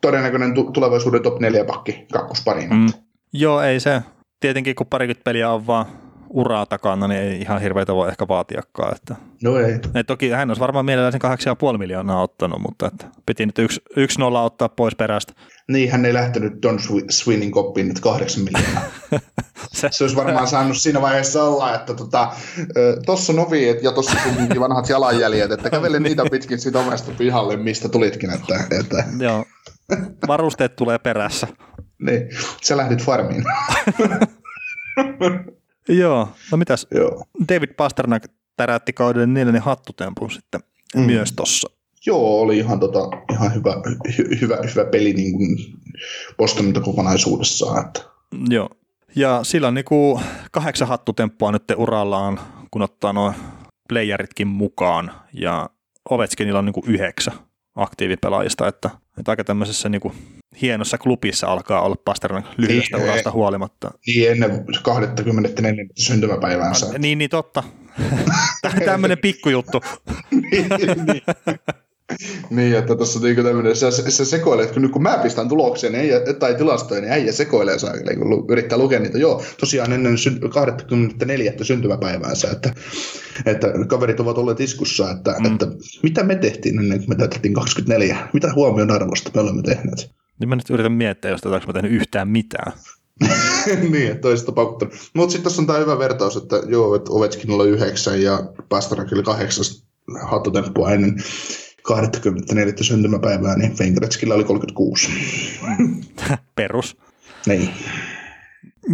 todennäköinen 0.00 0.54
tulevaisuuden 0.72 1.22
top 1.22 1.40
4 1.40 1.64
pakki 1.64 2.06
kakkospariin. 2.12 2.74
Mm. 2.74 2.86
Joo, 3.32 3.60
ei 3.60 3.80
se. 3.80 4.02
Tietenkin 4.40 4.74
kun 4.74 4.86
parikymmentä 4.86 5.24
peliä 5.24 5.50
on 5.50 5.66
vaan 5.66 5.86
uraa 6.30 6.66
takana, 6.66 7.08
niin 7.08 7.20
ei 7.20 7.40
ihan 7.40 7.60
hirveitä 7.60 7.94
voi 7.94 8.08
ehkä 8.08 8.28
vaatiakaan. 8.28 8.96
Että. 8.96 9.16
No 9.42 9.58
ei. 9.58 9.74
Et 9.94 10.06
toki 10.06 10.30
hän 10.30 10.50
olisi 10.50 10.60
varmaan 10.60 10.84
mielellään 10.84 11.12
sen 11.12 11.20
8,5 11.72 11.78
miljoonaa 11.78 12.22
ottanut, 12.22 12.60
mutta 12.60 12.86
että 12.86 13.06
piti 13.26 13.46
nyt 13.46 13.58
yksi, 13.58 13.80
yksi 13.96 14.18
nolla 14.18 14.42
ottaa 14.42 14.68
pois 14.68 14.94
perästä. 14.94 15.32
Niin, 15.68 15.90
hän 15.90 16.04
ei 16.04 16.14
lähtenyt 16.14 16.52
Don 16.62 16.78
Sweenin 17.10 17.50
koppiin 17.50 17.88
nyt 17.88 18.00
8 18.00 18.44
miljoonaa. 18.44 18.82
se, 19.72 19.88
se 19.90 20.04
olisi 20.04 20.16
varmaan 20.16 20.48
saanut 20.48 20.76
siinä 20.76 21.02
vaiheessa 21.02 21.44
olla, 21.44 21.74
että 21.74 21.94
tota, 21.94 22.32
tuossa 23.06 23.32
novi 23.32 23.78
ja 23.82 23.92
tuossa 23.92 24.18
vanhat 24.60 24.88
jalanjäljet, 24.88 25.52
että 25.52 25.70
kävele 25.70 26.00
niitä 26.00 26.24
pitkin 26.30 26.58
siitä 26.58 26.78
omasta 26.78 27.12
pihalle, 27.18 27.56
mistä 27.56 27.88
tulitkin. 27.88 28.30
Että, 28.30 28.54
että. 28.80 29.04
Joo, 29.18 29.44
varusteet 30.28 30.76
tulee 30.76 30.98
perässä. 30.98 31.46
niin, 31.98 32.28
sä 32.62 32.76
lähdit 32.76 33.02
farmiin. 33.02 33.44
Joo, 35.88 36.28
no 36.52 36.58
mitäs? 36.58 36.86
Joo. 36.94 37.24
David 37.48 37.74
Pasternak 37.74 38.22
täräytti 38.56 38.92
kauden 38.92 39.34
neljännen 39.34 39.62
hattutempun 39.62 40.30
sitten 40.30 40.60
mm. 40.96 41.02
myös 41.02 41.32
tossa. 41.32 41.70
Joo, 42.06 42.40
oli 42.40 42.58
ihan, 42.58 42.80
tota, 42.80 42.98
ihan 43.32 43.54
hyvä, 43.54 43.74
hy, 44.18 44.40
hyvä, 44.40 44.58
hyvä 44.74 44.84
peli 44.84 45.12
niin 45.12 45.32
kuin 45.32 45.56
Bostonilta 46.36 46.80
kokonaisuudessaan. 46.80 47.86
Että. 47.86 48.02
Joo, 48.48 48.70
ja 49.16 49.40
sillä 49.42 49.68
on 49.68 49.74
niinku 49.74 50.20
kahdeksan 50.52 50.88
hattutemppua 50.88 51.52
nyt 51.52 51.62
urallaan, 51.76 52.40
kun 52.70 52.82
ottaa 52.82 53.12
nuo 53.12 53.34
playeritkin 53.88 54.48
mukaan, 54.48 55.12
ja 55.32 55.70
Ovechkinilla 56.10 56.58
on 56.58 56.64
niinku 56.64 56.82
yhdeksän 56.86 57.34
aktiivipelaajista, 57.74 58.68
että, 58.68 58.90
että 59.18 59.32
aika 59.32 59.44
tämmöisessä 59.44 59.88
niin 59.88 60.00
kuin 60.00 60.14
hienossa 60.62 60.98
klubissa 60.98 61.46
alkaa 61.46 61.80
olla 61.80 61.96
Pasternak 62.04 62.44
lyhyestä 62.56 62.96
niin, 62.96 63.10
urasta 63.10 63.30
huolimatta. 63.30 63.90
Niin, 64.06 64.30
ennen 64.30 64.64
24. 64.82 65.84
syntymäpäiväänsä. 65.98 66.98
Niin, 66.98 67.18
niin 67.18 67.30
totta. 67.30 67.62
Tämmöinen 68.84 69.18
pikkujuttu. 69.18 69.82
niin, 70.30 70.68
niin. 71.06 71.22
niin, 72.50 72.76
että 72.76 72.96
tuossa 72.96 73.20
niinku 73.20 73.42
tämmöinen, 73.42 73.76
sä, 73.76 73.90
sä 73.90 74.24
sekoilet, 74.24 74.70
kun 74.70 74.82
nyt 74.82 74.92
kun 74.92 75.02
mä 75.02 75.18
pistän 75.22 75.48
tulokseen 75.48 75.92
niin 75.92 76.00
äijä, 76.00 76.34
tai 76.34 76.54
tilastoja, 76.54 77.00
niin 77.00 77.12
äijä 77.12 77.32
sekoilee 77.32 77.78
saa, 77.78 77.92
kun 78.18 78.46
yrittää 78.48 78.78
lukea 78.78 79.00
niitä. 79.00 79.18
Joo, 79.18 79.42
tosiaan 79.60 79.92
ennen 79.92 80.16
24. 80.50 81.52
syntymäpäiväänsä, 81.62 82.50
että, 82.50 82.72
että 83.46 83.72
kaverit 83.86 84.20
ovat 84.20 84.38
olleet 84.38 84.60
iskussa, 84.60 85.10
että, 85.10 85.36
mm. 85.38 85.52
että 85.52 85.66
mitä 86.02 86.22
me 86.22 86.36
tehtiin 86.36 86.78
ennen 86.78 86.98
kuin 86.98 87.08
me 87.08 87.14
täytettiin 87.14 87.54
24, 87.54 88.28
mitä 88.32 88.52
huomion 88.54 88.90
arvosta 88.90 89.30
me 89.34 89.40
olemme 89.40 89.62
tehneet. 89.62 90.10
Niin 90.40 90.48
mä 90.48 90.56
nyt 90.56 90.70
yritän 90.70 90.92
miettiä, 90.92 91.30
jos 91.30 91.40
tätä 91.40 91.60
mä 91.66 91.72
tehnyt 91.72 91.92
yhtään 91.92 92.28
mitään. 92.28 92.72
niin, 93.92 94.12
että 94.12 94.28
olisi. 94.28 94.46
Mutta 95.14 95.32
sitten 95.32 95.42
tässä 95.42 95.62
on 95.62 95.66
tämä 95.66 95.78
hyvä 95.78 95.98
vertaus, 95.98 96.36
että 96.36 96.62
joo, 96.66 96.94
että 96.94 97.12
Ovechkin 97.12 97.50
oli 97.50 97.68
yhdeksän 97.68 98.22
ja 98.22 98.42
Pastarakilla 98.68 99.22
kahdeksan 99.22 99.64
hattutemppua 100.22 100.90
ennen 100.90 101.16
24. 101.88 102.74
syntymäpäivää, 102.80 103.56
niin 103.56 103.72
Fenkeretskillä 103.72 104.34
oli 104.34 104.44
36. 104.44 105.10
Perus. 106.56 106.96
Niin. 107.46 107.70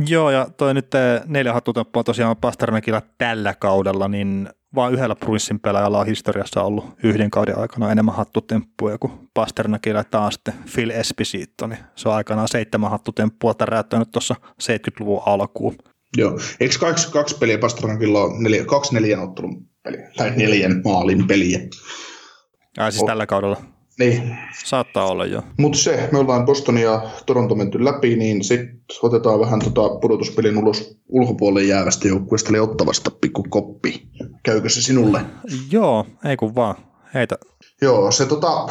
Joo, 0.07 0.31
ja 0.31 0.47
toi 0.57 0.75
nyt 0.75 0.87
neljä 1.27 1.53
hattutemppua 1.53 2.05
tosiaan 2.05 2.37
Pasternakilla 2.37 3.03
tällä 3.19 3.55
kaudella, 3.55 4.09
niin 4.09 4.49
vain 4.75 4.95
yhdellä 4.95 5.17
Bruinsin 5.17 5.61
pelaajalla 5.61 6.01
on 6.01 6.07
historiassa 6.07 6.63
ollut 6.63 6.85
yhden 7.03 7.31
kauden 7.31 7.59
aikana 7.59 7.93
enemmän 7.93 8.15
hattutemppuja 8.15 8.99
kuin 8.99 9.13
Pasternakilla 9.35 10.05
taas 10.05 10.35
sitten 10.35 10.55
Phil 10.75 10.91
Esposito, 10.91 11.67
niin 11.67 11.79
se 11.97 12.09
on 12.09 12.15
aikanaan 12.15 12.49
seitsemän 12.49 12.91
hattutemppua 12.91 13.55
täräyttänyt 13.55 14.11
tuossa 14.11 14.35
70-luvun 14.63 15.23
alkuun. 15.27 15.77
Joo, 16.17 16.39
eikö 16.61 16.75
kaksi, 16.81 17.13
kaksi 17.13 17.39
peliä 17.39 17.59
Pasternakilla 17.59 18.23
ole 18.23 18.43
neljä, 18.43 18.65
kaksi 18.65 18.95
neljän 18.95 19.21
ottelun 19.21 19.67
peliä, 19.83 20.11
tai 20.17 20.31
neljän 20.37 20.83
maalin 20.85 21.27
peliä? 21.27 21.61
Ai 22.79 22.93
siis 22.93 23.05
tällä 23.05 23.27
kaudella? 23.27 23.57
Niin. 23.99 24.37
Saattaa 24.65 25.07
olla 25.07 25.27
jo. 25.27 25.43
Mutta 25.59 25.79
se, 25.79 26.09
me 26.13 26.19
ollaan 26.19 26.45
Boston 26.45 26.79
ja 26.79 27.03
Toronto 27.27 27.55
menty 27.55 27.85
läpi, 27.85 28.17
niin 28.17 28.45
sitten 28.45 28.81
otetaan 29.03 29.41
vähän 29.41 29.61
tota 29.61 29.89
pudotuspelin 29.89 30.59
ulos 30.59 30.99
ulkopuolelle 31.09 31.69
jäävästä 31.69 32.09
joukkueesta, 32.09 32.51
eli 32.51 32.59
ottavasta 32.59 33.11
pikku 33.21 33.47
koppi. 33.49 34.09
Käykö 34.43 34.69
se 34.69 34.83
sinulle? 34.83 35.21
Joo, 35.71 36.07
ei 36.25 36.37
kun 36.37 36.55
vaan. 36.55 36.77
Heitä. 37.15 37.39
Joo, 37.83 38.11
se 38.11 38.27
tota, 38.27 38.69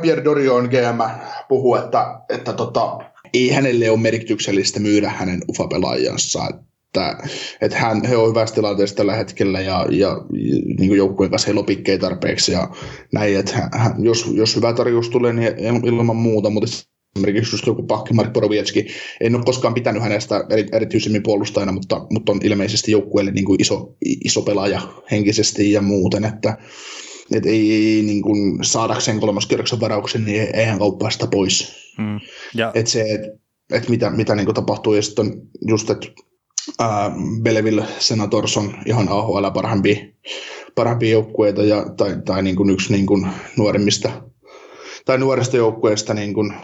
Pierre 0.00 0.24
Dorion 0.24 0.64
GM 0.64 1.20
puhuu, 1.48 1.74
että, 1.74 2.20
että 2.28 2.52
tota, 2.52 2.98
ei 3.34 3.50
hänelle 3.50 3.90
ole 3.90 3.98
merkityksellistä 3.98 4.80
myydä 4.80 5.10
hänen 5.10 5.40
ufa-pelaajansa 5.48 6.48
että, 6.88 7.28
että 7.60 7.78
hän, 7.78 8.04
he 8.04 8.16
on 8.16 8.30
hyvässä 8.30 8.54
tilanteessa 8.54 8.96
tällä 8.96 9.14
hetkellä 9.14 9.60
ja, 9.60 9.86
ja 9.90 10.16
niin 10.78 10.88
kuin 10.88 10.98
joukkueen 10.98 11.30
kanssa 11.30 11.46
heillä 11.46 11.58
on 11.58 11.66
pikkejä 11.66 11.98
tarpeeksi 11.98 12.52
ja 12.52 12.68
näin, 13.12 13.38
että 13.38 13.70
hän, 13.72 14.04
jos, 14.04 14.30
jos 14.34 14.56
hyvä 14.56 14.72
tarjous 14.72 15.10
tulee, 15.10 15.32
niin 15.32 15.52
ilman 15.84 16.16
muuta, 16.16 16.50
mutta 16.50 16.70
esimerkiksi 17.16 17.54
just 17.54 17.66
joku 17.66 17.82
pakki 17.82 18.14
Mark 18.14 18.32
Borowiecki, 18.32 18.86
en 19.20 19.34
ole 19.34 19.44
koskaan 19.44 19.74
pitänyt 19.74 20.02
hänestä 20.02 20.44
eri, 20.50 20.66
erityisemmin 20.72 21.22
puolustajana, 21.22 21.72
mutta, 21.72 22.06
mutta 22.10 22.32
on 22.32 22.40
ilmeisesti 22.42 22.92
joukkueelle 22.92 23.30
niin 23.30 23.44
kuin 23.44 23.62
iso, 23.62 23.96
iso 24.24 24.42
pelaaja 24.42 24.80
henkisesti 25.10 25.72
ja 25.72 25.82
muuten, 25.82 26.24
että 26.24 26.58
et 27.34 27.46
ei 27.46 28.02
niin 28.06 28.22
kuin 28.22 28.64
saadakseen 28.64 29.20
kolmoskierroksen 29.20 29.80
varauksen, 29.80 30.24
niin 30.24 30.56
eihän 30.56 30.78
kauppaa 30.78 31.10
sitä 31.10 31.26
pois. 31.26 31.74
Mm. 31.98 32.20
Ja. 32.54 32.70
Et 32.74 32.86
se, 32.86 33.02
että 33.02 33.28
et 33.72 33.88
mitä, 33.88 34.10
mitä 34.10 34.34
niin 34.34 34.46
kuin 34.46 34.54
tapahtuu, 34.54 34.94
ja 34.94 35.02
sitten 35.02 35.26
on 35.26 35.32
just, 35.68 35.90
että 35.90 36.08
ää, 36.78 37.10
Belleville 37.42 37.84
Senators 37.98 38.56
on 38.56 38.74
ihan 38.86 39.08
AHL 39.08 39.50
parhaimpia, 39.54 39.96
parhaimpia 40.74 41.10
joukkueita 41.10 41.62
ja, 41.62 41.86
tai, 41.96 42.16
tai 42.24 42.42
niin 42.42 42.56
kuin 42.56 42.70
yksi 42.70 42.92
niin 42.92 43.06
kuin 43.06 43.26
nuorimmista 43.56 44.22
tai 45.04 45.18
nuorista 45.18 45.56
joukkueista 45.56 46.14
niin 46.14 46.34
kuin 46.34 46.54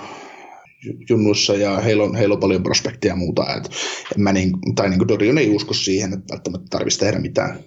junnussa 1.10 1.54
ja 1.54 1.80
heillä 1.80 2.04
on, 2.04 2.16
heillä 2.16 2.32
on 2.32 2.40
paljon 2.40 2.62
prospektia 2.62 3.12
ja 3.12 3.16
muuta. 3.16 3.54
Et 3.54 3.70
mä 4.16 4.32
niin, 4.32 4.52
tai 4.74 4.88
niin 4.88 4.98
kuin 4.98 5.08
Dorion 5.08 5.38
ei 5.38 5.50
usko 5.50 5.74
siihen, 5.74 6.12
että 6.12 6.34
välttämättä 6.34 6.66
tarvitsisi 6.70 7.04
tehdä 7.04 7.18
mitään, 7.18 7.58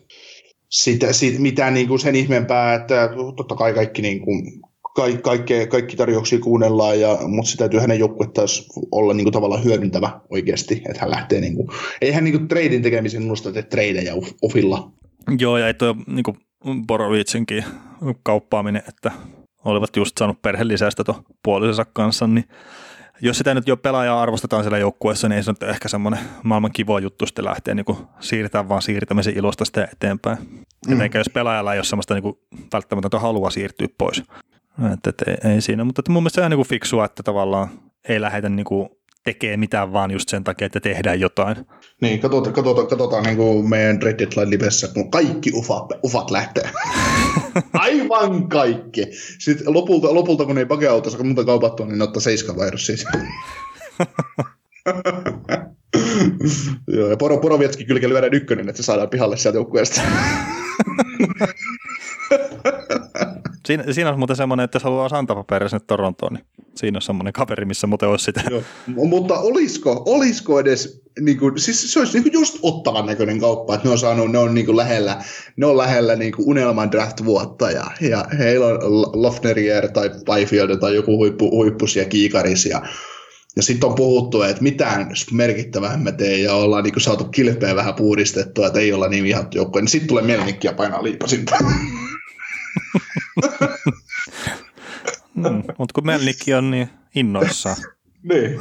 sitä, 0.70 1.14
siitä, 1.14 1.40
mitään 1.40 1.74
niin 1.74 1.88
kuin 1.88 2.00
sen 2.00 2.16
ihmeempää, 2.16 2.74
että 2.74 3.10
totta 3.36 3.56
kai 3.56 3.74
kaikki 3.74 4.02
niin 4.02 4.20
kuin 4.20 4.62
kaikki, 4.98 5.22
kaikki, 5.22 5.68
kaikki 5.68 5.96
tarjouksia 5.96 6.40
kuunnellaan, 6.40 7.00
ja, 7.00 7.18
mutta 7.28 7.52
se 7.52 7.58
täytyy 7.58 7.80
hänen 7.80 8.00
joukkuetta 8.00 8.42
olla 8.92 9.14
niin 9.14 9.26
kuin, 9.26 9.34
tavallaan 9.34 9.64
hyödyntävä 9.64 10.20
oikeasti, 10.30 10.82
että 10.90 11.02
hän 11.02 11.12
lähtee, 11.12 11.42
niin 11.42 11.56
kuin, 11.56 11.68
ei 12.02 12.12
hän 12.12 12.24
niin 12.24 12.38
kuin, 12.38 12.48
treidin 12.48 12.82
tekemisen 12.82 13.22
minusta 13.22 13.52
tee 13.52 13.64
treidejä 13.64 14.14
ofilla. 14.42 14.92
Joo, 15.40 15.58
ja 15.58 15.68
ei 15.68 15.74
tuo 15.74 15.96
niin 16.08 16.24
kuin 16.24 16.38
Borovitsinkin 16.88 17.66
kauppaaminen, 18.24 18.84
että 18.88 19.12
olivat 19.66 19.96
just 19.96 20.18
saanut 20.18 20.42
perhelisäistä 20.42 21.04
tuon 21.04 21.24
puolisensa 21.44 21.86
kanssa, 21.86 22.28
niin 22.28 22.46
jos 23.22 23.38
sitä 23.38 23.54
nyt 23.54 23.68
jo 23.68 23.78
pelaajaa 23.78 24.22
arvostetaan 24.22 24.64
siellä 24.64 24.78
joukkueessa, 24.78 25.30
niin 25.30 25.38
ei 25.38 25.44
se 25.44 25.52
nyt 25.52 25.64
ehkä 25.64 25.88
semmoinen 25.88 26.20
maailman 26.44 26.72
kiva 26.72 27.00
juttu 27.00 27.26
sitten 27.26 27.46
lähteä 27.46 27.76
niin 27.76 27.86
kuin 27.86 27.98
siirtää 28.20 28.70
vaan 28.70 28.82
siirtämisen 28.82 29.38
ilosta 29.38 29.66
sitten 29.66 29.88
eteenpäin. 29.94 30.38
Mm. 30.88 30.94
Etenkä 30.96 31.18
jos 31.18 31.30
pelaajalla 31.34 31.74
ei 31.74 31.80
ole 31.80 31.84
semmoista 31.84 32.14
niin 32.14 32.24
kuin 32.24 32.36
välttämättä 32.74 33.20
halua 33.20 33.50
siirtyä 33.50 33.88
pois. 33.98 34.24
Että, 34.94 35.10
että 35.10 35.26
ei, 35.32 35.54
ei, 35.54 35.62
siinä, 35.62 35.84
mutta 35.84 36.00
että 36.00 36.12
mun 36.12 36.24
mielestä 36.24 36.42
se 36.42 36.46
on 36.46 36.52
niin 36.52 36.58
kuin 36.58 36.68
fiksua, 36.68 37.06
että 37.06 37.24
tavallaan 37.24 37.70
ei 38.10 38.22
lähdetä 38.22 38.50
niin 38.50 38.66
kuin 38.66 38.90
tekee 39.24 39.58
mitään 39.58 39.94
vaan 39.94 40.12
just 40.12 40.30
sen 40.30 40.44
takia, 40.44 40.66
että 40.66 40.80
tehdään 40.80 41.20
jotain. 41.20 41.56
Niin, 42.02 42.20
katsotaan, 42.20 42.54
katsotaan, 42.54 42.88
katsotaan 42.88 43.24
niin 43.24 43.38
kuin 43.38 43.70
meidän 43.70 44.02
Red 44.02 44.20
Deadline 44.20 44.50
livessä, 44.50 44.88
kun 44.88 45.12
kaikki 45.12 45.52
ufat, 45.54 45.86
ufat 46.04 46.32
lähtee. 46.32 46.70
Aivan 47.74 48.50
kaikki. 48.50 49.08
Sitten 49.40 49.74
lopulta, 49.74 50.16
lopulta 50.16 50.46
kun 50.46 50.58
ei 50.58 50.66
pakeautossa 50.66 51.24
muuta 51.24 51.46
kaupattu, 51.46 51.86
niin 51.86 52.02
ottaa 52.02 52.22
seiska 52.22 52.56
virus 52.56 52.86
siis. 52.86 53.06
Joo, 56.88 57.10
ja 57.10 57.18
Poro, 57.18 57.38
Porovietski 57.38 57.86
kyllä 57.86 58.10
lyödään 58.10 58.34
ykkönen, 58.34 58.70
että 58.70 58.82
se 58.82 58.86
saadaan 58.86 59.10
pihalle 59.10 59.38
sieltä 59.38 59.58
joukkueesta. 59.58 60.02
Siinä, 63.68 63.84
siinä 63.92 64.10
on 64.10 64.20
muuten 64.20 64.36
semmoinen, 64.36 64.64
että 64.64 64.76
jos 64.76 64.84
haluaa 64.84 65.10
Santa 65.10 65.36
sinne 65.68 65.84
Torontoon, 65.88 66.34
niin 66.34 66.46
siinä 66.76 66.98
on 66.98 67.02
semmoinen 67.02 67.34
kaveri, 67.34 67.66
missä 67.66 67.88
muuten 67.88 68.10
olisi 68.10 68.26
sitä. 68.26 68.42
Joo. 68.50 68.62
Mutta 68.88 69.40
olisiko, 69.40 70.04
olisiko 70.06 70.60
edes, 70.60 71.02
niin 71.20 71.38
kuin, 71.38 71.60
siis 71.60 71.94
se 71.94 72.00
olisi 72.00 72.14
niin 72.14 72.24
kuin 72.24 72.34
just 72.34 72.60
ottavan 72.62 73.06
näköinen 73.06 73.40
kauppa, 73.40 73.76
että 73.76 73.88
ne 73.88 73.92
on 73.92 73.98
saanut, 73.98 74.32
ne 74.32 74.38
on 74.38 74.54
niin 74.54 74.66
kuin 74.66 74.78
lähellä, 74.78 75.22
ne 75.56 75.66
on 75.66 75.78
lähellä 75.78 76.16
niin 76.16 76.32
kuin 76.32 76.48
unelman 76.48 76.92
draft-vuotta 76.92 77.72
ja, 77.72 77.86
ja 78.02 78.26
heillä 78.38 78.66
on 78.66 78.78
Lofnerier 79.22 79.92
tai 79.92 80.10
Byfield 80.10 80.78
tai 80.78 80.96
joku 80.96 81.18
huippu, 81.18 81.52
huippus 81.52 81.96
ja 81.96 82.06
kiikaris 82.06 82.66
ja 82.66 82.82
sitten 83.60 83.90
on 83.90 83.96
puhuttu, 83.96 84.42
että 84.42 84.64
mitään 84.64 85.12
merkittävää 85.32 85.98
me 85.98 86.12
tee 86.12 86.38
ja 86.38 86.54
ollaan 86.54 86.84
niin 86.84 87.02
saatu 87.02 87.24
kilpeä 87.24 87.76
vähän 87.76 87.96
puhdistettua, 87.96 88.68
että 88.68 88.80
ei 88.80 88.94
olla 88.94 89.08
niin 89.08 89.24
vihattu 89.24 89.58
joukkoja. 89.58 89.82
Niin 89.82 89.90
sitten 89.90 90.08
tulee 90.08 90.24
mielenkiä 90.24 90.74
painaa 90.74 91.04
liipasinta. 91.04 91.58
mm, 95.36 95.64
mutta 95.78 95.94
kun 95.94 96.06
Melnikki 96.06 96.54
on 96.54 96.72
niin 96.72 96.90
innoissaan. 97.16 97.76
niin. 98.30 98.58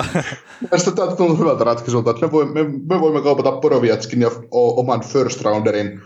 Mielestäni 0.61 0.97
tämä 0.97 1.09
on 1.19 1.39
hyvältä 1.39 1.65
ratkaisulta, 1.65 2.11
että 2.11 2.27
me 2.27 2.33
voimme, 2.33 2.63
me 2.63 3.01
voimme 3.01 3.23
kaupata 3.23 3.53
Poroviatskin 3.53 4.21
ja 4.21 4.31
oman 4.51 5.01
first 5.01 5.41
rounderin 5.41 6.01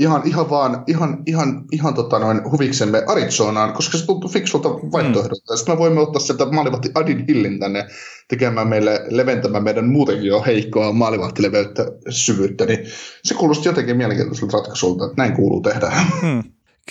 ihan, 0.00 0.22
ihan 0.24 0.50
vaan, 0.50 0.84
ihan, 0.86 1.22
ihan, 1.26 1.64
ihan 1.72 1.94
tota 1.94 2.18
noin 2.18 2.50
huviksemme 2.50 3.02
Arizonaan, 3.06 3.72
koska 3.72 3.98
se 3.98 4.06
tuntuu 4.06 4.30
fiksulta 4.30 4.68
vaihtoehdolta. 4.68 5.52
Mm. 5.52 5.56
Sitten 5.56 5.74
me 5.74 5.78
voimme 5.78 6.00
ottaa 6.00 6.20
sieltä 6.20 6.46
maalivahti 6.46 6.90
Adin 6.94 7.24
Hillin 7.28 7.60
tänne 7.60 7.86
tekemään 8.28 8.68
meille, 8.68 9.00
leventämään 9.08 9.64
meidän 9.64 9.88
muutenkin 9.88 10.26
jo 10.26 10.42
heikkoa 10.42 10.92
maalivahtileveyttä, 10.92 11.86
syvyyttä, 12.10 12.66
niin 12.66 12.78
se 13.24 13.34
kuulosti 13.34 13.68
jotenkin 13.68 13.96
mielenkiintoiselta 13.96 14.56
ratkaisulta, 14.56 15.04
että 15.04 15.16
näin 15.16 15.32
kuuluu 15.32 15.60
tehdä. 15.60 15.92
Mm. 16.22 16.42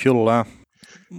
Kyllä. 0.03 0.45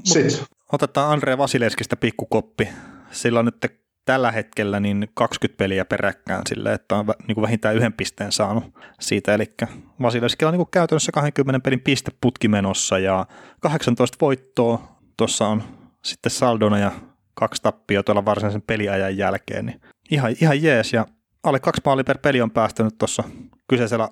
Sitten. 0.04 0.46
Otetaan 0.72 1.12
Andre 1.12 1.38
Vasilevskistä 1.38 1.96
pikkukoppi. 1.96 2.68
Sillä 3.10 3.38
on 3.38 3.44
nyt 3.44 3.80
tällä 4.04 4.32
hetkellä 4.32 4.80
niin 4.80 5.08
20 5.14 5.58
peliä 5.58 5.84
peräkkään 5.84 6.42
sille, 6.48 6.72
että 6.72 6.96
on 6.96 7.06
niin 7.28 7.34
kuin 7.34 7.42
vähintään 7.42 7.76
yhden 7.76 7.92
pisteen 7.92 8.32
saanut 8.32 8.64
siitä. 9.00 9.34
Eli 9.34 9.54
Vasilevskilla 10.02 10.48
on 10.48 10.52
niin 10.52 10.64
kuin 10.64 10.70
käytännössä 10.70 11.12
20 11.12 11.60
pelin 11.60 11.80
pisteputki 11.80 12.48
menossa 12.48 12.98
ja 12.98 13.26
18 13.60 14.18
voittoa. 14.20 14.96
Tuossa 15.16 15.46
on 15.46 15.62
sitten 16.04 16.30
saldona 16.30 16.78
ja 16.78 16.92
kaksi 17.34 17.62
tappia 17.62 18.02
tuolla 18.02 18.24
varsinaisen 18.24 18.62
peliajan 18.62 19.16
jälkeen. 19.16 19.66
Niin 19.66 19.80
ihan, 20.10 20.34
ihan 20.40 20.62
jees 20.62 20.92
ja 20.92 21.06
alle 21.42 21.60
kaksi 21.60 21.82
maali 21.84 22.04
per 22.04 22.18
peli 22.18 22.40
on 22.40 22.50
päästänyt 22.50 22.98
tuossa 22.98 23.24
kyseisellä 23.68 24.08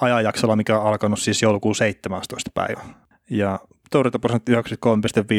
ajanjaksolla, 0.00 0.56
mikä 0.56 0.78
on 0.78 0.86
alkanut 0.86 1.18
siis 1.18 1.42
joulukuun 1.42 1.74
17. 1.74 2.50
päivä. 2.54 2.80
Ja 3.30 3.58
torjuntaprosentti 3.98 4.52
93,5 4.52 4.58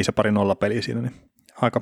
ja 0.07 0.13
pari 0.13 0.31
nolla 0.31 0.55
peliä 0.55 0.81
siinä, 0.81 1.01
niin 1.01 1.15
aika, 1.61 1.81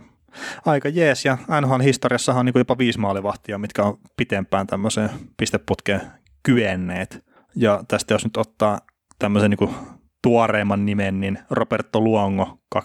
aika 0.66 0.90
jees. 0.90 1.26
Ja 1.26 1.38
NHL-historiassahan 1.62 2.40
on 2.40 2.46
niin 2.46 2.54
jopa 2.58 2.78
viisi 2.78 3.00
maalivahtia, 3.00 3.58
mitkä 3.58 3.84
on 3.84 3.98
pitempään 4.18 4.68
tämmöiseen 4.68 5.10
pisteputkeen 5.38 6.02
kyenneet. 6.44 7.24
Ja 7.56 7.84
tästä 7.88 8.14
jos 8.14 8.24
nyt 8.24 8.38
ottaa 8.38 8.80
tämmöisen 9.20 9.52
niin 9.52 9.76
tuoreimman 10.24 10.86
nimen, 10.86 11.20
niin 11.20 11.40
Roberto 11.50 12.02
Luongo 12.02 12.58
2010-2011, 12.76 12.80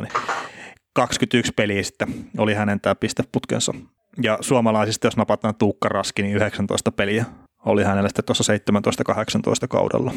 niin 0.00 0.12
21 0.94 1.52
peliä 1.56 1.82
sitten 1.82 2.08
oli 2.38 2.54
hänen 2.54 2.80
tämä 2.80 2.94
pisteputkensa. 2.94 3.74
Ja 4.22 4.38
suomalaisista, 4.40 5.06
jos 5.06 5.16
napataan 5.16 5.54
Tuukka 5.54 5.88
Raski, 5.88 6.22
niin 6.22 6.36
19 6.36 6.92
peliä 6.92 7.24
oli 7.68 7.84
hänelle 7.84 8.08
sitten 8.08 8.24
tuossa 8.24 8.52
17-18 9.64 9.68
kaudella. 9.68 10.14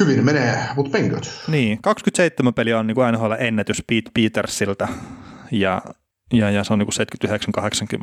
Hyvin 0.00 0.24
menee, 0.24 0.58
mutta 0.76 0.90
penköt. 0.90 1.30
Niin, 1.48 1.82
27 1.82 2.54
peliä 2.54 2.78
on 2.78 2.86
niin 2.86 2.94
kuin 2.94 3.12
NHL 3.12 3.32
ennätys 3.38 3.82
Pete 3.86 4.10
Petersiltä 4.14 4.88
ja, 5.50 5.82
ja, 6.32 6.50
ja 6.50 6.64
se 6.64 6.72
on 6.72 6.78
niin 6.78 6.88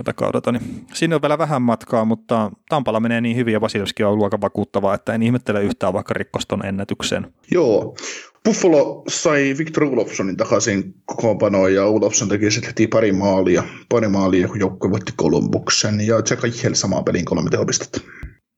79-80 0.09 0.13
kaudelta, 0.15 0.51
niin 0.51 0.85
siinä 0.93 1.15
on 1.15 1.21
vielä 1.21 1.37
vähän 1.37 1.61
matkaa, 1.61 2.05
mutta 2.05 2.51
Tampalla 2.69 2.99
menee 2.99 3.21
niin 3.21 3.37
hyvin 3.37 3.53
ja 3.53 3.61
Vasilevski 3.61 4.03
on 4.03 4.17
luokan 4.17 4.41
vakuuttavaa, 4.41 4.93
että 4.93 5.13
en 5.13 5.23
ihmettele 5.23 5.63
yhtään 5.63 5.93
vaikka 5.93 6.13
rikkoston 6.13 6.65
ennätyksen. 6.65 7.33
Joo, 7.51 7.95
Buffalo 8.45 9.03
sai 9.07 9.55
Victor 9.57 9.83
Ulofsonin 9.83 10.37
takaisin 10.37 10.95
kokoonpanoon 11.05 11.73
ja 11.73 11.87
Ulofson 11.87 12.29
teki 12.29 12.51
sitten 12.51 12.69
heti 12.69 12.87
pari 12.87 13.11
maalia, 13.11 13.63
pari 13.89 14.07
maalia, 14.07 14.47
kun 14.47 14.59
joukkue 14.59 14.91
voitti 14.91 15.11
Columbuksen 15.21 16.07
ja 16.07 16.15
Jack 16.15 16.43
Eichel 16.43 16.73
samaan 16.73 17.03
peliin 17.03 17.25
kolme 17.25 17.49
tehopistettä. 17.49 17.99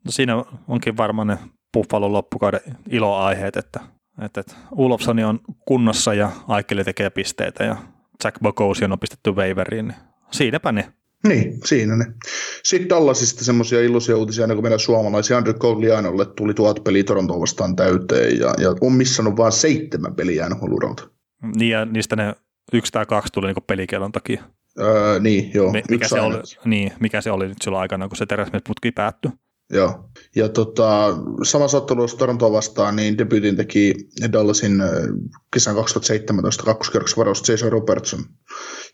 No 0.08 0.12
siinä 0.12 0.43
onkin 0.68 0.97
varmaan 0.97 1.28
ne 1.28 1.38
Buffalon 1.74 2.14
loppukauden 2.14 2.60
iloaiheet, 2.89 3.58
että, 3.58 3.80
että, 4.22 4.41
että 4.41 4.55
Ulofsoni 4.72 5.24
on 5.24 5.39
kunnossa 5.66 6.14
ja 6.14 6.32
Aikeli 6.47 6.84
tekee 6.84 7.10
pisteitä 7.10 7.64
ja 7.64 7.76
Jack 8.24 8.39
Bokousi 8.39 8.86
on 8.86 8.99
pistetty 8.99 9.32
waiveriin, 9.32 9.88
niin 9.88 9.97
siinäpä 10.32 10.72
ne. 10.72 10.93
Niin, 11.28 11.60
siinä 11.66 11.95
ne. 11.95 12.05
Sitten 12.64 12.89
Dallasista 12.89 13.45
semmoisia 13.45 13.82
iloisia 13.82 14.18
uutisia, 14.18 14.47
kun 14.47 14.64
meidän 14.64 14.80
suomalaisia 14.80 15.38
Andrew 15.38 15.55
Coglianolle 15.55 16.26
tuli 16.26 16.53
tuhat 16.53 16.84
peliä 16.84 17.03
Torontoon 17.03 17.41
vastaan 17.41 17.76
täyteen 17.76 18.39
ja, 18.39 18.53
ja 18.58 18.76
on 18.82 18.93
missannut 18.93 19.38
vain 19.38 19.51
seitsemän 19.51 20.16
peliä 20.16 20.49
nhl 20.49 20.76
Niin 21.55 21.72
ja 21.72 21.86
niistä 21.86 22.16
ne 22.16 22.36
yksi 22.74 22.91
tai 22.91 23.05
kaksi 23.05 23.34
tuli 23.34 23.47
niin 23.47 23.64
pelikielon 23.68 24.12
takia. 24.12 24.43
Öö, 24.80 25.20
niin, 25.20 25.51
joo. 25.53 25.74
Mikä 25.89 26.08
se, 26.08 26.22
oli, 26.22 26.38
niin, 26.66 26.91
mikä 26.99 27.22
se 27.22 27.32
oli 27.32 27.47
nyt 27.47 27.62
silloin 27.62 27.82
aikana, 27.82 28.08
kun 28.08 28.18
se 28.18 28.26
teräsmiesputki 28.26 28.91
päättyi? 28.91 29.32
Joo. 29.70 30.09
Ja 30.36 30.49
tota, 30.49 31.18
samassa 31.43 31.78
ottelussa 31.78 32.18
Torontoa 32.18 32.51
vastaan, 32.51 32.95
niin 32.95 33.18
debyytin 33.18 33.55
teki 33.55 33.93
Dallasin 34.32 34.84
kesän 35.53 35.76
2017 35.76 36.63
kakkoskierroksen 36.63 37.18
varaus 37.18 37.49
Jason 37.49 37.72
Robertson. 37.72 38.20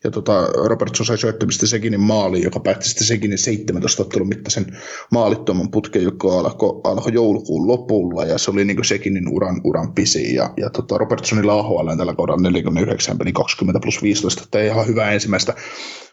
Ja 0.04 0.12
tota, 0.12 0.48
Robertson 0.66 1.06
sai 1.06 1.18
syöttämistä 1.18 1.68
Seginin 1.68 2.00
maali, 2.00 2.44
joka 2.44 2.60
päätti 2.60 2.88
sitten 2.88 3.08
Seginin 3.08 3.38
17 3.38 4.04
ottelun 4.04 4.28
mittaisen 4.28 4.78
maalittoman 5.12 5.72
putken, 5.72 6.04
joka 6.04 6.40
alkoi, 6.40 6.82
alkoi 6.84 7.14
joulukuun 7.14 7.68
lopulla, 7.68 8.26
ja 8.26 8.38
se 8.38 8.52
oli 8.52 8.66
niin 8.66 8.86
Seginin 8.86 9.34
uran, 9.34 9.62
uran 9.64 9.94
pisi. 9.94 10.36
Ja, 10.36 10.54
ja 10.58 10.70
tota, 10.70 10.98
Robertsonilla 10.98 11.54
AHL 11.54 11.96
tällä 11.98 12.16
kaudella 12.16 12.42
49 12.42 13.18
peli 13.18 13.32
20 13.32 13.80
plus 13.80 14.02
15, 14.02 14.44
että 14.44 14.64
ihan 14.64 14.88
hyvä 14.88 15.12
ensimmäistä 15.12 15.54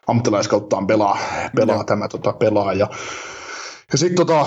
ammattilaiskauttaan 0.07 0.87
pelaa, 0.87 1.19
pelaa 1.57 1.85
tämä 1.85 2.09
tota, 2.09 2.33
pelaaja. 2.33 2.89
Ja 3.93 3.99
sitten 3.99 4.27
tota, 4.27 4.47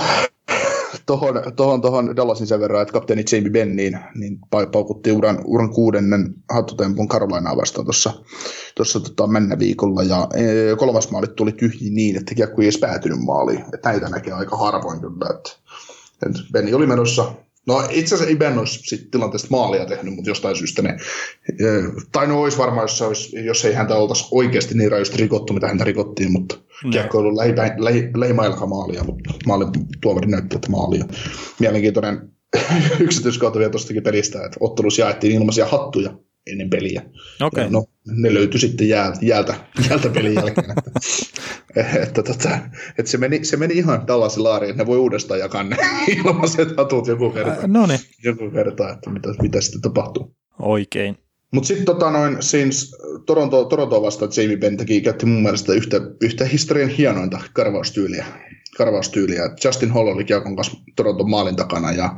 tuohon 1.06 1.42
tohon, 1.56 1.82
tohon 1.82 2.16
Dallasin 2.16 2.48
sen 2.48 2.60
verran, 2.60 2.82
että 2.82 2.94
kapteeni 2.94 3.24
Jamie 3.32 3.52
Benn 3.52 3.76
niin, 3.76 4.00
niin 4.16 4.40
paukutti 4.72 5.12
uran, 5.12 5.42
uran 5.46 5.70
kuudennen 5.70 6.34
hattutempun 6.50 7.08
Carolinaa 7.08 7.58
vastaan 7.58 7.86
tuossa 7.86 8.14
tuossa 8.76 9.00
tota, 9.00 9.28
mennä 9.28 9.60
viikolla. 9.60 10.04
Ja 10.04 10.28
e, 10.36 10.76
kolmas 10.76 11.12
maali 11.12 11.28
tuli 11.28 11.52
tyhji 11.52 11.90
niin, 11.90 12.18
että 12.18 12.36
kiekko 12.36 12.62
ei 12.62 12.66
edes 12.66 12.80
päätynyt 12.80 13.20
maaliin. 13.20 13.66
Että 13.74 13.90
näitä 13.90 14.10
näkee 14.10 14.34
aika 14.34 14.58
harvoin 14.58 15.02
kyllä. 15.02 15.30
Että 15.30 15.52
Benni 16.52 16.74
oli 16.74 16.88
menossa 16.88 17.34
No 17.68 17.88
itse 17.90 18.16
asiassa 18.16 18.30
ei 18.30 18.36
Ben 18.36 18.60
olisi 18.60 18.80
sit 18.84 19.12
tilanteesta 19.12 19.48
maalia 19.52 19.86
tehnyt, 19.86 20.16
mutta 20.16 20.30
jostain 20.30 20.56
syystä 20.56 20.82
ne, 20.82 20.98
tai 22.12 22.28
no 22.28 22.42
olisi 22.42 22.58
varmaan, 22.58 22.84
jos, 22.84 23.02
olisi, 23.02 23.46
jos 23.46 23.66
ei 23.66 23.74
häntä 23.74 23.96
oltaisi 23.96 24.28
oikeasti 24.32 24.76
niin 24.76 24.92
rajusti 24.92 25.18
rikottu, 25.18 25.54
mitä 25.54 25.68
häntä 25.68 25.84
rikottiin, 25.84 26.32
mutta 26.32 26.56
no. 26.84 26.92
kiekko 26.92 27.18
on 27.18 27.26
ollut 27.26 27.40
lähimailka 28.16 28.66
maalia, 28.66 29.04
mutta 29.04 29.34
maali 29.46 29.66
tuomari 30.02 30.28
näytti, 30.28 30.56
että 30.56 30.70
maalia. 30.70 31.06
Mielenkiintoinen 31.60 32.30
yksityiskohta 33.00 33.60
vielä 33.60 33.72
tuostakin 33.72 34.04
pelistä, 34.04 34.46
että 34.46 34.58
ottelussa 34.60 35.02
jaettiin 35.02 35.36
ilmaisia 35.36 35.66
hattuja 35.66 36.18
ennen 36.48 36.70
peliä. 36.70 37.02
Okay. 37.42 37.70
no, 37.70 37.86
ne 38.08 38.34
löytyi 38.34 38.60
sitten 38.60 38.90
jäältä, 38.90 39.20
jäältä, 39.22 39.56
jäältä 39.90 40.10
pelin 40.10 40.36
jälkeen. 40.36 40.72
että, 41.76 42.00
että, 42.04 42.24
tota, 42.24 42.60
että 42.98 43.12
se, 43.12 43.18
meni, 43.18 43.46
se 43.46 43.58
meni 43.58 43.74
ihan 43.74 44.08
Dallasin 44.08 44.44
laariin, 44.44 44.78
ne 44.78 44.86
voi 44.86 44.98
uudestaan 44.98 45.40
jakaa 45.40 45.64
ne 45.64 45.78
ilmaiset 46.18 46.78
hatut 46.78 47.08
joku 47.08 47.30
kerta. 47.30 47.52
Äh, 47.52 47.68
no 47.68 47.86
niin. 47.86 48.00
Joku 48.24 48.52
kerta, 48.52 48.90
että 48.90 49.10
mitä, 49.10 49.30
mitä 49.42 49.62
sitten 49.62 49.82
tapahtuu. 49.82 50.36
Oikein. 50.60 51.18
Mutta 51.52 51.68
sitten 51.68 51.86
tota 51.86 52.12
noin, 52.12 52.38
siinä 52.40 52.72
Toronto, 53.26 53.66
Toronto 53.66 54.02
vastaan 54.02 54.32
Jamie 54.38 54.58
Benn 54.58 54.78
teki, 54.78 55.02
käytti 55.02 55.26
mun 55.26 55.44
mielestä 55.44 55.74
yhtä, 55.74 56.02
yhtä 56.22 56.46
historian 56.46 56.90
hienointa 56.90 57.42
karvaustyyliä. 57.54 58.26
karvaustyyliä. 58.78 59.50
Justin 59.66 59.92
Hall 59.92 60.08
oli 60.08 60.24
Kiekon 60.24 60.56
kanssa 60.56 60.78
Toronton 60.96 61.30
maalin 61.30 61.56
takana 61.56 61.92
ja, 61.92 62.16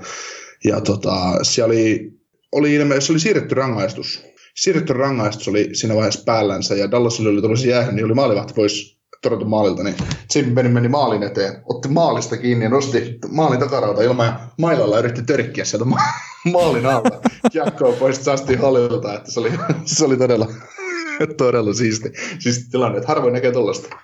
ja 0.64 0.82
tota, 0.82 1.44
siellä 1.44 1.72
oli, 1.72 2.12
oli 2.52 2.74
ilmeisesti, 2.74 3.14
oli 3.14 3.20
siirretty 3.20 3.56
rangaistus. 3.56 4.24
Siirretty 4.56 4.94
rangaistus 4.94 5.48
oli 5.48 5.69
siinä 5.73 5.95
vaiheessa 5.95 6.23
päällänsä 6.26 6.76
ja 6.76 6.91
Dallas 6.91 7.19
oli 7.19 7.41
tullut 7.41 7.65
jäähän, 7.65 7.95
niin 7.95 8.06
oli 8.06 8.14
maalivahti 8.14 8.53
pois 8.53 8.95
Toronton 9.22 9.49
maalilta, 9.49 9.84
niin 9.84 9.95
Jamie 10.36 10.53
Benn 10.53 10.72
meni 10.72 10.88
maalin 10.88 11.23
eteen, 11.23 11.64
otti 11.65 11.88
maalista 11.88 12.38
kiinni 12.38 12.65
ja 12.65 12.69
nosti 12.69 13.19
maalin 13.30 13.60
takarauta 13.60 14.02
ilman 14.02 14.26
ja 14.26 14.40
mailalla 14.57 14.99
yritti 14.99 15.23
törkkiä 15.23 15.65
sieltä 15.65 15.86
ma- 15.86 15.98
maalin 16.53 16.86
alta. 16.86 17.10
Kiekkoa 17.52 17.91
pois 17.91 18.27
Justin 18.27 18.60
Hallilta, 18.60 19.14
että 19.14 19.32
se 19.32 19.40
oli, 19.40 19.52
se 19.86 20.06
oli 20.06 20.18
todella, 20.18 20.48
todella 21.38 21.73
siisti, 21.73 22.11
siisti 22.40 22.72
tilanne, 22.72 22.98
että 22.98 23.07
harvoin 23.07 23.34
näkee 23.34 23.52
tuollaista. 23.52 23.95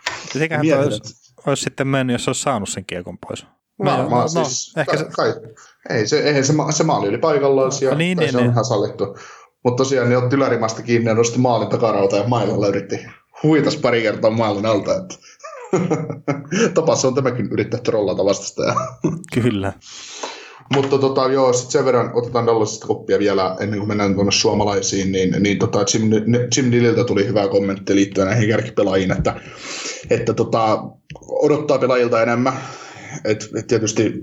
Olisi, 0.85 1.33
olisi 1.47 1.63
sitten 1.63 1.87
mennyt, 1.87 2.13
jos 2.13 2.27
olisi 2.27 2.41
saanut 2.41 2.69
sen 2.69 2.85
kiekon 2.85 3.17
pois? 3.27 3.45
No, 3.79 3.97
no, 3.97 4.09
no, 4.09 4.27
siis, 4.27 4.73
ehkä 4.77 4.97
se... 4.97 5.05
Kai, 5.15 5.33
ei, 5.89 6.07
se, 6.07 6.19
eihän 6.19 6.45
se, 6.45 6.53
se 6.71 6.83
maali 6.83 7.09
oli 7.09 7.17
paikallaan 7.17 7.71
no, 7.89 7.97
niin, 7.97 8.17
niin, 8.17 8.31
se 8.31 8.37
on 8.37 8.43
niin. 8.43 8.51
ihan 8.51 8.65
sallittu. 8.65 9.17
Mutta 9.63 9.83
tosiaan 9.83 10.09
ne 10.09 10.17
otti 10.17 10.35
ylärimasta 10.35 10.81
kiinni 10.81 11.09
ja 11.09 11.15
nosti 11.15 11.39
maalin 11.39 11.69
takarauta 11.69 12.17
ja 12.17 12.27
mailalla 12.27 12.67
yritti 12.67 12.99
huitas 13.43 13.77
pari 13.77 14.01
kertaa 14.01 14.31
maalin 14.31 14.65
alta. 14.65 14.95
Että 14.95 15.15
Tapas 16.73 17.05
on 17.05 17.15
tämäkin 17.15 17.49
yrittää 17.51 17.79
trollata 17.79 18.25
vastasta. 18.25 18.75
Kyllä. 19.41 19.73
Mutta 20.75 20.97
tota, 20.97 21.27
joo, 21.27 21.53
sit 21.53 21.71
sen 21.71 21.85
verran 21.85 22.11
otetaan 22.13 22.45
Dallasista 22.45 22.87
koppia 22.87 23.19
vielä 23.19 23.55
ennen 23.59 23.79
kuin 23.79 23.87
mennään 23.87 24.13
tuonne 24.13 24.31
suomalaisiin, 24.31 25.11
niin, 25.11 25.35
niin 25.39 25.59
tota, 25.59 25.85
Jim, 25.93 26.11
Jim 26.57 26.71
Dilliltä 26.71 27.03
tuli 27.03 27.27
hyvä 27.27 27.47
kommentti 27.47 27.95
liittyen 27.95 28.27
näihin 28.27 28.49
kärkipelaajiin, 28.49 29.11
että, 29.11 29.35
että 30.09 30.33
tota, 30.33 30.83
odottaa 31.29 31.77
pelaajilta 31.77 32.21
enemmän, 32.21 32.53
et, 33.23 33.49
et 33.57 33.67
tietysti 33.67 34.13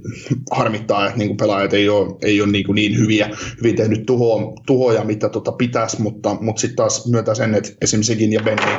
harmittaa, 0.50 1.06
että 1.06 1.18
niinku 1.18 1.34
pelaajat 1.34 1.74
ei 1.74 1.88
ole, 1.88 2.16
ei 2.22 2.40
ole 2.40 2.50
niinku 2.50 2.72
niin 2.72 2.98
hyviä, 2.98 3.30
hyvin 3.58 3.76
tehnyt 3.76 4.06
tuho, 4.06 4.54
tuhoja, 4.66 5.04
mitä 5.04 5.28
tota 5.28 5.52
pitäisi, 5.52 6.02
mutta, 6.02 6.36
mutta 6.40 6.60
sitten 6.60 6.76
taas 6.76 7.06
myöntää 7.06 7.34
sen, 7.34 7.54
että 7.54 7.70
esimerkiksi 7.80 8.12
Segin 8.12 8.32
ja 8.32 8.42
Benny 8.42 8.72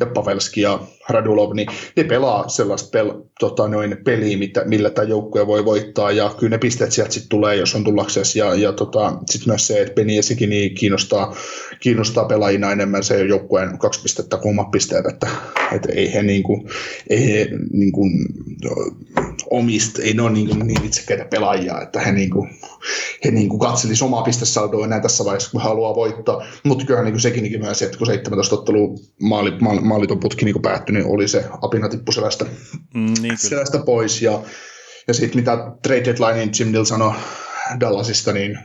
ja 0.00 0.06
Pavelski 0.06 0.60
ja 0.60 0.80
Radulov, 1.08 1.54
niin 1.54 1.68
ne 1.96 2.04
pelaa 2.04 2.48
sellaista 2.48 2.88
pel, 2.90 3.12
tota, 3.40 3.68
noin 3.68 3.96
peliä, 4.04 4.38
mitä, 4.38 4.64
millä 4.64 4.90
tämä 4.90 5.08
joukkue 5.08 5.46
voi 5.46 5.64
voittaa, 5.64 6.10
ja 6.10 6.34
kyllä 6.38 6.50
ne 6.50 6.58
pisteet 6.58 6.92
sieltä 6.92 7.12
sitten 7.12 7.28
tulee, 7.28 7.56
jos 7.56 7.74
on 7.74 7.84
tullaksessa, 7.84 8.38
ja, 8.38 8.54
ja 8.54 8.72
tota, 8.72 9.12
sitten 9.30 9.50
myös 9.50 9.66
se, 9.66 9.80
että 9.80 9.94
Benny 9.94 10.12
ja 10.12 10.22
Segin 10.22 10.50
niin 10.50 10.74
kiinnostaa, 10.74 11.34
kiinnostaa 11.80 12.24
pelaajina 12.24 12.72
enemmän 12.72 13.04
se 13.04 13.24
joukkueen 13.24 13.78
kaksi 13.78 14.02
pistettä 14.02 14.36
kuin 14.36 14.50
omat 14.50 14.70
pisteet, 14.70 15.06
että, 15.06 15.26
että 15.72 15.88
ei 15.92 16.14
he, 16.14 16.22
niinku, 16.22 16.68
ei 17.10 17.32
he 17.32 17.48
niinku, 17.72 18.06
omista, 19.50 20.02
ei 20.02 20.14
ne 20.14 20.22
ole 20.22 20.30
niin, 20.30 20.58
niin 20.58 20.84
itsekkäitä 20.84 21.24
pelaajia, 21.24 21.80
että 21.80 22.00
he, 22.00 22.12
niin 22.12 22.30
kuin, 22.30 22.50
he 23.24 23.30
niin 23.30 23.48
kuin 23.48 23.60
katselisivat 23.60 24.08
omaa 24.08 24.22
pistesaldoa 24.22 24.84
enää 24.84 25.00
tässä 25.00 25.24
vaiheessa, 25.24 25.50
kun 25.50 25.60
haluaa 25.60 25.94
voittaa. 25.94 26.46
Mutta 26.64 26.84
kyllähän 26.84 27.04
niin 27.04 27.12
kuin 27.12 27.20
sekin 27.20 27.60
myös, 27.60 27.82
että 27.82 27.98
kun 27.98 28.06
17 28.06 28.54
ottelu 28.54 28.98
maali, 29.20 29.50
maali, 29.60 29.80
maaliton 29.80 30.20
putki 30.20 30.44
niin 30.44 30.62
päättyi, 30.62 30.94
niin 30.94 31.06
oli 31.06 31.28
se 31.28 31.44
apina 31.62 31.88
tippu 31.88 32.12
selästä, 32.12 32.46
mm, 32.94 33.14
niin 33.22 33.38
selästä 33.38 33.78
pois. 33.78 34.22
Ja, 34.22 34.42
ja 35.08 35.14
sitten 35.14 35.40
mitä 35.40 35.72
trade 35.82 36.04
deadlinein 36.04 36.50
Jim 36.58 36.72
Dill 36.72 36.84
sanoi 36.84 37.12
Dallasista, 37.80 38.32
niin 38.32 38.58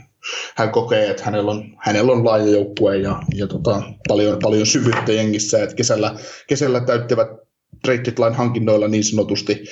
hän 0.55 0.71
kokee, 0.71 1.09
että 1.09 1.23
hänellä 1.23 1.51
on, 1.51 1.77
hänellä 1.77 2.11
on 2.11 2.25
laaja 2.25 2.45
joukkue 2.45 2.97
ja, 2.97 3.19
ja 3.35 3.47
tota, 3.47 3.81
paljon, 4.07 4.39
paljon 4.41 4.65
syvyyttä 4.65 5.11
jengissä, 5.11 5.63
että 5.63 5.75
kesällä, 5.75 6.15
kesällä 6.47 6.79
täyttävät 6.79 7.27
trade 7.85 8.03
deadline 8.03 8.37
hankinnoilla 8.37 8.87
niin 8.87 9.03
sanotusti 9.03 9.63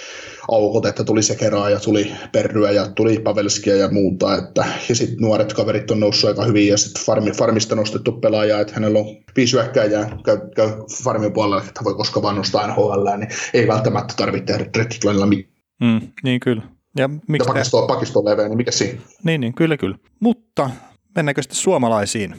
aukot, 0.52 0.86
että 0.86 1.03
tuli 1.03 1.24
Sekeraa 1.24 1.70
ja 1.70 1.80
tuli 1.80 2.11
Perryä 2.32 2.72
ja 2.72 2.88
tuli 2.88 3.20
Pavelskia 3.20 3.76
ja 3.76 3.90
muuta. 3.91 4.38
Että, 4.38 4.65
ja 4.90 4.95
sitten 4.95 5.18
nuoret 5.22 5.53
kaverit 5.53 5.91
on 5.91 5.99
noussut 5.99 6.28
aika 6.28 6.44
hyvin 6.44 6.68
ja 6.68 6.78
sitten 6.78 7.03
farmi, 7.06 7.32
farmista 7.32 7.76
nostettu 7.76 8.11
pelaaja, 8.11 8.60
että 8.60 8.74
hänellä 8.74 8.99
on 8.99 9.06
viisi 9.36 9.53
hyökkääjää, 9.53 10.18
käy, 10.26 10.38
käy 10.56 10.70
farmin 11.03 11.34
puolella, 11.34 11.64
että 11.68 11.84
voi 11.84 11.94
koskaan 11.94 12.24
vaan 12.24 12.36
nostaa 12.36 12.68
NHL, 12.68 13.18
niin 13.18 13.30
ei 13.53 13.68
välttämättä 13.68 14.14
tarvitse 14.18 14.45
tehdä 14.45 14.70
Dreadlinella 14.74 15.26
mitään. 15.26 15.53
Mm, 15.82 16.02
niin 16.24 16.40
kyllä. 16.40 16.61
Ja, 16.98 17.07
miksi 17.07 17.48
ja 17.49 17.53
pakisto, 17.53 17.88
pakisto 17.88 18.20
on 18.20 18.26
leveä, 18.26 18.48
niin 18.48 18.57
mikä 18.57 18.72
siinä? 18.72 18.99
Niin, 19.24 19.41
niin, 19.41 19.53
kyllä, 19.53 19.78
kyllä. 19.78 19.98
Mutta 20.20 20.70
mennäänkö 21.15 21.41
sitten 21.41 21.57
suomalaisiin? 21.57 22.36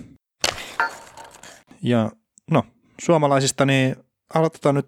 Ja 1.83 2.11
no, 2.51 2.63
suomalaisista 3.01 3.67
niin 3.67 3.97
aloitetaan 4.35 4.75
nyt, 4.75 4.87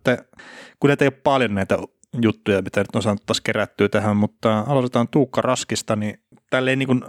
kun 0.81 0.89
näitä 0.89 1.05
ei 1.05 1.09
ole 1.09 1.21
paljon 1.25 1.55
näitä 1.55 1.79
juttuja, 2.23 2.63
mitä 2.63 2.81
nyt 2.81 2.97
on 2.97 3.03
saanut 3.03 3.27
taas 3.27 3.41
kerättyä 3.41 3.89
tähän, 3.89 4.17
mutta 4.17 4.65
aloitetaan 4.67 5.09
Tuukka 5.09 5.43
Raskista, 5.43 5.97
niin 5.97 6.21
tälleen 6.51 6.79
niin 6.79 6.87
kuin, 6.87 7.05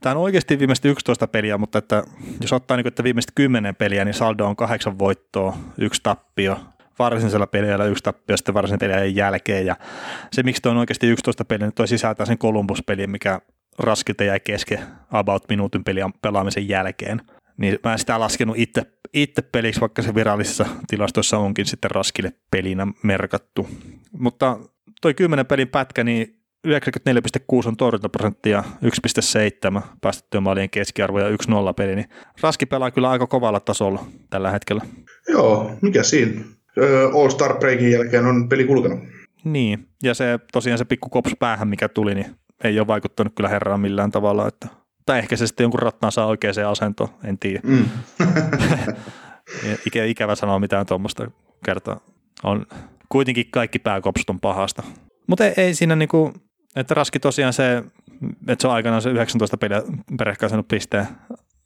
tämä 0.00 0.14
on 0.14 0.22
oikeasti 0.22 0.58
viimeiset 0.58 0.84
11 0.84 1.26
peliä, 1.26 1.58
mutta 1.58 1.78
että 1.78 2.02
jos 2.40 2.52
ottaa 2.52 2.76
niin 2.76 2.84
kuin, 2.84 2.90
että 2.90 3.04
viimeiset 3.04 3.32
10 3.34 3.76
peliä, 3.76 4.04
niin 4.04 4.14
saldo 4.14 4.46
on 4.46 4.56
kahdeksan 4.56 4.98
voittoa, 4.98 5.56
yksi 5.78 6.00
tappio, 6.02 6.60
varsinaisella 6.98 7.46
pelillä 7.46 7.84
yksi 7.84 8.04
tappio 8.04 8.36
sitten 8.36 8.54
varsinaisen 8.54 8.90
pelin 8.90 9.16
jälkeen. 9.16 9.66
Ja 9.66 9.76
se, 10.32 10.42
miksi 10.42 10.62
tuo 10.62 10.72
on 10.72 10.78
oikeasti 10.78 11.08
11 11.08 11.44
peliä, 11.44 11.66
niin 11.66 11.74
toi 11.74 11.88
sisältää 11.88 12.26
sen 12.26 12.38
Columbus-pelin, 12.38 13.10
mikä 13.10 13.40
Raskilta 13.78 14.24
jäi 14.24 14.40
kesken 14.40 14.78
about 15.10 15.48
minuutin 15.48 15.84
pelaamisen 16.22 16.68
jälkeen. 16.68 17.20
Niin 17.56 17.78
mä 17.84 17.92
en 17.92 17.98
sitä 17.98 18.20
laskenut 18.20 18.58
itse, 18.58 18.82
itse 19.12 19.42
peliksi, 19.42 19.80
vaikka 19.80 20.02
se 20.02 20.14
virallisissa 20.14 20.66
tilastoissa 20.86 21.38
onkin 21.38 21.66
sitten 21.66 21.90
Raskille 21.90 22.32
pelinä 22.50 22.86
merkattu. 23.02 23.68
Mutta 24.12 24.58
toi 25.00 25.14
10 25.14 25.46
pelin 25.46 25.68
pätkä, 25.68 26.04
niin 26.04 26.38
94,6 26.68 27.68
on 27.68 27.76
torjuntaprosenttia, 27.76 28.64
1,7 29.76 29.82
päästettyä 30.00 30.40
maalien 30.40 30.70
keskiarvo 30.70 31.20
ja 31.20 31.30
1-0 31.30 31.34
peli, 31.76 31.96
niin 31.96 32.08
Raski 32.40 32.66
pelaa 32.66 32.90
kyllä 32.90 33.10
aika 33.10 33.26
kovalla 33.26 33.60
tasolla 33.60 34.04
tällä 34.30 34.50
hetkellä. 34.50 34.82
Joo, 35.28 35.70
mikä 35.82 36.02
siinä? 36.02 36.40
All-Star 37.14 37.58
Breakin 37.58 37.90
jälkeen 37.90 38.26
on 38.26 38.48
peli 38.48 38.64
kulkenut. 38.64 38.98
Niin, 39.44 39.88
ja 40.02 40.14
se 40.14 40.38
tosiaan 40.52 40.78
se 40.78 40.84
pikku 40.84 41.08
kops 41.08 41.32
päähän, 41.38 41.68
mikä 41.68 41.88
tuli, 41.88 42.14
niin 42.14 42.26
ei 42.64 42.78
ole 42.78 42.86
vaikuttanut 42.86 43.32
kyllä 43.36 43.48
herraan 43.48 43.80
millään 43.80 44.10
tavalla, 44.10 44.48
että 44.48 44.68
tai 45.06 45.18
ehkä 45.18 45.36
se 45.36 45.46
sitten 45.46 45.64
jonkun 45.64 45.82
rattaan 45.82 46.12
saa 46.12 46.26
oikeaan 46.26 46.66
asentoon, 46.70 47.10
en 47.24 47.38
tiedä. 47.38 47.60
Mm. 47.62 47.84
Ikä, 49.86 50.04
ikävä 50.04 50.34
sanoa 50.34 50.58
mitään 50.58 50.86
tuommoista 50.86 51.30
kertaa. 51.64 52.00
On 52.42 52.66
kuitenkin 53.08 53.50
kaikki 53.50 53.78
pääkopsut 53.78 54.30
on 54.30 54.40
pahasta. 54.40 54.82
Mutta 55.26 55.46
ei, 55.46 55.54
ei 55.56 55.74
siinä 55.74 55.96
niinku, 55.96 56.32
että 56.76 56.94
Raski 56.94 57.20
tosiaan 57.20 57.52
se, 57.52 57.84
että 58.48 58.62
se 58.62 58.68
on 58.68 58.74
aikanaan 58.74 59.02
se 59.02 59.10
19 59.10 59.56
peliä 59.56 59.82
perehkäisenut 60.18 60.68
pisteen 60.68 61.06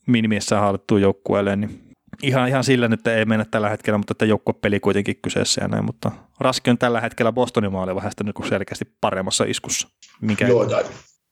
minimissä 0.06 0.60
hallittuun 0.60 1.02
joukkueelle, 1.02 1.56
niin 1.56 1.86
ihan, 2.22 2.48
ihan 2.48 2.64
sillä 2.64 2.88
nyt 2.88 3.06
ei 3.06 3.24
mennä 3.24 3.44
tällä 3.50 3.68
hetkellä, 3.68 3.98
mutta 3.98 4.12
että 4.12 4.24
joukkuepeli 4.24 4.80
kuitenkin 4.80 5.16
kyseessä 5.22 5.62
ja 5.62 5.68
näin, 5.68 5.84
mutta 5.84 6.10
Raski 6.40 6.70
on 6.70 6.78
tällä 6.78 7.00
hetkellä 7.00 7.32
Bostonin 7.32 7.72
maalivahdeesta 7.72 8.24
niin 8.24 8.48
selkeästi 8.48 8.84
paremmassa 9.00 9.44
iskussa. 9.44 9.88
Mikä 10.20 10.48
Joo, 10.48 10.66
tai, 10.66 10.84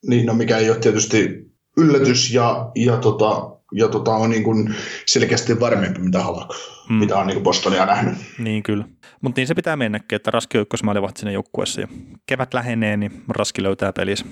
niin, 0.07 0.27
no 0.27 0.35
mikä 0.35 0.59
ei 0.59 0.71
ole 0.71 0.79
tietysti 0.79 1.45
yllätys 1.77 2.35
ja, 2.35 2.71
ja, 2.75 2.97
tota, 2.97 3.51
ja 3.73 3.89
tota, 3.89 4.11
on 4.11 4.31
niin 4.31 4.45
kuin 4.45 4.75
selkeästi 5.07 5.61
varmempi, 5.61 6.01
mitä 6.01 6.23
Halak, 6.23 6.51
mm. 6.89 6.95
mitä 6.95 7.19
on 7.19 7.27
niin 7.27 7.35
kuin 7.35 7.45
Bostonia 7.45 7.87
nähnyt. 7.87 8.15
Niin 8.39 8.63
kyllä. 8.63 8.85
Mutta 9.21 9.41
niin 9.41 9.49
se 9.49 9.55
pitää 9.55 9.77
mennäkin, 9.77 10.17
että 10.17 10.31
Raski 10.31 10.59
on 10.59 10.63
ykkösmaalivahti 10.63 11.21
sinne 11.21 11.33
joukkueessa 11.33 11.81
ja 11.81 11.89
kevät 12.27 12.55
lähenee, 12.55 12.97
niin 12.97 13.23
Raski 13.29 13.63
löytää 13.63 13.93
pelissä. 13.93 14.27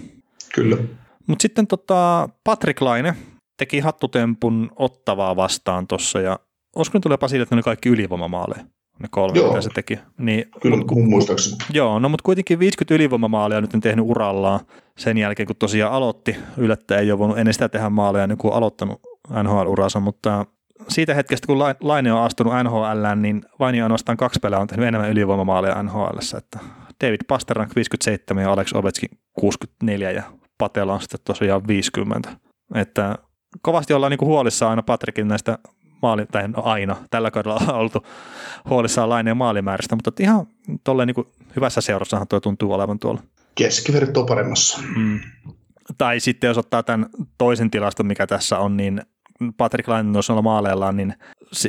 Kyllä. 0.55 0.77
Mutta 1.27 1.43
sitten 1.43 1.67
tota, 1.67 2.29
Patrick 2.45 2.81
Laine 2.81 3.17
teki 3.57 3.81
hattutempun 3.81 4.71
ottavaa 4.77 5.37
vastaan 5.37 5.87
tuossa 5.87 6.21
ja 6.21 6.39
olisiko 6.77 6.99
ne 6.99 7.03
tulee 7.03 7.17
Pasille, 7.19 7.43
että 7.43 7.57
ne 7.57 7.63
kaikki 7.63 7.89
ylivoimamaaleja? 7.89 8.65
Ne 9.03 9.09
kolme, 9.11 9.39
joo. 9.39 9.49
mitä 9.49 9.61
se 9.61 9.71
teki. 9.75 9.99
Niin, 10.19 10.45
Kyllä, 10.61 10.77
mut, 10.77 10.91
mun 10.91 11.09
muistaakseni. 11.09 11.57
Joo, 11.73 11.99
no 11.99 12.09
mutta 12.09 12.23
kuitenkin 12.25 12.59
50 12.59 12.95
ylivoimamaalia 12.95 13.61
nyt 13.61 13.75
on 13.75 13.81
tehnyt 13.81 14.05
urallaan 14.09 14.61
sen 14.99 15.19
jälkeen, 15.19 15.47
kun 15.47 15.57
tosiaan 15.57 15.93
aloitti. 15.93 16.37
Yllättäen 16.57 17.01
ei 17.01 17.13
ole 17.13 17.19
voinut 17.19 17.39
ennen 17.39 17.55
sitä 17.55 17.69
tehdä 17.69 17.91
maaleja, 17.91 18.27
niin 18.27 18.39
kuin 18.39 18.55
aloittanut 18.55 19.01
NHL-uransa, 19.43 20.01
mutta 20.01 20.47
siitä 20.89 21.15
hetkestä, 21.15 21.47
kun 21.47 21.59
Laine 21.81 22.13
on 22.13 22.23
astunut 22.23 22.53
NHL, 22.65 23.07
niin 23.17 23.43
vain 23.59 23.75
ja 23.75 23.85
ainoastaan 23.85 24.17
kaksi 24.17 24.41
pelaa 24.43 24.61
on 24.61 24.67
tehnyt 24.67 24.87
enemmän 24.87 25.11
ylivoimamaaleja 25.11 25.83
NHL. 25.83 26.19
Että 26.39 26.59
David 27.05 27.21
Pasternak 27.29 27.77
57 27.77 28.43
ja 28.43 28.53
Alex 28.53 28.73
Ovechkin 28.73 29.11
64 29.33 30.11
ja 30.11 30.23
Patela 30.59 30.95
on 30.95 31.01
sitten 31.01 31.21
tosiaan 31.25 31.67
50. 31.67 32.31
Että 32.75 33.19
kovasti 33.63 33.93
ollaan 33.93 34.11
niinku 34.11 34.27
huolissaan 34.27 34.71
aina 34.71 34.83
Patrikin 34.83 35.29
näistä 35.29 35.59
maali, 36.03 36.27
tai 36.27 36.49
no 36.49 36.63
aina, 36.63 36.97
tällä 37.11 37.31
kaudella 37.31 37.61
on 37.69 37.75
oltu 37.75 38.07
huolissaan 38.69 39.09
laineen 39.09 39.37
maalimäärästä, 39.37 39.97
mutta 39.97 40.13
ihan 40.21 40.47
tolleen 40.85 41.07
niin 41.07 41.27
hyvässä 41.57 41.81
seurassahan 41.81 42.29
tuo 42.29 42.41
tuntuu 42.41 42.73
olevan 42.73 42.99
tuolla. 42.99 43.23
Keskiverto 43.55 44.21
on 44.21 44.27
paremmassa. 44.27 44.83
Mm. 44.97 45.21
Tai 45.99 46.21
sitten 46.21 46.49
jos 46.49 46.59
ottaa 46.59 46.83
tämän 46.83 47.07
toisen 47.39 47.71
tilaston, 47.71 48.07
mikä 48.07 48.27
tässä 48.27 48.59
on, 48.59 48.77
niin 48.77 49.03
Patrick 49.57 49.89
Laine 49.89 50.11
noilla 50.11 50.43
maaleillaan, 50.43 50.97
niin 50.97 51.15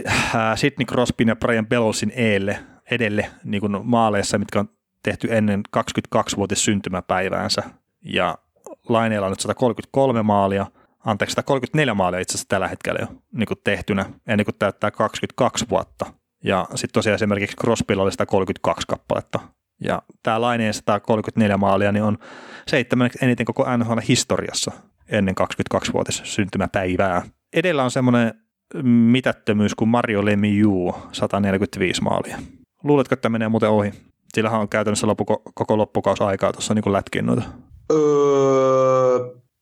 äh, 0.07 0.57
Sidney 0.57 0.85
Crosbyn 0.85 1.27
ja 1.27 1.35
Brian 1.35 1.68
Bellosin 1.68 2.11
eelle, 2.15 2.60
edelle 2.91 3.30
niin 3.43 3.61
kuin 3.61 3.77
maaleissa, 3.84 4.38
mitkä 4.38 4.60
on 4.60 4.69
tehty 5.03 5.27
ennen 5.31 5.64
22-vuotis 5.77 6.65
syntymäpäiväänsä. 6.65 7.64
Ja 8.03 8.38
Laineella 8.89 9.27
on 9.27 9.31
nyt 9.31 9.39
133 9.39 10.23
maalia, 10.23 10.65
anteeksi 11.05 11.34
134 11.34 11.93
maalia 11.93 12.19
itse 12.19 12.31
asiassa 12.31 12.47
tällä 12.49 12.67
hetkellä 12.67 12.99
jo 13.01 13.07
niin 13.31 13.47
kuin 13.47 13.57
tehtynä, 13.63 14.05
ennen 14.27 14.45
kuin 14.45 14.55
täyttää 14.59 14.91
22 14.91 15.65
vuotta. 15.69 16.05
Ja 16.43 16.67
sitten 16.69 16.93
tosiaan 16.93 17.15
esimerkiksi 17.15 17.57
Crosbylla 17.57 18.03
oli 18.03 18.11
132 18.11 18.88
kappaletta. 18.88 19.39
Ja 19.81 20.01
tämä 20.23 20.41
Laineen 20.41 20.73
134 20.73 21.57
maalia 21.57 21.91
niin 21.91 22.03
on 22.03 22.17
seitsemänneksi 22.67 23.19
eniten 23.21 23.45
koko 23.45 23.77
NHL-historiassa 23.77 24.71
ennen 25.09 25.35
22-vuotis 25.41 26.21
syntymäpäivää. 26.23 27.21
Edellä 27.53 27.84
on 27.84 27.91
semmoinen 27.91 28.34
mitättömyys 28.84 29.75
kuin 29.75 29.89
Mario 29.89 30.25
Lemieux, 30.25 30.95
145 31.11 32.01
maalia. 32.01 32.38
Luuletko, 32.84 33.13
että 33.13 33.30
menee 33.30 33.49
muuten 33.49 33.69
ohi? 33.69 33.91
Sillähän 34.34 34.59
on 34.59 34.69
käytännössä 34.69 35.07
loppu, 35.07 35.25
koko 35.53 35.77
loppukaus 35.77 36.21
aikaa 36.21 36.53
tuossa 36.53 36.73
niin 36.73 36.93
lätkiin 36.93 37.25
noita. 37.25 37.43
Öö, 37.91 39.19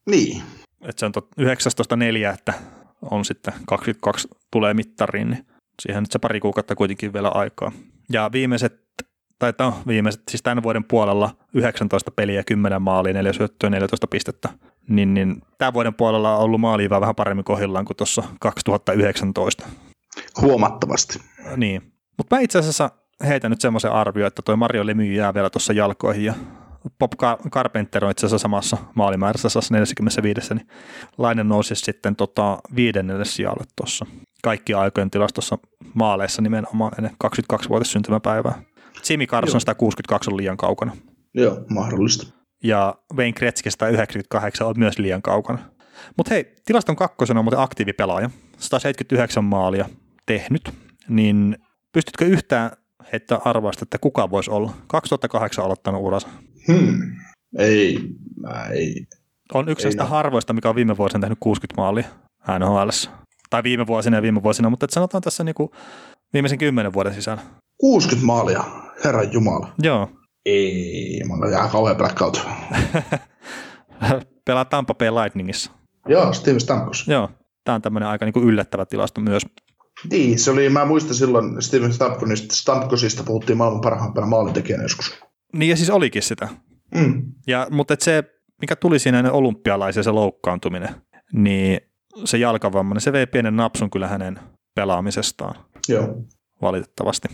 niin. 0.10 0.42
Et 0.82 1.00
se 1.00 1.06
on 1.06 1.12
19.4, 1.42 2.34
että 2.34 2.54
on 3.02 3.26
sitten 3.26 3.54
22 3.68 4.28
tulee 4.52 4.74
mittariin, 4.74 5.30
niin 5.30 5.46
siihen 5.82 6.04
nyt 6.04 6.12
se 6.12 6.20
pari 6.20 6.40
kuukautta 6.40 6.76
kuitenkin 6.76 7.14
vielä 7.14 7.30
aikaa. 7.30 7.72
Ja 8.12 8.30
viimeiset, 8.32 8.82
tai 9.40 9.54
no, 9.60 9.74
viimeiset, 9.88 10.22
siis 10.30 10.42
tämän 10.42 10.64
vuoden 10.64 10.84
puolella 10.84 11.36
19 11.54 12.12
peliä, 12.12 12.44
10 12.44 12.82
maalia, 12.82 13.14
4 13.14 13.34
syöttöä, 13.34 13.70
14 13.70 14.08
pistettä. 14.08 14.50
Niin, 14.88 15.14
niin 15.14 15.42
tämän 15.58 15.74
vuoden 15.74 15.94
puolella 15.94 16.36
on 16.36 16.44
ollut 16.44 16.62
maaliin 16.62 16.90
vähän 16.90 17.16
paremmin 17.16 17.46
kohillaan 17.46 17.86
kuin 17.86 17.98
tuossa 17.98 18.24
2019. 18.40 19.68
Huomattavasti. 20.42 21.20
Niin. 21.58 21.94
Mutta 22.18 22.36
mä 22.36 22.40
itse 22.40 22.60
asiassa 22.60 22.92
heitän 23.28 23.52
nyt 23.52 23.62
semmoisen 23.62 23.92
arvio, 23.92 24.28
että 24.28 24.42
toi 24.42 24.56
Mario 24.56 24.86
Lemy 24.86 25.14
jää 25.14 25.34
vielä 25.34 25.50
tuossa 25.50 25.74
jalkoihin 25.74 26.26
ja 26.26 26.34
Bob 27.00 27.12
Carpenter 27.50 28.06
on 28.06 28.12
itse 28.12 28.26
asiassa 28.26 28.42
samassa 28.42 28.78
maalimäärässä 28.96 29.50
45, 29.72 30.54
niin 30.54 30.68
Lainen 31.18 31.50
nousi 31.50 31.76
sitten 31.76 32.16
tota 32.16 32.60
viidennelle 32.76 33.26
sijalle 33.26 33.64
tuossa 33.76 34.06
kaikki 34.44 34.74
aikojen 34.74 35.12
tilastossa 35.12 35.58
maaleissa 35.94 36.42
nimenomaan 36.42 36.92
ennen 36.98 37.14
22-vuotis 37.24 37.92
syntymäpäivää. 37.92 38.62
Jimmy 39.10 39.28
Carson 39.28 39.62
162 39.62 40.32
on 40.32 40.38
liian 40.38 40.58
kaukana. 40.58 40.98
Joo, 41.34 41.66
mahdollista. 41.70 42.28
Ja 42.64 42.96
Wayne 43.16 43.34
Gretzky 43.34 43.72
198 43.72 44.68
on 44.68 44.74
myös 44.78 45.00
liian 45.00 45.22
kaukana. 45.22 45.60
Mutta 46.18 46.34
hei, 46.34 46.56
tilaston 46.66 46.96
kakkosena 46.96 47.40
on 47.40 47.46
muuten 47.46 47.60
aktiivipelaaja, 47.60 48.30
179 48.58 49.44
maalia 49.44 49.90
tehnyt, 50.26 50.74
niin 51.10 51.58
pystytkö 51.94 52.26
yhtään 52.26 52.72
heittää 53.12 53.40
arvausta, 53.46 53.84
että 53.84 53.98
kuka 53.98 54.30
voisi 54.30 54.52
olla? 54.52 54.74
2008 54.88 55.66
aloittanut 55.66 56.02
uransa. 56.02 56.28
Hmm. 56.68 57.00
Ei, 57.58 58.00
mä 58.40 58.66
ei. 58.66 59.08
On 59.54 59.70
yksi 59.70 59.86
näistä 59.86 60.06
harvoista, 60.06 60.54
mikä 60.54 60.70
on 60.70 60.76
viime 60.76 60.98
vuosina 60.98 61.22
tehnyt 61.22 61.38
60 61.40 61.82
maalia 61.82 62.08
NHL. 62.60 62.90
Tai 63.50 63.64
viime 63.64 63.88
vuosina 63.88 64.18
ja 64.18 64.22
viime 64.22 64.44
vuosina, 64.44 64.70
mutta 64.70 64.88
sanotaan 64.90 65.22
tässä 65.22 65.44
niinku 65.44 65.72
viimeisen 66.34 66.58
kymmenen 66.58 66.94
vuoden 66.94 67.14
sisällä. 67.14 67.42
60 67.78 68.26
maalia, 68.26 68.64
herran 69.06 69.34
jumala. 69.34 69.74
Joo. 69.82 70.10
Ei, 70.46 71.22
mä 71.28 71.34
oon 71.34 71.50
ihan 71.50 71.70
kauhean 71.70 71.98
blackout. 71.98 72.48
Pelaa 74.46 74.66
Tampa 74.66 74.94
Bay 74.94 75.10
Lightningissa. 75.10 75.72
Joo, 76.08 76.34
Steve 76.34 76.60
Stamkos. 76.60 77.08
Joo, 77.08 77.30
tämä 77.64 77.76
on 77.76 77.82
tämmöinen 77.82 78.10
aika 78.10 78.26
niinku 78.26 78.42
yllättävä 78.42 78.86
tilasto 78.86 79.22
myös. 79.22 79.44
Niin, 80.10 80.40
se 80.40 80.52
oli, 80.52 80.70
mä 80.70 80.86
muistan 80.86 81.16
silloin 81.16 81.62
Steven 81.62 81.94
Stamkosista, 81.94 82.56
Stamkosista 82.56 83.24
puhuttiin 83.24 83.58
maailman 83.58 83.82
parhaimpana 83.82 84.28
maalintekijänä 84.28 84.84
joskus. 84.84 85.18
Niin 85.54 85.70
ja 85.70 85.78
siis 85.78 85.90
olikin 85.90 86.22
sitä. 86.22 86.48
Mm. 86.96 87.24
Ja, 87.48 87.68
mutta 87.72 87.96
se, 88.00 88.24
mikä 88.62 88.76
tuli 88.76 89.00
siinä 89.00 89.20
ennen 89.20 89.34
olympialaisia, 89.34 90.04
se 90.04 90.12
loukkaantuminen, 90.12 90.90
niin 91.34 91.82
se 92.26 92.38
jalkavammainen, 92.38 93.02
se 93.02 93.12
vei 93.12 93.28
pienen 93.28 93.56
napsun 93.56 93.90
kyllä 93.90 94.08
hänen 94.08 94.40
pelaamisestaan. 94.76 95.56
Joo. 95.88 96.16
Valitettavasti. 96.62 97.28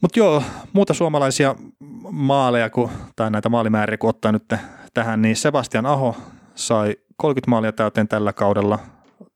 Mutta 0.00 0.18
joo, 0.18 0.42
muuta 0.72 0.94
suomalaisia 0.94 1.54
maaleja, 2.10 2.70
kun, 2.70 2.90
tai 3.16 3.30
näitä 3.30 3.48
maalimääriä, 3.48 3.98
kun 3.98 4.10
ottaa 4.10 4.32
nyt 4.32 4.44
tähän, 4.94 5.22
niin 5.22 5.36
Sebastian 5.36 5.86
Aho 5.86 6.16
sai 6.54 6.96
30 7.16 7.50
maalia 7.50 7.72
täyteen 7.72 8.08
tällä 8.08 8.32
kaudella 8.32 8.78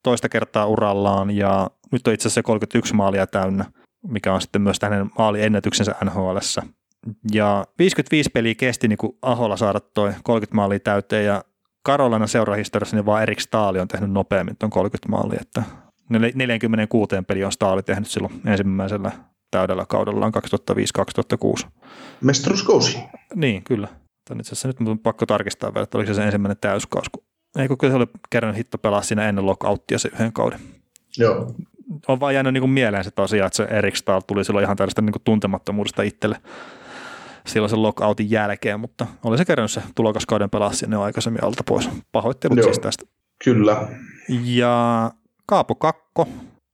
toista 0.02 0.28
kertaa 0.28 0.66
urallaan 0.66 1.30
ja 1.30 1.70
nyt 1.92 2.06
on 2.06 2.14
itse 2.14 2.28
asiassa 2.28 2.42
31 2.42 2.94
maalia 2.94 3.26
täynnä, 3.26 3.64
mikä 4.06 4.34
on 4.34 4.40
sitten 4.40 4.62
myös 4.62 4.78
hänen 4.82 5.10
maaliennätyksensä 5.18 5.94
NHLssä. 6.04 6.62
Ja 7.32 7.64
55 7.78 8.30
peliä 8.30 8.54
kesti 8.54 8.88
niin 8.88 8.98
kuin 8.98 9.18
Aholla 9.22 9.56
saada 9.56 9.80
toi 9.80 10.12
30 10.22 10.56
maalia 10.56 10.80
täyteen 10.80 11.24
ja 11.24 11.44
Karolana 11.82 12.26
seurahistoriassa 12.26 12.96
niin 12.96 13.06
vaan 13.06 13.22
Erik 13.22 13.40
Staali 13.40 13.80
on 13.80 13.88
tehnyt 13.88 14.10
nopeammin 14.10 14.56
tuon 14.56 14.70
30 14.70 15.08
maalia, 15.08 15.38
että 15.40 15.62
46 16.34 17.16
peli 17.26 17.44
on 17.44 17.52
Staali 17.52 17.82
tehnyt 17.82 18.08
silloin 18.08 18.40
ensimmäisellä 18.46 19.12
täydellä 19.50 19.86
kaudellaan 19.86 20.32
2005-2006. 21.64 21.66
Mestaruuskausi. 22.20 22.98
Niin, 23.34 23.64
kyllä. 23.64 23.88
Tän 24.28 24.40
itse 24.40 24.52
asiassa 24.52 24.68
nyt 24.68 24.88
on 24.88 24.98
pakko 24.98 25.26
tarkistaa 25.26 25.74
vielä, 25.74 25.84
että 25.84 25.98
oliko 25.98 26.08
se, 26.08 26.14
se 26.14 26.24
ensimmäinen 26.24 26.56
täyskausi. 26.60 27.10
Eikö 27.58 27.76
kyllä 27.76 27.92
se 27.92 27.96
oli 27.96 28.06
kerran 28.30 28.54
hitto 28.54 28.78
pelaa 28.78 29.02
siinä 29.02 29.28
ennen 29.28 29.46
lockouttia 29.46 29.98
se 29.98 30.10
yhden 30.14 30.32
kauden. 30.32 30.60
Joo. 31.18 31.54
On 32.08 32.20
vaan 32.20 32.34
jäänyt 32.34 32.52
niin 32.52 32.62
kuin 32.62 32.70
mieleen 32.70 33.04
se 33.04 33.10
tosiaan, 33.10 33.46
että 33.46 33.56
se 33.56 33.62
Erik 33.64 33.96
Stahl 33.96 34.20
tuli 34.20 34.44
silloin 34.44 34.64
ihan 34.64 34.76
tällaista 34.76 35.02
niin 35.02 35.12
kuin 35.12 35.22
tuntemattomuudesta 35.24 36.02
itselle 36.02 36.36
silloin 37.46 37.70
sen 37.70 37.82
lockoutin 37.82 38.30
jälkeen, 38.30 38.80
mutta 38.80 39.06
oli 39.24 39.38
se 39.38 39.44
kerran 39.44 39.68
se 39.68 39.82
tulokaskauden 39.94 40.50
pelasi 40.50 40.78
sinne 40.78 40.96
aikaisemmin 40.96 41.44
alta 41.44 41.62
pois. 41.66 41.90
Pahoittelut 42.12 42.58
Joo. 42.58 42.64
siis 42.64 42.78
tästä. 42.78 43.04
Kyllä. 43.44 43.88
Ja 44.44 45.10
Kaapo 45.46 45.74
Kakko 45.74 46.28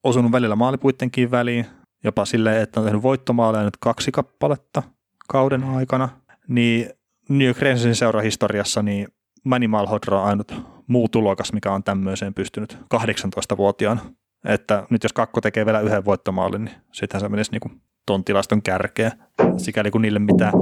osunut 0.04 0.32
välillä 0.32 0.56
maalipuittenkin 0.56 1.30
väliin, 1.30 1.66
jopa 2.04 2.24
silleen, 2.24 2.62
että 2.62 2.80
on 2.80 2.86
tehnyt 2.86 3.02
voittomaaleja 3.02 3.64
nyt 3.64 3.76
kaksi 3.76 4.12
kappaletta 4.12 4.82
kauden 5.28 5.64
aikana, 5.64 6.08
niin 6.48 6.90
New 7.28 7.52
Rangersin 7.60 7.96
seurahistoriassa 7.96 8.82
niin 8.82 9.08
Manny 9.44 9.68
Malhodra 9.68 10.20
on 10.20 10.26
ainut 10.26 10.54
muu 10.86 11.08
tulokas, 11.08 11.52
mikä 11.52 11.72
on 11.72 11.84
tämmöiseen 11.84 12.34
pystynyt 12.34 12.78
18-vuotiaana. 12.94 14.00
Että 14.44 14.86
nyt 14.90 15.02
jos 15.02 15.12
Kakko 15.12 15.40
tekee 15.40 15.66
vielä 15.66 15.80
yhden 15.80 16.04
voittomaalin, 16.04 16.64
niin 16.64 16.74
sittenhän 16.92 17.20
se 17.20 17.28
menisi 17.28 17.50
niin 17.50 17.80
ton 18.06 18.24
tilaston 18.24 18.62
kärkeä, 18.62 19.12
sikäli 19.56 19.90
kun 19.90 20.02
niille 20.02 20.18
mitään 20.18 20.52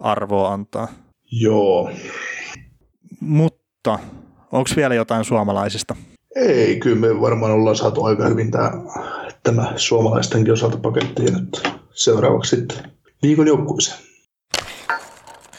arvoa 0.00 0.52
antaa. 0.52 0.88
Joo. 1.32 1.90
Mutta 3.20 3.98
onko 4.52 4.70
vielä 4.76 4.94
jotain 4.94 5.24
suomalaisista? 5.24 5.96
Ei, 6.36 6.80
kyllä 6.80 6.96
me 6.96 7.20
varmaan 7.20 7.52
ollaan 7.52 7.76
saatu 7.76 8.04
aika 8.04 8.28
hyvin 8.28 8.50
tämä, 8.50 8.70
tämä 9.42 9.72
suomalaistenkin 9.76 10.52
osalta 10.52 10.76
pakettiin 10.78 11.34
nyt 11.34 11.62
seuraavaksi 11.90 12.56
sitten 12.56 12.90
viikon 13.22 13.46
joukkueeseen. 13.46 13.98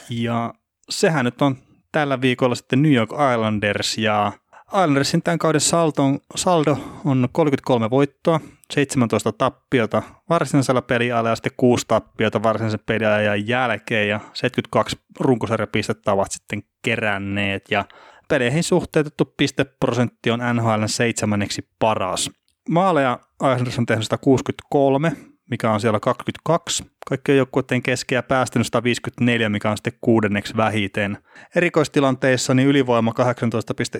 Ja 0.09 0.53
sehän 0.89 1.25
nyt 1.25 1.41
on 1.41 1.55
tällä 1.91 2.21
viikolla 2.21 2.55
sitten 2.55 2.81
New 2.81 2.93
York 2.93 3.09
Islanders 3.33 3.97
ja 3.97 4.31
Islandersin 4.73 5.23
tämän 5.23 5.39
kauden 5.39 5.61
saldo, 5.61 6.03
saldo 6.35 6.77
on 7.05 7.29
33 7.31 7.89
voittoa, 7.89 8.39
17 8.73 9.31
tappiota 9.31 10.03
varsinaisella 10.29 10.81
peliajalla 10.81 11.29
ja 11.29 11.35
sitten 11.35 11.51
6 11.57 11.85
tappiota 11.87 12.43
varsinaisen 12.43 12.79
peliajan 12.85 13.47
jälkeen 13.47 14.09
ja 14.09 14.19
72 14.33 14.99
runkosarjapistettä 15.19 16.11
ovat 16.11 16.31
sitten 16.31 16.63
keränneet 16.81 17.65
ja 17.71 17.85
peleihin 18.29 18.63
suhteutettu 18.63 19.33
pisteprosentti 19.37 20.31
on 20.31 20.39
NHL 20.53 20.83
seitsemänneksi 20.85 21.69
paras. 21.79 22.31
Maaleja 22.69 23.19
Islanders 23.33 23.79
on 23.79 23.85
tehnyt 23.85 24.05
163, 24.05 25.11
mikä 25.49 25.71
on 25.71 25.81
siellä 25.81 25.99
22 25.99 26.83
kaikkien 27.07 27.37
joukkueiden 27.37 27.83
keskeä 27.83 28.23
päästänyt 28.23 28.67
154, 28.67 29.49
mikä 29.49 29.71
on 29.71 29.77
sitten 29.77 29.99
kuudenneksi 30.01 30.57
vähiten. 30.57 31.17
Erikoistilanteissa 31.55 32.53
niin 32.53 32.67
ylivoima 32.67 33.13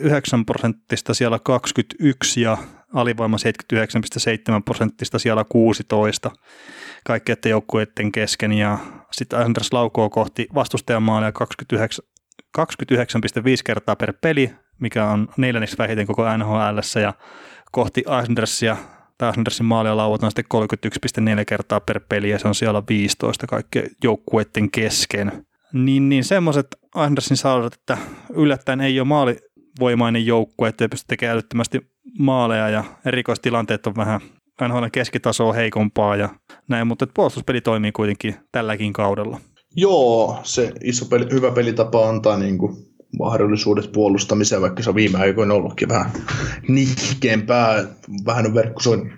18,9 0.02 0.06
prosenttista 0.46 1.14
siellä 1.14 1.40
21 1.40 2.42
ja 2.42 2.58
alivoima 2.94 3.38
79,7 3.38 4.62
prosenttista 4.66 5.20
siellä 5.20 5.46
16 5.50 6.32
kaikkien 7.06 7.38
joukkueiden 7.46 8.12
kesken 8.12 8.54
ja 8.54 8.78
sitten 9.12 9.40
Anders 9.40 9.74
laukoo 9.74 10.10
kohti 10.10 10.48
vastustajan 10.56 11.04
maalia 11.04 11.32
29, 11.32 12.06
29,5 12.58 12.64
kertaa 13.66 13.96
per 13.96 14.14
peli, 14.22 14.54
mikä 14.80 15.06
on 15.06 15.28
neljänneksi 15.38 15.78
vähiten 15.78 16.08
koko 16.08 16.38
NHL 16.38 17.00
ja 17.02 17.14
kohti 17.72 18.04
Andersia 18.08 18.78
Andersin 19.22 19.66
maalia 19.66 19.98
lauataan 19.98 20.32
sitten 20.32 20.46
31,4 21.40 21.46
kertaa 21.48 21.80
per 21.80 22.02
peli 22.10 22.30
ja 22.30 22.40
se 22.40 22.48
on 22.48 22.56
siellä 22.56 22.84
15 22.90 23.48
kaikkien 23.48 23.90
joukkueiden 24.04 24.72
kesken. 24.72 25.46
Niin, 25.74 26.10
niin 26.10 26.24
semmoiset 26.24 26.68
Andersin 26.96 27.38
saadut, 27.38 27.74
että 27.74 27.98
yllättäen 28.34 28.82
ei 28.82 29.00
ole 29.00 29.08
maalivoimainen 29.08 30.26
joukkue, 30.26 30.70
ettei 30.70 30.88
pysty 30.88 31.06
tekemään 31.08 31.34
älyttömästi 31.34 31.82
maaleja 32.20 32.70
ja 32.70 32.84
erikoistilanteet 33.06 33.88
on 33.88 33.96
vähän 33.96 34.22
NHL 34.68 34.86
keskitasoa 34.92 35.54
heikompaa 35.54 36.16
ja 36.16 36.30
näin, 36.68 36.88
mutta 36.88 37.08
puolustuspeli 37.14 37.62
toimii 37.62 37.92
kuitenkin 37.92 38.36
tälläkin 38.52 38.94
kaudella. 38.94 39.40
Joo, 39.76 40.40
se 40.44 40.74
iso 40.84 41.06
peli, 41.06 41.26
hyvä 41.32 41.52
pelitapa 41.52 42.10
antaa 42.10 42.38
niin 42.38 42.58
kuin 42.58 42.87
mahdollisuudet 43.20 43.92
puolustamiseen, 43.92 44.62
vaikka 44.62 44.84
se 44.84 44.90
on 44.90 44.96
viime 44.96 45.20
aikoina 45.20 45.54
ollutkin 45.54 45.90
vähän 45.90 46.12
nihkeämpää, 46.68 47.86
vähän 48.26 48.46
on. 48.88 49.12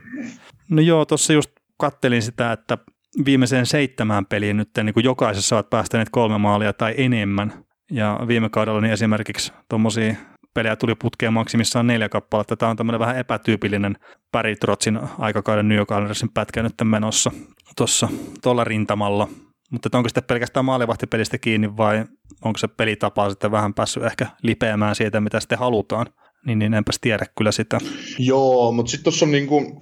No 0.70 0.82
joo, 0.82 1.06
tuossa 1.06 1.34
just 1.34 1.52
kattelin 1.78 2.22
sitä, 2.22 2.52
että 2.52 2.78
viimeiseen 3.26 3.66
seitsemään 3.66 4.26
peliin 4.26 4.58
nyt 4.58 4.70
niin 4.84 4.94
kuin 4.94 5.04
jokaisessa 5.04 5.56
ovat 5.56 5.70
päästäneet 5.70 6.10
kolme 6.12 6.38
maalia 6.38 6.74
tai 6.74 6.94
enemmän. 6.98 7.54
Ja 7.92 8.20
viime 8.28 8.50
kaudella 8.50 8.82
niin 8.82 8.94
esimerkiksi 8.94 9.54
tuommoisia 9.70 10.16
pelejä 10.54 10.76
tuli 10.76 10.96
putkeen 10.96 11.34
maksimissaan 11.34 11.88
neljä 11.88 12.10
kappaletta. 12.10 12.58
Tämä 12.58 12.70
on 12.70 12.78
tämmöinen 12.78 13.00
vähän 13.00 13.18
epätyypillinen 13.18 13.98
Barry 14.32 14.56
Trotsin 14.56 15.00
aikakauden 15.20 15.68
New 15.68 15.78
York 15.78 15.92
Islandersin 15.92 16.30
pätkä 16.34 16.64
nyt 16.64 16.74
menossa 16.84 17.32
tuossa 17.78 18.08
tuolla 18.42 18.64
rintamalla. 18.64 19.28
Mutta 19.70 19.98
onko 19.98 20.10
sitten 20.10 20.24
pelkästään 20.24 20.66
maalivahtipelistä 20.66 21.38
kiinni 21.38 21.78
vai 21.78 22.06
onko 22.46 22.58
se 22.58 22.68
pelitapa 22.68 23.30
sitten 23.30 23.52
vähän 23.52 23.74
päässyt 23.74 24.04
ehkä 24.04 24.28
lipeämään 24.44 24.96
siitä, 24.96 25.22
mitä 25.22 25.40
sitten 25.40 25.58
halutaan? 25.58 26.06
Niin, 26.46 26.60
niin 26.60 26.74
enpäs 26.74 27.00
tiedä 27.02 27.26
kyllä 27.38 27.52
sitä. 27.52 27.78
Joo, 28.20 28.72
mutta 28.72 28.90
sitten 28.90 29.04
tuossa 29.04 29.26
on 29.26 29.32
niinku, 29.32 29.80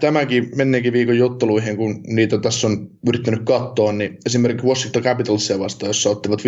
tämäkin 0.00 0.50
menneenkin 0.56 0.92
viikon 0.92 1.18
jutteluihin, 1.18 1.76
kun 1.76 2.00
niitä 2.06 2.38
tässä 2.38 2.66
on 2.66 2.90
yrittänyt 3.08 3.42
katsoa, 3.44 3.92
niin 3.92 4.18
esimerkiksi 4.26 4.66
Washington 4.66 5.02
Capitalsia 5.02 5.58
vastaan, 5.58 5.90
jossa 5.90 6.10
ottivat 6.10 6.40
5-3, 6.40 6.42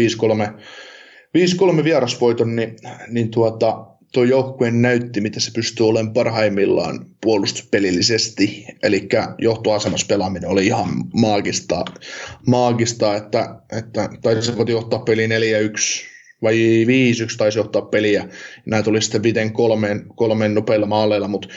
5-3 1.80 1.84
vierasvoiton, 1.84 2.56
niin, 2.56 2.76
niin 3.08 3.30
tuota, 3.30 3.86
tuo 4.12 4.24
joukkue 4.24 4.70
näytti, 4.70 5.20
mitä 5.20 5.40
se 5.40 5.50
pystyy 5.54 5.88
olemaan 5.88 6.12
parhaimmillaan 6.12 7.06
puolustuspelillisesti. 7.20 8.66
Eli 8.82 9.08
johtoasemassa 9.38 10.06
pelaaminen 10.06 10.50
oli 10.50 10.66
ihan 10.66 10.88
maagista, 11.14 11.84
maagista 12.46 13.16
että, 13.16 13.56
että 13.78 14.08
taisivat 14.22 14.68
johtaa 14.68 14.98
peli 14.98 15.26
4-1 15.26 15.30
vai 16.42 16.84
5-1 17.32 17.36
taisi 17.36 17.58
johtaa 17.58 17.82
peliä. 17.82 18.28
Nämä 18.66 18.82
tuli 18.82 19.02
sitten 19.02 19.22
viten 19.22 19.52
kolmeen, 19.52 20.04
kolmeen 20.16 20.54
nopeilla 20.54 20.86
maaleilla, 20.86 21.28
mutta 21.28 21.48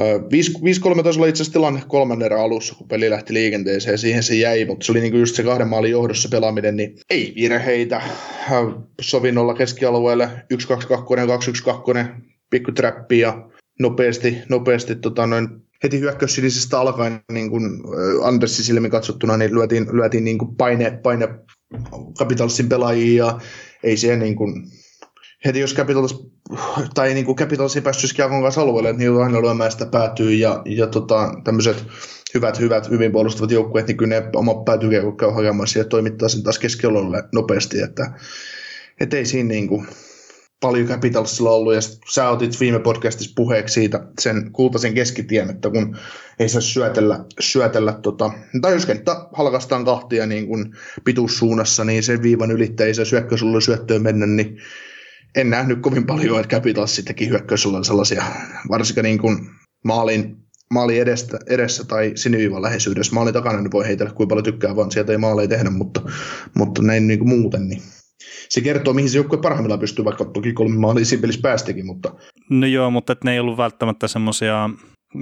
5-3 0.00 1.02
taisi 1.02 1.18
olla 1.18 1.28
itse 1.28 1.42
asiassa 1.42 1.52
tilanne 1.52 1.82
kolmannen 1.88 2.26
erän 2.26 2.40
alussa, 2.40 2.74
kun 2.74 2.88
peli 2.88 3.10
lähti 3.10 3.34
liikenteeseen, 3.34 3.98
siihen 3.98 4.22
se 4.22 4.34
jäi, 4.34 4.64
mutta 4.64 4.86
se 4.86 4.92
oli 4.92 5.00
niinku 5.00 5.18
just 5.18 5.36
se 5.36 5.42
kahden 5.42 5.68
maalin 5.68 5.90
johdossa 5.90 6.28
pelaaminen, 6.28 6.76
niin 6.76 6.96
ei 7.10 7.32
virheitä. 7.36 8.02
Sovinnolla 9.00 9.54
keskialueelle 9.54 10.28
1-2-2, 10.54 10.56
2-1-2, 12.06 12.22
pikku 12.50 12.72
trappi 12.72 13.18
ja 13.18 13.48
nopeasti, 13.80 14.36
nopeasti 14.48 14.94
tota, 14.94 15.26
noin, 15.26 15.48
heti 15.82 16.00
hyökkäyssinisestä 16.00 16.80
alkaen 16.80 17.20
niin 17.32 17.50
kuin 17.50 17.64
Andersin 18.22 18.64
silmin 18.64 18.90
katsottuna, 18.90 19.36
niin 19.36 19.54
lyötiin, 19.54 19.86
lyötiin 19.92 20.24
niin 20.24 20.38
kuin 20.38 20.56
paine, 20.56 20.98
paine 21.02 21.28
Capitalsin 22.18 22.68
pelaajia 22.68 23.24
ja 23.24 23.40
ei 23.82 23.96
se 23.96 24.16
niin 24.16 24.36
kuin, 24.36 24.52
heti 25.44 25.60
jos 25.60 25.74
Capitals, 25.74 26.29
tai 26.94 27.14
niin 27.14 27.26
kuin 27.26 27.36
Capitals 27.36 27.76
ei 27.76 27.82
päässyt 27.82 28.10
Skiakon 28.10 28.42
kanssa 28.42 28.60
alueelle, 28.60 28.92
niin 28.92 29.22
aina 29.22 29.42
lyömään 29.42 29.72
sitä 29.72 29.86
päätyy 29.86 30.32
ja, 30.32 30.62
ja 30.66 30.86
tota, 30.86 31.32
tämmöiset 31.44 31.84
hyvät, 32.34 32.60
hyvät, 32.60 32.90
hyvin 32.90 33.12
puolustavat 33.12 33.50
joukkueet, 33.50 33.86
niin 33.86 33.96
kyllä 33.96 34.20
ne 34.20 34.30
oma 34.34 34.54
päätyy 34.54 34.90
käy 35.18 35.30
hakemaan 35.30 35.68
ja 35.76 35.84
toimittaa 35.84 36.28
sen 36.28 36.42
taas 36.42 36.58
keskiololle 36.58 37.24
nopeasti, 37.32 37.80
että 37.80 38.10
et 39.00 39.14
ei 39.14 39.26
siinä 39.26 39.48
niin 39.48 39.68
kuin, 39.68 39.86
paljon 40.60 40.88
Capitalsilla 40.88 41.50
ollut, 41.50 41.74
ja 41.74 41.80
sä 42.14 42.30
otit 42.30 42.60
viime 42.60 42.78
podcastissa 42.78 43.32
puheeksi 43.36 43.72
siitä 43.72 44.06
sen 44.20 44.52
kultaisen 44.52 44.94
keskitien, 44.94 45.50
että 45.50 45.70
kun 45.70 45.96
ei 46.38 46.48
saa 46.48 46.60
syötellä, 46.60 47.24
syötellä 47.40 47.92
tota, 48.02 48.30
tai 48.62 48.72
jos 48.72 48.86
kenttä 48.86 49.26
halkastaan 49.32 49.84
kahtia 49.84 50.26
niin 50.26 50.46
kuin 50.46 50.74
pituussuunnassa, 51.04 51.84
niin 51.84 52.02
sen 52.02 52.22
viivan 52.22 52.50
ylittä 52.50 52.84
ei 52.84 52.94
saa 52.94 53.04
syökkäysulla 53.04 53.60
syöttöön 53.60 54.02
mennä, 54.02 54.26
niin 54.26 54.58
en 55.36 55.50
nähnyt 55.50 55.80
kovin 55.80 56.06
paljon, 56.06 56.40
että 56.40 56.56
Capitals 56.56 57.02
teki 57.04 57.28
hyökkäysulla 57.28 57.82
sellaisia, 57.82 58.24
varsinkin 58.70 59.02
niin 59.02 59.18
kuin 59.18 59.50
maalin, 59.84 60.36
maali 60.74 60.98
edestä, 60.98 61.38
edessä 61.46 61.84
tai 61.84 62.12
siniviivan 62.14 62.62
läheisyydessä. 62.62 63.14
Maalin 63.14 63.34
takana 63.34 63.60
ne 63.60 63.70
voi 63.72 63.86
heitellä 63.86 64.12
kuinka 64.12 64.32
paljon 64.32 64.44
tykkää, 64.44 64.76
vaan 64.76 64.90
sieltä 64.90 65.12
ei 65.12 65.18
maaleja 65.18 65.48
tehdä, 65.48 65.70
mutta, 65.70 66.00
mutta 66.54 66.82
näin 66.82 67.06
niin 67.06 67.18
kuin 67.18 67.28
muuten, 67.28 67.68
niin 67.68 67.82
se 68.48 68.60
kertoo, 68.60 68.94
mihin 68.94 69.10
se 69.10 69.18
joukkue 69.18 69.38
parhaimmillaan 69.38 69.80
pystyy, 69.80 70.04
vaikka 70.04 70.24
toki 70.24 70.52
kolme 70.52 70.76
maalia 70.78 71.04
siinä 71.04 71.20
pelissä 71.20 71.40
päästikin. 71.42 71.86
Mutta... 71.86 72.14
No 72.50 72.66
joo, 72.66 72.90
mutta 72.90 73.16
ne 73.24 73.32
ei 73.32 73.40
ollut 73.40 73.56
välttämättä 73.56 74.08
semmoisia, 74.08 74.70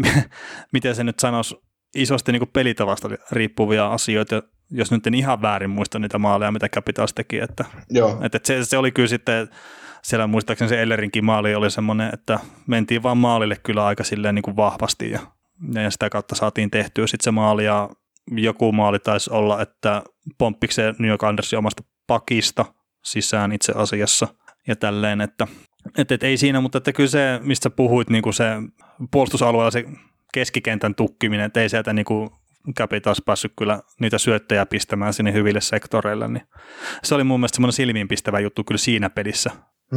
miten 0.73 0.95
se 0.95 1.05
nyt 1.05 1.19
sanoisi, 1.19 1.57
isosti 1.95 2.33
niin 2.33 2.49
pelitavasta 2.53 3.09
riippuvia 3.33 3.93
asioita, 3.93 4.43
jos 4.71 4.91
nyt 4.91 5.07
en 5.07 5.15
ihan 5.15 5.43
väärin 5.43 5.71
muista 5.71 5.99
niitä 5.99 6.19
maaleja, 6.19 6.53
mitä 6.53 6.69
Capitals 6.69 7.15
teki. 7.15 7.39
Että, 7.39 7.65
Joo. 7.91 8.19
Että 8.23 8.41
se, 8.45 8.65
se, 8.65 8.79
oli 8.79 8.93
kyllä 8.93 9.09
sitten, 9.09 9.49
siellä 10.09 10.27
muistaakseni 10.27 10.69
se 10.69 10.83
Ellerinkin 10.83 11.25
maali 11.25 11.55
oli 11.55 11.71
semmoinen, 11.71 12.11
että 12.15 12.39
mentiin 12.67 13.03
vaan 13.03 13.19
maalille 13.19 13.57
kyllä 13.63 13.87
aika 13.87 14.05
silleen 14.05 14.35
niin 14.35 14.43
kuin 14.43 14.57
vahvasti 14.57 15.11
ja, 15.11 15.21
ja 15.75 15.91
sitä 15.91 16.11
kautta 16.11 16.35
saatiin 16.35 16.71
tehtyä 16.71 17.07
sitten 17.07 17.25
se 17.25 17.31
maali 17.31 17.65
ja 17.65 17.91
joku 18.31 18.73
maali 18.73 18.99
taisi 18.99 19.31
olla, 19.33 19.63
että 19.63 20.03
pomppiko 20.39 20.73
se 20.73 20.95
New 20.99 21.09
York 21.09 21.25
Andersin 21.25 21.59
omasta 21.59 21.83
pakista– 22.07 22.65
sisään 23.05 23.53
itse 23.53 23.73
asiassa 23.77 24.29
ja 24.67 24.77
tälleen, 24.77 25.21
että 25.21 25.47
et, 25.99 26.13
et 26.13 26.23
ei 26.23 26.37
siinä, 26.37 26.61
mutta 26.61 26.79
että 26.79 26.93
kyllä 26.93 27.11
se, 27.11 27.41
mistä 27.43 27.71
puhuit, 27.71 28.11
niin 28.11 28.23
kuin 28.23 28.35
se 28.35 28.45
puolustusalueella 29.11 29.71
se 29.71 29.85
keskikentän 30.35 30.95
tukkiminen, 30.95 31.47
että 31.47 31.61
ei 31.61 31.69
sieltä 31.69 31.93
niin 31.93 32.05
kuin 32.05 32.31
Capitals 32.79 33.23
päässyt 33.27 33.53
kyllä 33.59 33.81
niitä 34.01 34.19
syöttejä 34.19 34.67
pistämään 34.67 35.15
sinne 35.15 35.33
hyville 35.33 35.61
sektoreille, 35.61 36.29
niin 36.29 36.43
se 37.03 37.15
oli 37.15 37.25
mun 37.25 37.41
mielestä 37.41 37.57
semmoinen 37.57 37.73
silmiinpistävä 37.73 38.41
juttu 38.41 38.65
kyllä 38.65 38.79
siinä 38.79 39.11
pelissä. 39.11 39.51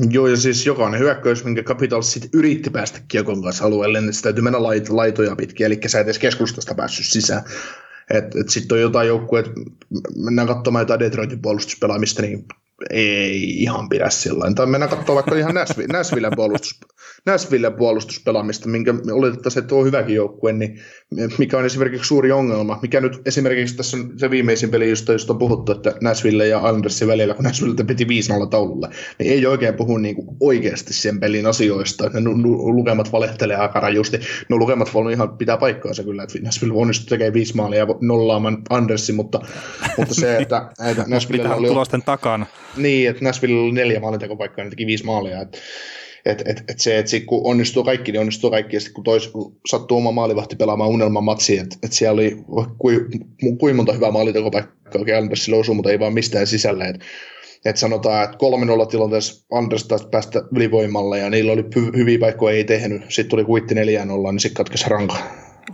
Joo, 0.10 0.28
ja 0.28 0.38
siis 0.38 0.66
jokainen 0.66 1.00
hyökkäys, 1.00 1.44
minkä 1.44 1.64
Capitals 1.64 2.14
sitten 2.14 2.30
yritti 2.34 2.70
päästä 2.70 3.00
kiekon 3.08 3.44
kanssa 3.44 3.66
alueelle, 3.66 4.02
niin 4.02 4.14
se 4.14 4.22
täytyy 4.22 4.44
mennä 4.44 4.64
lait, 4.64 4.90
laitoja 4.90 5.36
pitkin, 5.36 5.66
eli 5.66 5.80
sä 5.88 6.00
et 6.00 6.06
edes 6.06 6.20
keskustasta 6.20 6.76
päässyt 6.76 7.06
sisään. 7.06 7.44
Sitten 8.48 8.76
on 8.76 8.82
jotain 8.82 9.08
joukkueet, 9.08 9.46
mennään 10.16 10.48
katsomaan 10.48 10.82
jotain 10.82 11.00
Detroitin 11.00 11.42
puolustuspelaamista, 11.42 12.22
niin 12.22 12.46
ei 12.90 13.62
ihan 13.64 13.90
pidä 13.90 14.10
sillä 14.10 14.54
Tai 14.56 14.66
mennään 14.66 14.90
katsomaan 14.90 15.16
vaikka 15.16 15.36
ihan 15.36 15.54
Näsvillen 15.94 16.32
puolustus, 16.36 16.80
Näsvillen 17.26 17.74
puolustuspelaamista, 17.74 18.70
minkä 18.70 18.94
oletettaisiin, 19.12 19.64
että 19.64 19.76
on 19.76 19.86
hyväkin 19.86 20.16
joukkue, 20.16 20.54
niin 20.54 20.80
mikä 21.38 21.58
on 21.58 21.66
esimerkiksi 21.66 22.08
suuri 22.08 22.32
ongelma, 22.32 22.80
mikä 22.82 23.02
nyt 23.02 23.22
esimerkiksi 23.26 23.76
tässä 23.76 23.98
on 23.98 24.14
se 24.18 24.30
viimeisin 24.30 24.70
peli, 24.70 24.90
josta, 24.90 25.12
josta 25.12 25.34
on 25.34 25.40
puhuttu, 25.40 25.72
että 25.72 25.94
Näsville 26.02 26.48
ja 26.48 26.60
Andersin 26.60 27.08
välillä, 27.08 27.34
kun 27.34 27.44
Näsville 27.44 27.84
piti 27.84 28.04
5-0 28.44 28.48
taululle, 28.50 28.90
niin 29.20 29.34
ei 29.34 29.46
oikein 29.46 29.74
puhu 29.74 29.98
niin 29.98 30.16
kuin 30.16 30.28
oikeasti 30.40 30.94
sen 30.94 31.20
pelin 31.20 31.46
asioista, 31.46 32.10
ne 32.10 32.20
lukemat 32.50 33.12
valehtelee 33.12 33.58
aika 33.58 33.80
rajusti. 33.80 34.20
No 34.50 34.58
lukemat 34.58 34.94
voi 34.94 35.14
ihan 35.14 35.38
pitää 35.38 35.58
paikkaansa 35.58 36.04
kyllä, 36.04 36.24
että 36.24 36.40
Näsville 36.42 36.74
onnistui 36.78 37.10
tekemään 37.10 37.34
viisi 37.34 37.56
maalia 37.56 37.80
ja 37.80 37.88
nollaamaan 38.02 38.58
Andersin, 38.70 39.16
mutta, 39.16 39.40
mutta 39.98 40.14
se, 40.14 40.38
että, 40.38 40.70
että 40.90 41.06
Näsville 41.08 41.56
oli... 41.56 41.68
tulosten 41.68 42.02
takana. 42.02 42.46
Niin, 42.76 43.10
että 43.10 43.24
Näsville 43.24 43.60
oli 43.60 43.72
neljä 43.72 44.00
maalintekopaikkaa, 44.00 44.64
niin 44.64 44.70
teki 44.70 44.86
viisi 44.86 45.06
maalia, 45.06 45.42
että 45.42 45.58
et, 46.26 46.42
et, 46.46 46.64
et 46.68 46.80
se, 46.80 46.98
että 46.98 47.12
kun 47.26 47.42
onnistuu 47.44 47.84
kaikki, 47.84 48.12
niin 48.12 48.20
onnistuu 48.20 48.52
kaikki, 48.52 48.76
ja 48.76 48.80
sitten 48.80 48.94
kun 48.94 49.04
tois, 49.04 49.32
sattuu 49.70 49.98
oma 49.98 50.12
maalivahti 50.12 50.56
pelaamaan 50.56 50.90
unelmamatsi, 50.90 51.58
että 51.58 51.78
et 51.84 51.94
siellä 51.94 52.14
oli 52.14 52.38
kuin 52.78 53.00
kui 53.60 53.74
monta 53.74 53.94
hyvää 53.94 54.12
maalintekopaikkaa 54.12 55.00
oikein 55.00 55.18
Andersille 55.18 55.58
osuu, 55.58 55.76
mutta 55.76 55.92
ei 55.92 56.00
vaan 56.00 56.14
mistään 56.14 56.48
sisälle, 56.48 56.86
että 56.86 57.06
et 57.66 57.78
sanotaan, 57.78 58.24
että 58.24 58.38
3-0 58.84 58.88
tilanteessa 58.88 59.46
Anders 59.52 59.88
taisi 59.88 60.08
päästä 60.08 60.42
ylivoimalle, 60.56 61.20
ja 61.20 61.30
niillä 61.30 61.52
oli 61.52 61.62
hy- 61.62 61.98
hyviä 61.98 62.20
paikkoja, 62.20 62.56
ei 62.56 62.64
tehnyt, 62.64 63.02
sitten 63.10 63.30
tuli 63.30 63.44
kuitti 63.44 63.76
4-0, 63.76 63.78
niin 63.78 64.40
sitten 64.40 64.58
katkesi 64.58 64.90
ranka. 64.90 65.18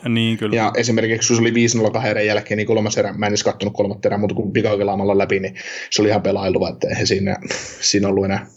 Niin, 0.09 0.37
kyllä. 0.37 0.55
Ja 0.55 0.71
esimerkiksi 0.75 1.27
kun 1.27 1.37
se 1.37 1.41
oli 1.41 1.87
5-0 1.87 1.91
kahden 1.91 2.11
erän 2.11 2.25
jälkeen, 2.25 2.57
niin 2.57 2.67
kolmas 2.67 2.97
erä, 2.97 3.13
mä 3.13 3.25
en 3.25 3.29
edes 3.29 3.43
kattonut 3.43 3.73
kolmatta 3.73 4.07
erää, 4.07 4.17
mutta 4.17 4.35
kun 4.35 4.53
pikakelaamalla 4.53 5.17
läpi, 5.17 5.39
niin 5.39 5.55
se 5.89 6.01
oli 6.01 6.09
ihan 6.09 6.21
pelailua, 6.21 6.69
että 6.69 6.87
eihän 6.87 7.07
siinä, 7.07 7.35
siinä 7.81 8.07
ollut 8.07 8.25
enää 8.25 8.47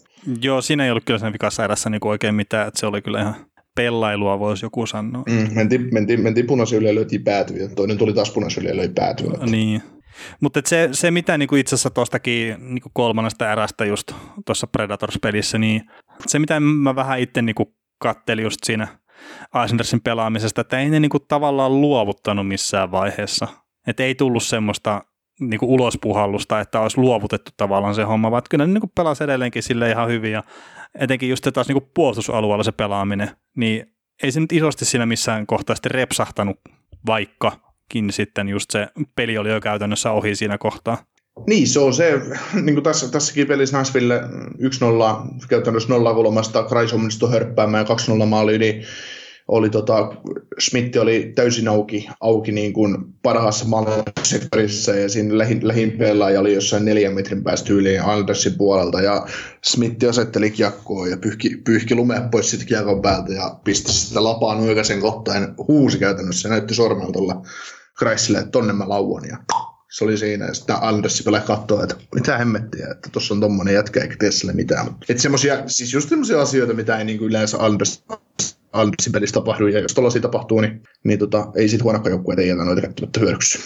Joo, 0.42 0.62
siinä 0.62 0.84
ei 0.84 0.90
ollut 0.90 1.04
kyllä 1.04 1.18
sen 1.18 1.32
vikassa 1.32 1.64
erässä 1.64 1.90
niin 1.90 2.06
oikein 2.06 2.34
mitään, 2.34 2.68
että 2.68 2.80
se 2.80 2.86
oli 2.86 3.02
kyllä 3.02 3.20
ihan 3.20 3.34
pellailua, 3.76 4.38
voisi 4.38 4.66
joku 4.66 4.86
sanoa. 4.86 5.22
Mm, 5.28 5.48
mentiin, 5.54 5.88
mentiin, 5.92 6.20
mentiin 6.20 6.46
punaisen 6.46 6.78
yli 6.78 6.88
ja 6.88 6.94
löytiin 6.94 7.24
päätyä, 7.24 7.68
toinen 7.68 7.98
tuli 7.98 8.12
taas 8.12 8.30
punaisen 8.30 8.62
yli 8.62 8.70
ja 8.70 8.76
löi 8.76 8.88
päätyä. 8.88 9.46
Niin. 9.46 9.82
Mutta 10.40 10.60
se, 10.66 10.88
se, 10.92 11.10
mitä 11.10 11.38
niinku 11.38 11.56
itse 11.56 11.74
asiassa 11.74 11.90
tuostakin 11.90 12.56
niinku 12.60 12.90
kolmannesta 12.92 13.52
erästä 13.52 13.84
just 13.84 14.12
tuossa 14.46 14.66
Predators-pelissä, 14.66 15.58
niin 15.58 15.82
se 16.26 16.38
mitä 16.38 16.60
mä 16.60 16.96
vähän 16.96 17.20
itse 17.20 17.42
niinku 17.42 17.74
kattelin 17.98 18.44
just 18.44 18.58
siinä 18.64 18.88
Eisendersin 19.62 20.00
pelaamisesta, 20.00 20.60
että 20.60 20.78
ei 20.78 20.90
ne 20.90 21.00
niinku 21.00 21.18
tavallaan 21.18 21.80
luovuttanut 21.80 22.48
missään 22.48 22.92
vaiheessa. 22.92 23.48
Että 23.86 24.02
ei 24.02 24.14
tullut 24.14 24.42
semmoista 24.42 25.04
niin 25.40 25.60
kuin 25.60 25.70
ulospuhallusta, 25.70 26.60
että 26.60 26.80
olisi 26.80 26.98
luovutettu 26.98 27.50
tavallaan 27.56 27.94
se 27.94 28.02
homma, 28.02 28.30
vaan 28.30 28.42
kyllä 28.50 28.66
ne 28.66 28.72
niin 28.72 28.80
kuin 28.80 28.92
pelasi 28.94 29.24
edelleenkin 29.24 29.62
sille 29.62 29.90
ihan 29.90 30.08
hyvin 30.08 30.32
ja 30.32 30.42
etenkin 31.00 31.28
just 31.28 31.46
taas 31.52 31.68
niin 31.68 31.80
kuin 31.82 31.90
puolustusalueella 31.94 32.64
se 32.64 32.72
pelaaminen, 32.72 33.30
niin 33.56 33.86
ei 34.22 34.32
se 34.32 34.40
nyt 34.40 34.52
isosti 34.52 34.84
siinä 34.84 35.06
missään 35.06 35.46
kohtaa 35.46 35.76
sitten 35.76 35.90
repsahtanut, 35.90 36.60
vaikkakin 37.06 38.12
sitten 38.12 38.48
just 38.48 38.70
se 38.70 38.88
peli 39.16 39.38
oli 39.38 39.50
jo 39.50 39.60
käytännössä 39.60 40.10
ohi 40.12 40.34
siinä 40.34 40.58
kohtaa. 40.58 40.98
Niin, 41.46 41.68
se 41.68 41.80
on 41.80 41.94
se, 41.94 42.20
niin 42.62 42.74
kuin 42.74 42.84
tässä, 42.84 43.08
tässäkin 43.08 43.46
pelissä 43.46 43.78
Nashville 43.78 44.20
1-0, 45.40 45.46
käytännössä 45.48 45.94
0-3, 46.64 46.68
Kreis 46.68 46.92
onnistui 46.92 47.30
hörppäämään 47.30 47.86
ja 47.88 47.96
2-0 48.24 48.26
maali, 48.26 48.58
niin 48.58 48.84
oli 49.50 49.70
tota, 49.70 50.12
Schmidt 50.60 50.96
oli 50.96 51.32
täysin 51.34 51.68
auki, 51.68 52.08
auki 52.20 52.52
niin 52.52 52.72
kuin 52.72 52.96
parhaassa 53.22 53.66
sektorissa 54.22 54.94
ja 54.94 55.08
siinä 55.08 55.38
lähin, 55.38 55.68
lähin 55.68 55.92
pelaaja 55.92 56.40
oli 56.40 56.54
jossain 56.54 56.84
neljän 56.84 57.14
metrin 57.14 57.44
päästä 57.44 57.72
yli 57.72 57.98
Andersin 57.98 58.54
puolelta 58.54 59.00
ja 59.00 59.26
Smith 59.64 60.08
asetteli 60.08 60.50
kiekkoa 60.50 61.06
ja 61.06 61.16
pyyhki, 61.16 61.56
pyyhki 61.64 61.94
lumea 61.94 62.28
pois 62.30 62.50
sitten 62.50 62.68
kiekon 62.68 63.02
päältä 63.02 63.32
ja 63.32 63.60
pisti 63.64 63.92
sitä 63.92 64.24
lapaan 64.24 64.58
oikeasen 64.58 65.00
kohtaan 65.00 65.54
huusi 65.68 65.98
käytännössä 65.98 66.48
ja 66.48 66.50
näytti 66.50 66.74
sormella 66.74 67.12
tuolla 67.12 67.42
Kreisille, 67.98 68.38
että 68.38 68.50
tonne 68.50 68.72
mä 68.72 68.88
lauan 68.88 69.24
ja 69.28 69.36
se 69.90 70.04
oli 70.04 70.18
siinä, 70.18 70.46
ja 70.46 70.54
sitten 70.54 70.76
Andersi 70.80 71.24
vielä 71.24 71.40
katsoi, 71.40 71.82
että 71.82 71.96
mitä 72.14 72.38
hemmettiä, 72.38 72.86
että 72.90 73.08
tuossa 73.12 73.34
on 73.34 73.40
tommonen 73.40 73.74
jätkä, 73.74 74.00
eikä 74.00 74.16
tee 74.18 74.32
sille 74.32 74.52
mitään. 74.52 74.86
Että 75.08 75.22
semmosia, 75.22 75.62
siis 75.66 75.92
just 75.92 76.08
semmoisia 76.08 76.40
asioita, 76.40 76.74
mitä 76.74 76.98
ei 76.98 77.04
niinku 77.04 77.24
yleensä 77.24 77.58
Anders, 77.60 78.04
Andersin 78.72 79.12
pelissä 79.12 79.34
tapahdu, 79.34 79.66
ja 79.66 79.80
jos 79.80 79.94
tuollaisia 79.94 80.22
tapahtuu, 80.22 80.60
niin, 80.60 80.82
niin 81.04 81.18
tota, 81.18 81.46
ei 81.56 81.68
sit 81.68 81.82
huonokka 81.82 82.10
joukkueet 82.10 82.38
ei 82.38 82.48
jätä 82.48 82.64
noita 82.64 82.80
käyttämättä 82.80 83.20
hyödyksi. 83.20 83.58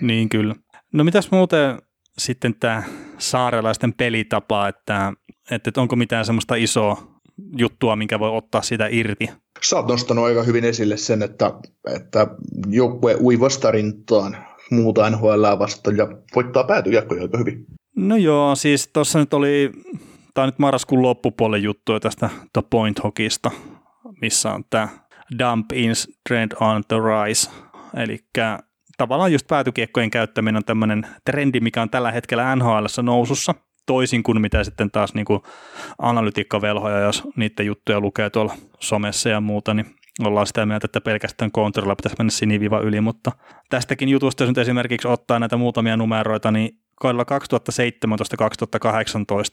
Niin 0.00 0.28
kyllä. 0.28 0.54
No 0.92 1.04
mitäs 1.04 1.30
muuten 1.30 1.78
sitten 2.18 2.54
tämä 2.60 2.82
saarelaisten 3.18 3.92
pelitapa, 3.92 4.68
että, 4.68 5.12
että 5.50 5.80
onko 5.80 5.96
mitään 5.96 6.24
semmoista 6.24 6.54
isoa 6.54 7.20
juttua, 7.56 7.96
minkä 7.96 8.18
voi 8.18 8.36
ottaa 8.36 8.62
sitä 8.62 8.88
irti? 8.90 9.30
Sä 9.62 9.76
oot 9.76 9.88
nostanut 9.88 10.24
aika 10.24 10.42
hyvin 10.42 10.64
esille 10.64 10.96
sen, 10.96 11.22
että, 11.22 11.52
että 11.94 12.26
joukkue 12.68 13.16
ui 13.20 13.40
vastarintaan 13.40 14.36
muuta 14.70 15.10
NHL 15.10 15.58
vastaan 15.58 15.96
ja 15.96 16.06
voittaa 16.36 16.64
päätyjäkkoja 16.64 17.22
aika 17.22 17.38
hyvin. 17.38 17.66
No 17.96 18.16
joo, 18.16 18.54
siis 18.54 18.90
tuossa 18.92 19.18
nyt 19.18 19.34
oli, 19.34 19.72
on 20.36 20.48
nyt 20.48 20.58
marraskuun 20.58 21.02
loppupuolen 21.02 21.62
juttu 21.62 22.00
tästä 22.00 22.30
The 22.52 22.62
Point 22.70 23.04
Hockeysta, 23.04 23.50
missä 24.20 24.52
on 24.52 24.64
tämä 24.70 24.88
Dump 25.38 25.72
in 25.72 25.92
Trend 26.28 26.52
on 26.60 26.82
the 26.88 26.96
Rise, 26.96 27.50
eli 27.96 28.18
tavallaan 28.96 29.32
just 29.32 29.46
päätykiekkojen 29.46 30.10
käyttäminen 30.10 30.56
on 30.56 30.64
tämmöinen 30.64 31.06
trendi, 31.24 31.60
mikä 31.60 31.82
on 31.82 31.90
tällä 31.90 32.12
hetkellä 32.12 32.56
NHL 32.56 32.84
nousussa, 33.02 33.54
toisin 33.86 34.22
kuin 34.22 34.40
mitä 34.40 34.64
sitten 34.64 34.90
taas 34.90 35.14
niin 35.14 35.26
analytiikkavelhoja, 35.98 37.00
jos 37.00 37.22
niiden 37.36 37.66
juttuja 37.66 38.00
lukee 38.00 38.30
tuolla 38.30 38.54
somessa 38.80 39.28
ja 39.28 39.40
muuta, 39.40 39.74
niin 39.74 39.86
ollaan 40.20 40.46
sitä 40.46 40.66
mieltä, 40.66 40.84
että 40.84 41.00
pelkästään 41.00 41.50
kontrolla 41.50 41.96
pitäisi 41.96 42.16
mennä 42.18 42.30
siniviva 42.30 42.80
yli, 42.80 43.00
mutta 43.00 43.32
tästäkin 43.70 44.08
jutusta, 44.08 44.42
jos 44.42 44.48
nyt 44.48 44.58
esimerkiksi 44.58 45.08
ottaa 45.08 45.38
näitä 45.38 45.56
muutamia 45.56 45.96
numeroita, 45.96 46.50
niin 46.50 46.70
kaudella 47.00 47.24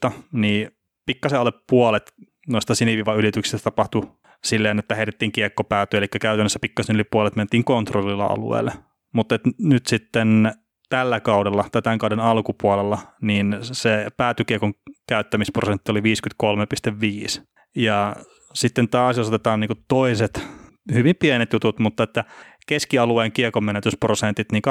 2017-2018, 0.08 0.12
niin 0.32 0.70
pikkasen 1.06 1.40
alle 1.40 1.52
puolet 1.70 2.12
noista 2.48 2.74
siniviva 2.74 3.14
ylityksistä 3.14 3.64
tapahtui 3.64 4.02
silleen, 4.44 4.78
että 4.78 4.94
heitettiin 4.94 5.32
kiekko 5.32 5.64
pääty, 5.64 5.96
eli 5.96 6.08
käytännössä 6.20 6.58
pikkasen 6.62 6.96
yli 6.96 7.04
puolet 7.04 7.36
mentiin 7.36 7.64
kontrollilla 7.64 8.26
alueelle. 8.26 8.72
Mutta 9.14 9.38
nyt 9.58 9.86
sitten 9.86 10.52
tällä 10.88 11.20
kaudella 11.20 11.64
tai 11.72 11.82
tämän 11.82 11.98
kauden 11.98 12.20
alkupuolella, 12.20 12.98
niin 13.22 13.56
se 13.62 14.06
päätykiekon 14.16 14.74
käyttämisprosentti 15.08 15.90
oli 15.90 16.00
53,5. 16.00 17.42
Ja 17.76 18.16
sitten 18.54 18.88
taas 18.88 19.16
jos 19.16 19.28
otetaan 19.28 19.60
niin 19.60 19.84
toiset 19.88 20.46
hyvin 20.92 21.16
pienet 21.16 21.52
jutut, 21.52 21.78
mutta 21.78 22.02
että 22.02 22.24
keskialueen 22.66 23.32
kiekonmenetysprosentit, 23.32 24.52
niin 24.52 24.62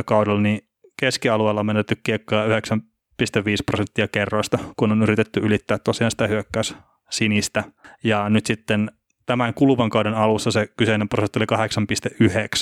2017-2018 0.00 0.02
kaudella 0.04 0.40
niin 0.40 0.60
keskialueella 1.00 1.60
on 1.60 1.66
menetty 1.66 1.96
kiekkoja 2.02 2.46
9,5 2.46 2.54
prosenttia 3.66 4.08
kerroista, 4.08 4.58
kun 4.76 4.92
on 4.92 5.02
yritetty 5.02 5.40
ylittää 5.40 5.78
tosiaan 5.78 6.10
sitä 6.10 6.26
hyökkäys 6.26 6.76
sinistä. 7.10 7.64
Ja 8.04 8.28
nyt 8.28 8.46
sitten 8.46 8.90
tämän 9.26 9.54
kuluvan 9.54 9.90
kauden 9.90 10.14
alussa 10.14 10.50
se 10.50 10.66
kyseinen 10.76 11.08
prosentti 11.08 11.38
oli 11.38 11.68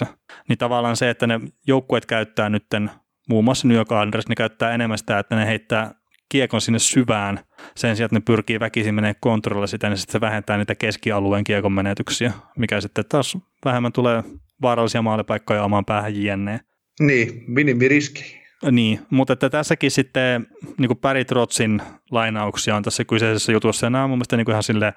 8,9. 0.04 0.06
Niin 0.48 0.58
tavallaan 0.58 0.96
se, 0.96 1.10
että 1.10 1.26
ne 1.26 1.40
joukkueet 1.66 2.06
käyttää 2.06 2.48
nytten, 2.48 2.90
muun 3.28 3.44
muassa 3.44 3.68
New 3.68 3.76
York 3.76 3.92
Anders, 3.92 4.28
ne 4.28 4.34
käyttää 4.34 4.72
enemmän 4.72 4.98
sitä, 4.98 5.18
että 5.18 5.36
ne 5.36 5.46
heittää 5.46 5.94
kiekon 6.30 6.60
sinne 6.60 6.78
syvään 6.78 7.40
sen 7.76 7.96
sijaan, 7.96 8.06
että 8.06 8.16
ne 8.16 8.20
pyrkii 8.20 8.60
väkisin 8.60 8.94
menee 8.94 9.14
kontrollilla 9.20 9.66
sitä, 9.66 9.88
niin 9.88 9.96
sitten 9.96 10.12
se 10.12 10.20
vähentää 10.20 10.56
niitä 10.56 10.74
keskialueen 10.74 11.44
kiekon 11.44 11.72
menetyksiä, 11.72 12.32
mikä 12.58 12.80
sitten 12.80 13.04
taas 13.08 13.38
vähemmän 13.64 13.92
tulee 13.92 14.22
vaarallisia 14.62 15.02
maalipaikkoja 15.02 15.64
omaan 15.64 15.84
päähän 15.84 16.22
jne. 16.22 16.60
Niin, 17.00 17.44
minimiriski. 17.46 18.40
Niin, 18.70 19.00
mutta 19.10 19.32
että 19.32 19.50
tässäkin 19.50 19.90
sitten 19.90 20.46
niin 20.78 20.98
Barry 21.00 21.24
Trotsin 21.24 21.82
lainauksia 22.10 22.76
on 22.76 22.82
tässä 22.82 23.04
kyseisessä 23.04 23.52
jutussa, 23.52 23.86
ja 23.86 23.90
nämä 23.90 24.04
on 24.04 24.10
mun 24.10 24.18
mielestä 24.18 24.36
niin 24.36 24.50
ihan 24.50 24.62
sille 24.62 24.94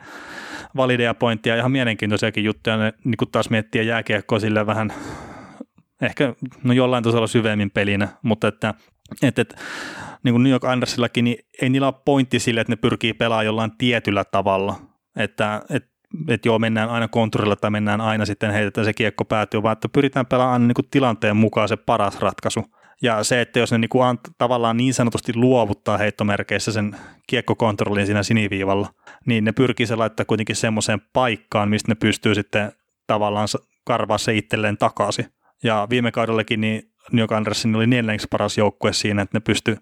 valideja 0.75 1.13
pointtia, 1.13 1.55
ihan 1.55 1.71
mielenkiintoisiakin 1.71 2.43
juttuja, 2.43 2.77
ne 2.77 2.93
niin 3.03 3.17
kuin 3.17 3.31
taas 3.31 3.49
miettiä 3.49 3.83
jääkiekkoa 3.83 4.39
sille 4.39 4.65
vähän 4.65 4.93
ehkä 6.01 6.33
no 6.63 6.73
jollain 6.73 7.03
tasolla 7.03 7.27
syvemmin 7.27 7.71
pelinä, 7.71 8.07
mutta 8.21 8.47
että, 8.47 8.73
että, 9.21 9.41
että 9.41 9.55
niin 10.23 10.33
kuin 10.33 10.43
New 10.43 10.51
York 10.51 10.63
Andersillakin, 10.63 11.23
niin 11.23 11.37
ei 11.61 11.69
niillä 11.69 11.87
ole 11.87 12.01
pointti 12.05 12.39
sille, 12.39 12.61
että 12.61 12.71
ne 12.71 12.75
pyrkii 12.75 13.13
pelaamaan 13.13 13.45
jollain 13.45 13.71
tietyllä 13.77 14.23
tavalla. 14.23 14.75
Että, 15.15 15.61
että 15.69 15.93
että 16.27 16.47
joo, 16.47 16.59
mennään 16.59 16.89
aina 16.89 17.07
kontrollilla 17.07 17.55
tai 17.55 17.71
mennään 17.71 18.01
aina 18.01 18.25
sitten 18.25 18.51
heitetään 18.51 18.85
se 18.85 18.93
kiekko 18.93 19.25
päätyy, 19.25 19.63
vaan 19.63 19.73
että 19.73 19.89
pyritään 19.89 20.25
pelaamaan 20.25 20.67
niin 20.67 20.73
kuin 20.73 20.87
tilanteen 20.91 21.37
mukaan 21.37 21.69
se 21.69 21.77
paras 21.77 22.19
ratkaisu. 22.19 22.65
Ja 23.01 23.23
se, 23.23 23.41
että 23.41 23.59
jos 23.59 23.71
ne 23.71 23.77
niin 23.77 23.89
kuin 23.89 24.05
ant, 24.05 24.19
tavallaan 24.37 24.77
niin 24.77 24.93
sanotusti 24.93 25.35
luovuttaa 25.35 25.97
heittomerkeissä 25.97 26.71
sen 26.71 26.95
kiekkokontrollin 27.27 28.05
siinä 28.05 28.23
siniviivalla, 28.23 28.89
niin 29.25 29.43
ne 29.43 29.51
pyrkii 29.51 29.85
se 29.85 29.95
laittaa 29.95 30.25
kuitenkin 30.25 30.55
semmoiseen 30.55 31.01
paikkaan, 31.13 31.69
mistä 31.69 31.91
ne 31.91 31.95
pystyy 31.95 32.35
sitten 32.35 32.71
tavallaan 33.07 33.47
karvaa 33.85 34.17
se 34.17 34.35
itselleen 34.35 34.77
takaisin. 34.77 35.25
Ja 35.63 35.87
viime 35.89 36.11
kaudellakin 36.11 36.61
niin 36.61 36.92
New 37.11 37.21
York 37.21 37.31
Andersin 37.31 37.75
oli 37.75 37.87
neljänneksi 37.87 38.27
paras 38.29 38.57
joukkue 38.57 38.93
siinä, 38.93 39.21
että 39.21 39.37
ne 39.37 39.41
pysty 39.41 39.77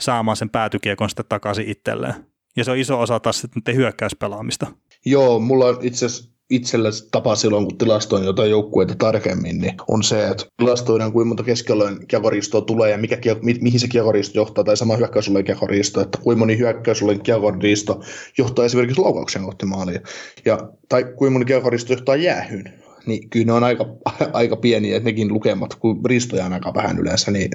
saamaan 0.00 0.36
sen 0.36 0.50
päätykiekon 0.50 1.10
sitten 1.10 1.26
takaisin 1.28 1.68
itselleen. 1.68 2.14
Ja 2.56 2.64
se 2.64 2.70
on 2.70 2.78
iso 2.78 3.00
osa 3.00 3.20
taas 3.20 3.40
sitten 3.40 3.76
hyökkäyspelaamista. 3.76 4.66
Joo, 5.04 5.40
mulla 5.40 5.66
on 5.66 5.78
itse 5.82 6.06
asiassa 6.06 6.36
itsellä 6.50 6.88
tapa 7.10 7.34
silloin, 7.34 7.64
kun 7.64 7.78
tilastoin 7.78 8.24
jotain 8.24 8.50
joukkueita 8.50 8.94
tarkemmin, 8.98 9.58
niin 9.58 9.74
on 9.88 10.02
se, 10.02 10.28
että 10.28 10.44
tilastoidaan 10.56 11.12
kuinka 11.12 11.28
monta 11.28 11.42
keskialueen 11.42 12.06
kiekoristoa 12.06 12.60
tulee 12.60 12.90
ja 12.90 12.98
mikä, 12.98 13.18
mi, 13.42 13.54
mihin 13.60 13.80
se 13.80 13.88
kiekoristo 13.88 14.38
johtaa, 14.38 14.64
tai 14.64 14.76
sama 14.76 14.96
hyökkäysalueen 14.96 15.44
kiekoristo, 15.44 16.00
että 16.00 16.18
kuinka 16.22 16.38
moni 16.38 16.58
hyökkäysalueen 16.58 17.22
kiekoristo 17.22 18.00
johtaa 18.38 18.64
esimerkiksi 18.64 19.02
laukauksen 19.02 19.44
kohti 19.44 19.66
maalia, 19.66 20.00
ja, 20.44 20.58
tai 20.88 21.04
kuinka 21.04 21.32
moni 21.32 21.44
kiekoristo 21.44 21.92
johtaa 21.92 22.16
jäähyyn 22.16 22.85
niin 23.06 23.30
kyllä 23.30 23.46
ne 23.46 23.52
on 23.52 23.64
aika, 23.64 23.86
aika 24.32 24.56
pieniä, 24.56 24.96
että 24.96 25.08
nekin 25.08 25.32
lukemat, 25.32 25.74
kun 25.74 26.00
ristoja 26.06 26.44
on 26.44 26.52
aika 26.52 26.74
vähän 26.74 26.98
yleensä, 26.98 27.30
niin 27.30 27.50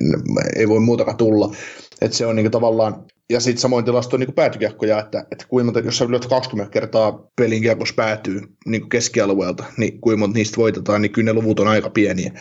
ei 0.56 0.70
voi 0.70 0.80
muutakaan 0.80 1.18
tulla. 1.18 1.56
Että 2.02 2.18
se 2.18 2.26
on 2.26 2.36
niin 2.36 2.52
tavallaan, 2.52 3.06
ja 3.30 3.40
sitten 3.40 3.62
samoin 3.62 3.86
tilasto 3.86 4.16
on 4.16 4.20
niin 4.20 4.34
päätykiekkoja, 4.34 5.00
että, 5.00 5.26
että 5.32 5.46
kuinka 5.50 5.66
monta, 5.66 5.80
jos 5.80 5.98
sä 5.98 6.10
lyöt 6.10 6.26
20 6.26 6.74
kertaa 6.74 7.28
pelin 7.36 7.62
kiekossa 7.62 7.96
päätyy 7.96 8.42
niin 8.66 8.90
keskialueelta, 8.90 9.64
niin 9.78 10.02
kuinka 10.02 10.20
monta 10.20 10.38
niistä 10.38 10.58
voitetaan, 10.58 11.02
niin 11.02 11.12
kyllä 11.12 11.26
ne 11.26 11.34
luvut 11.34 11.60
on 11.60 11.68
aika 11.68 11.90
pieniä 11.90 12.32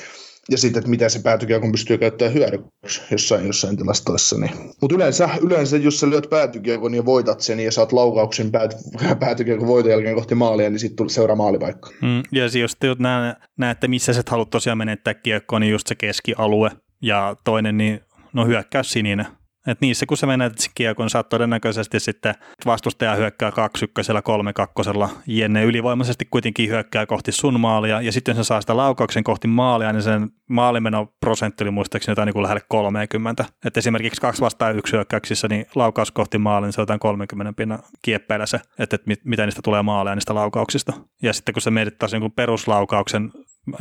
ja 0.51 0.59
sitten, 0.59 0.81
että 0.81 0.91
miten 0.91 1.11
se 1.11 1.23
päätykiekon 1.23 1.73
pystyy 1.73 1.99
käyttämään 1.99 2.35
hyödyksi 2.35 3.03
jossain, 3.11 3.47
jossain 3.47 3.77
tilastoissa. 3.77 4.39
Niin. 4.39 4.53
Mutta 4.81 4.97
yleensä, 4.97 5.29
yleensä, 5.43 5.77
jos 5.77 6.01
sä 6.01 6.11
lyöt 6.11 6.31
päätykiekon 6.31 6.95
ja 6.95 7.05
voitat 7.05 7.41
sen 7.41 7.61
ja 7.61 7.73
saat 7.73 7.93
laukauksen 7.93 8.51
päät, 8.51 8.75
päätykiekon 9.21 9.69
voiton 9.69 9.91
jälkeen 9.91 10.15
kohti 10.15 10.35
maalia, 10.35 10.71
niin 10.71 10.79
sitten 10.79 11.11
seuraa 11.11 11.37
maalipaikka. 11.37 11.91
Mm, 12.03 12.23
ja 12.33 12.45
jos 12.61 12.77
te 12.77 12.89
näette, 13.59 13.89
missä 13.89 14.13
sä 14.13 14.23
haluat 14.27 14.51
tosiaan 14.51 14.79
menettää 14.79 15.15
kiekkoa, 15.15 15.59
niin 15.59 15.73
just 15.73 15.87
se 15.87 15.95
keskialue. 15.95 16.71
Ja 17.03 17.37
toinen, 17.45 17.79
niin 17.79 18.01
no 18.33 18.47
hyökkäys 18.47 18.93
sininen 18.93 19.27
et 19.67 19.81
niissä 19.81 20.07
kun 20.07 20.17
sä 20.17 20.27
menet 20.27 20.53
kiekon, 20.75 21.11
saat 21.11 21.29
todennäköisesti 21.29 22.01
sitten 22.01 22.35
vastustaja 22.67 23.15
hyökkää 23.15 23.53
2 23.53 23.85
ykkösellä, 23.85 24.23
3 24.23 24.53
kakkosella, 24.53 25.09
jenne 25.27 25.65
ylivoimaisesti 25.65 26.29
kuitenkin 26.31 26.69
hyökkää 26.69 27.07
kohti 27.07 27.33
sun 27.33 27.61
maalia, 27.61 28.01
ja 28.01 28.13
sitten 28.13 28.37
se 28.37 28.45
saa 28.45 28.61
sitä 28.61 28.77
laukauksen 28.77 29.25
kohti 29.25 29.49
maalia, 29.49 29.93
niin 29.93 30.03
sen 30.03 30.31
prosentti 31.21 31.65
oli 31.65 31.71
muistaakseni 31.71 32.13
jotain 32.13 32.27
niin 32.35 32.43
lähelle 32.43 32.63
30. 32.69 33.45
Et 33.65 33.77
esimerkiksi 33.77 34.21
kaksi 34.21 34.41
vastaan 34.41 34.79
yksi 34.79 34.93
hyökkäyksissä, 34.93 35.49
niin 35.49 35.67
laukaus 35.75 36.11
kohti 36.11 36.39
maalia, 36.39 36.67
niin 36.67 36.73
se 36.73 36.81
on 36.81 36.83
jotain 36.83 37.01
30 37.01 37.53
pinnan 37.53 37.79
kieppeillä 38.03 38.47
se, 38.47 38.57
että, 38.79 38.97
että 38.97 39.09
mit, 39.09 39.25
mitä 39.25 39.45
niistä 39.45 39.61
tulee 39.65 39.83
maalia 39.83 40.15
niistä 40.15 40.35
laukauksista. 40.35 40.93
Ja 41.23 41.33
sitten 41.33 41.53
kun 41.53 41.63
sä 41.63 41.71
mietit 41.71 41.99
taas 41.99 42.13
niin 42.13 42.33
peruslaukauksen 42.33 43.33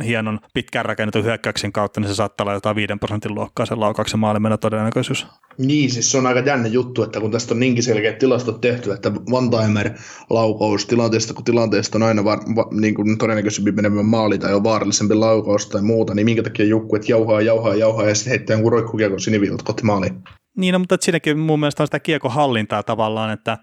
hienon 0.04 0.40
pitkään 0.54 0.84
rakennetun 0.84 1.24
hyökkäyksen 1.24 1.72
kautta, 1.72 2.00
niin 2.00 2.08
se 2.08 2.14
saattaa 2.14 2.44
olla 2.44 2.54
jotain 2.54 2.76
5 2.76 2.92
prosentin 3.00 3.34
luokkaa 3.34 3.66
sen 3.66 3.80
laukauksen 3.80 4.20
maalimennä 4.20 4.56
todennäköisyys. 4.56 5.26
Niin, 5.58 5.90
siis 5.90 6.10
se 6.10 6.18
on 6.18 6.26
aika 6.26 6.40
jännä 6.40 6.68
juttu, 6.68 7.02
että 7.02 7.20
kun 7.20 7.30
tästä 7.30 7.54
on 7.54 7.60
niinkin 7.60 7.84
selkeät 7.84 8.18
tilastot 8.18 8.60
tehty, 8.60 8.92
että 8.92 9.08
one-timer 9.08 9.90
laukaus 10.30 10.86
tilanteesta, 10.86 11.34
kun 11.34 11.44
tilanteesta 11.44 11.98
on 11.98 12.02
aina 12.02 12.24
var, 12.24 12.38
va, 12.56 12.68
niin 12.70 12.94
kuin 12.94 13.18
todennäköisempi 13.18 13.72
menemään 13.72 14.06
maali 14.06 14.38
tai 14.38 14.54
on 14.54 14.64
vaarallisempi 14.64 15.14
laukaus 15.14 15.66
tai 15.66 15.82
muuta, 15.82 16.14
niin 16.14 16.24
minkä 16.24 16.42
takia 16.42 16.66
että 16.96 17.12
jauhaa, 17.12 17.40
jauhaa, 17.40 17.74
jauhaa 17.74 18.08
ja 18.08 18.14
sitten 18.14 18.30
heittää 18.30 18.54
jonkun 18.54 18.72
roikkukiekon 18.72 19.20
siniviivalta 19.20 19.64
kohti 19.64 19.84
maaliin. 19.84 20.22
Niin, 20.56 20.72
no, 20.72 20.78
mutta 20.78 20.96
siinäkin 21.00 21.38
mun 21.38 21.60
mielestä 21.60 21.82
on 21.82 21.86
sitä 21.86 22.00
kiekon 22.00 22.32
hallintaa 22.32 22.82
tavallaan, 22.82 23.32
että 23.32 23.58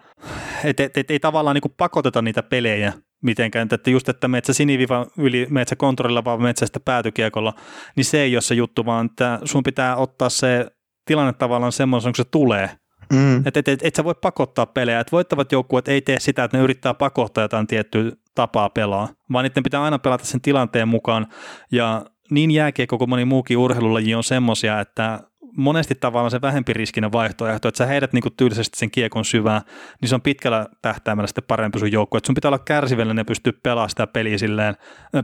et, 0.64 0.80
et, 0.80 0.98
et, 0.98 1.12
ei 1.12 1.20
tavallaan 1.20 1.54
niin 1.54 1.74
pakoteta 1.78 2.22
niitä 2.22 2.44
pelejä 2.44 2.94
mitenkään, 3.24 3.68
että 3.72 3.90
just, 3.90 4.10
että 4.10 4.28
metsä 4.28 4.54
siniviva 4.54 5.06
yli 5.18 5.48
metsä 5.50 5.76
kontrollilla 5.76 6.26
vaan 6.26 6.42
metsästä 6.42 6.80
päätykiekolla, 6.80 7.54
niin 7.96 8.06
se 8.06 8.22
ei 8.22 8.36
ole 8.36 8.42
se 8.42 8.56
juttu, 8.56 8.86
vaan 8.86 9.06
että 9.06 9.40
sun 9.44 9.64
pitää 9.64 9.96
ottaa 9.96 10.30
se 10.30 10.66
tilanne 11.06 11.34
tavallaan 11.34 11.72
semmoisen, 11.72 12.12
kun 12.12 12.26
se 12.26 12.30
tulee. 12.32 12.70
Mm. 13.14 13.48
Että 13.48 13.60
et, 13.60 13.68
et, 13.68 13.80
et 13.84 13.96
sä 13.96 14.04
voi 14.04 14.16
pakottaa 14.22 14.66
pelejä, 14.66 15.00
että 15.00 15.12
voittavat 15.12 15.52
joukkueet 15.52 15.88
ei 15.88 16.02
tee 16.02 16.20
sitä, 16.20 16.44
että 16.44 16.58
ne 16.58 16.64
yrittää 16.64 16.94
pakottaa 16.94 17.44
jotain 17.44 17.68
tiettyä 17.68 18.12
tapaa 18.36 18.70
pelaa, 18.70 19.10
vaan 19.32 19.44
niiden 19.44 19.64
pitää 19.64 19.84
aina 19.84 20.00
pelata 20.00 20.26
sen 20.26 20.42
tilanteen 20.42 20.88
mukaan, 20.88 21.28
ja 21.72 22.06
niin 22.32 22.52
jääkiekko 22.52 22.98
kuin 22.98 23.10
moni 23.10 23.26
muukin 23.26 23.58
urheilulaji 23.58 24.16
on 24.16 24.24
semmoisia, 24.24 24.80
että 24.80 25.20
monesti 25.58 25.96
tavallaan 25.96 26.32
se 26.32 26.42
vähempi 26.42 26.74
riskinen 26.74 27.12
vaihtoehto, 27.12 27.68
että 27.68 27.78
sä 27.78 27.86
heidät 27.86 28.14
niinku 28.14 28.30
tyylisesti 28.30 28.80
sen 28.80 28.92
kiekon 28.92 29.26
syvään, 29.26 29.62
niin 30.02 30.10
se 30.10 30.16
on 30.16 30.22
pitkällä 30.22 30.66
tähtäimellä 30.82 31.28
sitten 31.28 31.44
parempi 31.48 31.80
sun 31.80 31.92
joukkue. 31.92 32.20
Sun 32.26 32.36
pitää 32.36 32.50
olla 32.50 32.60
kärsivällinen 32.60 33.22
ja 33.22 33.26
pystyä 33.26 33.54
pelaamaan 33.64 33.90
sitä 33.90 34.08
peliä 34.08 34.38
silleen 34.38 34.76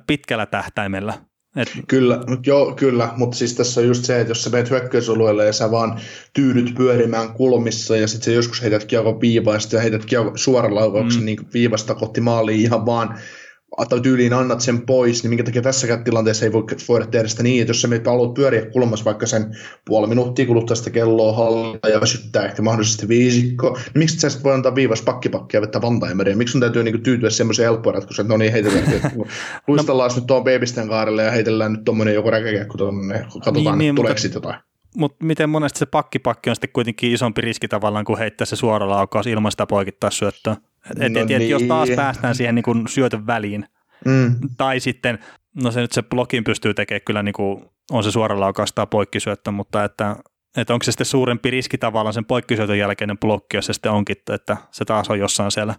pitkällä 0.07 0.45
tähtäimellä. 0.45 1.14
Et... 1.55 1.72
Kyllä, 1.88 2.19
joo, 2.45 2.76
kyllä, 2.76 3.10
mutta 3.18 3.38
siis 3.38 3.53
tässä 3.55 3.81
on 3.81 3.88
just 3.88 4.05
se, 4.05 4.19
että 4.19 4.31
jos 4.31 4.43
sä 4.43 4.49
menet 4.49 4.69
hyökkäysalueelle 4.69 5.45
ja 5.45 5.53
sä 5.53 5.72
vaan 5.72 5.99
tyydyt 6.34 6.76
pyörimään 6.76 7.34
kulmissa 7.34 7.97
ja 7.97 8.07
sitten 8.07 8.26
sä 8.26 8.31
joskus 8.31 8.61
heität 8.61 8.85
kiekon 8.85 9.22
viivaista 9.22 9.76
ja 9.76 9.81
heität 9.81 10.05
kiekon 10.05 10.38
suoran 10.38 10.76
laukauksen 10.76 11.22
mm. 11.22 11.26
niin 11.26 11.39
viivasta 11.53 11.95
kohti 11.95 12.22
maaliin 12.22 12.61
ihan 12.61 12.85
vaan 12.85 13.19
tyyliin 14.04 14.34
annat 14.34 14.62
sen 14.62 14.82
pois, 14.82 15.24
niin 15.24 15.30
minkä 15.30 15.44
takia 15.44 15.62
tässäkään 15.62 16.04
tilanteessa 16.04 16.45
ei 16.45 16.54
voi 16.54 16.64
voida 16.88 17.06
tehdä 17.06 17.28
sitä 17.28 17.44
niin, 17.44 17.62
että 17.62 17.70
jos 17.70 17.82
sä 17.82 17.88
haluat 18.06 18.34
pyöriä 18.34 18.66
kulmassa 18.66 19.06
vaikka 19.06 19.26
sen 19.26 19.58
puoli 19.86 20.08
minuuttia 20.08 20.45
kuluttaa 20.45 20.76
sitä 20.76 20.90
kelloa 20.90 21.34
hallita 21.34 21.90
ja 21.90 22.02
väsyttää 22.02 22.45
ehkä 22.45 22.62
mahdollisesti 22.62 23.08
viisikko, 23.08 23.70
niin 23.70 24.00
miksi 24.00 24.20
sä 24.20 24.30
sitten 24.30 24.44
voi 24.44 24.54
antaa 24.54 24.76
viivas 24.76 25.02
pakkipakkia 25.02 25.62
vettä 25.62 25.82
vantaimeria? 25.82 26.38
Miksi 26.38 26.52
sun 26.52 26.62
täytyy 26.62 26.84
niinku 26.84 27.02
tyytyä 27.02 27.30
semmoiseen 27.30 27.70
helppoon 27.70 27.95
ratkaisuun, 27.95 28.26
että 28.26 28.34
no 28.34 28.38
niin 28.38 28.52
heitellään, 28.52 28.86
luistellaan 29.68 30.10
no, 30.10 30.16
nyt 30.16 30.28
tuon 30.28 30.44
babisten 30.44 30.88
kaarelle 30.88 31.24
ja 31.24 31.32
heitellään 31.32 31.74
nyt 31.74 31.84
tuommoinen 31.84 32.14
joku 32.14 32.32
räkäkiekko 32.32 32.78
tuonne, 32.78 33.20
katsotaan, 33.20 33.78
niin, 33.78 33.78
niin, 33.78 33.95
tuleeko 33.95 34.18
sitten 34.18 34.38
jotain 34.38 34.60
mutta 34.98 35.26
miten 35.26 35.50
monesti 35.50 35.80
se 35.80 35.86
pakkipakki 35.86 36.50
on 36.50 36.56
sitten 36.56 36.70
kuitenkin 36.74 37.12
isompi 37.12 37.41
riski 37.41 37.68
tavallaan 37.68 38.06
kuin 38.06 38.20
heittää 38.20 38.45
se 38.45 38.56
suora 38.56 38.90
laukaus 38.90 39.28
ilman 39.28 39.52
sitä 39.52 39.66
poikittaa 39.66 40.12
syöttöä. 40.12 40.56
Et, 40.89 41.14
no 41.14 41.19
et, 41.19 41.27
niin. 41.27 41.49
jos 41.49 41.64
taas 41.64 41.89
päästään 41.95 42.35
siihen 42.35 42.55
niin 42.55 42.64
kuin 42.64 42.88
syötön 42.88 43.27
väliin, 43.27 43.65
mm. 44.05 44.35
tai 44.57 44.80
sitten, 44.80 45.19
no 45.64 45.72
se 45.72 45.81
nyt 45.81 45.91
se 45.91 46.01
blokin 46.01 46.43
pystyy 46.43 46.73
tekemään 46.73 47.01
kyllä 47.05 47.23
niin 47.23 47.34
kuin, 47.34 47.65
on 47.91 48.03
se 48.03 48.11
suora 48.11 48.39
laukaus 48.39 48.73
tai 48.73 48.88
poikkisyöttö, 48.88 49.51
mutta 49.51 49.84
että 49.84 50.15
että 50.57 50.73
onko 50.73 50.84
se 50.84 50.91
sitten 50.91 51.05
suurempi 51.05 51.49
riski 51.49 51.77
tavallaan 51.77 52.14
sen 52.14 52.26
poikkisyötön 52.26 52.77
jälkeinen 52.77 53.18
blokki, 53.18 53.57
jos 53.57 53.65
se 53.65 53.73
sitten 53.73 53.91
onkin, 53.91 54.15
että 54.30 54.57
se 54.72 54.85
taas 54.85 55.10
on 55.10 55.19
jossain 55.19 55.51
siellä 55.51 55.76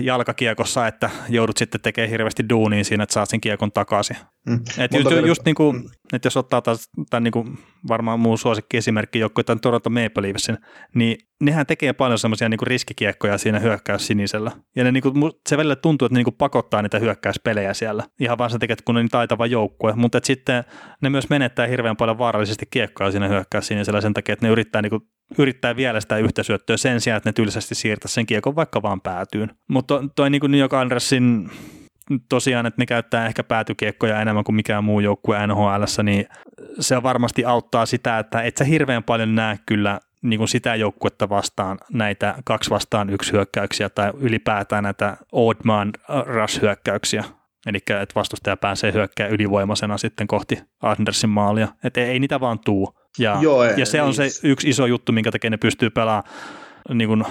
jalkakiekossa, 0.00 0.86
että 0.86 1.10
joudut 1.28 1.56
sitten 1.56 1.80
tekemään 1.80 2.10
hirveästi 2.10 2.48
duuniin 2.48 2.84
siinä, 2.84 3.02
että 3.02 3.12
saat 3.12 3.28
sen 3.28 3.40
kiekon 3.40 3.72
takaisin. 3.72 4.16
Mm. 4.46 4.60
Et 4.78 4.92
just, 4.94 5.26
just 5.26 5.44
niin 5.44 5.54
kuin, 5.54 5.90
että 6.12 6.26
jos 6.26 6.36
ottaa 6.36 6.62
taas 6.62 6.90
tämän 7.10 7.24
niin 7.24 7.32
kuin 7.32 7.58
varmaan 7.88 8.20
muu 8.20 8.36
suosikki 8.36 8.76
esimerkki 8.76 9.18
joku 9.18 9.42
tämän 9.42 9.60
Toronto 9.60 9.90
Maple 9.90 10.22
Leafsin, 10.22 10.58
niin 10.94 11.18
nehän 11.40 11.66
tekee 11.66 11.92
paljon 11.92 12.18
semmoisia 12.18 12.48
niin 12.48 12.58
riskikiekkoja 12.62 13.38
siinä 13.38 13.58
hyökkäys 13.58 14.06
sinisellä. 14.06 14.50
Ja 14.76 14.84
ne, 14.84 14.92
niin 14.92 15.02
kuin, 15.02 15.32
se 15.48 15.56
välillä 15.56 15.76
tuntuu, 15.76 16.06
että 16.06 16.14
ne 16.14 16.18
niin 16.18 16.24
kuin 16.24 16.36
pakottaa 16.38 16.82
niitä 16.82 16.98
hyökkäyspelejä 16.98 17.74
siellä. 17.74 18.04
Ihan 18.20 18.38
vaan 18.38 18.50
se 18.50 18.58
tekee, 18.58 18.76
kun 18.84 18.94
ne 18.94 18.98
on 18.98 19.04
niin 19.04 19.10
taitava 19.10 19.46
joukkue. 19.46 19.92
Mutta 19.96 20.20
sitten 20.22 20.64
ne 21.02 21.10
myös 21.10 21.30
menettää 21.30 21.66
hirveän 21.66 21.96
paljon 21.96 22.18
vaarallisesti 22.18 22.66
kiekkoja 22.70 23.10
siinä 23.10 23.28
hyökkäys 23.28 23.66
sinisellä 23.66 24.00
sen 24.00 24.14
takia, 24.14 24.32
että 24.32 24.46
ne 24.46 24.52
yrittää 24.52 24.82
niin 24.82 24.90
kuin 24.90 25.02
yrittää 25.38 25.76
vielä 25.76 26.00
sitä 26.00 26.16
yhtä 26.16 26.42
syöttöä 26.42 26.76
sen 26.76 27.00
sijaan, 27.00 27.16
että 27.16 27.28
ne 27.28 27.32
tylsästi 27.32 27.74
siirtää 27.74 28.08
sen 28.08 28.26
kiekon 28.26 28.56
vaikka 28.56 28.82
vaan 28.82 29.00
päätyyn. 29.00 29.50
Mutta 29.68 30.04
toi 30.16 30.30
niin 30.30 30.40
kuin 30.40 30.50
New 30.50 30.60
York 30.60 30.74
Andersin 30.74 31.50
tosiaan, 32.28 32.66
että 32.66 32.82
ne 32.82 32.86
käyttää 32.86 33.26
ehkä 33.26 33.44
päätykiekkoja 33.44 34.20
enemmän 34.20 34.44
kuin 34.44 34.56
mikään 34.56 34.84
muu 34.84 35.00
joukkue 35.00 35.46
NHL, 35.46 36.02
niin 36.02 36.26
se 36.80 37.02
varmasti 37.02 37.44
auttaa 37.44 37.86
sitä, 37.86 38.18
että 38.18 38.42
et 38.42 38.56
sä 38.56 38.64
hirveän 38.64 39.04
paljon 39.04 39.34
näe 39.34 39.58
kyllä 39.66 40.00
niin 40.22 40.38
kuin 40.38 40.48
sitä 40.48 40.74
joukkuetta 40.74 41.28
vastaan 41.28 41.78
näitä 41.92 42.34
kaksi 42.44 42.70
vastaan 42.70 43.10
yksi 43.10 43.32
hyökkäyksiä 43.32 43.88
tai 43.88 44.12
ylipäätään 44.18 44.84
näitä 44.84 45.16
odd 45.32 45.60
man 45.64 45.92
rush 46.26 46.62
hyökkäyksiä. 46.62 47.24
Eli 47.66 47.78
että 47.78 48.14
vastustaja 48.14 48.56
pääsee 48.56 48.92
hyökkää 48.92 49.26
ylivoimaisena 49.26 49.98
sitten 49.98 50.26
kohti 50.26 50.58
Andersin 50.82 51.30
maalia. 51.30 51.68
Että 51.84 52.00
ei, 52.00 52.06
ei 52.06 52.18
niitä 52.18 52.40
vaan 52.40 52.58
tuu. 52.58 52.94
Ja, 53.18 53.38
Joo, 53.40 53.64
ja 53.64 53.86
se 53.86 54.02
on 54.02 54.14
se 54.14 54.28
yksi 54.42 54.68
iso 54.68 54.86
juttu, 54.86 55.12
minkä 55.12 55.30
takia 55.30 55.50
ne 55.50 55.56
pystyy 55.56 55.90
pelaamaan 55.90 56.32
niin 56.94 57.08
kuin 57.08 57.24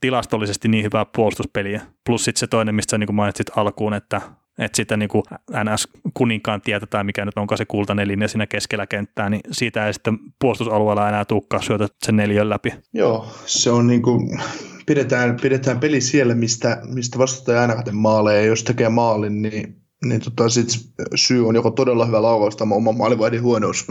tilastollisesti 0.00 0.68
niin 0.68 0.84
hyvää 0.84 1.06
puolustuspeliä. 1.16 1.82
Plus 2.06 2.24
sitten 2.24 2.40
se 2.40 2.46
toinen, 2.46 2.74
mistä 2.74 2.98
niin 2.98 3.06
kuin 3.06 3.16
mainitsit 3.16 3.50
alkuun, 3.56 3.94
että 3.94 4.20
että 4.58 4.76
sitä 4.76 4.96
niin 4.96 5.08
kuin 5.08 5.22
NS-kuninkaan 5.52 6.60
tietää, 6.60 7.04
mikä 7.04 7.24
nyt 7.24 7.38
onko 7.38 7.56
se 7.56 7.64
kultainen 7.64 8.08
linja 8.08 8.28
siinä 8.28 8.46
keskellä 8.46 8.86
kenttää, 8.86 9.30
niin 9.30 9.40
siitä 9.50 9.86
ei 9.86 9.94
sitten 9.94 10.18
puolustusalueella 10.40 11.08
enää 11.08 11.24
tukkaa 11.24 11.62
syötä 11.62 11.88
sen 12.06 12.16
neljön 12.16 12.48
läpi. 12.48 12.74
Joo, 12.92 13.28
se 13.46 13.70
on 13.70 13.86
niin 13.86 14.02
kuin, 14.02 14.40
pidetään, 14.86 15.36
pidetään 15.42 15.80
peli 15.80 16.00
siellä, 16.00 16.34
mistä, 16.34 16.80
mistä 16.84 17.18
vastustaja 17.18 17.60
aina 17.60 17.82
maaleja, 17.92 18.40
ja 18.40 18.46
jos 18.46 18.64
tekee 18.64 18.88
maalin, 18.88 19.42
niin, 19.42 19.76
niin 20.04 20.20
tota, 20.20 20.48
sit 20.48 20.68
syy 21.14 21.48
on 21.48 21.54
joko 21.54 21.70
todella 21.70 22.06
hyvä 22.06 22.22
laukaus 22.22 22.56
tai 22.56 22.68
oma 22.70 22.92
maalivaihdin 22.92 23.42
huonous. 23.42 23.86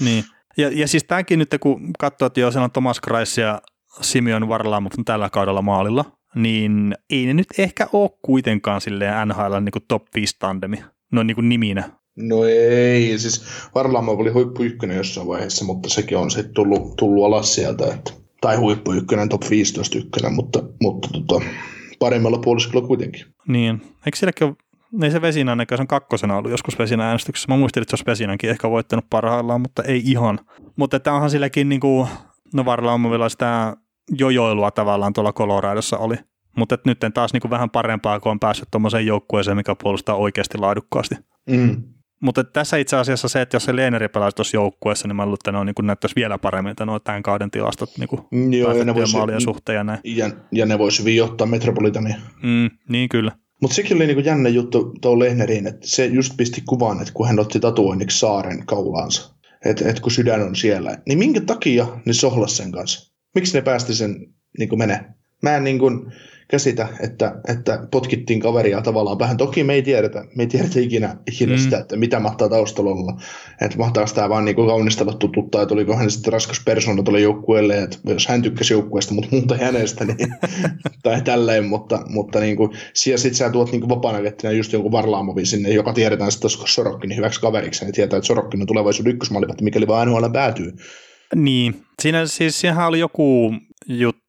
Niin, 0.00 0.24
ja, 0.56 0.70
ja 0.72 0.88
siis 0.88 1.04
tämäkin 1.04 1.38
nyt, 1.38 1.54
kun 1.60 1.90
katsoo, 1.98 2.26
että 2.26 2.40
joo, 2.40 2.50
siellä 2.50 2.64
on 2.64 2.70
Thomas 2.70 3.00
Kreis 3.00 3.38
ja 3.38 3.62
Simeon 4.00 4.48
Varlamov 4.48 4.92
tällä 5.04 5.30
kaudella 5.30 5.62
maalilla, 5.62 6.04
niin 6.34 6.94
ei 7.10 7.26
ne 7.26 7.34
nyt 7.34 7.46
ehkä 7.58 7.88
ole 7.92 8.10
kuitenkaan 8.22 8.80
silleen 8.80 9.28
NHL 9.28 9.54
niin 9.60 9.84
top 9.88 10.02
5 10.14 10.36
tandemi, 10.38 10.84
no 11.12 11.22
niin 11.22 11.34
kuin 11.34 11.48
niminä. 11.48 11.90
No 12.16 12.44
ei, 12.44 13.18
siis 13.18 13.44
Varlamov 13.74 14.20
oli 14.20 14.30
huippu 14.30 14.62
ykkönen 14.62 14.96
jossain 14.96 15.26
vaiheessa, 15.26 15.64
mutta 15.64 15.88
sekin 15.88 16.18
on 16.18 16.30
sitten 16.30 16.54
tullut, 16.54 16.96
tullut 16.96 17.24
alas 17.24 17.54
sieltä, 17.54 17.94
että, 17.94 18.12
tai 18.40 18.56
huippu 18.56 18.92
ykkönen, 18.92 19.28
top 19.28 19.42
15 19.50 19.98
ykkönen, 19.98 20.32
mutta, 20.32 20.62
mutta 20.80 21.08
tota, 21.12 21.44
paremmalla 21.98 22.38
puoliskolla 22.38 22.86
kuitenkin. 22.86 23.26
Niin, 23.48 23.82
eikö 24.06 24.18
sielläkin 24.18 24.46
ole 24.46 24.56
ei 25.02 25.10
se 25.10 25.22
Vesinän 25.22 25.58
näköisen 25.58 25.86
kakkosena 25.86 26.36
ollut 26.36 26.50
joskus 26.50 26.78
Vesinän 26.78 27.06
äänestyksessä. 27.06 27.52
Mä 27.52 27.56
muistelin, 27.56 27.82
että 27.82 27.90
se 27.90 27.94
olisi 27.94 28.06
Vesinänkin 28.06 28.50
ehkä 28.50 28.70
voittanut 28.70 29.04
parhaillaan, 29.10 29.60
mutta 29.60 29.82
ei 29.82 30.02
ihan. 30.04 30.38
Mutta 30.76 31.00
tämä 31.00 31.14
onhan 31.14 31.30
silläkin, 31.30 31.68
niin 31.68 31.80
kuin, 31.80 32.08
no 32.54 32.64
Varlamovilla 32.64 33.28
sitä 33.28 33.76
jojoilua 34.18 34.70
tavallaan 34.70 35.12
tuolla 35.12 35.32
Coloradossa 35.32 35.98
oli. 35.98 36.16
Mutta 36.56 36.78
nyt 36.84 36.98
taas 37.14 37.32
niin 37.32 37.40
kuin 37.40 37.50
vähän 37.50 37.70
parempaa, 37.70 38.20
kun 38.20 38.32
on 38.32 38.40
päässyt 38.40 38.68
tuommoiseen 38.70 39.06
joukkueeseen, 39.06 39.56
mikä 39.56 39.76
puolustaa 39.82 40.14
oikeasti 40.14 40.58
laadukkaasti. 40.58 41.14
Mm. 41.50 41.82
Mutta 42.20 42.44
tässä 42.44 42.76
itse 42.76 42.96
asiassa 42.96 43.28
se, 43.28 43.42
että 43.42 43.56
jos 43.56 43.64
se 43.64 43.76
Leeneri 43.76 44.08
pelaisi 44.08 44.34
tuossa 44.34 44.56
joukkueessa, 44.56 45.08
niin 45.08 45.16
mä 45.16 45.24
luulen, 45.24 45.34
että 45.34 45.52
ne 45.52 45.58
on, 45.58 45.66
niin 45.66 45.86
näyttäisi 45.86 46.16
vielä 46.16 46.38
paremmin, 46.38 46.70
että 46.70 46.86
nuo 46.86 46.98
tämän 46.98 47.22
kauden 47.22 47.50
tilastot 47.50 47.90
niin 47.98 48.08
kuin 48.08 48.22
Joo, 48.58 48.72
ja 48.72 48.84
ne 48.84 48.94
voisi, 48.94 49.16
maalien 49.16 49.40
suhteen 49.40 49.76
ja 49.76 49.84
näin. 49.84 50.00
Ja, 50.04 50.30
ja 50.52 50.66
ne 50.66 50.78
voisi 50.78 51.00
hyvin 51.00 51.16
johtaa 51.16 51.46
Metropolitania. 51.46 52.16
Mm, 52.42 52.70
niin 52.88 53.08
kyllä. 53.08 53.32
Mutta 53.66 53.74
sekin 53.74 53.96
oli 53.96 54.06
niinku 54.06 54.22
jännä 54.22 54.48
juttu 54.48 54.94
tuo 55.00 55.18
Lehneriin, 55.18 55.66
että 55.66 55.88
se 55.88 56.06
just 56.06 56.36
pisti 56.36 56.62
kuvan, 56.68 57.00
että 57.00 57.12
kun 57.14 57.26
hän 57.26 57.38
otti 57.38 57.60
tatuoinniksi 57.60 58.18
saaren 58.18 58.66
kaulaansa, 58.66 59.34
että 59.64 59.88
et 59.88 60.00
kun 60.00 60.12
sydän 60.12 60.42
on 60.42 60.56
siellä, 60.56 60.98
niin 61.06 61.18
minkä 61.18 61.40
takia 61.40 61.86
ne 62.04 62.12
sohlas 62.12 62.56
sen 62.56 62.72
kanssa? 62.72 63.12
Miksi 63.34 63.54
ne 63.54 63.62
päästi 63.62 63.94
sen 63.94 64.26
niin 64.58 64.78
menee? 64.78 65.04
Mä 65.42 65.56
en 65.56 65.64
niin 65.64 65.78
kuin, 65.78 66.12
käsitä, 66.48 66.88
että, 67.00 67.34
että 67.48 67.86
potkittiin 67.90 68.40
kaveria 68.40 68.80
tavallaan 68.80 69.18
vähän. 69.18 69.36
Toki 69.36 69.64
me 69.64 69.74
ei 69.74 69.82
tiedetä, 69.82 70.24
me 70.36 70.42
ei 70.42 70.46
tiedetä 70.46 70.80
ikinä, 70.80 71.16
ikinä 71.32 71.52
mm. 71.52 71.58
sitä, 71.58 71.78
että 71.78 71.96
mitä 71.96 72.20
mahtaa 72.20 72.48
taustalla 72.48 72.90
olla. 72.90 73.20
Että 73.60 73.78
mahtaako 73.78 74.10
tämä 74.14 74.28
vaan 74.28 74.44
niin 74.44 74.56
kaunistella 74.56 75.12
tututtaa, 75.12 75.62
että 75.62 75.74
oliko 75.74 75.96
hän 75.96 76.10
sitten 76.10 76.32
raskas 76.32 76.60
persona 76.64 77.02
tuolle 77.02 77.20
joukkueelle, 77.20 77.82
että 77.82 77.98
jos 78.04 78.26
hän 78.26 78.42
tykkäsi 78.42 78.74
joukkueesta, 78.74 79.14
mutta 79.14 79.30
muuta 79.32 79.56
hänestä, 79.56 80.04
niin, 80.04 80.34
tai 81.02 81.22
tälleen, 81.22 81.64
mutta, 81.64 82.02
mutta 82.08 82.40
niin 82.40 82.56
kuin, 82.56 82.70
sitten 82.94 83.34
sä 83.34 83.50
tuot 83.50 83.72
niin 83.72 83.88
vapaana 83.88 84.22
kettinä 84.22 84.52
just 84.52 84.72
jonkun 84.72 84.92
Varlaamovin 84.92 85.46
sinne, 85.46 85.70
joka 85.70 85.92
tiedetään 85.92 86.32
sitten, 86.32 86.50
että 86.54 86.72
Sorokkin 86.72 87.08
niin 87.08 87.16
hyväksi 87.16 87.40
kaveriksi, 87.40 87.84
niin 87.84 87.94
tietää, 87.94 88.16
että 88.16 88.26
Sorokkin 88.26 88.60
on 88.60 88.66
tulevaisuuden 88.66 89.12
ykkösmaalivahti, 89.12 89.64
mikäli 89.64 89.86
vaan 89.86 90.08
NHL 90.08 90.26
päätyy. 90.32 90.72
Niin, 91.34 91.82
siinä 92.02 92.26
siis 92.26 92.60
siinähän 92.60 92.88
oli 92.88 92.98
joku 92.98 93.54
juttu 93.88 94.25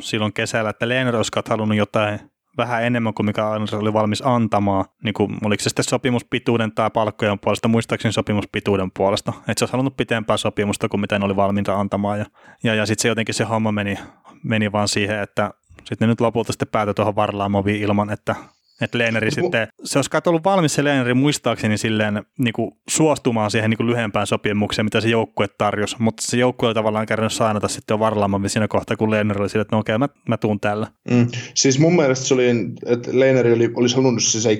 silloin 0.00 0.32
kesällä, 0.32 0.70
että 0.70 0.88
Lehner 0.88 1.16
olisi 1.16 1.30
halunnut 1.48 1.78
jotain 1.78 2.20
vähän 2.56 2.84
enemmän 2.84 3.14
kuin 3.14 3.26
mikä 3.26 3.42
Islanders 3.42 3.74
oli 3.74 3.92
valmis 3.92 4.22
antamaan, 4.26 4.84
niin 5.04 5.14
kuin, 5.14 5.36
oliko 5.44 5.62
se 5.62 5.68
sitten 5.68 5.84
sopimuspituuden 5.84 6.72
tai 6.72 6.90
palkkojen 6.90 7.38
puolesta, 7.38 7.68
muistaakseni 7.68 8.12
sopimuspituuden 8.12 8.90
puolesta, 8.96 9.32
että 9.38 9.54
se 9.56 9.64
olisi 9.64 9.72
halunnut 9.72 9.96
pitempää 9.96 10.36
sopimusta 10.36 10.88
kuin 10.88 11.00
mitä 11.00 11.18
ne 11.18 11.24
oli 11.24 11.36
valmiita 11.36 11.74
antamaan, 11.74 12.18
ja, 12.18 12.26
ja, 12.64 12.74
ja 12.74 12.86
sitten 12.86 13.02
se 13.02 13.08
jotenkin 13.08 13.34
se 13.34 13.44
homma 13.44 13.72
meni, 13.72 13.98
meni 14.42 14.72
vaan 14.72 14.88
siihen, 14.88 15.20
että 15.20 15.50
sitten 15.84 16.08
ne 16.08 16.12
nyt 16.12 16.20
lopulta 16.20 16.52
sitten 16.52 16.68
päätyi 16.72 16.94
tuohon 16.94 17.16
Varlaamoviin 17.16 17.82
ilman, 17.82 18.10
että 18.10 18.34
että 18.80 18.98
Leeneri 18.98 19.30
sitten, 19.30 19.68
se 19.84 19.98
olisi 19.98 20.10
ollut 20.26 20.44
valmis 20.44 20.74
se 20.74 20.84
Leeneri 20.84 21.14
muistaakseni 21.14 21.78
silleen 21.78 22.22
niin 22.38 22.52
kuin 22.52 22.70
suostumaan 22.88 23.50
siihen 23.50 23.70
niin 23.70 23.76
kuin 23.76 23.86
lyhempään 23.86 24.26
sopimukseen, 24.26 24.86
mitä 24.86 25.00
se 25.00 25.08
joukkue 25.08 25.46
tarjosi, 25.58 25.96
mutta 25.98 26.22
se 26.26 26.36
joukkue 26.36 26.66
oli 26.66 26.74
tavallaan 26.74 27.06
käynyt 27.06 27.32
saanata 27.32 27.68
sitten 27.68 27.94
jo 27.94 27.98
varlaamaan 27.98 28.50
siinä 28.50 28.68
kohtaa, 28.68 28.96
kun 28.96 29.10
Leeneri 29.10 29.40
oli 29.40 29.48
sille, 29.48 29.62
että 29.62 29.76
no 29.76 29.80
okei, 29.80 29.98
mä, 29.98 30.08
mä 30.28 30.36
tuun 30.36 30.60
tällä. 30.60 30.86
Mm. 31.10 31.26
Siis 31.54 31.78
mun 31.78 31.96
mielestä 31.96 32.26
se 32.26 32.34
oli, 32.34 32.48
että 32.86 33.10
Leeneri 33.12 33.52
oli, 33.52 33.70
olisi 33.74 33.96
halunnut 33.96 34.22
se 34.22 34.54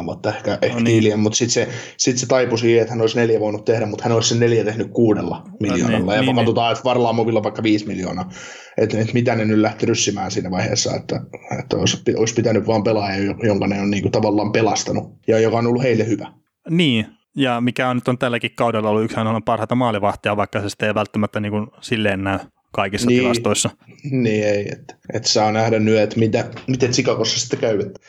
6-7 0.00 0.04
vuotta 0.06 0.34
ehkä, 0.34 0.58
ehkä 0.62 0.76
no 0.76 0.82
niin. 0.82 1.20
mutta 1.20 1.36
sitten 1.36 1.52
se, 1.54 1.68
sit 1.96 2.18
se 2.18 2.26
taipui 2.26 2.58
siihen, 2.58 2.82
että 2.82 2.92
hän 2.92 3.00
olisi 3.00 3.16
neljä 3.16 3.40
voinut 3.40 3.64
tehdä, 3.64 3.86
mutta 3.86 4.04
hän 4.04 4.12
olisi 4.12 4.28
sen 4.28 4.40
neljä 4.40 4.64
tehnyt 4.64 4.88
kuudella 4.90 5.42
miljoonalla. 5.60 5.98
No 5.98 6.06
niin, 6.06 6.16
ja 6.16 6.22
niin, 6.22 6.36
katsotaan, 6.36 6.68
niin. 6.68 6.72
että 6.72 6.84
Varlaamovilla 6.84 7.42
vaikka 7.42 7.62
viisi 7.62 7.86
miljoonaa 7.86 8.30
että, 8.78 8.98
että 8.98 9.12
mitä 9.14 9.34
ne 9.34 9.44
nyt 9.44 9.58
lähti 9.58 9.86
ryssimään 9.86 10.30
siinä 10.30 10.50
vaiheessa, 10.50 10.94
että, 10.96 11.20
että 11.60 11.76
olisi, 11.76 12.02
olisi 12.16 12.34
pitänyt 12.34 12.66
vaan 12.66 12.82
pelaaja, 12.84 13.34
jonka 13.42 13.66
ne 13.66 13.80
on 13.80 13.90
niin 13.90 14.02
kuin 14.02 14.12
tavallaan 14.12 14.52
pelastanut 14.52 15.12
ja 15.26 15.38
joka 15.38 15.58
on 15.58 15.66
ollut 15.66 15.82
heille 15.82 16.06
hyvä. 16.06 16.32
Niin, 16.70 17.06
ja 17.36 17.60
mikä 17.60 17.88
on 17.88 17.96
nyt 17.96 18.08
on 18.08 18.18
tälläkin 18.18 18.50
kaudella 18.54 18.90
ollut 18.90 19.04
yksi 19.04 19.20
on 19.20 19.42
parhaita 19.42 19.74
maalivahtia, 19.74 20.36
vaikka 20.36 20.60
se 20.60 20.68
sitten 20.68 20.86
ei 20.86 20.94
välttämättä 20.94 21.40
niin 21.40 21.52
kuin 21.52 21.66
silleen 21.80 22.24
näy 22.24 22.38
kaikissa 22.72 23.08
niin, 23.08 23.20
tilastoissa. 23.20 23.70
Niin 24.10 24.44
ei, 24.44 24.68
että, 24.72 24.96
että 25.12 25.28
saa 25.28 25.52
nähdä 25.52 25.78
nyt, 25.78 25.98
että 25.98 26.18
mitä, 26.18 26.44
miten 26.66 26.90
Chicagossa 26.90 27.40
sitten 27.40 27.58
käy. 27.58 27.80
Että 27.80 28.00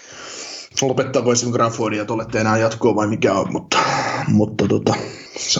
lopettaako 0.81 1.31
esimerkiksi 1.31 1.99
että 2.01 2.13
olette 2.13 2.39
enää 2.39 2.57
jatkoa 2.57 2.95
vai 2.95 3.07
mikä 3.07 3.33
on, 3.33 3.51
mutta, 3.51 3.77
mutta 4.27 4.67
tota, 4.67 4.93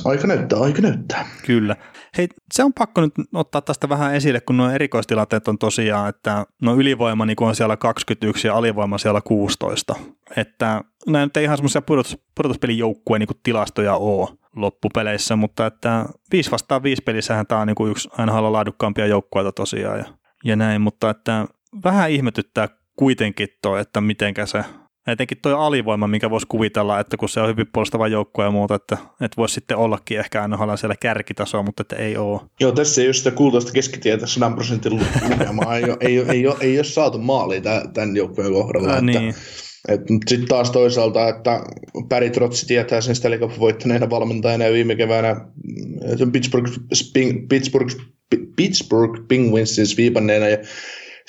aika 0.06 0.28
näyttää, 0.28 0.60
aika 0.60 0.82
näyttää. 0.82 1.28
Kyllä. 1.46 1.76
Hei, 2.18 2.28
se 2.54 2.64
on 2.64 2.74
pakko 2.74 3.02
nyt 3.02 3.14
ottaa 3.34 3.62
tästä 3.62 3.90
vähän 3.90 4.16
esille, 4.16 4.42
kun 4.42 4.58
nuo 4.58 4.70
erikoistilanteet 4.70 5.48
on 5.48 5.58
tosiaan, 5.58 6.10
että 6.10 6.46
no 6.62 6.76
ylivoima 6.76 7.26
niin 7.26 7.44
on 7.44 7.56
siellä 7.56 7.78
21 7.78 8.48
ja 8.48 8.56
alivoima 8.56 8.98
siellä 8.98 9.22
16. 9.22 9.96
Että 10.36 10.82
nämä 11.08 11.26
nyt 11.26 11.38
ei 11.38 11.44
ihan 11.44 11.58
semmoisia 11.58 11.82
pudotus, 11.82 12.18
pudotuspelijoukkueen 12.36 13.20
niin 13.20 13.40
tilastoja 13.44 13.96
ole 13.96 14.30
loppupeleissä, 14.56 15.36
mutta 15.36 15.66
että 15.66 16.06
5 16.32 16.52
vastaan 16.52 16.84
5 16.84 17.02
pelissähän 17.02 17.48
tämä 17.48 17.62
on 17.62 17.68
niin 17.68 17.92
yksi 17.92 18.10
aina 18.18 18.52
laadukkaampia 18.52 19.08
joukkueita 19.08 19.52
tosiaan 19.52 20.00
ja, 20.00 20.06
ja 20.44 20.56
näin, 20.56 20.82
mutta 20.82 21.10
että 21.10 21.46
vähän 21.84 22.12
ihmetyttää 22.12 22.68
kuitenkin 22.96 23.48
toi, 23.62 23.82
että 23.82 24.02
mitenkä 24.02 24.46
se 24.46 24.64
etenkin 25.08 25.38
tuo 25.42 25.58
alivoima, 25.58 26.08
minkä 26.08 26.30
voisi 26.30 26.48
kuvitella, 26.50 27.00
että 27.00 27.18
kun 27.18 27.30
se 27.30 27.40
on 27.40 27.50
hyvin 27.50 27.68
puolustava 27.74 28.08
joukkue 28.08 28.46
ja 28.46 28.52
muuta, 28.52 28.76
että, 28.76 28.98
että 29.22 29.38
voisi 29.38 29.54
sitten 29.54 29.78
ollakin 29.78 30.20
ehkä 30.20 30.42
aina 30.42 30.78
siellä 30.78 30.96
kärkitasoa, 31.00 31.64
mutta 31.64 31.82
että 31.82 31.96
ei 31.96 32.18
ole. 32.18 32.42
Joo, 32.60 32.72
tässä 32.72 33.02
ei 33.02 33.08
ole 33.08 33.14
sitä 33.14 33.32
kultaista 33.32 33.72
keskitietä 33.72 34.28
100 34.28 34.52
prosentin 34.52 34.94
lukemaa, 35.30 35.78
ei, 35.78 35.84
ole, 35.84 35.98
ei, 36.00 36.20
ole, 36.20 36.32
ei, 36.32 36.48
ole, 36.48 36.56
ei 36.62 36.78
ole 36.78 36.84
saatu 36.84 37.18
maaliin 37.18 37.64
tämän 37.94 38.16
joukkueen 38.16 38.54
kohdalla. 38.54 38.94
Ää, 38.94 39.02
niin. 39.02 39.36
Sitten 40.28 40.48
taas 40.48 40.72
toisaalta, 40.72 41.30
että 41.30 41.64
Päri 42.10 42.30
Trotsi 42.30 42.66
tietää 42.66 43.02
sen 43.02 43.16
Stanley 43.16 43.40
Cup 43.40 43.60
voittaneena 43.60 44.10
valmentajana 44.10 44.66
ja 44.66 44.74
viime 44.74 44.96
keväänä 44.96 45.36
Pittsburgh, 46.32 46.72
Pittsburgh, 47.50 47.96
Pittsburgh 48.56 49.28
Penguinsin 49.28 49.86
viipanneena 49.98 50.48
ja 50.48 50.58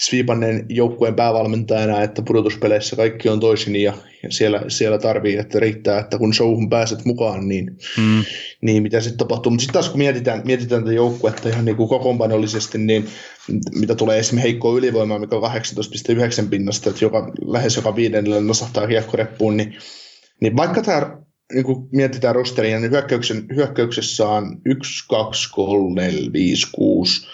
Svipanen 0.01 0.66
joukkueen 0.68 1.14
päävalmentajana, 1.14 2.02
että 2.02 2.22
pudotuspeleissä 2.22 2.97
kaikki 2.97 3.28
on 3.28 3.40
toisin 3.40 3.77
ja, 3.77 3.93
ja 4.22 4.31
siellä, 4.32 4.62
siellä 4.68 4.98
tarvii, 4.98 5.36
että 5.36 5.60
riittää, 5.60 5.98
että 5.98 6.18
kun 6.18 6.35
showhun 6.35 6.70
pääset 6.70 7.05
mukaan, 7.05 7.48
niin, 7.48 7.77
mm. 7.97 8.24
niin 8.60 8.82
mitä 8.82 9.01
sitten 9.01 9.18
tapahtuu. 9.18 9.51
Mutta 9.51 9.62
sitten 9.62 9.72
taas 9.72 9.89
kun 9.89 9.98
mietitään, 9.98 10.43
mietitään 10.44 10.82
tätä 10.82 10.94
joukkuetta 10.94 11.48
ihan 11.48 11.64
niin 11.64 11.77
kuin 11.77 11.89
kokoonpanollisesti, 11.89 12.78
niin 12.78 13.09
mitä 13.74 13.94
tulee 13.94 14.18
esimerkiksi 14.18 14.48
heikkoa 14.48 14.78
ylivoimaa, 14.78 15.18
mikä 15.18 15.36
on 15.36 15.51
18,9 16.43 16.48
pinnasta, 16.51 16.90
että 16.90 17.05
joka, 17.05 17.32
lähes 17.47 17.77
joka 17.77 17.97
viidennellä 17.97 18.40
nosahtaa 18.40 18.86
kiekkoreppuun, 18.86 19.56
niin, 19.56 19.77
niin 20.40 20.56
vaikka 20.56 20.82
tämä 20.82 21.16
niin 21.52 21.64
kun 21.64 21.89
mietitään 21.93 22.35
rosteria, 22.35 22.81
niin 22.81 22.90
hyökkäyksen, 22.90 23.47
hyökkäyksessä 23.56 24.28
on 24.28 24.60
1, 24.64 25.09
2, 25.09 25.51
3, 25.52 26.02
4, 26.02 26.32
5, 26.32 26.66
6, 26.72 27.27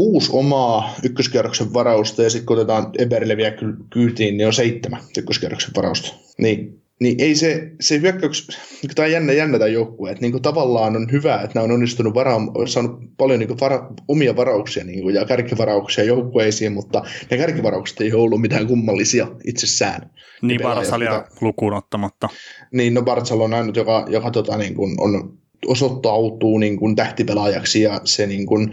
kuusi 0.00 0.30
omaa 0.32 0.94
ykköskierroksen 1.02 1.74
varausta 1.74 2.22
ja 2.22 2.30
sitten 2.30 2.46
kun 2.46 2.56
otetaan 2.56 2.90
Eberleviä 2.98 3.52
kyytiin, 3.90 4.36
niin 4.36 4.46
on 4.46 4.52
seitsemän 4.52 5.00
ykköskierroksen 5.18 5.70
varausta. 5.76 6.14
Niin, 6.38 6.82
niin 7.00 7.20
ei 7.20 7.34
se, 7.34 7.72
se 7.80 8.00
hyökkäyks, 8.00 8.48
niin 8.82 8.94
tämä 8.94 9.06
on 9.06 9.12
jännä, 9.12 9.32
jännä 9.32 9.58
tämä 9.58 9.68
joukkue, 9.68 10.10
että 10.10 10.20
niin 10.20 10.42
tavallaan 10.42 10.96
on 10.96 11.12
hyvä, 11.12 11.34
että 11.34 11.50
nämä 11.54 11.64
on 11.64 11.70
onnistunut 11.70 12.14
vara, 12.14 12.36
saanut 12.66 13.00
paljon 13.16 13.38
niin 13.38 13.60
vara, 13.60 13.90
omia 14.08 14.36
varauksia 14.36 14.84
niin 14.84 15.02
kuin, 15.02 15.14
ja 15.14 15.24
kärkivarauksia 15.24 16.04
joukkueisiin, 16.04 16.72
mutta 16.72 17.02
ne 17.30 17.36
kärkivaraukset 17.36 18.00
ei 18.00 18.12
ole 18.12 18.22
ollut 18.22 18.40
mitään 18.40 18.66
kummallisia 18.66 19.26
itsessään. 19.46 20.10
Niin 20.42 20.60
Barsalia 20.62 21.24
lukuun 21.40 21.74
ottamatta. 21.74 22.28
Niin, 22.72 22.94
no 22.94 23.02
Barsal 23.02 23.40
on 23.40 23.54
ainut, 23.54 23.76
joka, 23.76 24.06
joka 24.08 24.30
tota, 24.30 24.56
niin 24.56 24.74
kuin 24.74 25.00
on 25.00 25.40
osoittautuu 25.66 26.58
niin 26.58 26.76
kuin 26.76 26.96
tähtipelaajaksi 26.96 27.82
ja 27.82 28.00
se 28.04 28.26
niin 28.26 28.46
kuin, 28.46 28.70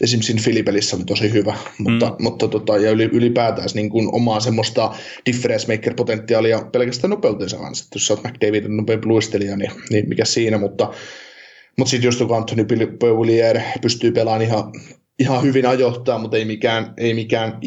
esimerkiksi 0.00 0.26
siinä 0.26 0.44
Filipelissä 0.44 0.96
oli 0.96 1.04
tosi 1.04 1.32
hyvä, 1.32 1.56
mutta, 1.78 2.06
mm. 2.06 2.24
mutta 2.24 2.48
tota, 2.48 2.76
ja 2.76 2.90
ylipäätään 2.90 3.68
niin 3.74 3.90
kuin 3.90 4.08
omaa 4.12 4.40
semmoista 4.40 4.94
difference 5.26 5.72
maker 5.72 5.94
potentiaalia 5.94 6.68
pelkästään 6.72 7.10
nopeutensa 7.10 7.56
kanssa, 7.56 7.84
että 7.84 7.96
jos 7.96 8.06
sä 8.06 8.14
oot 8.14 8.24
McDavidin 8.24 8.76
nopeampi 8.76 9.06
luistelija, 9.06 9.56
niin, 9.56 9.70
niin 9.90 10.08
mikä 10.08 10.24
siinä, 10.24 10.58
mutta, 10.58 10.92
mutta 11.78 11.90
sitten 11.90 12.08
just 12.08 12.18
kun 12.18 12.36
Anthony 12.36 12.66
Beauvillier 13.00 13.60
pystyy 13.82 14.12
pelaamaan 14.12 14.42
ihan, 14.42 14.72
ihan 15.18 15.42
hyvin 15.42 15.66
ajoittaa, 15.66 16.18
mutta 16.18 16.36
ei 16.36 16.44
mikään, 16.44 16.94
ei 16.96 17.14
mikään 17.14 17.58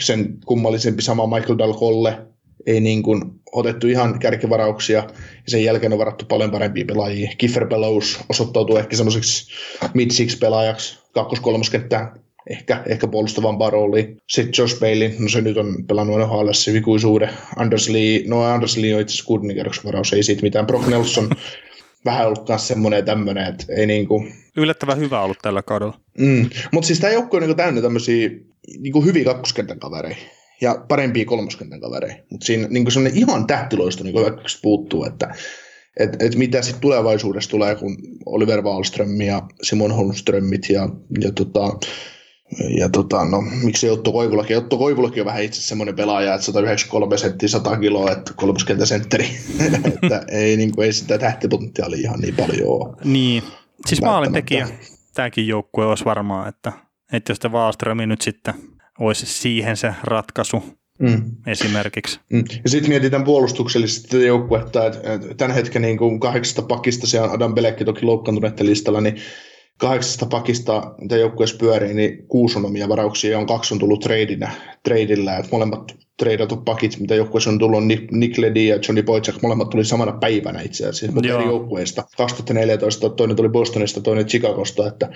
sen 0.00 0.38
kummallisempi 0.46 1.02
sama 1.02 1.26
Michael 1.26 1.58
Dalcolle, 1.58 2.18
ei 2.66 2.80
niin 2.80 3.02
kuin 3.02 3.22
otettu 3.54 3.86
ihan 3.86 4.18
kärkivarauksia 4.18 4.98
ja 4.98 5.48
sen 5.48 5.64
jälkeen 5.64 5.92
on 5.92 5.98
varattu 5.98 6.24
paljon 6.24 6.50
parempia 6.50 6.84
pelaajia. 6.84 7.32
Kiefer 7.38 7.66
Bellows 7.66 8.20
osoittautuu 8.28 8.76
ehkä 8.76 8.96
semmoiseksi 8.96 9.52
mid 9.94 10.10
six 10.10 10.38
pelaajaksi 10.40 10.98
kakkos 11.12 11.40
kolmoskenttään 11.40 12.20
ehkä, 12.50 12.82
ehkä 12.86 13.06
puolustavampaa 13.06 13.70
rooliin. 13.70 14.16
Sitten 14.28 14.62
Josh 14.62 14.80
Bailey, 14.80 15.14
no 15.18 15.28
se 15.28 15.40
nyt 15.40 15.56
on 15.56 15.84
pelannut 15.86 16.18
NHL 16.18 16.48
ikuisuuden. 16.76 17.30
Anders 17.56 17.88
Lee, 17.88 18.22
no 18.26 18.42
Anders 18.42 18.76
Lee 18.76 18.94
on 18.94 19.00
itse 19.00 19.12
asiassa 19.12 19.26
kuuden 19.26 19.56
varaus, 19.84 20.12
ei 20.12 20.22
siitä 20.22 20.42
mitään. 20.42 20.66
Brock 20.66 20.86
Nelson 20.86 21.30
vähän 22.04 22.26
ollut 22.26 22.48
myös 22.48 22.68
semmoinen 22.68 22.98
ja 22.98 23.04
tämmöinen, 23.04 23.46
että 23.46 23.64
ei 23.76 23.86
niinku... 23.86 24.26
Yllättävän 24.56 24.98
hyvä 24.98 25.20
ollut 25.20 25.38
tällä 25.42 25.62
kaudella. 25.62 26.00
Mm. 26.18 26.50
Mutta 26.72 26.86
siis 26.86 27.00
tämä 27.00 27.12
joukko 27.12 27.36
on 27.36 27.40
niinku 27.40 27.56
täynnä 27.56 27.82
tämmöisiä 27.82 28.30
niinku 28.78 29.02
hyviä 29.02 29.24
kakkoskentän 29.24 29.78
kavereita 29.78 30.20
ja 30.60 30.84
parempia 30.88 31.24
kolmoskentän 31.24 31.80
kavereita. 31.80 32.22
Mutta 32.30 32.46
siinä 32.46 32.68
niin 32.68 32.92
semmoinen 32.92 33.18
ihan 33.18 33.46
tähtiloista 33.46 34.04
niin 34.04 34.14
puuttuu, 34.62 35.04
että 35.04 35.34
et, 36.00 36.22
et 36.22 36.34
mitä 36.34 36.62
sitten 36.62 36.80
tulevaisuudessa 36.80 37.50
tulee, 37.50 37.74
kun 37.74 37.96
Oliver 38.26 38.62
Wallström 38.62 39.20
ja 39.20 39.42
Simon 39.62 39.92
Holmströmit 39.92 40.70
ja, 40.70 40.88
ja, 41.20 41.32
tota, 41.32 41.78
ja 42.78 42.88
tota, 42.88 43.24
no, 43.24 43.42
miksi 43.62 43.90
Otto 43.90 44.12
Koivulakin? 44.12 44.58
Otto 44.58 44.78
Koivulakin 44.78 45.22
on 45.22 45.26
vähän 45.26 45.42
itse 45.42 45.62
semmoinen 45.62 45.96
pelaaja, 45.96 46.34
että 46.34 46.46
193 46.46 47.18
senttiä 47.18 47.48
100 47.48 47.76
kiloa, 47.76 48.10
että 48.10 48.32
kolmoskenttä 48.36 48.86
sentteri. 48.86 49.28
että 50.02 50.24
ei, 50.28 50.56
niin 50.56 50.74
kuin, 50.74 50.84
ei 50.84 50.92
sitä 50.92 51.18
tähtipotentiaalia 51.18 52.00
ihan 52.00 52.20
niin 52.20 52.36
paljon 52.36 52.68
ole. 52.68 52.96
Niin, 53.04 53.42
siis 53.86 54.02
maalintekijä 54.02 54.68
tämäkin 55.14 55.48
joukkue 55.48 55.86
olisi 55.86 56.04
varmaan, 56.04 56.48
että, 56.48 56.72
että 57.12 57.30
jos 57.30 57.38
te 57.38 57.48
Wallströmi 57.48 58.06
nyt 58.06 58.20
sitten 58.20 58.54
olisi 58.98 59.26
siihen 59.26 59.76
se 59.76 59.94
ratkaisu 60.02 60.62
mm. 60.98 61.22
esimerkiksi. 61.46 62.20
Mm. 62.30 62.44
Ja 62.64 62.70
sitten 62.70 62.88
mietitään 62.88 63.24
puolustuksellisesti 63.24 64.26
joukkuetta, 64.26 64.86
että 64.86 65.00
tämän 65.36 65.54
hetken 65.54 65.82
niin 65.82 65.98
kuin 65.98 66.20
kahdeksasta 66.20 66.62
pakista, 66.62 67.06
se 67.06 67.20
on 67.20 67.30
Adam 67.30 67.54
Belekki 67.54 67.84
toki 67.84 68.02
loukkaantuneiden 68.02 68.66
listalla, 68.66 69.00
niin 69.00 69.16
kahdeksasta 69.78 70.26
pakista, 70.26 70.94
mitä 71.00 71.16
joukkueessa 71.16 71.56
pyörii, 71.56 71.94
niin 71.94 72.26
kuusi 72.28 72.58
on 72.58 72.64
omia 72.64 72.88
varauksia 72.88 73.30
ja 73.30 73.38
on 73.38 73.46
kaksi 73.46 73.74
on 73.74 73.80
tullut 73.80 74.00
treidinä, 74.00 74.50
treidillä, 74.82 75.36
että 75.36 75.48
molemmat 75.52 75.94
treidatut 76.18 76.64
pakit, 76.64 77.00
mitä 77.00 77.14
joukkueessa 77.14 77.50
on 77.50 77.58
tullut, 77.58 77.84
Nick 78.10 78.38
Ledy 78.38 78.60
ja 78.60 78.74
Johnny 78.74 79.02
Boychuk, 79.02 79.42
molemmat 79.42 79.70
tuli 79.70 79.84
samana 79.84 80.12
päivänä 80.12 80.60
itse 80.60 80.86
asiassa, 80.86 81.14
mutta 81.14 81.34
eri 81.34 81.44
joukkueista. 81.44 82.04
2014 82.16 83.10
toinen 83.10 83.36
tuli 83.36 83.48
Bostonista, 83.48 84.00
toinen 84.00 84.26
Chicagosta, 84.26 84.86
että 84.86 85.08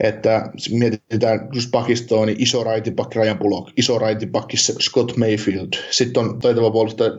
että 0.00 0.50
mietitään 0.70 1.48
just 1.54 1.70
pakistoa, 1.70 2.26
niin 2.26 2.42
iso 2.42 2.64
raitipakki 2.64 3.18
Ryan 3.18 3.38
Bullock, 3.38 3.72
iso 3.76 3.98
raitipakki 3.98 4.56
Scott 4.56 5.16
Mayfield, 5.16 5.68
sitten 5.90 6.22
on 6.22 6.38
taitava 6.38 6.70
puolustaja 6.70 7.10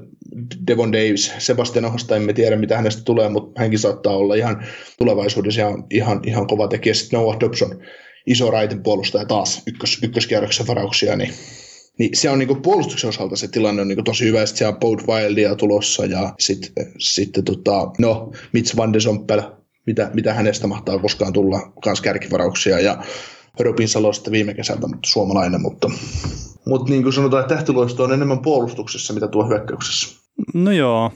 Devon 0.67 0.91
Davis, 0.91 1.31
Sebastian 1.37 1.85
Ahosta 1.85 2.15
emme 2.15 2.33
tiedä 2.33 2.55
mitä 2.55 2.77
hänestä 2.77 3.01
tulee, 3.03 3.29
mutta 3.29 3.61
hänkin 3.61 3.79
saattaa 3.79 4.17
olla 4.17 4.35
ihan 4.35 4.65
tulevaisuudessa 4.97 5.61
ihan, 5.61 5.83
ihan, 5.91 6.21
ihan 6.25 6.47
kova 6.47 6.67
tekijä. 6.67 6.93
Sitten 6.93 7.19
Noah 7.19 7.39
Dobson, 7.39 7.81
iso 8.25 8.51
raitin 8.51 8.83
puolustaja 8.83 9.25
taas 9.25 9.63
ykkös, 9.67 9.99
ykköskierroksen 10.03 10.67
varauksia, 10.67 11.15
niin 11.15 11.33
niin 11.99 12.17
se 12.17 12.29
on 12.29 12.39
niin 12.39 12.61
puolustuksen 12.61 13.09
osalta 13.09 13.35
se 13.35 13.47
tilanne 13.47 13.81
on 13.81 13.87
niin 13.87 14.03
tosi 14.03 14.25
hyvä, 14.25 14.41
että 14.41 14.55
siellä 14.55 14.73
on 14.73 14.79
Boat 14.79 15.07
Wildia 15.07 15.55
tulossa 15.55 16.05
ja 16.05 16.33
sitten 16.39 16.93
sit, 16.99 17.29
tota, 17.45 17.91
no, 17.97 18.31
Mitch 18.53 18.77
Van 18.77 18.93
de 18.93 18.99
Sompel, 18.99 19.41
mitä, 19.85 20.09
mitä 20.13 20.33
hänestä 20.33 20.67
mahtaa 20.67 20.99
koskaan 20.99 21.33
tulla, 21.33 21.71
kans 21.83 22.01
kärkivarauksia 22.01 22.79
ja 22.79 23.03
Robin 23.59 23.87
Salosta 23.87 24.31
viime 24.31 24.53
kesältä, 24.53 24.87
mutta 24.87 25.09
suomalainen, 25.09 25.61
mutta, 25.61 25.91
mutta 26.65 26.89
niin 26.89 27.03
kuin 27.03 27.13
sanotaan, 27.13 27.41
että 27.41 27.55
tähtiloisto 27.55 28.03
on 28.03 28.13
enemmän 28.13 28.39
puolustuksessa, 28.39 29.13
mitä 29.13 29.27
tuo 29.27 29.47
hyökkäyksessä. 29.47 30.19
No 30.53 30.71
joo, 30.71 31.11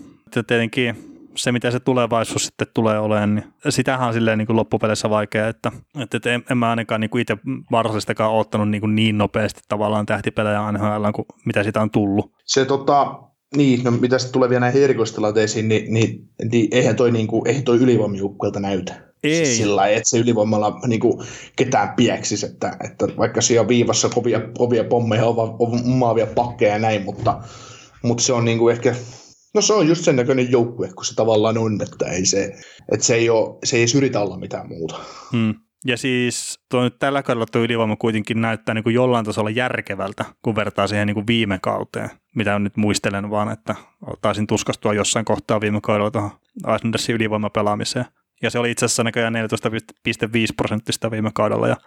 tietenkin 0.48 1.14
se, 1.36 1.52
mitä 1.52 1.72
se 1.72 1.80
tulevaisuus 1.80 2.46
sitten 2.46 2.68
tulee 2.74 3.00
olemaan, 3.00 3.36
niin 3.36 3.46
sitähän 3.70 4.08
on 4.08 4.14
silleen 4.14 4.38
niin 4.38 4.46
kuin 4.46 4.56
loppupeleissä 4.56 5.10
vaikea, 5.10 5.48
että, 5.48 5.72
että 6.14 6.34
en, 6.34 6.44
en 6.52 6.58
mä 6.58 6.70
ainakaan 6.70 7.02
niin 7.02 7.10
kuin 7.10 7.22
itse 7.22 7.38
varsallistakaan 7.72 8.34
ottanut 8.34 8.70
niin, 8.70 8.82
kuin 8.82 8.96
niin 8.96 9.18
nopeasti 9.18 9.62
tavallaan 9.68 10.06
tähtipelejä 10.06 10.72
NHL, 10.72 11.12
kuin 11.16 11.26
mitä 11.46 11.64
sitä 11.64 11.82
on 11.82 11.92
tullut. 11.92 12.32
Se 12.46 12.66
tota, 12.66 13.20
niin, 13.56 13.84
no 13.84 13.92
mitä 13.92 14.18
sitten 14.18 14.34
tulee 14.34 14.50
vielä 14.50 14.60
näihin 14.60 14.84
erikoistilanteisiin, 14.84 15.68
niin, 15.68 15.94
niin, 15.94 16.30
niin 16.52 16.68
eihän 16.72 16.96
toi, 16.96 17.12
niin 17.12 17.28
kuin, 17.28 17.48
eihän 17.48 17.64
toi 17.64 17.78
ylivoimijoukkueelta 17.78 18.60
näytä. 18.60 19.14
Ei. 19.24 19.36
Siis 19.36 19.58
sillä 19.58 19.76
lailla, 19.76 19.98
että 19.98 20.10
se 20.10 20.20
ylivoimalla 20.20 20.80
niin 20.88 21.00
kuin, 21.00 21.24
ketään 21.56 21.94
pieksisi, 21.96 22.46
että, 22.46 22.78
että 22.86 23.08
vaikka 23.18 23.42
siellä 23.42 23.62
on 23.62 23.68
viivassa 23.68 24.10
kovia, 24.10 24.42
kovia 24.58 24.84
pommeja, 24.84 25.26
omaavia 25.86 26.28
pakkeja 26.28 26.74
ja 26.74 26.80
näin, 26.80 27.02
mutta, 27.02 27.42
mutta 28.04 28.24
se 28.24 28.34
on 28.34 28.46
niin 28.46 28.58
kuin 28.58 28.76
ehkä 28.76 28.96
No 29.54 29.62
se 29.62 29.74
on 29.74 29.88
just 29.88 30.04
sen 30.04 30.16
näköinen 30.16 30.52
joukkue, 30.52 30.90
kun 30.96 31.06
se 31.06 31.16
tavallaan 31.16 31.58
on, 31.58 31.82
että 31.82 32.06
ei 32.06 32.26
se, 32.26 32.54
että 32.92 33.06
se 33.06 33.16
ei, 33.16 33.30
ole, 33.30 33.58
se 33.64 33.78
ei 33.78 33.86
yritä 33.96 34.20
olla 34.20 34.38
mitään 34.38 34.68
muuta. 34.68 35.00
Hmm. 35.32 35.56
Ja 35.86 35.98
siis 35.98 36.60
tuo 36.70 36.84
nyt 36.84 37.00
tällä 37.00 37.24
kaudella 37.24 37.46
tuo 37.52 37.62
ylivoima 37.62 37.96
kuitenkin 37.96 38.42
näyttää 38.42 38.76
niin 38.76 38.84
kuin 38.84 38.94
jollain 38.94 39.26
tasolla 39.26 39.50
järkevältä, 39.50 40.26
kun 40.42 40.56
vertaa 40.56 40.88
siihen 40.88 41.08
niin 41.08 41.16
kuin 41.16 41.28
viime 41.28 41.60
kauteen, 41.62 42.10
mitä 42.36 42.60
nyt 42.60 42.78
muistelen 42.78 43.30
vaan, 43.30 43.52
että 43.52 43.76
taisin 44.22 44.48
tuskastua 44.48 44.94
jossain 44.94 45.26
kohtaa 45.26 45.62
viime 45.62 45.82
kaudella 45.82 46.12
tuohon 46.12 46.32
Islandersin 46.76 47.16
ylivoimapelaamiseen. 47.16 48.06
Ja 48.42 48.50
se 48.50 48.60
oli 48.60 48.72
itse 48.72 48.86
asiassa 48.86 49.04
näköjään 49.04 49.34
14,5 49.36 49.40
prosenttista 50.58 51.12
viime 51.12 51.32
kaudella 51.34 51.68
ja 51.68 51.78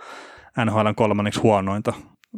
NHL 0.64 0.88
kolmanneksi 0.96 1.40
huonointa. 1.40 1.92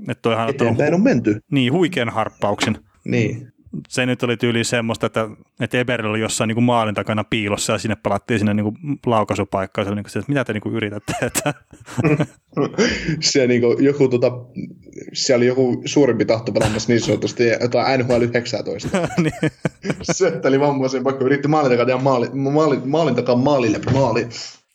Että 0.08 0.46
Eteenpäin 0.48 0.94
on 0.94 1.02
menty. 1.02 1.40
Niin, 1.50 1.72
huikean 1.72 2.08
harppauksen. 2.08 2.78
Niin 3.04 3.52
se 3.88 4.06
nyt 4.06 4.22
oli 4.22 4.36
tyyli 4.36 4.64
semmoista, 4.64 5.06
että, 5.06 5.28
että 5.60 5.78
Eber 5.78 6.06
oli 6.06 6.20
jossain 6.20 6.48
niin 6.48 6.56
kuin 6.56 6.64
maalin 6.64 6.94
takana 6.94 7.24
piilossa 7.24 7.72
ja 7.72 7.78
sinne 7.78 7.96
palattiin 8.02 8.38
sinne 8.38 8.54
niin 8.54 8.64
kuin 8.64 8.76
laukaisupaikkaan. 9.06 9.84
Se 9.84 9.88
oli 9.88 9.96
niin 9.96 10.04
kuin 10.04 10.10
se, 10.10 10.18
että 10.18 10.32
mitä 10.32 10.44
te 10.44 10.52
niin 10.52 10.60
kuin 10.60 10.74
yritätte. 10.74 11.12
Että. 11.22 11.54
se 13.20 13.46
niin 13.46 13.60
kuin, 13.60 13.84
joku, 13.84 14.08
tota, 14.08 14.32
siellä 15.12 15.38
oli 15.38 15.46
joku 15.46 15.82
suurempi 15.84 16.24
tahto 16.24 16.52
pelaamassa 16.52 16.92
niin 16.92 17.00
sanotusti 17.00 17.44
jotain 17.60 18.00
NHL 18.00 18.22
19. 18.22 18.88
niin. 19.22 19.52
Syötteli 20.02 20.60
vammaisen 20.60 21.04
vaikka 21.04 21.24
yritti 21.24 21.48
maalin 21.48 21.70
takaa 21.70 21.94
ja 21.94 21.98
maali, 21.98 22.28
maali, 22.32 22.80
maalin 22.84 23.14
takaa 23.14 23.36
maalille 23.36 23.80
maali. 23.92 24.28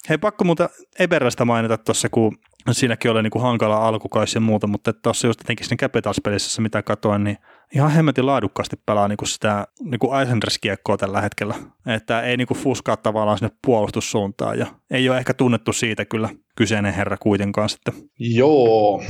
Hei, 0.10 0.18
pakko 0.18 0.44
muuta 0.44 0.70
Eberasta 1.00 1.46
mainita 1.46 1.78
tuossa, 1.78 2.10
kun 2.10 2.38
siinäkin 2.72 3.12
oli 3.12 3.24
niin 3.24 3.32
kuin 3.32 3.42
hankala 3.42 3.88
alkukausi 3.88 4.38
ja 4.38 4.42
muuta, 4.42 4.68
mutta 4.68 4.94
tuossa 4.94 5.28
just 5.28 5.40
jotenkin 5.40 5.66
siinä 5.68 5.78
Capitals-pelissä, 5.82 6.62
mitä 6.62 6.84
katoin, 6.84 7.24
niin 7.24 7.38
ihan 7.76 7.92
hemmetin 7.92 8.26
laadukkaasti 8.26 8.76
pelaa 8.86 9.08
niin 9.08 9.18
kuin 9.18 9.30
sitä 9.30 9.68
niin 9.84 10.00
kuin 10.00 10.22
Islanders-kiekkoa 10.22 10.98
tällä 10.98 11.22
hetkellä. 11.22 11.56
Että 11.88 12.22
ei 12.22 12.38
niin 12.38 12.48
kuin 12.48 12.58
fuskaa 12.58 12.98
tavallaan 12.98 13.38
sinne 13.38 13.56
puolustussuuntaan 13.66 14.60
ja 14.60 14.68
ei 14.92 15.10
ole 15.10 15.18
ehkä 15.18 15.34
tunnettu 15.34 15.74
siitä 15.74 16.06
kyllä 16.06 16.30
kyseinen 16.56 16.94
herra 16.94 17.18
kuitenkaan 17.18 17.70
sitten. 17.70 17.94
Joo, 18.20 19.04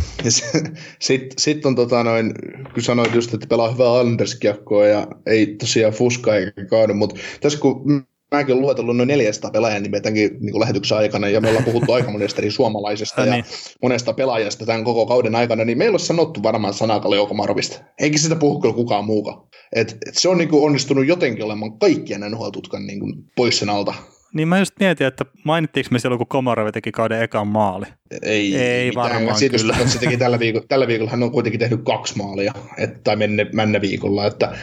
sitten 0.99 1.31
sit 1.37 1.65
on 1.65 1.75
tota 1.75 2.03
noin, 2.03 2.33
kun 2.73 2.83
sanoit 2.83 3.15
just, 3.15 3.33
että 3.33 3.47
pelaa 3.47 3.71
hyvää 3.71 4.01
Islanders-kiekkoa 4.01 4.85
ja 4.87 5.07
ei 5.25 5.55
tosiaan 5.59 5.93
fuskaa 5.93 6.35
eikä 6.35 6.65
kaadu, 6.65 6.93
mutta 6.93 7.19
tässä 7.41 7.59
kun 7.59 8.07
mäkin 8.37 8.53
olen 8.53 8.61
luetellut 8.61 8.97
noin 8.97 9.07
400 9.07 9.51
pelaajan 9.51 9.83
nimeä 9.83 10.01
tämänkin 10.01 10.37
niin 10.39 10.59
lähetyksen 10.59 10.97
aikana, 10.97 11.29
ja 11.29 11.41
me 11.41 11.47
ollaan 11.47 11.65
puhuttu 11.65 11.93
aika 11.93 12.11
monesta 12.11 12.41
eri 12.41 12.51
suomalaisesta 12.51 13.21
ja 13.21 13.33
niin. 13.33 13.45
monesta 13.81 14.13
pelaajasta 14.13 14.65
tämän 14.65 14.83
koko 14.83 15.05
kauden 15.05 15.35
aikana, 15.35 15.65
niin 15.65 15.77
meillä 15.77 15.95
on 15.95 15.99
sanottu 15.99 16.43
varmaan 16.43 16.73
sanaa 16.73 16.99
Kaleo 16.99 17.25
Komarovista. 17.25 17.79
Eikä 17.99 18.17
sitä 18.17 18.35
puhu 18.35 18.61
kyllä 18.61 18.75
kukaan 18.75 19.05
muukaan. 19.05 19.47
Et, 19.75 19.97
et 20.07 20.15
se 20.17 20.29
on 20.29 20.37
niin 20.37 20.49
kuin 20.49 20.63
onnistunut 20.63 21.07
jotenkin 21.07 21.45
olemaan 21.45 21.79
kaikkien 21.79 22.21
NHL-tutkan 22.21 22.87
niin 22.87 22.99
kuin 22.99 23.13
pois 23.35 23.59
sen 23.59 23.69
alta. 23.69 23.93
Niin 24.33 24.47
mä 24.47 24.59
just 24.59 24.73
mietin, 24.79 25.07
että 25.07 25.25
mainittiinko 25.45 25.89
me 25.91 25.99
silloin, 25.99 26.17
kun 26.17 26.27
Komarov 26.27 26.67
teki 26.73 26.91
kauden 26.91 27.21
ekan 27.21 27.47
maali? 27.47 27.85
Ei, 28.21 28.55
ei 28.55 28.91
varmaan 28.95 29.37
Siitä, 29.37 29.57
kyllä. 29.57 29.75
Se 29.85 29.99
teki 29.99 30.17
tällä 30.17 30.39
viikolla, 30.39 30.65
tällä 30.69 30.87
viikolla 30.87 31.11
hän 31.11 31.23
on 31.23 31.31
kuitenkin 31.31 31.59
tehnyt 31.59 31.81
kaksi 31.83 32.17
maalia, 32.17 32.53
et, 32.77 33.03
tai 33.03 33.15
menne, 33.15 33.47
menne 33.53 33.81
viikolla, 33.81 34.25
että 34.25 34.55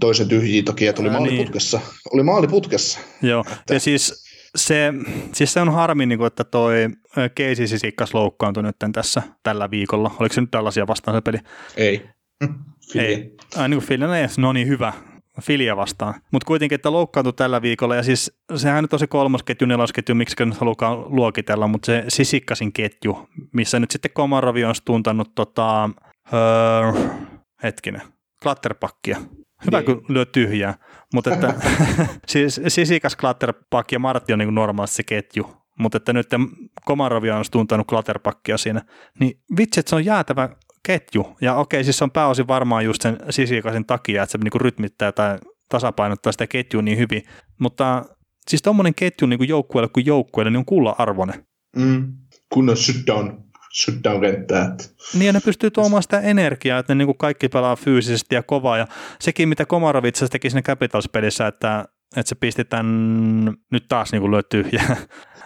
toisen 0.00 0.28
tyhjiä 0.28 0.62
toki, 0.62 0.86
että 0.86 1.02
oli 1.02 1.08
Ää, 1.08 1.18
maaliputkessa. 1.18 1.78
Niin. 1.78 2.14
Oli 2.14 2.22
maaliputkessa. 2.22 3.00
Joo, 3.22 3.44
että... 3.52 3.74
ja 3.74 3.80
siis 3.80 4.24
se, 4.56 4.92
siis 5.34 5.52
se 5.52 5.60
on 5.60 5.72
harmi, 5.72 6.06
niin 6.06 6.18
kuin, 6.18 6.26
että 6.26 6.44
toi 6.44 6.74
Keisi 7.34 7.66
Sisikkas 7.66 8.14
loukkaantui 8.14 8.62
nyt 8.62 8.76
tässä 8.92 9.22
tällä 9.42 9.70
viikolla. 9.70 10.10
Oliko 10.20 10.32
se 10.32 10.40
nyt 10.40 10.50
tällaisia 10.50 10.86
vastaan 10.86 11.16
se 11.16 11.20
peli? 11.20 11.38
Ei. 11.76 12.02
Ei. 12.94 13.36
Ai, 13.56 13.68
niin 13.68 13.82
kuin 13.88 14.00
no, 14.00 14.06
no 14.38 14.52
niin 14.52 14.68
hyvä. 14.68 14.92
Filia 15.40 15.76
vastaan. 15.76 16.14
Mutta 16.30 16.46
kuitenkin, 16.46 16.74
että 16.74 16.92
loukkaantui 16.92 17.32
tällä 17.32 17.62
viikolla, 17.62 17.96
ja 17.96 18.02
siis 18.02 18.38
sehän 18.56 18.84
nyt 18.84 18.92
on 18.92 18.98
se 18.98 19.06
kolmas 19.06 19.42
ketju, 19.42 19.66
nelosketju, 19.66 20.14
miksi 20.14 20.44
nyt 20.44 20.58
halukaan 20.58 21.16
luokitella, 21.16 21.68
mutta 21.68 21.86
se 21.86 22.04
Sisikkasin 22.08 22.72
ketju, 22.72 23.28
missä 23.52 23.80
nyt 23.80 23.90
sitten 23.90 24.10
Komarovi 24.14 24.64
on 24.64 24.74
tuntanut 24.84 25.34
tota, 25.34 25.90
öö, 26.32 26.92
hetkinen, 27.62 28.02
klatterpakkia. 28.42 29.20
Hyvä, 29.66 29.80
niin. 29.80 29.86
kun 29.86 30.04
lyö 30.08 30.24
tyhjää. 30.24 30.74
Mutta 31.14 31.34
että 31.34 31.54
siis 32.26 32.60
Sisikas, 32.68 33.16
Klatterpak 33.16 33.92
ja 33.92 33.98
Martti 33.98 34.32
on 34.32 34.38
niin 34.38 34.54
normaalisti 34.54 34.96
se 34.96 35.02
ketju. 35.02 35.56
Mutta 35.78 35.96
että 35.96 36.12
nyt 36.12 36.28
Komarovi 36.84 37.30
on 37.30 37.44
tuntanut 37.50 37.86
Klatterpakkia 37.86 38.58
siinä. 38.58 38.82
Niin 39.20 39.40
vitsi, 39.56 39.80
että 39.80 39.90
se 39.90 39.96
on 39.96 40.04
jäätävä 40.04 40.48
ketju. 40.82 41.36
Ja 41.40 41.54
okei, 41.54 41.84
siis 41.84 41.98
se 41.98 42.04
on 42.04 42.10
pääosin 42.10 42.48
varmaan 42.48 42.84
just 42.84 43.02
sen 43.02 43.18
Sisikasin 43.30 43.86
takia, 43.86 44.22
että 44.22 44.32
se 44.32 44.38
niinku 44.38 44.58
rytmittää 44.58 45.12
tai 45.12 45.38
tasapainottaa 45.68 46.32
sitä 46.32 46.46
ketjua 46.46 46.82
niin 46.82 46.98
hyvin. 46.98 47.22
Mutta 47.58 48.04
siis 48.48 48.62
tuommoinen 48.62 48.94
ketju 48.94 49.26
niin 49.26 49.38
kuin 49.38 49.48
joukkueelle 49.48 49.88
kuin 49.88 50.06
joukkueelle 50.06 50.50
niin 50.50 50.58
on 50.58 50.64
kulla 50.64 50.94
arvone. 50.98 51.44
Mm. 51.76 52.12
Kunnon 52.48 52.76
shutdown 52.76 53.44
shutdown-kenttää. 53.72 54.76
Niin 55.14 55.26
ja 55.26 55.32
ne 55.32 55.40
pystyy 55.44 55.70
tuomaan 55.70 56.02
sitä 56.02 56.20
energiaa, 56.20 56.78
että 56.78 56.94
ne 56.94 56.98
niin 56.98 57.06
kuin 57.06 57.18
kaikki 57.18 57.48
pelaa 57.48 57.76
fyysisesti 57.76 58.34
ja 58.34 58.42
kovaa. 58.42 58.78
Ja 58.78 58.86
sekin, 59.20 59.48
mitä 59.48 59.66
Komarovitsas 59.66 60.30
teki 60.30 60.50
siinä 60.50 60.62
Capitals-pelissä, 60.62 61.46
että, 61.46 61.84
että 62.16 62.28
se 62.28 62.34
pisti 62.34 62.64
tämän 62.64 63.44
nyt 63.72 63.84
taas 63.88 64.12
niin 64.12 64.20
kuin 64.20 64.30
lyö 64.30 64.42
tyhjää. 64.42 64.96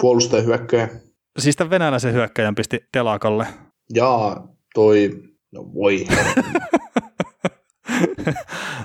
Puolustaja 0.01 0.43
hyökkäjä. 0.43 0.89
Siis 1.39 1.57
tämän 1.57 1.70
venäläisen 1.70 2.15
hyökkäjän 2.15 2.55
pisti 2.55 2.81
telakalle. 2.93 3.47
Jaa, 3.94 4.48
toi, 4.74 5.11
no 5.53 5.73
voi. 5.74 6.07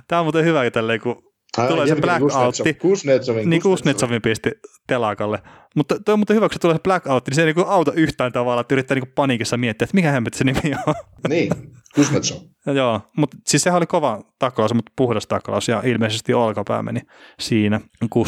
Tämä 0.08 0.20
on 0.20 0.26
muuten 0.26 0.46
hyvä 0.46 0.72
tälleen, 0.72 1.02
kun 1.02 1.31
tulee 1.58 1.88
se 1.88 1.96
blackoutti. 1.96 2.74
Kuznetsovin. 2.74 3.50
Niin 3.50 3.62
Kuznetsovin 3.62 4.22
pisti 4.22 4.52
telakalle. 4.88 5.40
Mutta 5.76 6.00
toi 6.00 6.14
on 6.14 6.20
muuten 6.20 6.36
hyvä, 6.36 6.50
kun 6.50 6.54
se 6.54 6.60
tulee 6.60 6.76
se 6.76 6.82
blackoutti, 6.84 7.32
niin 7.32 7.36
se 7.36 7.42
ei 7.42 7.46
niinku 7.46 7.64
auta 7.68 7.94
yhtään 7.94 8.32
tavalla, 8.32 8.62
että 8.62 8.76
yrittää 8.76 8.96
niinku 8.96 9.12
paniikissa 9.16 9.58
miettiä, 9.58 9.84
että 9.84 9.96
mikä 9.96 10.12
hemmet 10.12 10.34
se 10.34 10.44
nimi 10.44 10.76
on. 10.88 10.96
Niin, 11.30 11.52
Kuznetsov. 11.96 12.38
Joo, 12.76 13.02
mutta 13.18 13.38
siis 13.48 13.64
sehän 13.64 13.78
oli 13.78 13.88
kova 13.88 14.22
taklaus, 14.40 14.74
mutta 14.74 14.92
puhdas 14.96 15.28
taklaus 15.28 15.68
ja 15.68 15.82
ilmeisesti 15.86 16.34
olkapää 16.34 16.84
meni 16.84 17.02
siinä 17.40 17.82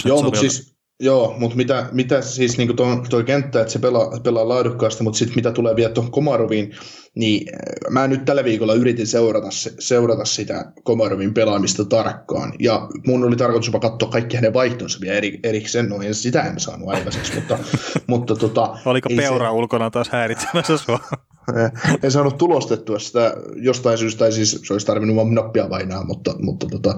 Joo, 0.05 0.23
mutta 0.23 0.39
siis 0.39 0.75
Joo, 1.03 1.35
mutta 1.39 1.57
mitä, 1.57 1.89
mitä 1.91 2.21
siis 2.21 2.57
niin 2.57 2.75
tuo, 2.75 3.05
toi 3.09 3.23
kenttä, 3.23 3.61
että 3.61 3.73
se 3.73 3.79
pelaa, 3.79 4.19
pelaa 4.23 4.49
laadukkaasti, 4.49 5.03
mutta 5.03 5.17
sitten 5.17 5.35
mitä 5.35 5.51
tulee 5.51 5.75
vielä 5.75 5.93
tuohon 5.93 6.11
Komaroviin, 6.11 6.71
niin 7.15 7.47
äh, 7.53 7.91
mä 7.91 8.07
nyt 8.07 8.25
tällä 8.25 8.43
viikolla 8.43 8.73
yritin 8.73 9.07
seurata, 9.07 9.47
seurata 9.79 10.25
sitä 10.25 10.71
Komarovin 10.83 11.33
pelaamista 11.33 11.85
tarkkaan, 11.85 12.53
ja 12.59 12.87
mun 13.07 13.23
oli 13.23 13.35
tarkoitus 13.35 13.67
jopa 13.67 13.79
katsoa 13.79 14.09
kaikki 14.09 14.35
hänen 14.35 14.53
vaihtonsa 14.53 14.99
vielä 15.01 15.17
eri, 15.17 15.39
erikseen, 15.43 15.89
no 15.89 16.01
en 16.01 16.15
sitä 16.15 16.41
en 16.41 16.59
saanut 16.59 16.89
aikaiseksi, 16.89 17.35
mutta, 17.35 17.57
mutta 18.07 18.35
tota, 18.35 18.77
Oliko 18.85 19.09
peura 19.15 19.45
se... 19.45 19.51
ulkona 19.51 19.89
taas 19.89 20.09
häiritsemässä 20.09 20.77
sua? 20.77 20.99
en 22.03 22.11
saanut 22.11 22.37
tulostettua 22.37 22.99
sitä. 22.99 23.33
Jostain 23.55 23.97
syystä, 23.97 24.19
tai 24.19 24.31
siis 24.31 24.61
se 24.63 24.73
olisi 24.73 24.87
tarvinnut 24.87 25.15
vaan 25.15 25.35
nappia 25.35 25.67
painaa, 25.67 26.03
mutta, 26.03 26.35
mutta 26.39 26.67
tota, 26.71 26.97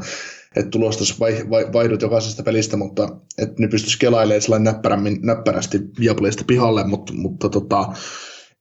että 0.55 0.69
tulostus 0.69 1.19
vai, 1.19 1.45
vai, 1.49 1.73
vaihdut 1.73 2.01
jokaisesta 2.01 2.43
pelistä, 2.43 2.77
mutta 2.77 3.09
että 3.37 3.55
ne 3.59 3.67
pystyisi 3.67 3.99
kelailemaan 3.99 4.41
sellainen 4.41 5.19
näppärästi 5.21 5.79
Viaplaysta 5.99 6.43
pihalle, 6.47 6.87
mutta, 6.87 7.13
mutta 7.13 7.49
tota, 7.49 7.93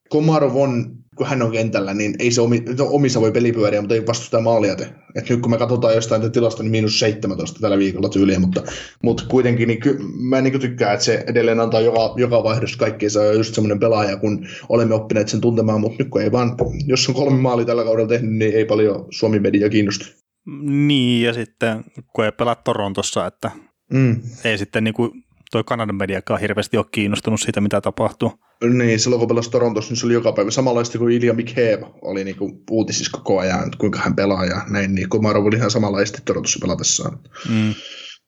Komarov 0.08 0.56
on 0.56 1.04
kun 1.16 1.26
hän 1.26 1.42
on 1.42 1.52
kentällä, 1.52 1.94
niin 1.94 2.14
ei 2.18 2.30
se 2.30 2.40
omi, 2.40 2.62
no, 2.78 2.86
omissa 2.90 3.20
voi 3.20 3.32
pelipyöriä, 3.32 3.80
mutta 3.80 3.94
ei 3.94 4.06
vastusta 4.06 4.40
maalia 4.40 4.76
te. 4.76 4.88
Et 5.14 5.28
nyt 5.28 5.40
kun 5.40 5.50
me 5.50 5.58
katsotaan 5.58 5.94
jostain 5.94 6.32
tilasta, 6.32 6.62
niin 6.62 6.70
miinus 6.70 6.98
17 6.98 7.60
tällä 7.60 7.78
viikolla 7.78 8.08
tyyliä, 8.08 8.38
mutta, 8.38 8.62
mutta 9.02 9.24
kuitenkin 9.28 9.68
niin 9.68 9.80
ky, 9.80 9.98
mä 10.18 10.40
niin 10.40 10.60
tykkään, 10.60 10.94
että 10.94 11.04
se 11.04 11.24
edelleen 11.26 11.60
antaa 11.60 11.80
joka, 11.80 12.14
joka 12.16 12.42
vaihdossa 12.42 12.78
kaikkea, 12.78 13.10
se 13.10 13.18
on 13.18 13.36
just 13.36 13.54
semmoinen 13.54 13.80
pelaaja, 13.80 14.16
kun 14.16 14.46
olemme 14.68 14.94
oppineet 14.94 15.28
sen 15.28 15.40
tuntemaan, 15.40 15.80
mutta 15.80 15.96
nyt 15.98 16.08
kun 16.10 16.22
ei 16.22 16.32
vaan, 16.32 16.56
jos 16.86 17.08
on 17.08 17.14
kolme 17.14 17.40
maalia 17.40 17.66
tällä 17.66 17.84
kaudella 17.84 18.08
tehnyt, 18.08 18.34
niin 18.34 18.54
ei 18.54 18.64
paljon 18.64 19.06
Suomi 19.10 19.38
media 19.38 19.68
kiinnosta. 19.68 20.23
Niin, 20.62 21.22
ja 21.22 21.32
sitten 21.32 21.84
kun 22.12 22.24
ei 22.24 22.32
pelaa 22.32 22.54
Torontossa, 22.54 23.26
että 23.26 23.50
mm. 23.92 24.20
ei 24.44 24.58
sitten 24.58 24.84
niin 24.84 24.94
kuin 24.94 25.10
toi 25.50 25.64
Kanadan 25.64 25.96
mediakaan 25.96 26.40
hirveästi 26.40 26.76
ole 26.76 26.86
kiinnostunut 26.92 27.40
siitä, 27.40 27.60
mitä 27.60 27.80
tapahtuu. 27.80 28.32
Niin, 28.72 29.00
silloin 29.00 29.20
kun 29.20 29.28
pelasi 29.28 29.50
Torontossa, 29.50 29.90
niin 29.90 30.00
se 30.00 30.06
oli 30.06 30.14
joka 30.14 30.32
päivä 30.32 30.50
samanlaista 30.50 30.98
kuin 30.98 31.14
Ilja 31.14 31.34
Mikheev 31.34 31.82
oli 32.02 32.24
niin 32.24 32.36
kuin 32.36 32.52
uutisissa 32.70 33.18
koko 33.18 33.38
ajan, 33.38 33.64
että 33.64 33.78
kuinka 33.78 33.98
hän 33.98 34.16
pelaa 34.16 34.44
ja 34.44 34.62
näin, 34.70 34.94
niin 34.94 35.08
kuin 35.08 35.22
Maro 35.22 35.42
oli 35.42 35.56
ihan 35.56 35.70
samanlaista 35.70 36.18
Torontossa 36.24 36.58
pelatessaan. 36.62 37.18
Mm. 37.48 37.74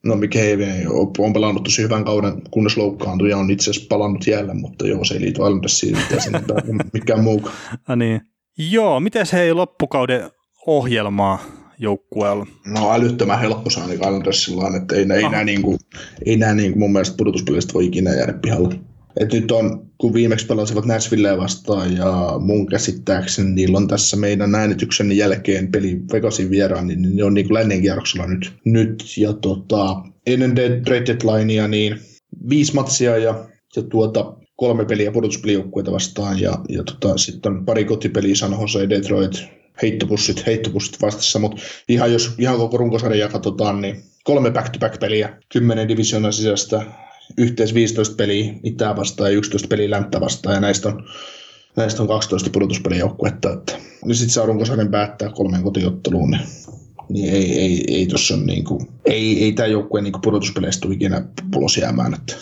No 0.05 0.15
Mikheev 0.15 0.59
on 1.17 1.33
pelannut 1.33 1.63
tosi 1.63 1.83
hyvän 1.83 2.05
kauden, 2.05 2.41
kunnes 2.51 2.77
loukkaantui 2.77 3.29
ja 3.29 3.37
on 3.37 3.51
itse 3.51 3.69
asiassa 3.69 3.87
palannut 3.89 4.27
jälleen, 4.27 4.61
mutta 4.61 4.87
joo, 4.87 5.03
se 5.03 5.13
ei 5.13 5.21
liity 5.21 5.41
Islandersiin 5.41 5.97
mitään 5.97 6.21
mikään 6.93 7.23
muu. 7.23 7.49
Ah, 7.87 7.97
niin. 7.97 8.21
Joo, 8.57 8.99
miten 8.99 9.25
hei 9.33 9.53
loppukauden 9.53 10.31
ohjelmaa 10.67 11.39
joukkueella? 11.79 12.47
No 12.65 12.93
älyttömän 12.93 13.39
helppo 13.39 13.69
saani 13.69 13.93
Islandersilla 13.93 14.77
että 14.77 14.95
ei, 14.95 15.01
ei, 15.01 15.29
nämä, 15.29 15.43
niin 15.43 15.61
kuin, 15.61 15.79
ei 16.25 16.37
nämä 16.37 16.53
niin 16.53 16.71
kuin 16.71 16.79
mun 16.79 16.91
mielestä 16.91 17.17
pudotuspelistä 17.17 17.73
voi 17.73 17.85
ikinä 17.85 18.13
jäädä 18.13 18.33
pihalle. 18.33 18.75
Et 19.19 19.33
nyt 19.33 19.51
on, 19.51 19.87
kun 19.97 20.13
viimeksi 20.13 20.45
pelasivat 20.45 20.85
Nashville 20.85 21.37
vastaan 21.37 21.97
ja 21.97 22.33
mun 22.39 22.65
käsittääkseni 22.65 23.51
niillä 23.51 23.77
on 23.77 23.87
tässä 23.87 24.17
meidän 24.17 24.55
äänityksen 24.55 25.17
jälkeen 25.17 25.71
peli 25.71 26.01
Vegasin 26.13 26.49
vieraan, 26.49 26.87
niin 26.87 27.15
ne 27.15 27.23
on 27.23 27.33
niin 27.33 27.53
lännen 27.53 27.81
kierroksella 27.81 28.27
nyt. 28.27 28.53
nyt 28.65 29.03
ja 29.17 29.33
tota, 29.33 30.01
ennen 30.27 30.55
trade 30.85 31.05
deadlinea 31.05 31.67
niin 31.67 31.99
viisi 32.49 32.75
matsia 32.75 33.17
ja, 33.17 33.45
ja 33.75 33.83
tuota, 33.83 34.33
kolme 34.55 34.85
peliä 34.85 35.11
pudotuspelijoukkueita 35.11 35.91
vastaan 35.91 36.39
ja, 36.39 36.59
ja 36.69 36.83
tota, 36.83 37.17
sitten 37.17 37.51
on 37.51 37.65
pari 37.65 37.85
kotipeliä 37.85 38.35
San 38.35 38.57
Jose, 38.61 38.89
Detroit, 38.89 39.43
heittopussit, 39.81 40.45
heittopussit 40.45 41.01
vastassa, 41.01 41.39
mutta 41.39 41.61
ihan 41.89 42.13
jos 42.13 42.31
ihan 42.37 42.57
koko 42.57 42.77
runkosarjaa 42.77 43.29
katsotaan, 43.29 43.81
niin 43.81 44.03
kolme 44.23 44.51
back-to-back-peliä, 44.51 45.37
kymmenen 45.49 45.87
divisioonan 45.87 46.33
sisäistä, 46.33 46.81
yhteensä 47.37 47.75
15 47.75 48.15
peliä 48.15 48.53
itää 48.63 48.95
vastaan 48.95 49.31
ja 49.31 49.37
11 49.37 49.67
peliä 49.67 49.89
länttä 49.89 50.21
vastaan, 50.21 50.55
ja 50.55 50.61
näistä 50.61 50.89
on, 50.89 51.03
näistä 51.75 52.01
on 52.01 52.07
12 52.07 52.49
pudotuspelijoukkuetta. 52.49 53.53
Että, 53.53 53.73
niin 54.05 54.15
sitten 54.15 54.33
saa 54.33 54.45
runkosarjan 54.45 54.91
päättää 54.91 55.29
kolmeen 55.29 55.63
kotiotteluun, 55.63 56.31
niin, 56.31 56.41
niin 57.09 57.33
ei, 57.33 57.59
ei, 57.59 57.83
ei 57.87 58.07
tuossa 58.07 58.37
niin 58.37 58.63
kuin, 58.63 58.87
ei, 59.05 59.43
ei 59.43 59.51
tämä 59.51 59.67
joukkue 59.67 60.01
niin 60.01 60.13
pudotuspeleistä 60.23 60.81
tule 60.81 60.93
ikinä 60.93 61.27
pulos 61.53 61.77
jäämään. 61.77 62.13
Että, 62.13 62.35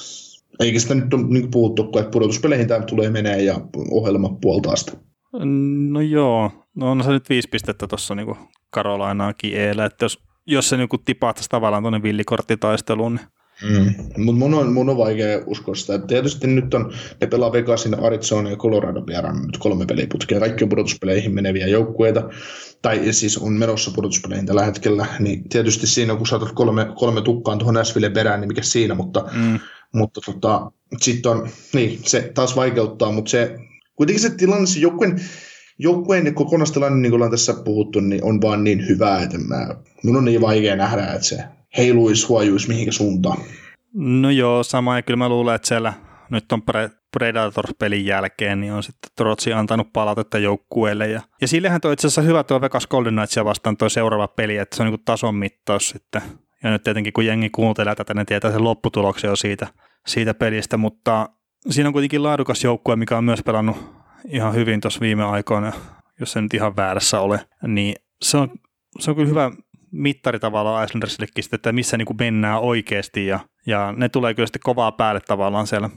eikä 0.59 0.79
sitä 0.79 0.95
nyt 0.95 1.13
ole 1.13 1.27
niin 1.27 1.51
puhuttu, 1.51 1.83
että 1.83 2.11
pudotuspeleihin 2.11 2.67
tämä 2.67 2.85
tulee 2.85 3.09
menee 3.09 3.41
ja 3.43 3.61
ohjelma 3.91 4.37
puoltaa 4.41 4.75
sitä. 4.75 4.91
No 5.89 6.01
joo, 6.01 6.51
no 6.75 6.91
on 6.91 7.03
se 7.03 7.09
nyt 7.11 7.29
viisi 7.29 7.49
pistettä 7.49 7.87
tuossa 7.87 8.15
niin 8.15 8.35
Karolainaakin 8.69 9.57
eellä, 9.57 9.85
että 9.85 10.05
jos, 10.05 10.19
jos 10.45 10.69
se 10.69 10.77
niin 10.77 10.89
tipahtaisi 11.05 11.49
tavallaan 11.49 11.83
tuonne 11.83 12.03
villikorttitaisteluun, 12.03 13.15
niin 13.15 13.27
Mm. 13.63 13.93
Mutta 14.17 14.39
mun 14.39 14.53
on, 14.53 14.73
mun 14.73 14.89
on 14.89 14.97
vaikea 14.97 15.41
uskoa 15.45 15.75
sitä. 15.75 15.99
Tietysti 15.99 16.47
nyt 16.47 16.73
on, 16.73 16.93
ne 17.21 17.27
pelaa 17.27 17.51
Vegasin, 17.51 17.99
Arizona 17.99 18.49
ja 18.49 18.55
Colorado 18.55 19.03
vieraan 19.07 19.41
nyt 19.45 19.57
kolme 19.57 19.85
peliputkea. 19.85 20.39
Kaikki 20.39 20.63
on 20.63 20.69
pudotuspeleihin 20.69 21.33
meneviä 21.33 21.67
joukkueita, 21.67 22.29
tai 22.81 23.13
siis 23.13 23.37
on 23.37 23.53
menossa 23.53 23.91
pudotuspeleihin 23.95 24.45
tällä 24.45 24.65
hetkellä. 24.65 25.05
Niin 25.19 25.49
tietysti 25.49 25.87
siinä, 25.87 26.15
kun 26.15 26.27
saatat 26.27 26.51
kolme, 26.51 26.87
kolme 26.99 27.21
tukkaan 27.21 27.57
tuohon 27.57 27.73
Nashville 27.73 28.09
perään, 28.09 28.41
niin 28.41 28.47
mikä 28.47 28.61
siinä, 28.61 28.95
mutta, 28.95 29.25
mm. 29.33 29.59
mutta 29.93 30.21
tota, 30.25 30.71
sitten 30.97 31.31
on, 31.31 31.49
niin 31.73 31.99
se 32.03 32.31
taas 32.33 32.55
vaikeuttaa, 32.55 33.11
mutta 33.11 33.31
se, 33.31 33.55
kuitenkin 33.95 34.21
se 34.21 34.29
tilanne, 34.29 34.65
se 34.65 34.79
joukkueen, 34.79 35.19
joukkueen 35.79 36.33
kokonaistilanne, 36.33 36.97
niin 36.99 37.09
kuin 37.09 37.17
ollaan 37.17 37.31
tässä 37.31 37.53
puhuttu, 37.65 37.99
niin 37.99 38.23
on 38.23 38.41
vaan 38.41 38.63
niin 38.63 38.87
hyvä, 38.87 39.19
että 39.19 39.37
mä, 39.37 39.75
mun 40.03 40.15
on 40.15 40.25
niin 40.25 40.41
vaikea 40.41 40.75
nähdä, 40.75 41.05
että 41.05 41.27
se 41.27 41.43
heiluisi, 41.77 42.27
huojuisi 42.27 42.67
mihinkä 42.67 42.91
suuntaan. 42.91 43.37
No 43.93 44.29
joo, 44.29 44.63
sama 44.63 44.95
ja 44.95 45.01
kyllä 45.01 45.17
mä 45.17 45.29
luulen, 45.29 45.55
että 45.55 45.67
siellä 45.67 45.93
nyt 46.29 46.51
on 46.51 46.61
Predator-pelin 47.17 48.05
jälkeen, 48.05 48.61
niin 48.61 48.73
on 48.73 48.83
sitten 48.83 49.11
Trotsi 49.17 49.53
antanut 49.53 49.93
palautetta 49.93 50.37
joukkueelle. 50.37 51.07
Ja, 51.07 51.21
ja 51.41 51.47
sillehän 51.47 51.81
toi 51.81 51.93
itse 51.93 52.07
asiassa 52.07 52.21
hyvä 52.21 52.43
tuo 52.43 52.61
Vegas 52.61 52.87
Golden 52.87 53.13
Knightsia 53.13 53.45
vastaan 53.45 53.77
tuo 53.77 53.89
seuraava 53.89 54.27
peli, 54.27 54.57
että 54.57 54.75
se 54.75 54.83
on 54.83 54.89
niin 54.89 54.99
tason 55.05 55.35
mittaus 55.35 55.89
sitten. 55.89 56.21
Ja 56.63 56.71
nyt 56.71 56.83
tietenkin 56.83 57.13
kun 57.13 57.25
jengi 57.25 57.49
kuuntelee 57.49 57.95
tätä, 57.95 58.13
ne 58.13 58.25
tietää 58.25 58.51
sen 58.51 58.63
lopputuloksen 58.63 59.27
jo 59.27 59.35
siitä, 59.35 59.67
siitä 60.07 60.33
pelistä, 60.33 60.77
mutta 60.77 61.29
siinä 61.69 61.89
on 61.89 61.93
kuitenkin 61.93 62.23
laadukas 62.23 62.63
joukkue, 62.63 62.95
mikä 62.95 63.17
on 63.17 63.23
myös 63.23 63.43
pelannut 63.45 63.77
ihan 64.29 64.53
hyvin 64.53 64.81
tuossa 64.81 64.99
viime 64.99 65.23
aikoina, 65.23 65.73
jos 66.19 66.31
se 66.31 66.41
nyt 66.41 66.53
ihan 66.53 66.75
väärässä 66.75 67.19
ole, 67.19 67.39
niin 67.67 67.95
se 68.21 68.37
on, 68.37 68.49
se 68.99 69.11
on 69.11 69.15
kyllä 69.15 69.29
hyvä 69.29 69.51
mittari 69.91 70.39
tavallaan 70.39 70.85
Islandersillekin, 70.85 71.43
että 71.51 71.71
missä 71.71 71.97
niin 71.97 72.05
kuin 72.05 72.17
mennään 72.19 72.61
oikeasti 72.61 73.27
ja, 73.27 73.39
ja 73.67 73.93
ne 73.97 74.09
tulee 74.09 74.33
kyllä 74.33 74.47
sitten 74.47 74.61
kovaa 74.63 74.91
päälle 74.91 75.21
tavallaan 75.21 75.67
siellä, 75.67 75.89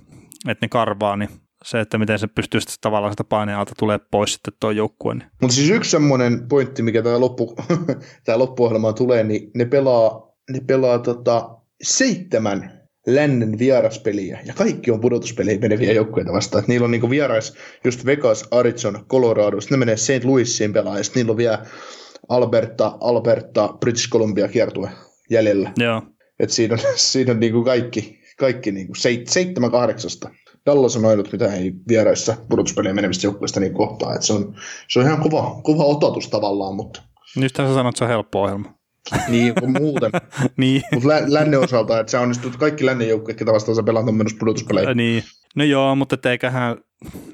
että 0.48 0.64
ne 0.64 0.68
karvaa, 0.68 1.16
niin 1.16 1.30
se, 1.64 1.80
että 1.80 1.98
miten 1.98 2.18
se 2.18 2.26
pystyy 2.26 2.60
sitten 2.60 2.76
tavallaan 2.80 3.12
sitä 3.12 3.24
paineen 3.24 3.58
alta 3.58 3.72
tulee 3.78 3.98
pois 4.10 4.34
sitten 4.34 4.54
tuo 4.60 4.70
joukkue. 4.70 5.14
Niin. 5.14 5.30
Mutta 5.40 5.54
siis 5.54 5.70
yksi 5.70 5.90
semmoinen 5.90 6.48
pointti, 6.48 6.82
mikä 6.82 7.02
tämä, 7.02 7.20
loppu, 7.20 7.56
loppuohjelmaan 8.36 8.94
tulee, 8.94 9.24
niin 9.24 9.50
ne 9.54 9.64
pelaa, 9.64 10.32
ne 10.50 10.60
pelaa 10.66 10.98
tota 10.98 11.58
seitsemän 11.82 12.77
lännen 13.14 13.58
vieraspeliä, 13.58 14.40
ja 14.44 14.54
kaikki 14.54 14.90
on 14.90 15.00
pudotuspeliä 15.00 15.58
meneviä 15.58 15.92
joukkueita 15.92 16.32
vastaan. 16.32 16.62
Et 16.62 16.68
niillä 16.68 16.84
on 16.84 16.90
niinku 16.90 17.10
vierais 17.10 17.54
just 17.84 18.06
Vegas, 18.06 18.48
Arizona, 18.50 19.04
Colorado, 19.08 19.60
sitten 19.60 19.78
ne 19.78 19.84
menee 19.84 19.96
St. 19.96 20.24
Louisiin 20.24 20.72
pelaa, 20.72 20.98
ja 20.98 21.04
niillä 21.14 21.30
on 21.30 21.36
vielä 21.36 21.66
Alberta, 22.28 22.98
Alberta, 23.00 23.68
British 23.80 24.10
Columbia 24.10 24.48
kiertue 24.48 24.90
jäljellä. 25.30 25.72
Joo. 25.76 26.02
Et 26.40 26.50
siinä 26.50 26.74
on, 26.74 26.80
siinä 26.96 27.32
on 27.32 27.40
niinku 27.40 27.64
kaikki, 27.64 28.20
kaikki 28.38 28.72
niinku 28.72 28.94
seit, 28.94 29.28
seitsemän 29.28 29.70
kahdeksasta. 29.70 30.30
Dallas 30.66 30.96
on 30.96 31.04
ainut, 31.04 31.32
mitä 31.32 31.54
ei 31.54 31.72
vieraissa 31.88 32.36
pudotuspelien 32.48 32.94
menevistä 32.94 33.26
joukkueista 33.26 33.60
niin 33.60 33.74
kohtaa. 33.74 34.14
Et 34.14 34.22
se, 34.22 34.32
on, 34.32 34.54
se 34.88 34.98
on 34.98 35.06
ihan 35.06 35.20
kova, 35.20 35.60
kova 35.62 35.84
ototus 35.84 36.28
tavallaan, 36.28 36.74
mutta... 36.74 37.02
Nyt 37.36 37.56
sä 37.56 37.74
sanot, 37.74 37.90
että 37.90 37.98
se 37.98 38.04
on 38.04 38.10
helppo 38.10 38.42
ohjelma. 38.42 38.77
Niin, 39.28 39.54
kuin 39.54 39.72
muuten. 39.72 40.10
niin. 40.56 40.82
Mutta 40.92 41.08
lä- 41.08 41.22
lännen 41.26 41.60
osalta, 41.60 42.00
että 42.00 42.10
se 42.10 42.18
onnistut 42.18 42.56
kaikki 42.56 42.86
lännen 42.86 43.08
joukkueet, 43.08 43.38
ketä 43.38 43.52
vastaan 43.52 43.76
sä 43.76 43.82
pelaat 43.82 44.08
on 44.08 44.14
menossa 44.14 44.38
pudotuspeleihin. 44.40 44.96
niin. 44.96 45.24
No 45.56 45.64
joo, 45.64 45.94
mutta 45.94 46.30
eiköhän 46.30 46.76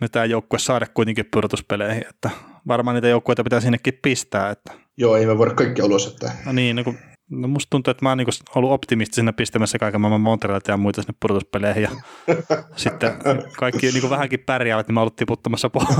me 0.00 0.08
tämä 0.08 0.24
joukkue 0.24 0.58
saada 0.58 0.86
kuitenkin 0.94 1.24
pudotuspeleihin, 1.32 2.04
että 2.10 2.30
varmaan 2.68 2.94
niitä 2.94 3.08
joukkueita 3.08 3.44
pitää 3.44 3.60
sinnekin 3.60 3.98
pistää. 4.02 4.50
Että. 4.50 4.72
Joo, 4.96 5.16
ei 5.16 5.26
me 5.26 5.38
voida 5.38 5.54
kaikki 5.54 5.82
ulos, 5.82 6.06
että... 6.06 6.32
No 6.46 6.52
niin, 6.52 6.76
no 6.76 6.84
kun 6.84 6.98
No 7.30 7.48
musta 7.48 7.70
tuntuu, 7.70 7.90
että 7.90 8.04
mä 8.04 8.08
oon 8.08 8.18
niinku 8.18 8.32
ollut 8.54 8.70
optimistisena 8.70 9.32
pistämässä 9.32 9.78
kaiken 9.78 10.00
maailman 10.00 10.20
Montrealit 10.20 10.68
ja 10.68 10.76
muita 10.76 11.02
sinne 11.02 11.14
pudotuspeleihin 11.20 11.82
ja 11.82 11.90
sitten 12.76 13.12
kaikki 13.56 13.90
niinku 13.92 14.10
vähänkin 14.10 14.40
pärjäävät, 14.40 14.88
niin 14.88 14.94
mä 14.94 15.00
oon 15.00 15.02
ollut 15.02 15.16
tiputtamassa 15.16 15.70
pois. 15.70 15.88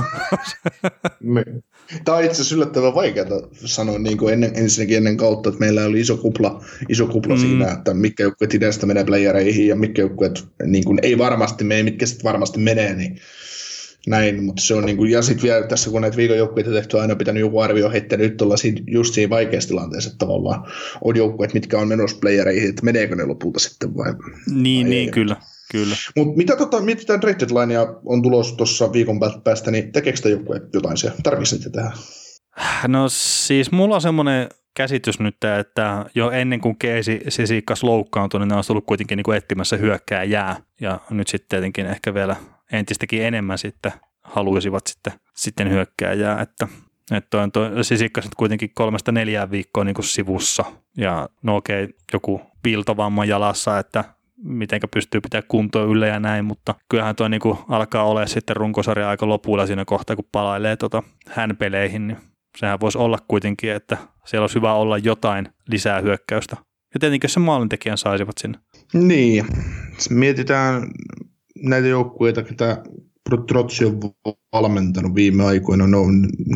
Tämä 2.04 2.18
on 2.18 2.24
itse 2.24 2.32
asiassa 2.32 2.54
yllättävän 2.54 2.94
vaikeaa 2.94 3.26
sanoa 3.54 3.98
niin 3.98 4.18
kuin 4.18 4.32
ennen, 4.32 4.52
ensinnäkin 4.54 4.96
ennen 4.96 5.16
kautta, 5.16 5.48
että 5.48 5.60
meillä 5.60 5.84
oli 5.84 6.00
iso 6.00 6.16
kupla, 6.16 6.64
iso 6.88 7.06
kupla 7.06 7.34
mm. 7.34 7.40
siinä, 7.40 7.72
että 7.72 7.94
mitkä 7.94 8.22
joukkueet 8.22 8.54
idästä 8.54 8.86
menee 8.86 9.04
playereihin 9.04 9.68
ja 9.68 9.76
mitkä 9.76 10.02
joukkueet 10.02 10.44
niin 10.66 10.84
kuin 10.84 10.98
ei 11.02 11.18
varmasti 11.18 11.64
mene, 11.64 11.82
mitkä 11.82 12.06
sitten 12.06 12.24
varmasti 12.24 12.58
menee, 12.60 12.94
niin 12.94 13.20
näin, 14.06 14.44
mutta 14.44 14.62
se 14.62 14.74
on 14.74 14.84
niin 14.84 14.96
kuin, 14.96 15.10
ja 15.10 15.22
sitten 15.22 15.42
vielä 15.42 15.66
tässä 15.66 15.90
kun 15.90 16.00
näitä 16.00 16.16
viikonjoukkueita 16.16 16.70
tehty, 16.70 16.98
aina 16.98 17.16
pitänyt 17.16 17.40
joku 17.40 17.60
arvio 17.60 17.90
heittää, 17.90 18.18
nyt 18.18 18.42
ollaan 18.42 18.58
siinä, 18.58 18.80
just 18.86 19.14
siinä 19.14 19.30
vaikeassa 19.30 19.68
tilanteessa, 19.68 20.10
että 20.10 20.26
tavallaan 20.26 20.66
on 21.04 21.16
joukkueet, 21.16 21.54
mitkä 21.54 21.78
on 21.78 21.88
menossa 21.88 22.18
playereihin, 22.20 22.68
että 22.68 22.84
meneekö 22.84 23.16
ne 23.16 23.24
lopulta 23.24 23.60
sitten 23.60 23.96
vai? 23.96 24.12
Niin, 24.12 24.86
vai 24.86 24.90
niin 24.90 24.92
ei. 24.92 25.12
kyllä. 25.12 25.36
Kyllä. 25.72 25.96
Mutta 26.16 26.36
mitä 26.36 26.56
tota, 26.56 26.80
mietitään 26.80 27.20
trade 27.20 27.36
deadlinea 27.38 27.86
on 28.04 28.22
tulossa 28.22 28.56
tuossa 28.56 28.92
viikon 28.92 29.20
päästä, 29.44 29.70
niin 29.70 29.92
tekeekö 29.92 30.16
sitä 30.16 30.28
joku 30.28 30.54
jotain 30.72 30.96
siellä? 30.96 31.18
Tarvitsisi 31.22 31.56
niitä 31.56 31.70
tehdä? 31.70 31.92
No 32.88 33.08
siis 33.08 33.72
mulla 33.72 33.94
on 33.94 34.00
semmoinen 34.00 34.48
käsitys 34.74 35.20
nyt, 35.20 35.44
että 35.60 36.06
jo 36.14 36.30
ennen 36.30 36.60
kuin 36.60 36.76
Keesi 36.78 37.20
Sisikas 37.28 37.82
loukkaantui, 37.82 38.40
niin 38.40 38.48
ne 38.48 38.56
on 38.56 38.64
tullut 38.66 38.86
kuitenkin 38.86 39.16
niin 39.16 39.24
kuin 39.24 39.36
etsimässä 39.36 39.76
hyökkää 39.76 40.24
jää. 40.24 40.56
Ja 40.80 41.00
nyt 41.10 41.28
sitten 41.28 41.48
tietenkin 41.48 41.86
ehkä 41.86 42.14
vielä 42.14 42.36
entistäkin 42.72 43.22
enemmän 43.22 43.58
sitten 43.58 43.92
haluaisivat 44.22 44.86
sitten, 44.86 45.12
sitten 45.36 45.70
hyökkääjää, 45.70 46.40
että 46.40 46.68
että 47.10 47.42
on 47.42 47.52
toi 47.52 47.84
sisikkas 47.84 48.24
nyt 48.24 48.34
kuitenkin 48.34 48.70
kolmesta 48.74 49.12
neljään 49.12 49.50
viikkoa 49.50 49.84
niin 49.84 49.96
sivussa. 50.00 50.64
Ja 50.96 51.28
no 51.42 51.56
okei, 51.56 51.88
joku 52.12 52.40
piltovamma 52.62 53.24
jalassa, 53.24 53.78
että 53.78 54.04
mitenkä 54.44 54.88
pystyy 54.88 55.20
pitää 55.20 55.42
kuntoa 55.48 55.84
yllä 55.84 56.06
ja 56.06 56.20
näin, 56.20 56.44
mutta 56.44 56.74
kyllähän 56.88 57.16
tuo 57.16 57.28
niinku 57.28 57.58
alkaa 57.68 58.04
olla 58.04 58.26
sitten 58.26 58.56
runkosarja 58.56 59.08
aika 59.08 59.28
lopulla 59.28 59.66
siinä 59.66 59.84
kohtaa, 59.84 60.16
kun 60.16 60.28
palailee 60.32 60.76
tota 60.76 61.02
hän 61.28 61.56
peleihin, 61.56 62.06
niin 62.06 62.18
sehän 62.58 62.80
voisi 62.80 62.98
olla 62.98 63.18
kuitenkin, 63.28 63.72
että 63.72 63.98
siellä 64.24 64.42
olisi 64.42 64.54
hyvä 64.54 64.74
olla 64.74 64.98
jotain 64.98 65.48
lisää 65.68 66.00
hyökkäystä. 66.00 66.56
Ja 66.94 67.00
tietenkin 67.00 67.30
se 67.30 67.40
maalintekijän 67.40 67.98
saisivat 67.98 68.38
sinne. 68.40 68.58
Niin, 68.92 69.46
mietitään 70.10 70.82
näitä 71.64 71.88
joukkueita, 71.88 72.42
ketä 72.42 72.82
Trotsi 73.48 73.84
on 73.84 74.00
valmentanut 74.52 75.14
viime 75.14 75.44
aikoina. 75.44 75.86
No 75.86 76.04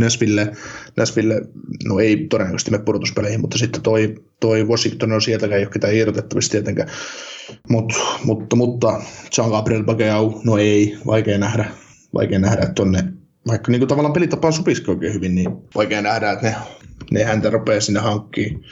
Nesville, 0.01 0.53
Nesville 0.97 1.43
no 1.85 1.99
ei 1.99 2.27
todennäköisesti 2.31 2.71
me 2.71 2.79
pudotuspeleihin, 2.79 3.41
mutta 3.41 3.59
sitten 3.59 3.83
toi, 3.83 4.15
toi 4.41 4.65
Washington 4.65 5.13
on 5.13 5.23
sieltäkään 5.23 5.59
ei 5.59 5.65
ole 5.65 5.73
ketään 5.73 5.95
irrotettavissa 5.95 6.51
tietenkään. 6.51 6.89
Mut, 7.69 7.93
mutta, 8.25 8.57
mutta 8.57 9.01
Jean 9.39 9.51
Gabriel 9.51 9.85
Bageau, 9.85 10.41
no 10.45 10.59
ei, 10.59 10.99
vaikea 11.07 11.39
nähdä, 11.39 11.71
vaikea 12.15 12.39
nähdä, 12.39 12.63
että 12.63 12.75
tonne, 12.75 13.05
vaikka 13.47 13.73
niin 13.73 13.81
kuin 13.81 13.89
tavallaan 13.89 14.13
pelitapa 14.13 14.53
supisiko 14.53 14.93
oikein 14.93 15.15
hyvin, 15.15 15.35
niin 15.35 15.51
vaikea 15.75 16.03
nähdä, 16.03 16.31
että 16.31 16.47
ne, 16.47 16.57
ne 17.11 17.25
häntä 17.25 17.51
rupeaa 17.51 17.81
sinne 17.81 18.01
hankkiin. 18.01 18.65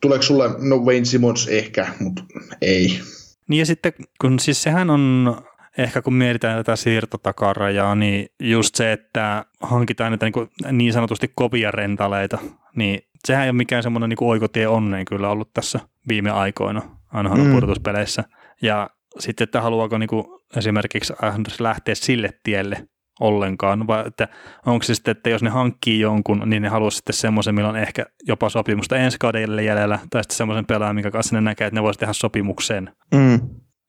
Tuleeko 0.00 0.22
sulle, 0.22 0.48
no 0.58 0.78
Wayne 0.78 1.04
Simmons 1.04 1.48
ehkä, 1.48 1.86
mutta 2.00 2.22
ei. 2.60 3.00
Niin 3.48 3.58
ja 3.58 3.66
sitten, 3.66 3.92
kun 4.20 4.38
siis 4.38 4.62
sehän 4.62 4.90
on 4.90 5.36
ehkä 5.78 6.02
kun 6.02 6.14
mietitään 6.14 6.56
tätä 6.56 6.76
siirtotakarajaa, 6.76 7.94
niin 7.94 8.28
just 8.40 8.74
se, 8.74 8.92
että 8.92 9.44
hankitaan 9.60 10.12
näitä 10.12 10.26
niin, 10.26 10.76
niin 10.78 10.92
sanotusti 10.92 11.32
kovia 11.34 11.70
rentaleita, 11.70 12.38
niin 12.76 13.00
sehän 13.24 13.44
ei 13.44 13.50
ole 13.50 13.56
mikään 13.56 13.82
semmoinen 13.82 14.08
niin 14.08 14.28
oikotie 14.28 14.68
onneen 14.68 15.04
kyllä 15.04 15.28
ollut 15.28 15.52
tässä 15.54 15.80
viime 16.08 16.30
aikoina 16.30 16.82
ainahan 17.12 17.40
mm. 17.40 17.52
pudotuspeleissä. 17.52 18.24
Ja 18.62 18.90
sitten, 19.18 19.44
että 19.44 19.60
haluaako 19.60 19.98
niin 19.98 20.08
kuin 20.08 20.24
esimerkiksi 20.56 21.12
Anders 21.22 21.60
lähteä 21.60 21.94
sille 21.94 22.30
tielle 22.42 22.88
ollenkaan, 23.20 23.86
vai 23.86 24.06
että 24.06 24.28
onko 24.66 24.82
se 24.82 24.94
sitten, 24.94 25.12
että 25.12 25.30
jos 25.30 25.42
ne 25.42 25.50
hankkii 25.50 26.00
jonkun, 26.00 26.42
niin 26.46 26.62
ne 26.62 26.68
haluaa 26.68 26.90
sitten 26.90 27.14
semmoisen, 27.14 27.54
millä 27.54 27.68
on 27.68 27.76
ehkä 27.76 28.06
jopa 28.26 28.48
sopimusta 28.48 28.96
ensi 28.96 29.16
kaudelle 29.20 29.62
jäljellä, 29.62 29.98
tai 30.10 30.22
sitten 30.22 30.36
semmoisen 30.36 30.66
pelaajan, 30.66 30.94
minkä 30.94 31.10
kanssa 31.10 31.36
ne 31.36 31.40
näkee, 31.40 31.66
että 31.66 31.74
ne 31.74 31.82
voisi 31.82 31.98
tehdä 31.98 32.12
sopimuksen. 32.12 32.90
Mm. 33.14 33.40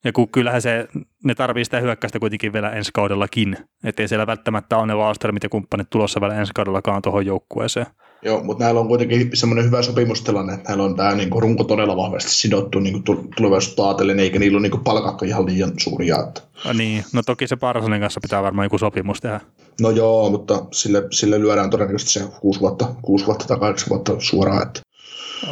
Ja 0.04 0.12
kun 0.12 0.28
kyllähän 0.28 0.62
se, 0.62 0.88
ne 1.24 1.34
tarvii 1.34 1.64
sitä 1.64 1.80
hyökkäystä 1.80 2.18
kuitenkin 2.18 2.52
vielä 2.52 2.70
ensi 2.70 2.90
kaudellakin, 2.94 3.56
ettei 3.84 4.08
siellä 4.08 4.26
välttämättä 4.26 4.76
ole 4.76 4.86
ne 4.86 4.94
Wallströmit 4.94 5.42
ja 5.42 5.48
kumppanit 5.48 5.90
tulossa 5.90 6.20
vielä 6.20 6.34
ensi 6.34 6.52
kaudellakaan 6.54 7.02
tuohon 7.02 7.26
joukkueeseen. 7.26 7.86
Joo, 8.22 8.44
mutta 8.44 8.64
näillä 8.64 8.80
on 8.80 8.88
kuitenkin 8.88 9.30
semmoinen 9.34 9.64
hyvä 9.64 9.82
sopimustilanne, 9.82 10.54
että 10.54 10.68
näillä 10.68 10.84
on 10.84 10.96
tämä 10.96 11.14
niin 11.14 11.30
runko 11.32 11.64
todella 11.64 11.96
vahvasti 11.96 12.30
sidottu 12.30 12.80
niin 12.80 13.02
tulevaisuutta 13.36 13.88
ajatellen, 13.88 14.20
eikä 14.20 14.38
niillä 14.38 14.58
ole 14.58 14.68
niin 14.68 14.84
palkakka 14.84 15.26
ihan 15.26 15.46
liian 15.46 15.72
suuria. 15.76 16.16
Että. 16.28 16.40
No 16.64 16.72
niin, 16.72 17.04
no 17.12 17.22
toki 17.22 17.46
se 17.46 17.56
Parsonen 17.56 18.00
kanssa 18.00 18.20
pitää 18.20 18.42
varmaan 18.42 18.66
joku 18.66 18.78
sopimus 18.78 19.20
tehdä. 19.20 19.40
No 19.80 19.90
joo, 19.90 20.30
mutta 20.30 20.64
sille, 20.72 21.02
sille 21.10 21.40
lyödään 21.40 21.70
todennäköisesti 21.70 22.12
se 22.12 22.24
kuusi 22.40 22.60
vuotta, 22.60 22.86
kuusi 23.02 23.26
vuotta 23.26 23.46
tai 23.46 23.58
kahdeksan 23.58 23.88
vuotta 23.88 24.12
suoraan. 24.18 24.62
Että. 24.62 24.80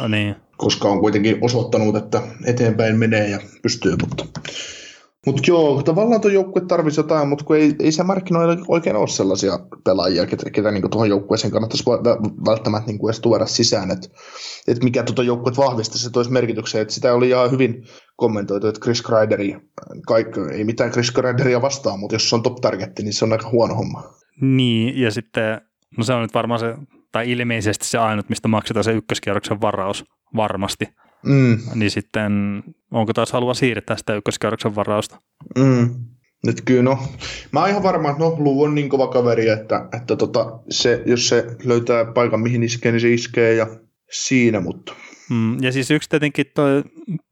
No 0.01 0.07
niin. 0.07 0.35
Koska 0.57 0.87
on 0.87 0.99
kuitenkin 0.99 1.37
osoittanut, 1.41 1.95
että 1.95 2.21
eteenpäin 2.45 2.99
menee 2.99 3.29
ja 3.29 3.39
pystyy, 3.63 3.95
mutta 4.01 4.25
mutta 5.27 5.41
joo, 5.47 5.81
tavallaan 5.83 6.21
tuo 6.21 6.31
joukkue 6.31 6.61
tarvitsisi 6.67 6.99
jotain, 6.99 7.27
mutta 7.27 7.55
ei, 7.55 7.75
ei 7.79 7.91
se 7.91 8.03
markkinoilla 8.03 8.57
oikein 8.67 8.95
ole 8.95 9.07
sellaisia 9.07 9.59
pelaajia, 9.83 10.25
ketä, 10.25 10.49
ketä 10.49 10.71
niin 10.71 10.89
tuohon 10.91 11.09
joukkueeseen 11.09 11.51
kannattaisi 11.51 11.83
välttämättä 12.45 12.91
niin 12.91 12.99
edes 13.07 13.19
tuoda 13.19 13.45
sisään, 13.45 13.91
että 13.91 14.09
et 14.67 14.83
mikä 14.83 15.03
tuota 15.03 15.23
joukkuet 15.23 15.57
vahvistaisi, 15.57 16.03
se 16.03 16.09
toisi 16.11 16.31
merkitykseen. 16.31 16.81
Et 16.81 16.89
sitä 16.89 17.13
oli 17.13 17.29
ihan 17.29 17.51
hyvin 17.51 17.83
kommentoitu, 18.15 18.67
että 18.67 18.81
Chris 18.81 19.01
Krideri, 19.01 19.57
kaikki, 20.07 20.39
ei 20.51 20.63
mitään 20.63 20.91
Chris 20.91 21.11
Krideria 21.11 21.61
vastaan, 21.61 21.99
mutta 21.99 22.15
jos 22.15 22.29
se 22.29 22.35
on 22.35 22.43
top 22.43 22.55
targetti, 22.55 23.03
niin 23.03 23.13
se 23.13 23.25
on 23.25 23.31
aika 23.31 23.49
huono 23.49 23.75
homma. 23.75 24.03
Niin, 24.41 25.01
ja 25.01 25.11
sitten, 25.11 25.61
no 25.97 26.03
se 26.03 26.13
on 26.13 26.21
nyt 26.21 26.33
varmaan 26.33 26.59
se, 26.59 26.75
tai 27.11 27.31
ilmeisesti 27.31 27.85
se 27.85 27.97
ainut, 27.97 28.29
mistä 28.29 28.47
maksetaan 28.47 28.83
se 28.83 28.91
ykköskierroksen 28.91 29.61
varaus, 29.61 30.05
varmasti. 30.35 30.85
Mm. 31.25 31.57
Niin 31.75 31.91
sitten 31.91 32.63
onko 32.91 33.13
taas 33.13 33.31
halua 33.31 33.53
siirtää 33.53 33.97
sitä 33.97 34.15
ykköskäydöksen 34.15 34.75
varausta? 34.75 35.21
Mm. 35.57 35.95
Nyt 36.45 36.61
kyllä 36.61 36.83
no, 36.83 36.99
mä 37.51 37.59
oon 37.59 37.69
ihan 37.69 37.83
varma, 37.83 38.09
että 38.09 38.23
no, 38.23 38.35
Luu 38.39 38.63
on 38.63 38.75
niin 38.75 38.89
kova 38.89 39.07
kaveri, 39.07 39.49
että, 39.49 39.89
että 39.97 40.15
tota, 40.15 40.59
se, 40.69 41.03
jos 41.05 41.29
se 41.29 41.45
löytää 41.63 42.05
paikan 42.05 42.39
mihin 42.39 42.63
iskee, 42.63 42.91
niin 42.91 43.01
se 43.01 43.13
iskee 43.13 43.53
ja 43.53 43.67
siinä, 44.11 44.59
mutta. 44.59 44.93
Mm, 45.29 45.63
ja 45.63 45.71
siis 45.71 45.91
yksi 45.91 46.09
tietenkin 46.09 46.45
toi 46.55 46.83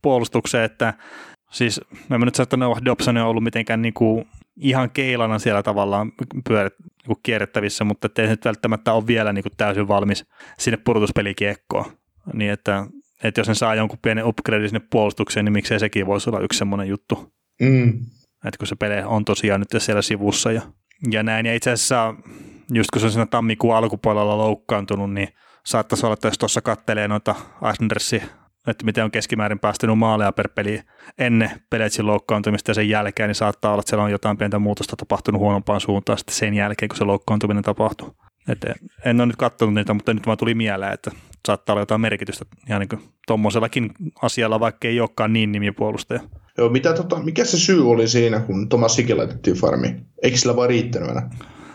puolustukseen, 0.02 0.64
että 0.64 0.94
siis 1.52 1.82
mä 2.10 2.16
en 2.16 2.22
nyt 2.22 2.36
sano, 2.36 2.44
että 2.44 2.58
Noah 2.58 2.82
Dobson 2.86 3.18
on 3.18 3.28
ollut 3.28 3.44
mitenkään 3.44 3.82
niinku 3.82 4.28
ihan 4.58 4.90
keilana 4.90 5.40
siellä 5.40 5.64
tavallaan 5.64 6.12
pyörät 6.48 6.74
niinku 6.80 7.20
kierrettävissä, 7.24 7.84
mutta 7.84 8.10
ei 8.18 8.28
nyt 8.28 8.46
välttämättä 8.46 8.94
ole 8.94 9.08
vielä 9.08 9.34
niinku 9.34 9.50
täysin 9.58 9.88
valmis 9.88 10.26
sinne 10.60 10.78
pudotuspelikiekkoon. 10.78 11.86
Niin 12.34 12.52
että 12.52 12.88
että 13.24 13.42
jos 13.42 13.48
ne 13.48 13.54
saa 13.54 13.76
jonkun 13.76 14.00
pienen 14.02 14.26
upgrade 14.26 14.68
sinne 14.68 14.88
puolustukseen, 14.90 15.46
niin 15.46 15.54
miksei 15.54 15.80
sekin 15.80 16.06
voisi 16.06 16.30
olla 16.30 16.40
yksi 16.40 16.58
semmoinen 16.58 16.88
juttu. 16.88 17.34
Mm. 17.62 17.90
Että 18.46 18.58
kun 18.58 18.68
se 18.68 18.76
pele 18.76 19.06
on 19.06 19.26
tosiaan 19.26 19.60
nyt 19.60 19.84
siellä 19.84 20.02
sivussa 20.02 20.52
ja, 20.52 20.62
ja 21.12 21.24
näin. 21.24 21.46
Ja 21.46 21.54
itse 21.54 21.72
asiassa 21.72 22.16
just 22.74 22.92
kun 22.92 23.00
se 23.00 23.06
on 23.06 23.12
siinä 23.12 23.26
tammikuun 23.26 23.76
alkupuolella 23.76 24.38
loukkaantunut, 24.38 25.14
niin 25.14 25.28
saattaisi 25.66 26.06
olla, 26.06 26.14
että 26.14 26.28
jos 26.28 26.38
tuossa 26.38 26.62
kattelee 26.62 27.08
noita 27.08 27.36
Andersi, 27.62 28.22
että 28.68 28.86
miten 28.86 29.04
on 29.04 29.12
keskimäärin 29.12 29.60
päästänyt 29.60 29.98
maaleja 29.98 30.32
per 30.32 30.50
peli 30.56 30.82
ennen 31.18 31.52
Peletsin 31.70 32.08
loukkaantumista 32.08 32.72
ja 32.72 32.76
sen 32.76 32.90
jälkeen, 32.90 33.30
niin 33.30 33.36
saattaa 33.36 33.72
olla, 33.72 33.80
että 33.80 33.90
siellä 33.90 34.04
on 34.04 34.12
jotain 34.12 34.38
pientä 34.38 34.60
muutosta 34.60 34.96
tapahtunut 34.96 35.42
huonompaan 35.42 35.82
suuntaan 35.82 36.18
sitten 36.18 36.36
sen 36.36 36.54
jälkeen, 36.54 36.90
kun 36.90 36.98
se 36.98 37.04
loukkaantuminen 37.04 37.64
tapahtuu. 37.64 38.16
Et 38.50 38.66
en 39.06 39.22
ole 39.22 39.26
nyt 39.26 39.36
katsonut 39.36 39.76
niitä, 39.76 39.94
mutta 39.94 40.14
nyt 40.14 40.26
vaan 40.26 40.38
tuli 40.38 40.54
mieleen, 40.54 40.94
että 40.94 41.12
saattaa 41.48 41.74
olla 41.74 41.82
jotain 41.82 42.02
merkitystä 42.02 42.46
ihan 42.70 42.82
niin 42.82 43.02
tuommoisellakin 43.28 43.92
asialla, 44.22 44.60
vaikka 44.60 44.88
ei 44.88 45.00
olekaan 45.00 45.34
niin 45.34 45.52
nimipuolustaja. 45.52 46.20
Joo, 46.58 46.70
mitä, 46.70 46.94
tota, 46.94 47.20
mikä 47.20 47.46
se 47.46 47.58
syy 47.58 47.90
oli 47.90 48.08
siinä, 48.08 48.40
kun 48.40 48.70
Thomas 48.70 48.96
Siki 48.96 49.16
laitettiin 49.16 49.56
farmiin? 49.56 50.06
Eikö 50.24 50.38
sillä 50.38 50.56
vaan 50.56 50.70
riittänyt 50.70 51.10
enää? 51.10 51.30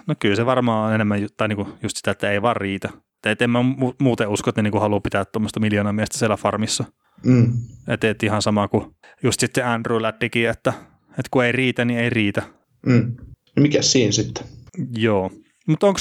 No 0.06 0.14
kyllä 0.18 0.36
se 0.36 0.46
varmaan 0.46 0.88
on 0.88 0.94
enemmän, 0.94 1.26
tai 1.36 1.48
niinku 1.48 1.68
just 1.82 1.96
sitä, 1.96 2.10
että 2.10 2.30
ei 2.30 2.42
vaan 2.42 2.56
riitä. 2.56 2.88
Et 3.26 3.42
en 3.42 3.50
mä 3.50 3.58
muuten 4.00 4.28
usko, 4.28 4.50
että 4.50 4.62
ne 4.62 4.66
niinku 4.66 4.80
haluaa 4.80 5.00
pitää 5.00 5.24
tuommoista 5.24 5.60
miljoonaa 5.60 5.92
miestä 5.92 6.18
siellä 6.18 6.36
farmissa. 6.36 6.84
Mm. 7.24 7.52
Et, 7.88 8.04
et 8.04 8.22
ihan 8.22 8.42
sama 8.42 8.68
kuin 8.68 8.84
just 9.22 9.40
sitten 9.40 9.66
Andrew 9.66 10.02
Laddikin, 10.02 10.48
että, 10.48 10.72
että 11.10 11.28
kun 11.30 11.44
ei 11.44 11.52
riitä, 11.52 11.84
niin 11.84 11.98
ei 12.00 12.10
riitä. 12.10 12.42
Mm. 12.86 13.16
No 13.56 13.62
mikä 13.62 13.82
siinä 13.82 14.12
sitten? 14.12 14.44
Joo. 14.96 15.30
Mutta 15.66 15.86
onko 15.86 16.00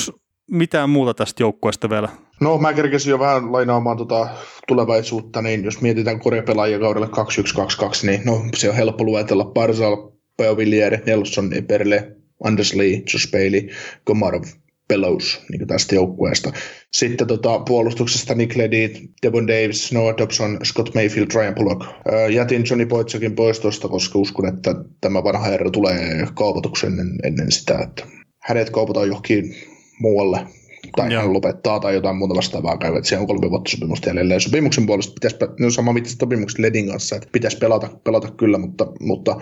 mitään 0.52 0.90
muuta 0.90 1.14
tästä 1.14 1.44
joukkueesta 1.44 1.90
vielä? 1.90 2.10
No 2.40 2.58
mä 2.58 2.74
kerkesin 2.74 3.10
jo 3.10 3.20
vähän 3.20 3.52
lainaamaan 3.52 3.98
tota 3.98 4.30
tulevaisuutta, 4.68 5.41
niin 5.41 5.64
jos 5.64 5.82
mietitään 5.82 6.20
korjapelaajia 6.20 6.80
kaudelle 6.80 7.08
2122, 7.08 8.08
niin 8.08 8.22
no, 8.26 8.46
se 8.56 8.70
on 8.70 8.76
helppo 8.76 9.04
luetella 9.04 9.46
Barzal, 9.46 10.12
Villier, 10.58 10.98
Nelson, 11.06 11.54
Eberle, 11.54 12.16
Anders 12.44 12.76
Lee, 12.76 13.04
Josh 13.14 13.32
Bailey, 13.32 13.70
Komarov, 14.04 14.44
Bellows 14.90 15.41
niin 15.52 15.68
tästä 15.68 15.95
joukkueesta. 15.95 16.52
Sitten 16.94 17.28
tota, 17.28 17.60
puolustuksesta 17.60 18.36
Nick 18.36 18.56
Leddy, 18.56 18.90
Devon 19.24 19.48
Davis, 19.48 19.91
Noah 19.94 20.18
Dobson, 20.18 20.60
Scott 20.64 20.95
Mayfield, 20.95 21.28
Ryan 21.36 21.56
Bullock. 21.56 21.86
jätin 22.34 22.64
Johnny 22.70 22.86
Poitsakin 22.86 23.36
pois 23.36 23.60
tuosta, 23.60 23.88
koska 23.88 24.20
uskon, 24.20 24.48
että 24.48 24.76
tämä 25.02 25.24
vanha 25.24 25.45
herra 25.45 25.70
tulee 25.70 26.28
kaupatukseen 26.34 26.94
ennen, 26.94 27.16
ennen 27.24 27.52
sitä, 27.52 27.80
että 27.80 28.03
hänet 28.40 28.70
kaupataan 28.70 29.07
johonkin 29.07 29.56
muualle 29.99 30.48
tai 30.95 31.14
Joo. 31.14 31.22
hän 31.22 31.34
lopettaa 31.34 31.80
tai 31.80 31.94
jotain 31.94 32.16
muuta 32.16 32.36
vastaavaa 32.36 32.78
käy, 32.78 32.95
että 32.95 33.10
siellä 33.10 33.22
on 33.22 33.28
kolme 33.28 33.49
vuotta 33.49 33.72
sopimusta 33.72 34.10
jäljellä. 34.10 34.34
Ja 34.34 34.40
sopimuksen 34.40 34.86
puolesta 34.86 35.14
pitäisi, 35.14 35.38
no 35.60 35.70
sama 35.70 35.94
mitä 35.94 36.10
sopimuksen 36.10 36.61
Ledin 36.61 36.88
kanssa, 36.88 37.16
että 37.16 37.30
pitäisi 37.32 37.57
pelata, 37.57 37.90
pelata 38.03 38.32
kyllä, 38.32 38.57
mutta, 38.57 38.88
mutta 38.99 39.36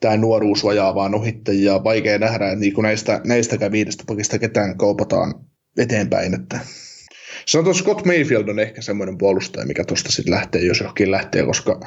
tämä 0.00 0.16
nuoruus 0.16 0.64
vajaa 0.64 0.94
vaan 0.94 1.14
ohittajia. 1.14 1.84
Vaikea 1.84 2.18
nähdä, 2.18 2.46
että 2.46 2.60
niin 2.60 2.74
näistä, 2.82 3.20
näistäkään 3.24 3.72
viidestä 3.72 4.04
pakista 4.06 4.38
ketään 4.38 4.78
kaupataan 4.78 5.34
eteenpäin. 5.78 6.34
Että 6.34 6.60
Sanotaan 7.46 7.74
Scott 7.74 8.06
Mayfield 8.06 8.48
on 8.48 8.58
ehkä 8.58 8.82
semmoinen 8.82 9.18
puolustaja, 9.18 9.66
mikä 9.66 9.84
tuosta 9.84 10.12
sitten 10.12 10.34
lähtee, 10.34 10.64
jos 10.64 10.80
johonkin 10.80 11.10
lähtee, 11.10 11.46
koska, 11.46 11.80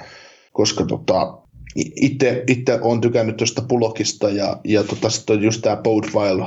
koska 0.53 0.85
tota, 0.85 1.37
itse, 1.75 2.43
itse 2.47 2.79
olen 2.81 3.01
tykännyt 3.01 3.37
tuosta 3.37 3.61
Pulokista 3.61 4.29
ja, 4.29 4.57
ja 4.63 4.83
tota, 4.83 5.09
sitten 5.09 5.35
on 5.35 5.43
just 5.43 5.61
tämä 5.61 5.75
Boat 5.75 6.05
Wild, 6.15 6.45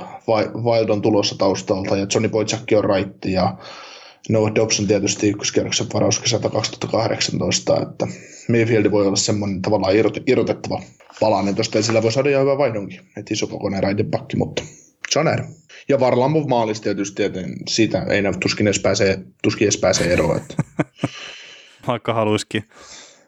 Wild 0.62 0.88
on 0.88 1.02
tulossa 1.02 1.38
taustalta 1.38 1.96
ja 1.96 2.06
Johnny 2.14 2.28
Boychakki 2.28 2.74
on 2.74 2.84
raitti 2.84 3.32
ja 3.32 3.58
Noah 4.28 4.54
Dobson 4.54 4.86
tietysti 4.86 5.28
ykköskierroksen 5.28 5.86
varaus 5.94 6.20
kesältä 6.20 6.48
2018, 6.48 7.82
että 7.82 8.06
Mayfield 8.48 8.90
voi 8.90 9.06
olla 9.06 9.16
semmoinen 9.16 9.62
tavallaan 9.62 9.94
irrotettava 10.26 10.82
palanen 11.20 11.54
tuosta 11.54 11.78
ja 11.78 11.82
sillä 11.82 12.02
voi 12.02 12.12
saada 12.12 12.30
ihan 12.30 12.42
hyvä 12.42 12.58
vaihdonkin, 12.58 13.00
että 13.16 13.34
iso 13.34 13.46
kokoinen 13.46 13.82
raitepakki, 13.82 14.36
mutta 14.36 14.62
se 15.10 15.18
on 15.18 15.24
näin. 15.24 15.44
Ja 15.88 16.00
Varlamov 16.00 16.48
maalista 16.48 16.84
tietysti, 16.84 17.22
että 17.22 17.40
siitä 17.68 18.02
ei 18.02 18.22
tuskin 18.40 18.66
edes 18.66 18.78
pääsee, 18.78 19.18
tuskin 19.42 19.64
edes 19.64 19.76
pääsee 19.76 20.12
eroon. 20.12 20.36
Että. 20.36 20.54
Vaikka 21.86 22.14
haluisikin. 22.14 22.64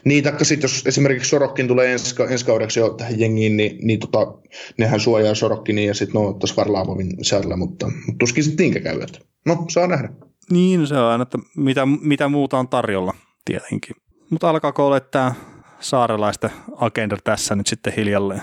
Niin, 0.05 0.25
taikka 0.25 0.45
sitten 0.45 0.65
jos 0.65 0.83
esimerkiksi 0.87 1.29
Sorokkin 1.29 1.69
tulee 1.69 1.93
ensi, 1.93 2.15
ensi 2.31 2.45
kaudeksi 2.45 2.81
jo 2.81 2.89
tähän 2.89 3.21
jengiin, 3.21 3.57
niin, 3.57 3.79
niin 3.83 4.01
tota, 4.01 4.27
nehän 4.79 5.01
suojaa 5.01 5.35
Sorokkinin 5.35 5.87
ja 5.87 5.95
sitten 5.95 6.21
no 6.21 6.33
tuossa 6.33 6.57
Varlaamovin 6.57 7.11
sisällä, 7.23 7.57
mutta, 7.57 7.87
mutta 7.87 8.19
tuskin 8.19 8.45
sitten 8.45 8.65
niinkä 8.65 8.81
käy. 8.81 9.01
Että. 9.01 9.19
No, 9.47 9.65
saa 9.69 9.87
nähdä. 9.87 10.09
Niin, 10.51 10.87
se 10.87 10.99
on 10.99 11.13
aina, 11.13 11.23
että 11.23 11.39
mitä, 11.57 11.87
mitä 11.87 12.29
muuta 12.29 12.59
on 12.59 12.69
tarjolla 12.69 13.15
tietenkin. 13.45 13.97
Mutta 14.31 14.51
alkaako 14.51 14.87
olla 14.87 15.01
tämä 15.01 15.35
saarelaisten 15.81 16.51
agenda 16.77 17.17
tässä 17.25 17.55
nyt 17.55 17.67
sitten 17.67 17.93
hiljalleen? 17.97 18.43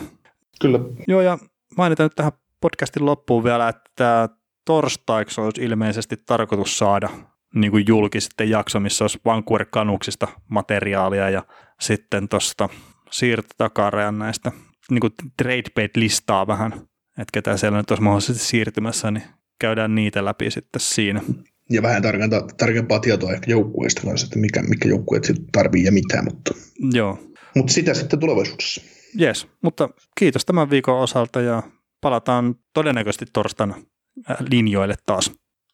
Kyllä. 0.61 0.79
Joo, 1.07 1.21
ja 1.21 1.37
mainitaan 1.77 2.05
nyt 2.05 2.15
tähän 2.15 2.31
podcastin 2.61 3.05
loppuun 3.05 3.43
vielä, 3.43 3.69
että 3.69 4.29
torstaiksi 4.65 5.41
olisi 5.41 5.61
ilmeisesti 5.63 6.17
tarkoitus 6.17 6.77
saada 6.77 7.09
niin 7.55 7.71
kuin 7.71 7.85
julki 7.87 8.21
sitten 8.21 8.49
jakso, 8.49 8.79
missä 8.79 9.03
olisi 9.03 9.19
Vancouver 9.25 9.65
Canucksista 9.65 10.27
materiaalia 10.49 11.29
ja 11.29 11.43
sitten 11.81 12.29
tuosta 12.29 12.69
siirtotakarajan 13.11 14.19
näistä 14.19 14.51
niin 14.89 15.01
kuin 15.01 15.13
trade 15.37 15.89
listaa 15.95 16.47
vähän, 16.47 16.71
että 17.17 17.31
ketä 17.33 17.57
siellä 17.57 17.77
nyt 17.77 17.91
olisi 17.91 18.03
mahdollisesti 18.03 18.43
siirtymässä, 18.43 19.11
niin 19.11 19.23
käydään 19.59 19.95
niitä 19.95 20.25
läpi 20.25 20.51
sitten 20.51 20.81
siinä. 20.81 21.21
Ja 21.69 21.81
vähän 21.81 22.01
tarkempaa, 22.01 22.41
tarkempaa 22.57 22.99
tietoa 22.99 23.33
ehkä 23.33 23.51
joukkueista 23.51 24.01
kanssa, 24.01 24.25
että 24.25 24.39
mikä, 24.39 24.63
mikä 24.63 24.89
joukkueet 24.89 25.23
tarvii 25.51 25.83
ja 25.83 25.91
mitä, 25.91 26.21
mutta, 26.21 26.53
Joo. 26.93 27.19
mutta 27.55 27.73
sitä 27.73 27.93
sitten 27.93 28.19
tulevaisuudessa. 28.19 28.81
Yes, 29.21 29.47
mutta 29.61 29.89
kiitos 30.19 30.45
tämän 30.45 30.69
viikon 30.69 30.99
osalta 30.99 31.41
ja 31.41 31.63
palataan 32.01 32.55
todennäköisesti 32.73 33.25
torstaina 33.33 33.75
linjoille 34.49 34.95
taas. 35.05 35.31